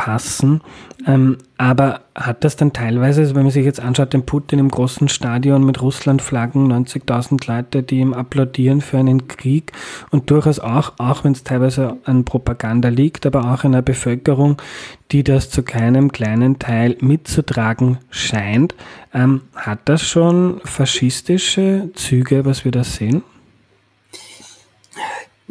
passen. 0.00 0.62
Ähm, 1.06 1.36
aber 1.58 2.00
hat 2.14 2.42
das 2.42 2.56
dann 2.56 2.72
teilweise, 2.72 3.20
also 3.20 3.34
wenn 3.34 3.42
man 3.42 3.50
sich 3.50 3.66
jetzt 3.66 3.80
anschaut, 3.80 4.14
den 4.14 4.24
Putin 4.24 4.58
im 4.58 4.70
großen 4.70 5.10
Stadion 5.10 5.62
mit 5.64 5.82
Russlandflaggen, 5.82 6.72
90.000 6.72 7.46
Leute, 7.46 7.82
die 7.82 7.98
ihm 7.98 8.14
applaudieren 8.14 8.80
für 8.80 8.96
einen 8.96 9.28
Krieg 9.28 9.72
und 10.10 10.30
durchaus 10.30 10.58
auch, 10.58 10.94
auch 10.96 11.22
wenn 11.24 11.32
es 11.32 11.44
teilweise 11.44 11.98
an 12.04 12.24
Propaganda 12.24 12.88
liegt, 12.88 13.26
aber 13.26 13.52
auch 13.52 13.64
einer 13.64 13.82
Bevölkerung, 13.82 14.56
die 15.12 15.22
das 15.22 15.50
zu 15.50 15.62
keinem 15.62 16.12
kleinen 16.12 16.58
Teil 16.58 16.96
mitzutragen 17.00 17.98
scheint, 18.08 18.74
ähm, 19.12 19.42
hat 19.54 19.80
das 19.84 20.00
schon 20.02 20.62
faschistische 20.64 21.90
Züge, 21.92 22.46
was 22.46 22.64
wir 22.64 22.72
da 22.72 22.84
sehen? 22.84 23.22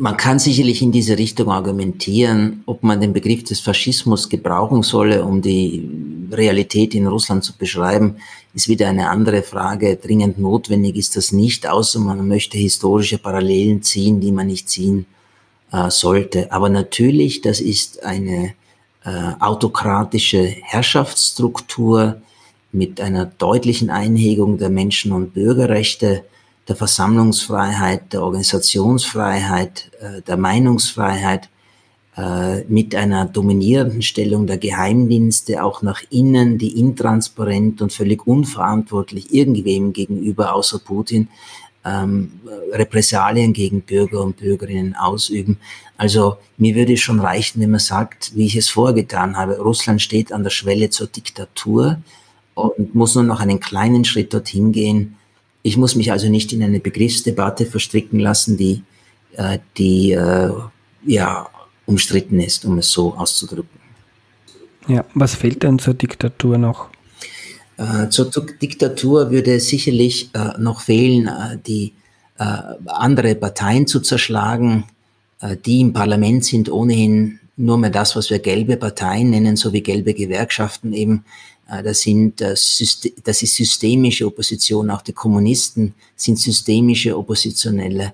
Man 0.01 0.15
kann 0.15 0.39
sicherlich 0.39 0.81
in 0.81 0.93
diese 0.93 1.17
Richtung 1.17 1.51
argumentieren, 1.51 2.63
ob 2.65 2.84
man 2.84 3.01
den 3.01 3.11
Begriff 3.11 3.43
des 3.43 3.59
Faschismus 3.59 4.30
gebrauchen 4.30 4.81
solle, 4.81 5.26
um 5.26 5.41
die 5.41 5.89
Realität 6.31 6.95
in 6.95 7.05
Russland 7.05 7.43
zu 7.43 7.51
beschreiben, 7.57 8.15
ist 8.53 8.69
wieder 8.69 8.88
eine 8.88 9.09
andere 9.09 9.43
Frage. 9.43 9.97
Dringend 9.97 10.39
notwendig 10.39 10.95
ist 10.95 11.17
das 11.17 11.34
nicht, 11.34 11.67
außer 11.67 11.99
man 11.99 12.26
möchte 12.26 12.57
historische 12.57 13.17
Parallelen 13.17 13.81
ziehen, 13.81 14.21
die 14.21 14.31
man 14.31 14.47
nicht 14.47 14.69
ziehen 14.69 15.05
äh, 15.73 15.89
sollte. 15.89 16.49
Aber 16.49 16.69
natürlich, 16.69 17.41
das 17.41 17.59
ist 17.59 18.01
eine 18.01 18.53
äh, 19.03 19.34
autokratische 19.41 20.45
Herrschaftsstruktur 20.61 22.21
mit 22.71 23.01
einer 23.01 23.26
deutlichen 23.26 23.89
Einhegung 23.89 24.59
der 24.59 24.69
Menschen- 24.69 25.11
und 25.11 25.34
Bürgerrechte 25.34 26.23
der 26.70 26.76
Versammlungsfreiheit, 26.76 28.14
der 28.14 28.22
Organisationsfreiheit, 28.22 29.91
äh, 30.00 30.22
der 30.22 30.38
Meinungsfreiheit, 30.38 31.50
äh, 32.16 32.64
mit 32.66 32.96
einer 32.96 33.26
dominierenden 33.26 34.02
Stellung 34.02 34.46
der 34.46 34.58
Geheimdienste 34.58 35.64
auch 35.64 35.82
nach 35.82 36.02
innen, 36.10 36.58
die 36.58 36.80
intransparent 36.80 37.82
und 37.82 37.91
völlig 37.91 38.26
unverantwortlich 38.28 39.34
irgendwem 39.34 39.94
gegenüber 39.94 40.54
außer 40.54 40.80
Putin 40.80 41.28
ähm, 41.86 42.40
Repressalien 42.72 43.54
gegen 43.54 43.82
Bürger 43.82 44.22
und 44.22 44.38
Bürgerinnen 44.38 44.96
ausüben. 44.96 45.58
Also 45.98 46.38
mir 46.58 46.76
würde 46.76 46.94
es 46.94 47.00
schon 47.00 47.20
reichen, 47.20 47.62
wenn 47.62 47.72
man 47.72 47.80
sagt, 47.80 48.36
wie 48.36 48.46
ich 48.46 48.56
es 48.56 48.70
vorgetan 48.70 49.38
habe, 49.38 49.60
Russland 49.60 50.02
steht 50.02 50.32
an 50.32 50.44
der 50.44 50.50
Schwelle 50.50 50.90
zur 50.90 51.08
Diktatur 51.08 52.00
und 52.54 52.96
muss 52.96 53.16
nur 53.16 53.24
noch 53.24 53.40
einen 53.40 53.60
kleinen 53.60 54.06
Schritt 54.06 54.34
dorthin 54.34 54.72
gehen. 54.72 55.16
Ich 55.61 55.77
muss 55.77 55.95
mich 55.95 56.11
also 56.11 56.30
nicht 56.30 56.53
in 56.53 56.64
eine 56.64 56.80
Begriffsdebatte 56.80 57.65
verstricken 57.65 58.19
lassen, 58.19 58.57
die, 58.57 58.84
äh, 59.34 59.60
die 59.77 60.11
äh, 60.14 60.52
ja 61.06 61.48
umstritten 61.86 62.40
ist, 62.40 62.65
um 62.65 62.77
es 62.77 62.91
so 62.91 63.14
auszudrücken. 63.15 63.80
Ja, 64.88 65.06
was 65.14 65.36
fehlt 65.36 65.64
denn 65.64 65.80
zur 65.80 65.94
Diktatur 65.94 66.57
noch? 66.57 66.90
Äh, 67.77 68.10
zur 68.10 68.31
Diktatur 68.61 69.31
würde 69.31 69.60
sicherlich 69.60 70.31
noch 70.57 70.81
fehlen, 70.81 71.30
die 71.68 71.94
andere 72.86 73.36
Parteien 73.36 73.86
zu 73.86 73.99
zerschlagen. 73.99 74.86
Die 75.65 75.81
im 75.81 75.94
Parlament 75.94 76.45
sind 76.45 76.72
ohnehin 76.72 77.40
nur 77.57 77.77
mehr 77.77 77.90
das, 77.90 78.15
was 78.15 78.30
wir 78.30 78.40
gelbe 78.40 78.77
Parteien 78.77 79.30
nennen, 79.30 79.57
so 79.57 79.73
wie 79.73 79.84
gelbe 79.84 80.14
Gewerkschaften 80.14 80.94
eben. 80.94 81.26
Äh, 81.70 81.84
das, 81.84 82.02
sind, 82.02 82.41
das 82.41 82.80
ist 82.80 83.56
systemische 83.56 84.26
Opposition. 84.26 84.90
Auch 84.90 85.02
die 85.02 85.14
Kommunisten 85.14 85.94
sind 86.16 86.38
systemische 86.38 87.18
Oppositionelle 87.18 88.14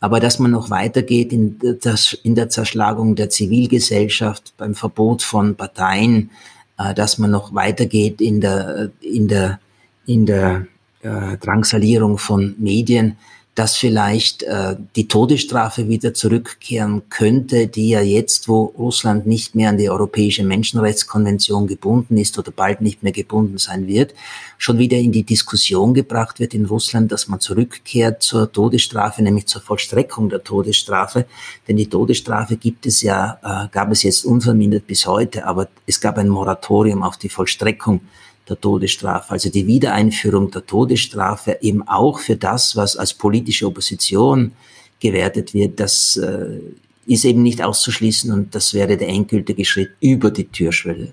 aber 0.00 0.20
dass 0.20 0.38
man 0.38 0.50
noch 0.50 0.70
weitergeht 0.70 1.32
in, 1.32 1.58
das, 1.80 2.16
in 2.22 2.34
der 2.34 2.48
Zerschlagung 2.48 3.16
der 3.16 3.30
Zivilgesellschaft, 3.30 4.54
beim 4.56 4.74
Verbot 4.74 5.22
von 5.22 5.56
Parteien, 5.56 6.30
äh, 6.78 6.94
dass 6.94 7.18
man 7.18 7.30
noch 7.30 7.54
weitergeht 7.54 8.20
in 8.20 8.40
der, 8.40 8.90
in 9.00 9.28
der, 9.28 9.58
in 10.06 10.26
der 10.26 10.66
äh, 11.02 11.36
Drangsalierung 11.38 12.18
von 12.18 12.54
Medien, 12.58 13.16
dass 13.56 13.74
vielleicht 13.74 14.42
äh, 14.42 14.76
die 14.96 15.08
Todesstrafe 15.08 15.88
wieder 15.88 16.12
zurückkehren 16.12 17.02
könnte, 17.08 17.68
die 17.68 17.88
ja 17.88 18.02
jetzt, 18.02 18.48
wo 18.48 18.64
Russland 18.78 19.26
nicht 19.26 19.54
mehr 19.54 19.70
an 19.70 19.78
die 19.78 19.88
Europäische 19.88 20.44
Menschenrechtskonvention 20.44 21.66
gebunden 21.66 22.18
ist 22.18 22.38
oder 22.38 22.52
bald 22.52 22.82
nicht 22.82 23.02
mehr 23.02 23.12
gebunden 23.12 23.56
sein 23.56 23.86
wird, 23.86 24.12
schon 24.58 24.78
wieder 24.78 24.98
in 24.98 25.10
die 25.10 25.22
Diskussion 25.22 25.94
gebracht 25.94 26.38
wird 26.38 26.52
in 26.52 26.66
Russland, 26.66 27.10
dass 27.12 27.28
man 27.28 27.40
zurückkehrt 27.40 28.22
zur 28.22 28.52
Todesstrafe, 28.52 29.22
nämlich 29.22 29.46
zur 29.46 29.62
Vollstreckung 29.62 30.28
der 30.28 30.44
Todesstrafe. 30.44 31.24
Denn 31.66 31.78
die 31.78 31.88
Todesstrafe 31.88 32.58
gibt 32.58 32.84
es 32.84 33.00
ja, 33.00 33.38
äh, 33.42 33.68
gab 33.72 33.90
es 33.90 34.02
jetzt 34.02 34.26
unvermindert 34.26 34.86
bis 34.86 35.06
heute, 35.06 35.46
aber 35.46 35.68
es 35.86 35.98
gab 36.02 36.18
ein 36.18 36.28
Moratorium 36.28 37.02
auf 37.02 37.16
die 37.16 37.30
Vollstreckung 37.30 38.02
der 38.48 38.60
Todesstrafe, 38.60 39.32
also 39.32 39.50
die 39.50 39.66
Wiedereinführung 39.66 40.50
der 40.50 40.64
Todesstrafe 40.66 41.58
eben 41.60 41.86
auch 41.86 42.18
für 42.18 42.36
das, 42.36 42.76
was 42.76 42.96
als 42.96 43.14
politische 43.14 43.66
Opposition 43.66 44.52
gewertet 45.00 45.52
wird, 45.52 45.80
das 45.80 46.16
äh, 46.16 46.60
ist 47.06 47.24
eben 47.24 47.42
nicht 47.42 47.62
auszuschließen 47.62 48.32
und 48.32 48.54
das 48.54 48.74
wäre 48.74 48.96
der 48.96 49.08
endgültige 49.08 49.64
Schritt 49.64 49.90
über 50.00 50.30
die 50.30 50.44
Türschwelle. 50.44 51.12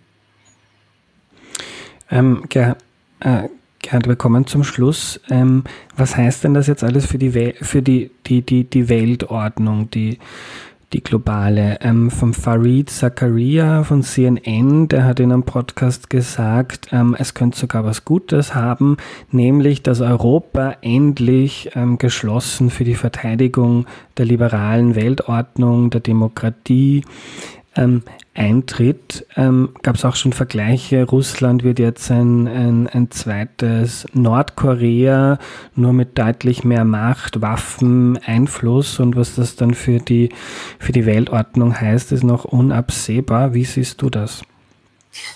Ähm, 2.09 2.43
Gerhard, 2.49 2.77
äh, 3.19 3.49
Gerhard, 3.81 4.07
wir 4.07 4.15
kommen 4.15 4.47
zum 4.47 4.63
Schluss. 4.63 5.19
Ähm, 5.29 5.63
was 5.95 6.15
heißt 6.15 6.43
denn 6.43 6.53
das 6.53 6.67
jetzt 6.67 6.83
alles 6.83 7.05
für 7.05 7.17
die, 7.17 7.53
für 7.61 7.81
die, 7.81 8.11
die, 8.25 8.41
die, 8.41 8.63
die 8.63 8.89
Weltordnung, 8.89 9.89
die 9.91 10.19
die 10.93 11.03
globale. 11.03 11.79
Ähm, 11.81 12.11
vom 12.11 12.33
Farid 12.33 12.89
Zakaria 12.89 13.83
von 13.83 14.03
CNN, 14.03 14.87
der 14.87 15.05
hat 15.05 15.19
in 15.19 15.31
einem 15.31 15.43
Podcast 15.43 16.09
gesagt, 16.09 16.89
ähm, 16.91 17.15
es 17.17 17.33
könnte 17.33 17.59
sogar 17.59 17.83
was 17.83 18.05
Gutes 18.05 18.55
haben, 18.55 18.97
nämlich, 19.31 19.83
dass 19.83 20.01
Europa 20.01 20.77
endlich 20.81 21.71
ähm, 21.75 21.97
geschlossen 21.97 22.69
für 22.69 22.83
die 22.83 22.95
Verteidigung 22.95 23.85
der 24.17 24.25
liberalen 24.25 24.95
Weltordnung, 24.95 25.89
der 25.89 26.01
Demokratie 26.01 27.03
ähm, 27.75 28.03
eintritt, 28.35 29.25
ähm, 29.35 29.69
gab 29.83 29.95
es 29.95 30.05
auch 30.05 30.15
schon 30.15 30.33
Vergleiche. 30.33 31.05
Russland 31.05 31.63
wird 31.63 31.79
jetzt 31.79 32.09
ein, 32.11 32.47
ein, 32.47 32.87
ein 32.87 33.11
zweites 33.11 34.05
Nordkorea, 34.13 35.37
nur 35.75 35.93
mit 35.93 36.17
deutlich 36.17 36.63
mehr 36.63 36.85
Macht, 36.85 37.41
Waffen, 37.41 38.17
Einfluss 38.25 38.99
und 38.99 39.15
was 39.15 39.35
das 39.35 39.55
dann 39.55 39.73
für 39.73 39.99
die, 39.99 40.29
für 40.79 40.91
die 40.91 41.05
Weltordnung 41.05 41.79
heißt, 41.79 42.11
ist 42.11 42.23
noch 42.23 42.45
unabsehbar. 42.45 43.53
Wie 43.53 43.65
siehst 43.65 44.01
du 44.01 44.09
das? 44.09 44.41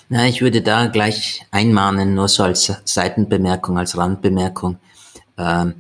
Na, 0.10 0.28
ich 0.28 0.42
würde 0.42 0.62
da 0.62 0.88
gleich 0.88 1.46
einmahnen, 1.52 2.16
nur 2.16 2.28
so 2.28 2.44
als 2.44 2.72
Seitenbemerkung, 2.84 3.78
als 3.78 3.96
Randbemerkung. 3.96 4.78
Ähm, 5.38 5.76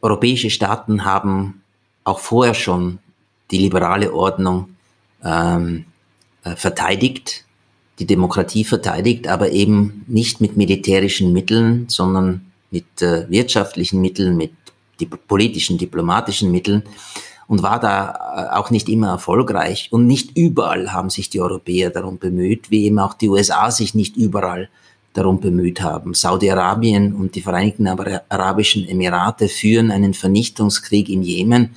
europäische 0.00 0.50
Staaten 0.50 1.04
haben 1.04 1.62
auch 2.04 2.20
vorher 2.20 2.54
schon 2.54 3.00
die 3.50 3.58
liberale 3.58 4.12
Ordnung 4.14 4.76
ähm, 5.24 5.84
äh, 5.84 5.89
verteidigt, 6.42 7.44
die 7.98 8.06
Demokratie 8.06 8.64
verteidigt, 8.64 9.28
aber 9.28 9.50
eben 9.50 10.04
nicht 10.06 10.40
mit 10.40 10.56
militärischen 10.56 11.32
Mitteln, 11.32 11.86
sondern 11.88 12.50
mit 12.70 13.02
äh, 13.02 13.28
wirtschaftlichen 13.28 14.00
Mitteln, 14.00 14.36
mit 14.36 14.52
die 14.98 15.06
politischen, 15.06 15.78
diplomatischen 15.78 16.50
Mitteln 16.50 16.82
und 17.46 17.62
war 17.62 17.80
da 17.80 18.52
äh, 18.52 18.56
auch 18.56 18.70
nicht 18.70 18.88
immer 18.88 19.08
erfolgreich. 19.08 19.88
Und 19.90 20.06
nicht 20.06 20.36
überall 20.36 20.92
haben 20.92 21.10
sich 21.10 21.30
die 21.30 21.40
Europäer 21.40 21.90
darum 21.90 22.18
bemüht, 22.18 22.70
wie 22.70 22.84
eben 22.84 22.98
auch 22.98 23.14
die 23.14 23.28
USA 23.28 23.70
sich 23.70 23.94
nicht 23.94 24.16
überall 24.16 24.68
darum 25.12 25.40
bemüht 25.40 25.80
haben. 25.80 26.14
Saudi-Arabien 26.14 27.14
und 27.14 27.34
die 27.34 27.42
Vereinigten 27.42 27.88
Arabischen 27.88 28.88
Emirate 28.88 29.48
führen 29.48 29.90
einen 29.90 30.14
Vernichtungskrieg 30.14 31.08
in 31.08 31.22
Jemen 31.22 31.74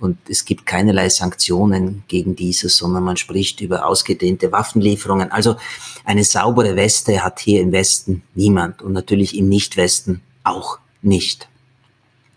und 0.00 0.18
es 0.28 0.44
gibt 0.44 0.66
keinerlei 0.66 1.08
Sanktionen 1.08 2.04
gegen 2.06 2.36
dieses, 2.36 2.76
sondern 2.76 3.02
man 3.02 3.16
spricht 3.16 3.60
über 3.60 3.86
ausgedehnte 3.86 4.52
Waffenlieferungen. 4.52 5.32
Also 5.32 5.56
eine 6.04 6.24
saubere 6.24 6.76
Weste 6.76 7.24
hat 7.24 7.40
hier 7.40 7.60
im 7.60 7.72
Westen 7.72 8.22
niemand 8.34 8.80
und 8.80 8.92
natürlich 8.92 9.36
im 9.36 9.48
Nicht-Westen 9.48 10.22
auch 10.44 10.78
nicht. 11.02 11.48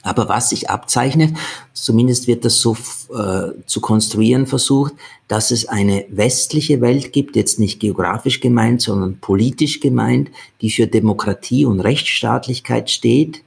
Aber 0.04 0.28
was 0.28 0.50
sich 0.50 0.72
abzeichnet, 0.72 1.38
zumindest 1.74 2.26
wird 2.26 2.44
das 2.44 2.60
so 2.60 2.76
äh, 3.14 3.52
zu 3.68 3.82
konstruieren 3.82 4.48
versucht, 4.48 4.94
dass 5.28 5.52
es 5.52 5.68
eine 5.68 6.06
westliche 6.10 6.82
Welt 6.82 7.14
gibt, 7.14 7.36
jetzt 7.36 7.60
nicht 7.60 7.80
geografisch 7.80 8.40
gemeint, 8.40 8.82
sondern 8.82 9.20
politisch 9.20 9.80
gemeint, 9.80 10.32
die 10.62 10.72
für 10.72 10.88
Demokratie 10.88 11.66
und 11.66 11.82
Rechtsstaatlichkeit 11.82 12.90
steht, 12.90 13.44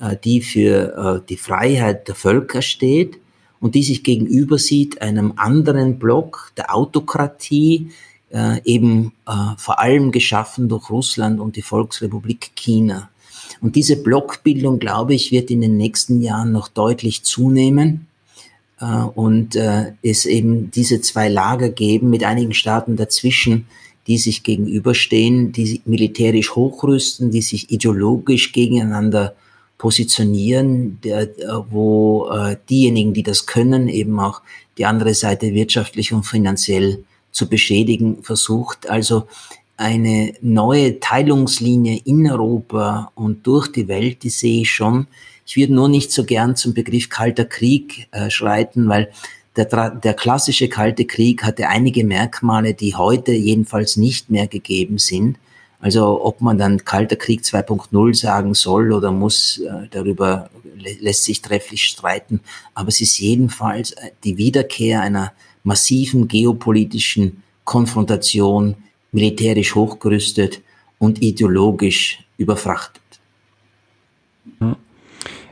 äh, 0.00 0.16
die 0.24 0.40
für 0.40 1.20
äh, 1.22 1.28
die 1.28 1.36
Freiheit 1.36 2.08
der 2.08 2.14
Völker 2.14 2.62
steht 2.62 3.18
und 3.60 3.74
die 3.74 3.82
sich 3.82 4.04
gegenüber 4.04 4.58
sieht 4.58 5.02
einem 5.02 5.34
anderen 5.36 5.98
Block 5.98 6.52
der 6.56 6.74
Autokratie, 6.74 7.90
äh, 8.30 8.60
eben 8.64 9.12
äh, 9.26 9.32
vor 9.56 9.80
allem 9.80 10.12
geschaffen 10.12 10.68
durch 10.68 10.90
Russland 10.90 11.40
und 11.40 11.56
die 11.56 11.62
Volksrepublik 11.62 12.54
China. 12.54 13.08
Und 13.60 13.76
diese 13.76 14.02
Blockbildung, 14.02 14.78
glaube 14.78 15.14
ich, 15.14 15.32
wird 15.32 15.50
in 15.50 15.60
den 15.60 15.76
nächsten 15.76 16.20
Jahren 16.20 16.52
noch 16.52 16.68
deutlich 16.68 17.22
zunehmen 17.22 18.06
äh, 18.80 18.86
und 18.86 19.56
äh, 19.56 19.92
es 20.02 20.26
eben 20.26 20.70
diese 20.70 21.00
zwei 21.00 21.28
Lager 21.28 21.70
geben 21.70 22.10
mit 22.10 22.24
einigen 22.24 22.54
Staaten 22.54 22.96
dazwischen, 22.96 23.66
die 24.06 24.18
sich 24.18 24.42
gegenüberstehen, 24.42 25.52
die 25.52 25.82
militärisch 25.84 26.54
hochrüsten, 26.54 27.30
die 27.30 27.42
sich 27.42 27.70
ideologisch 27.70 28.52
gegeneinander 28.52 29.34
positionieren, 29.78 31.00
der, 31.02 31.28
wo 31.70 32.28
äh, 32.30 32.56
diejenigen, 32.68 33.14
die 33.14 33.22
das 33.22 33.46
können, 33.46 33.88
eben 33.88 34.18
auch 34.18 34.42
die 34.76 34.84
andere 34.84 35.14
Seite 35.14 35.54
wirtschaftlich 35.54 36.12
und 36.12 36.24
finanziell 36.24 37.04
zu 37.30 37.48
beschädigen 37.48 38.22
versucht. 38.22 38.90
Also 38.90 39.28
eine 39.76 40.34
neue 40.40 40.98
Teilungslinie 40.98 42.00
in 42.04 42.28
Europa 42.28 43.12
und 43.14 43.46
durch 43.46 43.68
die 43.68 43.86
Welt, 43.86 44.24
die 44.24 44.30
sehe 44.30 44.62
ich 44.62 44.70
schon. 44.72 45.06
Ich 45.46 45.56
würde 45.56 45.72
nur 45.72 45.88
nicht 45.88 46.10
so 46.10 46.24
gern 46.24 46.56
zum 46.56 46.74
Begriff 46.74 47.08
Kalter 47.08 47.44
Krieg 47.44 48.08
äh, 48.10 48.28
schreiten, 48.28 48.88
weil 48.88 49.10
der, 49.56 49.90
der 49.90 50.14
klassische 50.14 50.68
Kalte 50.68 51.04
Krieg 51.04 51.42
hatte 51.42 51.68
einige 51.68 52.04
Merkmale, 52.04 52.74
die 52.74 52.94
heute 52.94 53.32
jedenfalls 53.32 53.96
nicht 53.96 54.30
mehr 54.30 54.46
gegeben 54.46 54.98
sind. 54.98 55.38
Also 55.80 56.24
ob 56.24 56.40
man 56.40 56.58
dann 56.58 56.84
Kalter 56.84 57.16
Krieg 57.16 57.42
2.0 57.42 58.14
sagen 58.14 58.54
soll 58.54 58.92
oder 58.92 59.12
muss, 59.12 59.58
äh, 59.58 59.86
darüber 59.90 60.50
lässt 61.00 61.24
sich 61.24 61.40
trefflich 61.40 61.84
streiten. 61.84 62.40
Aber 62.74 62.88
es 62.88 63.00
ist 63.00 63.18
jedenfalls 63.18 63.92
äh, 63.92 64.10
die 64.24 64.36
Wiederkehr 64.38 65.00
einer 65.02 65.32
massiven 65.62 66.26
geopolitischen 66.26 67.42
Konfrontation, 67.64 68.74
militärisch 69.12 69.74
hochgerüstet 69.74 70.62
und 70.98 71.22
ideologisch 71.22 72.24
überfrachtet. 72.38 73.02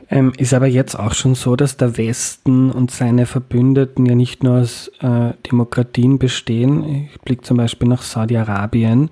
Ähm, 0.09 0.31
ist 0.37 0.53
aber 0.53 0.67
jetzt 0.67 0.97
auch 0.97 1.13
schon 1.13 1.35
so, 1.35 1.55
dass 1.57 1.75
der 1.75 1.97
Westen 1.97 2.71
und 2.71 2.91
seine 2.91 3.25
Verbündeten 3.25 4.05
ja 4.05 4.15
nicht 4.15 4.41
nur 4.41 4.61
aus 4.61 4.89
äh, 5.01 5.33
Demokratien 5.51 6.17
bestehen. 6.17 7.09
Ich 7.11 7.19
blicke 7.21 7.41
zum 7.41 7.57
Beispiel 7.57 7.89
nach 7.89 8.01
Saudi-Arabien 8.01 9.09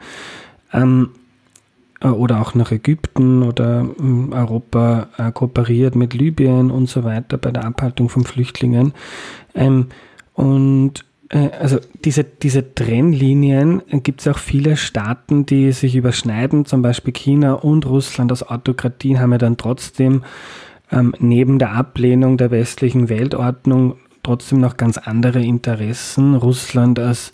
ähm, 0.73 1.09
äh, 2.01 2.07
oder 2.07 2.41
auch 2.41 2.55
nach 2.55 2.71
Ägypten 2.71 3.43
oder 3.43 3.85
äh, 3.99 4.33
Europa 4.33 5.07
äh, 5.17 5.31
kooperiert 5.31 5.95
mit 5.95 6.13
Libyen 6.13 6.71
und 6.71 6.87
so 6.89 7.03
weiter 7.03 7.37
bei 7.37 7.51
der 7.51 7.65
Abhaltung 7.65 8.09
von 8.09 8.23
Flüchtlingen. 8.23 8.93
Ähm, 9.53 9.87
und 10.33 11.05
äh, 11.29 11.49
also 11.59 11.79
diese, 12.03 12.23
diese 12.23 12.75
Trennlinien 12.75 13.81
äh, 13.89 13.99
gibt 13.99 14.21
es 14.21 14.27
auch 14.27 14.37
viele 14.37 14.77
Staaten, 14.77 15.45
die 15.45 15.71
sich 15.71 15.95
überschneiden, 15.95 16.65
zum 16.65 16.81
Beispiel 16.81 17.13
China 17.13 17.53
und 17.53 17.85
Russland 17.85 18.31
als 18.31 18.47
Autokratien 18.47 19.19
haben 19.19 19.31
ja 19.31 19.37
dann 19.37 19.57
trotzdem 19.57 20.23
ähm, 20.91 21.13
neben 21.19 21.59
der 21.59 21.71
Ablehnung 21.71 22.37
der 22.37 22.51
westlichen 22.51 23.09
Weltordnung 23.09 23.95
trotzdem 24.23 24.59
noch 24.59 24.77
ganz 24.77 24.97
andere 24.97 25.41
Interessen. 25.41 26.35
Russland 26.35 26.99
als, 26.99 27.31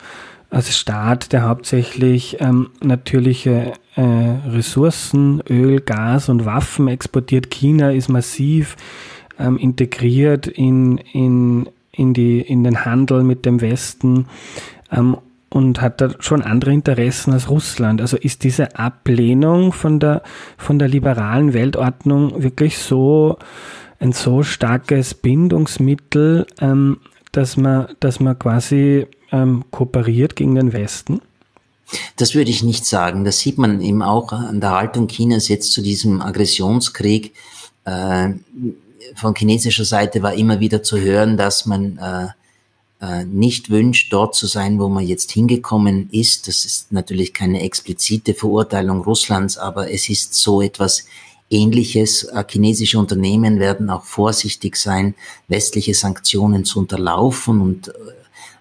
als 0.51 0.77
Staat, 0.77 1.33
der 1.33 1.47
hauptsächlich 1.47 2.37
ähm, 2.39 2.69
natürliche 2.81 3.73
äh, 3.95 4.01
Ressourcen, 4.01 5.41
Öl, 5.49 5.79
Gas 5.79 6.29
und 6.29 6.45
Waffen 6.45 6.87
exportiert. 6.87 7.49
China 7.49 7.91
ist 7.91 8.09
massiv 8.09 8.75
ähm, 9.39 9.57
integriert 9.57 10.45
in, 10.45 10.97
in 10.97 11.67
in, 11.91 12.13
die, 12.13 12.41
in 12.41 12.63
den 12.63 12.85
Handel 12.85 13.23
mit 13.23 13.45
dem 13.45 13.61
Westen 13.61 14.27
ähm, 14.91 15.17
und 15.49 15.81
hat 15.81 15.99
da 15.99 16.09
schon 16.19 16.41
andere 16.41 16.71
Interessen 16.71 17.33
als 17.33 17.49
Russland. 17.49 18.01
Also 18.01 18.17
ist 18.17 18.43
diese 18.43 18.77
Ablehnung 18.77 19.73
von 19.73 19.99
der, 19.99 20.23
von 20.57 20.79
der 20.79 20.87
liberalen 20.87 21.53
Weltordnung 21.53 22.41
wirklich 22.41 22.77
so 22.77 23.37
ein 23.99 24.13
so 24.13 24.43
starkes 24.43 25.13
Bindungsmittel, 25.13 26.47
ähm, 26.59 26.97
dass, 27.31 27.57
man, 27.57 27.87
dass 27.99 28.19
man 28.19 28.39
quasi 28.39 29.07
ähm, 29.31 29.63
kooperiert 29.71 30.35
gegen 30.35 30.55
den 30.55 30.73
Westen? 30.73 31.21
Das 32.15 32.35
würde 32.35 32.51
ich 32.51 32.63
nicht 32.63 32.85
sagen. 32.85 33.25
Das 33.25 33.39
sieht 33.39 33.57
man 33.57 33.81
eben 33.81 34.01
auch 34.01 34.31
an 34.31 34.61
der 34.61 34.71
Haltung 34.71 35.07
Chinas 35.07 35.47
jetzt 35.47 35.73
zu 35.73 35.81
diesem 35.81 36.21
Aggressionskrieg. 36.21 37.33
Äh, 37.85 38.29
von 39.15 39.35
chinesischer 39.35 39.85
Seite 39.85 40.21
war 40.21 40.33
immer 40.33 40.59
wieder 40.59 40.83
zu 40.83 40.97
hören, 40.97 41.35
dass 41.35 41.65
man 41.65 41.97
äh, 41.97 42.27
äh, 43.01 43.25
nicht 43.25 43.69
wünscht, 43.69 44.13
dort 44.13 44.35
zu 44.35 44.47
sein, 44.47 44.79
wo 44.79 44.87
man 44.87 45.05
jetzt 45.05 45.31
hingekommen 45.31 46.09
ist. 46.11 46.47
Das 46.47 46.65
ist 46.65 46.91
natürlich 46.91 47.33
keine 47.33 47.61
explizite 47.61 48.33
Verurteilung 48.33 49.01
Russlands, 49.01 49.57
aber 49.57 49.91
es 49.91 50.07
ist 50.07 50.35
so 50.35 50.61
etwas 50.61 51.05
Ähnliches. 51.49 52.23
Äh, 52.25 52.43
chinesische 52.47 52.99
Unternehmen 52.99 53.59
werden 53.59 53.89
auch 53.89 54.03
vorsichtig 54.03 54.77
sein, 54.77 55.15
westliche 55.47 55.93
Sanktionen 55.93 56.63
zu 56.63 56.79
unterlaufen 56.79 57.59
und 57.59 57.89
äh, 57.89 57.91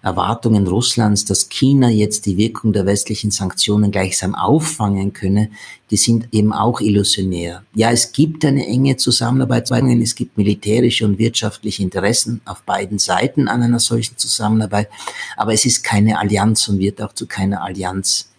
Erwartungen 0.03 0.67
Russlands, 0.67 1.25
dass 1.25 1.49
China 1.49 1.89
jetzt 1.89 2.25
die 2.25 2.35
Wirkung 2.37 2.73
der 2.73 2.87
westlichen 2.87 3.29
Sanktionen 3.29 3.91
gleichsam 3.91 4.33
auffangen 4.33 5.13
könne, 5.13 5.51
die 5.91 5.97
sind 5.97 6.27
eben 6.31 6.53
auch 6.53 6.81
illusionär. 6.81 7.63
Ja, 7.75 7.91
es 7.91 8.11
gibt 8.11 8.43
eine 8.43 8.65
enge 8.65 8.97
Zusammenarbeit, 8.97 9.69
es 9.69 10.15
gibt 10.15 10.37
militärische 10.37 11.05
und 11.05 11.19
wirtschaftliche 11.19 11.83
Interessen 11.83 12.41
auf 12.45 12.63
beiden 12.63 12.97
Seiten 12.97 13.47
an 13.47 13.61
einer 13.61 13.79
solchen 13.79 14.17
Zusammenarbeit, 14.17 14.89
aber 15.37 15.53
es 15.53 15.65
ist 15.65 15.83
keine 15.83 16.17
Allianz 16.17 16.67
und 16.67 16.79
wird 16.79 17.01
auch 17.01 17.13
zu 17.13 17.27
keiner 17.27 17.61
Allianz 17.61 18.29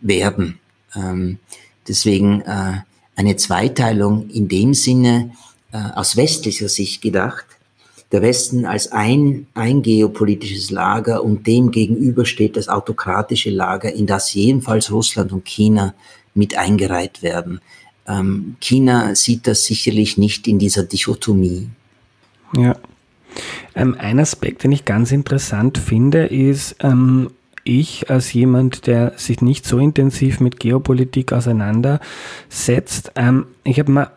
werden. 0.00 0.60
Ähm, 0.94 1.38
deswegen 1.88 2.42
äh, 2.42 2.82
eine 3.16 3.36
Zweiteilung 3.36 4.30
in 4.30 4.46
dem 4.46 4.72
Sinne 4.72 5.32
äh, 5.72 5.78
aus 5.96 6.16
westlicher 6.16 6.68
Sicht 6.68 7.02
gedacht, 7.02 7.46
der 8.12 8.22
Westen 8.22 8.64
als 8.64 8.90
ein, 8.92 9.46
ein 9.54 9.82
geopolitisches 9.82 10.70
Lager 10.70 11.22
und 11.22 11.46
dem 11.46 11.70
gegenüber 11.70 12.24
steht 12.24 12.56
das 12.56 12.68
autokratische 12.68 13.50
Lager, 13.50 13.92
in 13.92 14.06
das 14.06 14.32
jedenfalls 14.32 14.90
Russland 14.90 15.32
und 15.32 15.44
China 15.44 15.94
mit 16.34 16.56
eingereiht 16.56 17.22
werden. 17.22 17.60
Ähm, 18.06 18.56
China 18.60 19.14
sieht 19.14 19.46
das 19.46 19.66
sicherlich 19.66 20.16
nicht 20.16 20.48
in 20.48 20.58
dieser 20.58 20.84
Dichotomie. 20.84 21.68
Ja. 22.56 22.76
Ähm, 23.74 23.94
ein 23.98 24.18
Aspekt, 24.18 24.64
den 24.64 24.72
ich 24.72 24.86
ganz 24.86 25.12
interessant 25.12 25.76
finde, 25.76 26.26
ist, 26.26 26.76
ähm, 26.80 27.30
ich 27.64 28.08
als 28.08 28.32
jemand, 28.32 28.86
der 28.86 29.12
sich 29.18 29.42
nicht 29.42 29.66
so 29.66 29.78
intensiv 29.78 30.40
mit 30.40 30.58
Geopolitik 30.58 31.34
auseinandersetzt, 31.34 33.12
ähm, 33.14 33.46
ich 33.64 33.78
habe 33.78 33.92
mal 33.92 34.10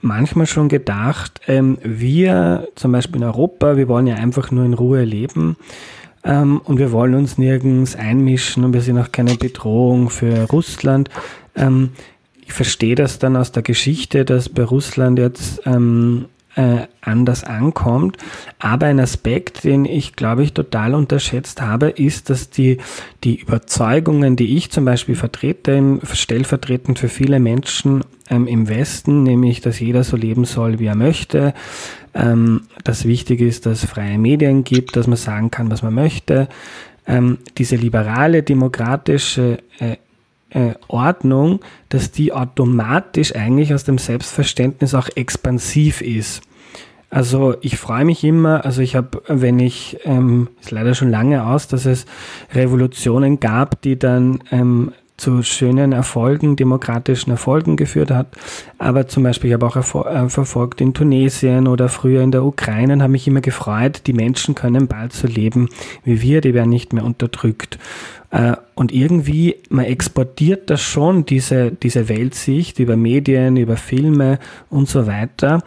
manchmal 0.00 0.46
schon 0.46 0.68
gedacht, 0.68 1.40
ähm, 1.46 1.78
wir 1.82 2.68
zum 2.74 2.92
Beispiel 2.92 3.16
in 3.20 3.26
Europa, 3.26 3.76
wir 3.76 3.88
wollen 3.88 4.06
ja 4.06 4.16
einfach 4.16 4.50
nur 4.50 4.64
in 4.64 4.74
Ruhe 4.74 5.04
leben 5.04 5.56
ähm, 6.24 6.60
und 6.64 6.78
wir 6.78 6.92
wollen 6.92 7.14
uns 7.14 7.38
nirgends 7.38 7.96
einmischen 7.96 8.64
und 8.64 8.72
wir 8.72 8.82
sind 8.82 8.98
auch 8.98 9.12
keine 9.12 9.36
Bedrohung 9.36 10.10
für 10.10 10.44
Russland. 10.50 11.10
Ähm, 11.56 11.90
ich 12.42 12.52
verstehe 12.52 12.94
das 12.94 13.18
dann 13.18 13.36
aus 13.36 13.52
der 13.52 13.62
Geschichte, 13.62 14.24
dass 14.24 14.48
bei 14.48 14.64
Russland 14.64 15.18
jetzt 15.18 15.62
ähm, 15.66 16.26
äh, 16.56 16.86
anders 17.00 17.44
ankommt. 17.44 18.16
Aber 18.58 18.86
ein 18.86 19.00
Aspekt, 19.00 19.64
den 19.64 19.84
ich, 19.84 20.16
glaube 20.16 20.42
ich, 20.42 20.52
total 20.52 20.94
unterschätzt 20.94 21.62
habe, 21.62 21.90
ist, 21.90 22.30
dass 22.30 22.50
die, 22.50 22.78
die 23.24 23.40
Überzeugungen, 23.40 24.36
die 24.36 24.56
ich 24.56 24.70
zum 24.70 24.84
Beispiel 24.84 25.14
vertrete, 25.14 26.00
stellvertretend 26.12 26.98
für 26.98 27.08
viele 27.08 27.40
Menschen 27.40 28.04
ähm, 28.28 28.46
im 28.46 28.68
Westen, 28.68 29.22
nämlich, 29.22 29.60
dass 29.60 29.80
jeder 29.80 30.04
so 30.04 30.16
leben 30.16 30.44
soll, 30.44 30.78
wie 30.78 30.86
er 30.86 30.96
möchte, 30.96 31.54
ähm, 32.14 32.62
dass 32.84 33.04
wichtig 33.04 33.40
ist, 33.40 33.66
dass 33.66 33.84
es 33.84 33.90
freie 33.90 34.18
Medien 34.18 34.64
gibt, 34.64 34.96
dass 34.96 35.06
man 35.06 35.16
sagen 35.16 35.50
kann, 35.50 35.70
was 35.70 35.82
man 35.82 35.94
möchte, 35.94 36.48
ähm, 37.06 37.38
diese 37.58 37.76
liberale, 37.76 38.42
demokratische 38.42 39.58
äh, 39.78 39.96
äh, 40.50 40.74
Ordnung, 40.88 41.60
dass 41.88 42.10
die 42.10 42.32
automatisch 42.32 43.34
eigentlich 43.34 43.74
aus 43.74 43.84
dem 43.84 43.98
Selbstverständnis 43.98 44.94
auch 44.94 45.08
expansiv 45.14 46.00
ist. 46.00 46.42
Also 47.10 47.56
ich 47.60 47.76
freue 47.76 48.04
mich 48.04 48.22
immer, 48.22 48.64
also 48.64 48.82
ich 48.82 48.94
habe, 48.94 49.22
wenn 49.26 49.58
ich, 49.58 49.98
ähm, 50.04 50.48
ist 50.60 50.70
leider 50.70 50.94
schon 50.94 51.10
lange 51.10 51.44
aus, 51.44 51.66
dass 51.66 51.84
es 51.84 52.06
Revolutionen 52.54 53.40
gab, 53.40 53.82
die 53.82 53.98
dann 53.98 54.44
ähm, 54.52 54.92
zu 55.20 55.42
schönen 55.42 55.92
Erfolgen, 55.92 56.56
demokratischen 56.56 57.30
Erfolgen 57.30 57.76
geführt 57.76 58.10
hat. 58.10 58.28
Aber 58.78 59.06
zum 59.06 59.22
Beispiel, 59.22 59.50
ich 59.50 59.54
habe 59.54 59.66
auch 59.66 59.76
äh, 59.76 60.28
verfolgt 60.28 60.80
in 60.80 60.94
Tunesien 60.94 61.68
oder 61.68 61.88
früher 61.88 62.22
in 62.22 62.32
der 62.32 62.44
Ukraine 62.44 62.94
und 62.94 63.02
habe 63.02 63.12
mich 63.12 63.28
immer 63.28 63.42
gefreut, 63.42 64.02
die 64.06 64.14
Menschen 64.14 64.54
können 64.54 64.88
bald 64.88 65.12
so 65.12 65.26
leben 65.26 65.68
wie 66.04 66.22
wir, 66.22 66.40
die 66.40 66.54
werden 66.54 66.70
nicht 66.70 66.92
mehr 66.92 67.04
unterdrückt. 67.04 67.78
Äh, 68.30 68.56
und 68.74 68.92
irgendwie, 68.92 69.56
man 69.68 69.84
exportiert 69.84 70.70
das 70.70 70.80
schon, 70.80 71.26
diese, 71.26 71.72
diese 71.72 72.08
Weltsicht 72.08 72.78
über 72.78 72.96
Medien, 72.96 73.56
über 73.56 73.76
Filme 73.76 74.38
und 74.70 74.88
so 74.88 75.06
weiter. 75.06 75.62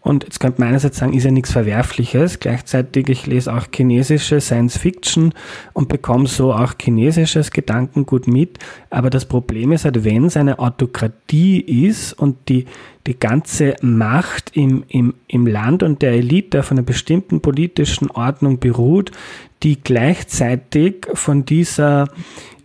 Und 0.00 0.24
jetzt 0.24 0.40
könnte 0.40 0.60
man 0.60 0.70
einerseits 0.70 0.98
sagen, 0.98 1.12
ist 1.12 1.24
ja 1.24 1.30
nichts 1.30 1.52
Verwerfliches. 1.52 2.40
Gleichzeitig, 2.40 3.08
ich 3.08 3.26
lese 3.26 3.52
auch 3.52 3.66
chinesische 3.74 4.40
Science 4.40 4.76
Fiction 4.78 5.32
und 5.72 5.88
bekomme 5.88 6.26
so 6.26 6.52
auch 6.52 6.74
chinesisches 6.80 7.50
Gedankengut 7.50 8.26
mit. 8.26 8.58
Aber 8.90 9.10
das 9.10 9.24
Problem 9.24 9.72
ist 9.72 9.84
halt, 9.84 10.04
wenn 10.04 10.24
es 10.24 10.36
eine 10.36 10.58
Autokratie 10.58 11.60
ist 11.60 12.14
und 12.14 12.36
die, 12.48 12.66
die 13.08 13.18
ganze 13.18 13.74
Macht 13.80 14.54
im, 14.54 14.84
im, 14.86 15.14
im 15.28 15.46
Land 15.46 15.82
und 15.82 16.02
der 16.02 16.12
Elite 16.12 16.60
auf 16.60 16.70
einer 16.70 16.82
bestimmten 16.82 17.40
politischen 17.40 18.10
Ordnung 18.10 18.58
beruht, 18.58 19.12
die 19.62 19.80
gleichzeitig 19.82 21.06
von 21.14 21.46
dieser 21.46 22.10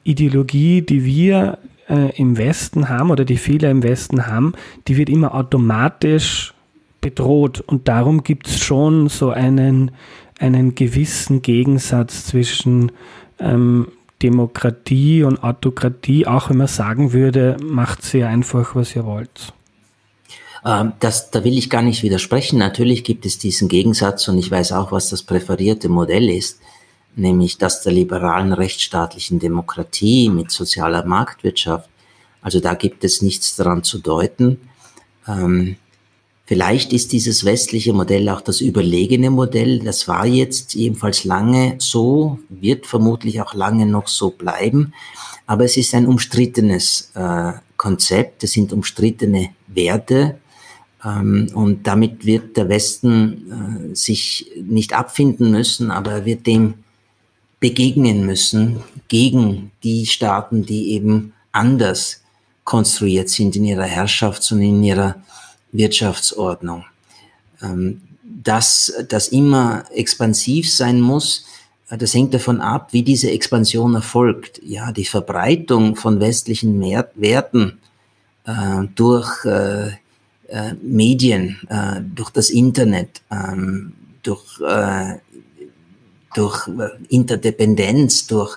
Ideologie, 0.04 0.82
die 0.82 1.06
wir 1.06 1.60
äh, 1.88 2.14
im 2.18 2.38
Westen 2.38 2.90
haben 2.90 3.10
oder 3.10 3.24
die 3.24 3.38
viele 3.38 3.72
im 3.72 3.84
Westen 3.84 4.28
haben, 4.28 4.52
die 4.90 4.98
wird 4.98 5.08
immer 5.08 5.34
automatisch 5.34 6.54
bedroht. 7.00 7.62
Und 7.62 7.88
darum 7.88 8.26
gibt 8.26 8.48
es 8.48 8.60
schon 8.60 9.08
so 9.08 9.30
einen, 9.30 9.92
einen 10.40 10.76
gewissen 10.76 11.42
Gegensatz 11.42 12.26
zwischen 12.26 12.92
ähm, 13.40 13.88
Demokratie 14.22 15.24
und 15.24 15.42
Autokratie, 15.42 16.28
auch 16.28 16.50
wenn 16.50 16.58
man 16.58 16.68
sagen 16.68 17.14
würde, 17.14 17.56
macht 17.64 18.04
sie 18.04 18.26
einfach, 18.26 18.76
was 18.76 18.94
ihr 18.94 19.06
wollt. 19.06 19.54
Ähm, 20.66 20.94
das, 21.00 21.32
da 21.32 21.44
will 21.44 21.58
ich 21.58 21.70
gar 21.70 21.82
nicht 21.82 22.04
widersprechen. 22.04 22.60
Natürlich 22.60 23.04
gibt 23.04 23.26
es 23.26 23.38
diesen 23.38 23.68
Gegensatz 23.68 24.28
und 24.28 24.38
ich 24.38 24.50
weiß 24.50 24.72
auch, 24.74 24.92
was 24.92 25.10
das 25.10 25.24
präferierte 25.24 25.90
Modell 25.90 26.30
ist 26.30 26.60
nämlich 27.16 27.58
das 27.58 27.82
der 27.82 27.94
liberalen 27.94 28.54
rechtsstaatlichen 28.54 29.40
Demokratie 29.40 30.30
mit 30.30 30.52
sozialer 30.52 31.06
Marktwirtschaft. 31.06 31.90
Also 32.42 32.60
da 32.60 32.74
gibt 32.74 33.04
es 33.04 33.22
nichts 33.22 33.56
daran 33.56 33.84
zu 33.84 34.00
deuten. 34.00 34.60
Ähm, 35.28 35.78
vielleicht 36.46 36.92
ist 36.92 37.12
dieses 37.12 37.46
westliche 37.46 37.94
Modell 37.94 38.28
auch 38.30 38.42
das 38.42 38.62
überlegene 38.62 39.30
Modell. 39.30 39.80
Das 39.80 40.08
war 40.08 40.26
jetzt 40.26 40.74
jedenfalls 40.74 41.24
lange 41.24 41.76
so, 41.80 42.40
wird 42.50 42.86
vermutlich 42.86 43.42
auch 43.42 43.54
lange 43.54 43.86
noch 43.86 44.08
so 44.08 44.32
bleiben. 44.32 44.94
Aber 45.46 45.66
es 45.66 45.78
ist 45.78 45.94
ein 45.94 46.08
umstrittenes 46.08 47.12
äh, 47.16 47.54
Konzept, 47.78 48.44
es 48.44 48.54
sind 48.54 48.74
umstrittene 48.74 49.50
Werte. 49.68 50.40
Ähm, 51.04 51.50
und 51.54 51.86
damit 51.88 52.26
wird 52.26 52.58
der 52.58 52.70
Westen 52.70 53.92
äh, 53.92 53.96
sich 53.96 54.52
nicht 54.64 54.94
abfinden 54.94 55.52
müssen, 55.52 55.92
aber 55.92 56.12
er 56.12 56.26
wird 56.26 56.48
dem 56.48 56.76
begegnen 57.60 58.26
müssen 58.26 58.82
gegen 59.08 59.72
die 59.84 60.06
Staaten, 60.06 60.66
die 60.66 60.92
eben 60.92 61.34
anders 61.52 62.22
konstruiert 62.64 63.30
sind 63.30 63.56
in 63.56 63.66
ihrer 63.66 63.86
Herrschaft 63.86 64.50
und 64.52 64.62
in 64.62 64.84
ihrer 64.84 65.16
Wirtschaftsordnung. 65.72 66.86
Ähm, 67.62 68.02
dass 68.24 68.94
das 69.08 69.30
immer 69.30 69.86
expansiv 69.94 70.74
sein 70.74 71.00
muss, 71.00 71.46
äh, 71.90 71.98
das 71.98 72.14
hängt 72.14 72.34
davon 72.34 72.62
ab, 72.62 72.90
wie 72.92 73.04
diese 73.04 73.32
Expansion 73.32 73.96
erfolgt. 73.96 74.62
Ja, 74.64 74.92
die 74.92 75.06
Verbreitung 75.06 75.96
von 75.96 76.20
westlichen 76.20 76.82
Werten 76.82 77.80
äh, 78.46 78.88
durch 78.96 79.46
äh, 80.54 80.70
äh, 80.70 80.76
Medien, 80.84 81.58
äh, 81.68 82.00
durch 82.14 82.30
das 82.30 82.52
Internet, 82.52 83.22
ähm, 83.32 83.94
durch, 84.22 84.62
äh, 84.62 85.16
durch 86.36 86.70
Interdependenz, 87.10 88.28
durch 88.28 88.56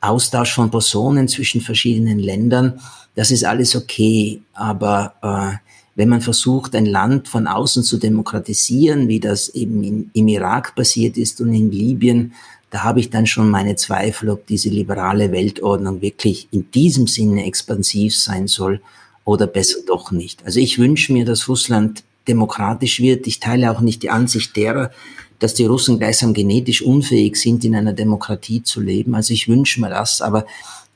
Austausch 0.00 0.54
von 0.54 0.70
Personen 0.70 1.26
zwischen 1.26 1.60
verschiedenen 1.60 2.20
Ländern, 2.20 2.80
das 3.16 3.32
ist 3.32 3.44
alles 3.44 3.74
okay. 3.74 4.40
Aber 4.52 5.14
äh, 5.20 5.56
wenn 5.96 6.08
man 6.08 6.20
versucht, 6.20 6.76
ein 6.76 6.86
Land 6.86 7.26
von 7.26 7.48
außen 7.48 7.82
zu 7.82 7.98
demokratisieren, 7.98 9.08
wie 9.08 9.18
das 9.18 9.48
eben 9.48 9.82
in, 9.82 10.10
im 10.14 10.28
Irak 10.28 10.76
passiert 10.76 11.16
ist 11.16 11.40
und 11.40 11.52
in 11.52 11.72
Libyen, 11.72 12.34
da 12.70 12.84
habe 12.84 13.00
ich 13.00 13.10
dann 13.10 13.26
schon 13.26 13.50
meine 13.50 13.74
Zweifel, 13.74 14.30
ob 14.30 14.46
diese 14.46 14.68
liberale 14.68 15.32
Weltordnung 15.32 16.00
wirklich 16.00 16.46
in 16.52 16.70
diesem 16.70 17.08
Sinne 17.08 17.44
expansiv 17.44 18.16
sein 18.16 18.46
soll 18.46 18.80
oder 19.24 19.46
besser 19.46 19.80
doch 19.86 20.10
nicht. 20.10 20.44
Also 20.44 20.60
ich 20.60 20.78
wünsche 20.78 21.12
mir, 21.12 21.24
dass 21.24 21.48
Russland 21.48 22.04
demokratisch 22.28 23.00
wird. 23.00 23.26
Ich 23.26 23.40
teile 23.40 23.70
auch 23.70 23.80
nicht 23.80 24.02
die 24.02 24.10
Ansicht 24.10 24.56
derer, 24.56 24.90
dass 25.38 25.54
die 25.54 25.64
Russen 25.64 25.98
gleichsam 25.98 26.34
genetisch 26.34 26.82
unfähig 26.82 27.36
sind, 27.36 27.64
in 27.64 27.74
einer 27.74 27.92
Demokratie 27.92 28.62
zu 28.62 28.80
leben. 28.80 29.14
Also 29.14 29.34
ich 29.34 29.48
wünsche 29.48 29.80
mir 29.80 29.90
das, 29.90 30.22
aber 30.22 30.46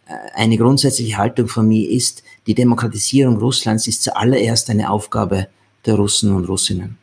äh, 0.07 0.15
eine 0.35 0.57
grundsätzliche 0.57 1.17
Haltung 1.17 1.49
von 1.49 1.67
mir 1.67 1.89
ist, 1.91 2.23
die 2.47 2.55
Demokratisierung 2.55 3.39
Russlands 3.39 3.89
ist 3.89 4.05
zuallererst 4.05 4.71
eine 4.71 4.91
Aufgabe 4.91 5.49
der 5.85 5.95
Russen 5.95 6.33
und 6.33 6.45
Russinnen. 6.49 6.97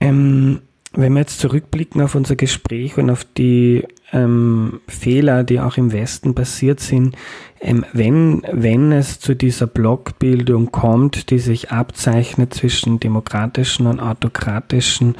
Ähm, 0.00 0.62
wenn 0.92 1.12
wir 1.12 1.20
jetzt 1.20 1.40
zurückblicken 1.40 2.00
auf 2.00 2.14
unser 2.14 2.36
Gespräch 2.36 2.96
und 2.96 3.10
auf 3.10 3.24
die 3.24 3.86
ähm, 4.12 4.80
Fehler, 4.88 5.44
die 5.44 5.60
auch 5.60 5.76
im 5.76 5.92
Westen 5.92 6.34
passiert 6.34 6.80
sind, 6.80 7.14
ähm, 7.60 7.84
wenn, 7.92 8.42
wenn 8.50 8.92
es 8.92 9.20
zu 9.20 9.34
dieser 9.34 9.66
Blockbildung 9.66 10.72
kommt, 10.72 11.30
die 11.30 11.38
sich 11.38 11.70
abzeichnet 11.70 12.54
zwischen 12.54 13.00
demokratischen 13.00 13.86
und 13.86 14.00
autokratischen 14.00 15.16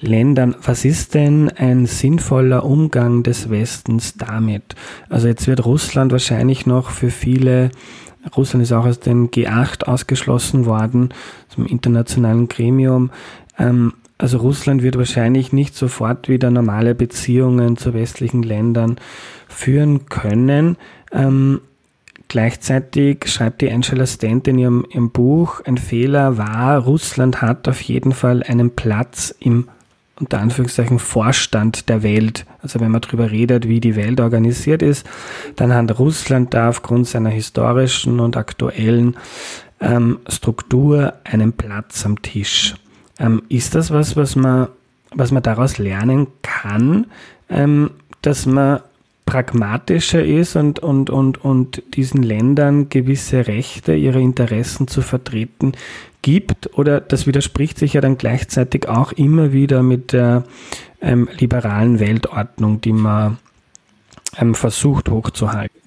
Ländern, 0.00 0.56
was 0.62 0.84
ist 0.84 1.14
denn 1.14 1.48
ein 1.48 1.86
sinnvoller 1.86 2.64
Umgang 2.64 3.22
des 3.22 3.50
Westens 3.50 4.14
damit? 4.16 4.74
Also 5.08 5.28
jetzt 5.28 5.46
wird 5.46 5.64
Russland 5.64 6.10
wahrscheinlich 6.10 6.66
noch 6.66 6.90
für 6.90 7.10
viele 7.10 7.70
Russland 8.36 8.62
ist 8.62 8.72
auch 8.72 8.86
aus 8.86 9.00
dem 9.00 9.30
G8 9.30 9.84
ausgeschlossen 9.84 10.64
worden, 10.64 11.12
zum 11.50 11.66
internationalen 11.66 12.48
Gremium. 12.48 13.10
Ähm, 13.58 13.92
also 14.18 14.38
Russland 14.38 14.82
wird 14.82 14.96
wahrscheinlich 14.96 15.52
nicht 15.52 15.74
sofort 15.74 16.28
wieder 16.28 16.50
normale 16.50 16.94
Beziehungen 16.94 17.76
zu 17.76 17.94
westlichen 17.94 18.42
Ländern 18.42 18.96
führen 19.48 20.06
können. 20.06 20.76
Ähm, 21.12 21.60
gleichzeitig 22.28 23.26
schreibt 23.26 23.60
die 23.60 23.72
Angela 23.72 24.06
Stent 24.06 24.46
in 24.46 24.58
ihrem, 24.58 24.86
ihrem 24.88 25.10
Buch, 25.10 25.60
ein 25.64 25.78
Fehler 25.78 26.38
war, 26.38 26.78
Russland 26.78 27.42
hat 27.42 27.68
auf 27.68 27.80
jeden 27.80 28.12
Fall 28.12 28.42
einen 28.42 28.70
Platz 28.74 29.34
im 29.40 29.68
unter 30.20 30.38
Anführungszeichen 30.38 31.00
Vorstand 31.00 31.88
der 31.88 32.04
Welt. 32.04 32.46
Also 32.62 32.78
wenn 32.78 32.92
man 32.92 33.00
darüber 33.00 33.32
redet, 33.32 33.68
wie 33.68 33.80
die 33.80 33.96
Welt 33.96 34.20
organisiert 34.20 34.80
ist, 34.80 35.04
dann 35.56 35.74
hat 35.74 35.98
Russland 35.98 36.54
da 36.54 36.68
aufgrund 36.68 37.08
seiner 37.08 37.30
historischen 37.30 38.20
und 38.20 38.36
aktuellen 38.36 39.16
ähm, 39.80 40.20
Struktur 40.28 41.14
einen 41.24 41.52
Platz 41.52 42.06
am 42.06 42.22
Tisch. 42.22 42.76
Ähm, 43.18 43.42
ist 43.48 43.74
das 43.74 43.90
was, 43.90 44.16
was 44.16 44.36
man, 44.36 44.68
was 45.10 45.30
man 45.30 45.42
daraus 45.42 45.78
lernen 45.78 46.26
kann, 46.42 47.06
ähm, 47.48 47.90
dass 48.22 48.46
man 48.46 48.80
pragmatischer 49.26 50.24
ist 50.24 50.56
und, 50.56 50.80
und, 50.80 51.10
und, 51.10 51.44
und 51.44 51.82
diesen 51.94 52.22
Ländern 52.22 52.88
gewisse 52.88 53.46
Rechte, 53.46 53.94
ihre 53.94 54.20
Interessen 54.20 54.88
zu 54.88 55.02
vertreten 55.02 55.72
gibt? 56.22 56.76
Oder 56.78 57.00
das 57.00 57.26
widerspricht 57.26 57.78
sich 57.78 57.94
ja 57.94 58.00
dann 58.00 58.18
gleichzeitig 58.18 58.88
auch 58.88 59.12
immer 59.12 59.52
wieder 59.52 59.82
mit 59.82 60.12
der 60.12 60.44
ähm, 61.00 61.28
liberalen 61.38 62.00
Weltordnung, 62.00 62.80
die 62.80 62.92
man 62.92 63.38
ähm, 64.36 64.54
versucht 64.54 65.08
hochzuhalten? 65.08 65.80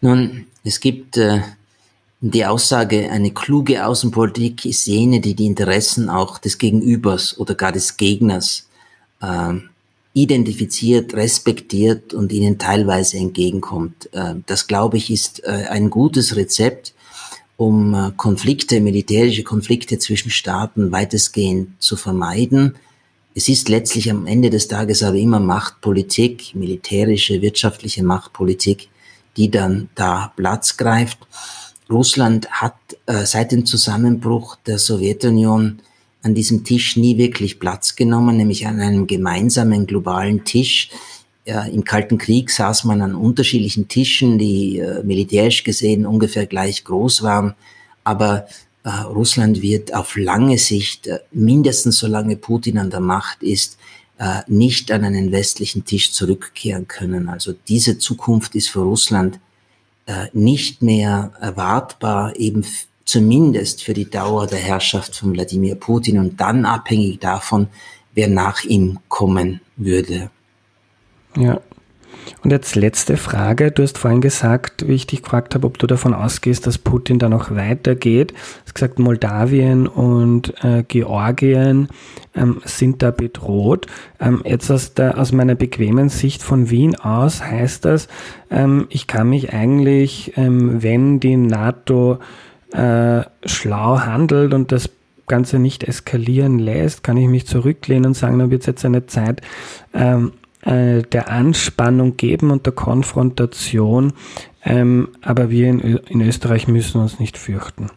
Nun, 0.00 0.46
es 0.64 0.80
gibt 0.80 1.16
äh, 1.16 1.40
die 2.20 2.44
Aussage, 2.44 3.10
eine 3.10 3.30
kluge 3.30 3.86
Außenpolitik 3.86 4.64
ist 4.64 4.86
jene, 4.86 5.20
die 5.20 5.34
die 5.34 5.46
Interessen 5.46 6.08
auch 6.08 6.38
des 6.38 6.58
Gegenübers 6.58 7.38
oder 7.38 7.54
gar 7.54 7.70
des 7.70 7.96
Gegners 7.96 8.68
äh, 9.20 9.54
identifiziert, 10.14 11.14
respektiert 11.14 12.14
und 12.14 12.32
ihnen 12.32 12.58
teilweise 12.58 13.18
entgegenkommt. 13.18 14.08
Äh, 14.12 14.34
das, 14.46 14.66
glaube 14.66 14.96
ich, 14.96 15.10
ist 15.10 15.44
äh, 15.44 15.66
ein 15.70 15.90
gutes 15.90 16.34
Rezept, 16.34 16.92
um 17.56 17.94
äh, 17.94 18.10
Konflikte, 18.16 18.80
militärische 18.80 19.44
Konflikte 19.44 20.00
zwischen 20.00 20.30
Staaten 20.30 20.90
weitestgehend 20.90 21.80
zu 21.80 21.94
vermeiden. 21.94 22.74
Es 23.36 23.48
ist 23.48 23.68
letztlich 23.68 24.10
am 24.10 24.26
Ende 24.26 24.50
des 24.50 24.66
Tages 24.66 25.04
aber 25.04 25.16
immer 25.16 25.38
Machtpolitik, 25.38 26.56
militärische, 26.56 27.42
wirtschaftliche 27.42 28.02
Machtpolitik, 28.02 28.88
die 29.36 29.52
dann 29.52 29.88
da 29.94 30.32
Platz 30.34 30.76
greift. 30.76 31.18
Russland 31.90 32.50
hat 32.50 32.76
äh, 33.06 33.24
seit 33.24 33.52
dem 33.52 33.64
Zusammenbruch 33.66 34.56
der 34.66 34.78
Sowjetunion 34.78 35.80
an 36.22 36.34
diesem 36.34 36.64
Tisch 36.64 36.96
nie 36.96 37.16
wirklich 37.16 37.58
Platz 37.58 37.96
genommen, 37.96 38.36
nämlich 38.36 38.66
an 38.66 38.80
einem 38.80 39.06
gemeinsamen 39.06 39.86
globalen 39.86 40.44
Tisch. 40.44 40.90
Ja, 41.46 41.62
Im 41.62 41.84
Kalten 41.84 42.18
Krieg 42.18 42.50
saß 42.50 42.84
man 42.84 43.00
an 43.00 43.14
unterschiedlichen 43.14 43.88
Tischen, 43.88 44.38
die 44.38 44.78
äh, 44.78 45.02
militärisch 45.02 45.64
gesehen 45.64 46.04
ungefähr 46.04 46.46
gleich 46.46 46.84
groß 46.84 47.22
waren. 47.22 47.54
Aber 48.04 48.46
äh, 48.84 48.90
Russland 48.90 49.62
wird 49.62 49.94
auf 49.94 50.16
lange 50.16 50.58
Sicht, 50.58 51.06
äh, 51.06 51.20
mindestens 51.32 51.98
solange 51.98 52.36
Putin 52.36 52.78
an 52.78 52.90
der 52.90 53.00
Macht 53.00 53.42
ist, 53.42 53.78
äh, 54.18 54.40
nicht 54.46 54.90
an 54.90 55.04
einen 55.04 55.32
westlichen 55.32 55.84
Tisch 55.84 56.12
zurückkehren 56.12 56.86
können. 56.88 57.28
Also 57.28 57.54
diese 57.68 57.98
Zukunft 57.98 58.54
ist 58.54 58.68
für 58.68 58.80
Russland 58.80 59.38
nicht 60.32 60.82
mehr 60.82 61.32
erwartbar, 61.40 62.36
eben 62.36 62.64
zumindest 63.04 63.82
für 63.82 63.94
die 63.94 64.08
Dauer 64.08 64.46
der 64.46 64.58
Herrschaft 64.58 65.16
von 65.16 65.32
Wladimir 65.32 65.74
Putin 65.74 66.18
und 66.18 66.40
dann 66.40 66.64
abhängig 66.64 67.20
davon, 67.20 67.68
wer 68.14 68.28
nach 68.28 68.64
ihm 68.64 68.98
kommen 69.08 69.60
würde. 69.76 70.30
Ja. 71.36 71.60
Und 72.42 72.50
jetzt 72.50 72.76
letzte 72.76 73.16
Frage. 73.16 73.70
Du 73.70 73.82
hast 73.82 73.98
vorhin 73.98 74.20
gesagt, 74.20 74.86
wie 74.88 74.94
ich 74.94 75.06
dich 75.06 75.22
gefragt 75.22 75.54
habe, 75.54 75.66
ob 75.66 75.78
du 75.78 75.86
davon 75.86 76.14
ausgehst, 76.14 76.66
dass 76.66 76.78
Putin 76.78 77.18
da 77.18 77.28
noch 77.28 77.50
weitergeht. 77.54 78.32
Du 78.32 78.36
hast 78.64 78.74
gesagt, 78.74 78.98
Moldawien 78.98 79.86
und 79.86 80.54
äh, 80.64 80.82
Georgien 80.86 81.88
ähm, 82.34 82.60
sind 82.64 83.02
da 83.02 83.10
bedroht. 83.10 83.86
Ähm, 84.20 84.42
jetzt 84.44 84.70
aus, 84.70 84.94
der, 84.94 85.18
aus 85.18 85.32
meiner 85.32 85.54
bequemen 85.54 86.08
Sicht 86.08 86.42
von 86.42 86.70
Wien 86.70 86.96
aus 86.96 87.42
heißt 87.42 87.84
das, 87.84 88.08
ähm, 88.50 88.86
ich 88.90 89.06
kann 89.06 89.28
mich 89.28 89.52
eigentlich, 89.52 90.32
ähm, 90.36 90.82
wenn 90.82 91.20
die 91.20 91.36
NATO 91.36 92.18
äh, 92.72 93.22
schlau 93.44 94.00
handelt 94.00 94.54
und 94.54 94.72
das 94.72 94.90
Ganze 95.26 95.58
nicht 95.58 95.84
eskalieren 95.84 96.58
lässt, 96.58 97.04
kann 97.04 97.16
ich 97.16 97.28
mich 97.28 97.46
zurücklehnen 97.46 98.06
und 98.06 98.14
sagen, 98.14 98.38
dann 98.38 98.50
wird 98.50 98.66
jetzt 98.66 98.84
eine 98.84 99.06
Zeit, 99.06 99.42
ähm, 99.94 100.32
äh, 100.62 101.02
der 101.02 101.30
Anspannung 101.30 102.16
geben 102.16 102.50
und 102.50 102.66
der 102.66 102.72
Konfrontation, 102.72 104.12
ähm, 104.64 105.08
aber 105.22 105.50
wir 105.50 105.68
in, 105.68 105.80
in 105.80 106.20
Österreich 106.20 106.68
müssen 106.68 107.00
uns 107.00 107.20
nicht 107.20 107.38
fürchten. 107.38 107.90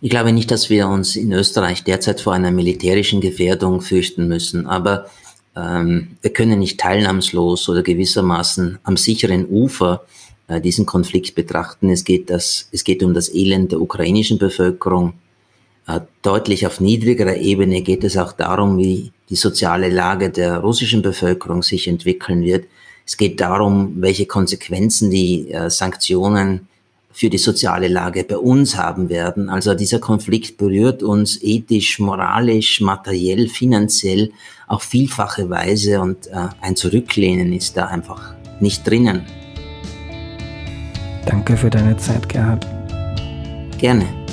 Ich 0.00 0.10
glaube 0.10 0.32
nicht, 0.32 0.50
dass 0.50 0.70
wir 0.70 0.88
uns 0.88 1.16
in 1.16 1.32
Österreich 1.32 1.84
derzeit 1.84 2.20
vor 2.20 2.34
einer 2.34 2.50
militärischen 2.50 3.20
Gefährdung 3.20 3.80
fürchten 3.80 4.28
müssen, 4.28 4.66
aber 4.66 5.06
ähm, 5.56 6.16
wir 6.20 6.32
können 6.32 6.58
nicht 6.58 6.78
teilnahmslos 6.78 7.68
oder 7.68 7.82
gewissermaßen 7.82 8.78
am 8.82 8.96
sicheren 8.96 9.46
Ufer 9.46 10.04
äh, 10.48 10.60
diesen 10.60 10.86
Konflikt 10.86 11.34
betrachten. 11.34 11.90
Es 11.90 12.04
geht, 12.04 12.30
das, 12.30 12.68
es 12.72 12.84
geht 12.84 13.02
um 13.02 13.14
das 13.14 13.32
Elend 13.34 13.72
der 13.72 13.80
ukrainischen 13.80 14.38
Bevölkerung, 14.38 15.14
deutlich 16.22 16.66
auf 16.66 16.80
niedrigerer 16.80 17.36
Ebene 17.36 17.82
geht 17.82 18.02
es 18.04 18.16
auch 18.16 18.32
darum, 18.32 18.78
wie 18.78 19.12
die 19.30 19.36
soziale 19.36 19.88
Lage 19.88 20.30
der 20.30 20.58
russischen 20.58 21.02
Bevölkerung 21.02 21.62
sich 21.62 21.88
entwickeln 21.88 22.42
wird. 22.42 22.66
Es 23.04 23.16
geht 23.16 23.40
darum, 23.40 23.94
welche 24.00 24.26
Konsequenzen 24.26 25.10
die 25.10 25.50
äh, 25.52 25.70
Sanktionen 25.70 26.66
für 27.12 27.30
die 27.30 27.38
soziale 27.38 27.88
Lage 27.88 28.24
bei 28.24 28.36
uns 28.36 28.76
haben 28.76 29.08
werden. 29.08 29.48
Also 29.48 29.74
dieser 29.74 30.00
Konflikt 30.00 30.58
berührt 30.58 31.02
uns 31.02 31.40
ethisch, 31.42 31.98
moralisch, 31.98 32.80
materiell, 32.80 33.48
finanziell 33.48 34.32
auf 34.66 34.82
vielfache 34.82 35.48
Weise 35.48 36.00
und 36.00 36.26
äh, 36.26 36.48
ein 36.60 36.76
Zurücklehnen 36.76 37.52
ist 37.52 37.76
da 37.76 37.86
einfach 37.86 38.34
nicht 38.60 38.86
drinnen. 38.86 39.24
Danke 41.24 41.56
für 41.56 41.70
deine 41.70 41.96
Zeit, 41.96 42.28
Gerhard. 42.28 42.66
Gerne. 43.78 44.25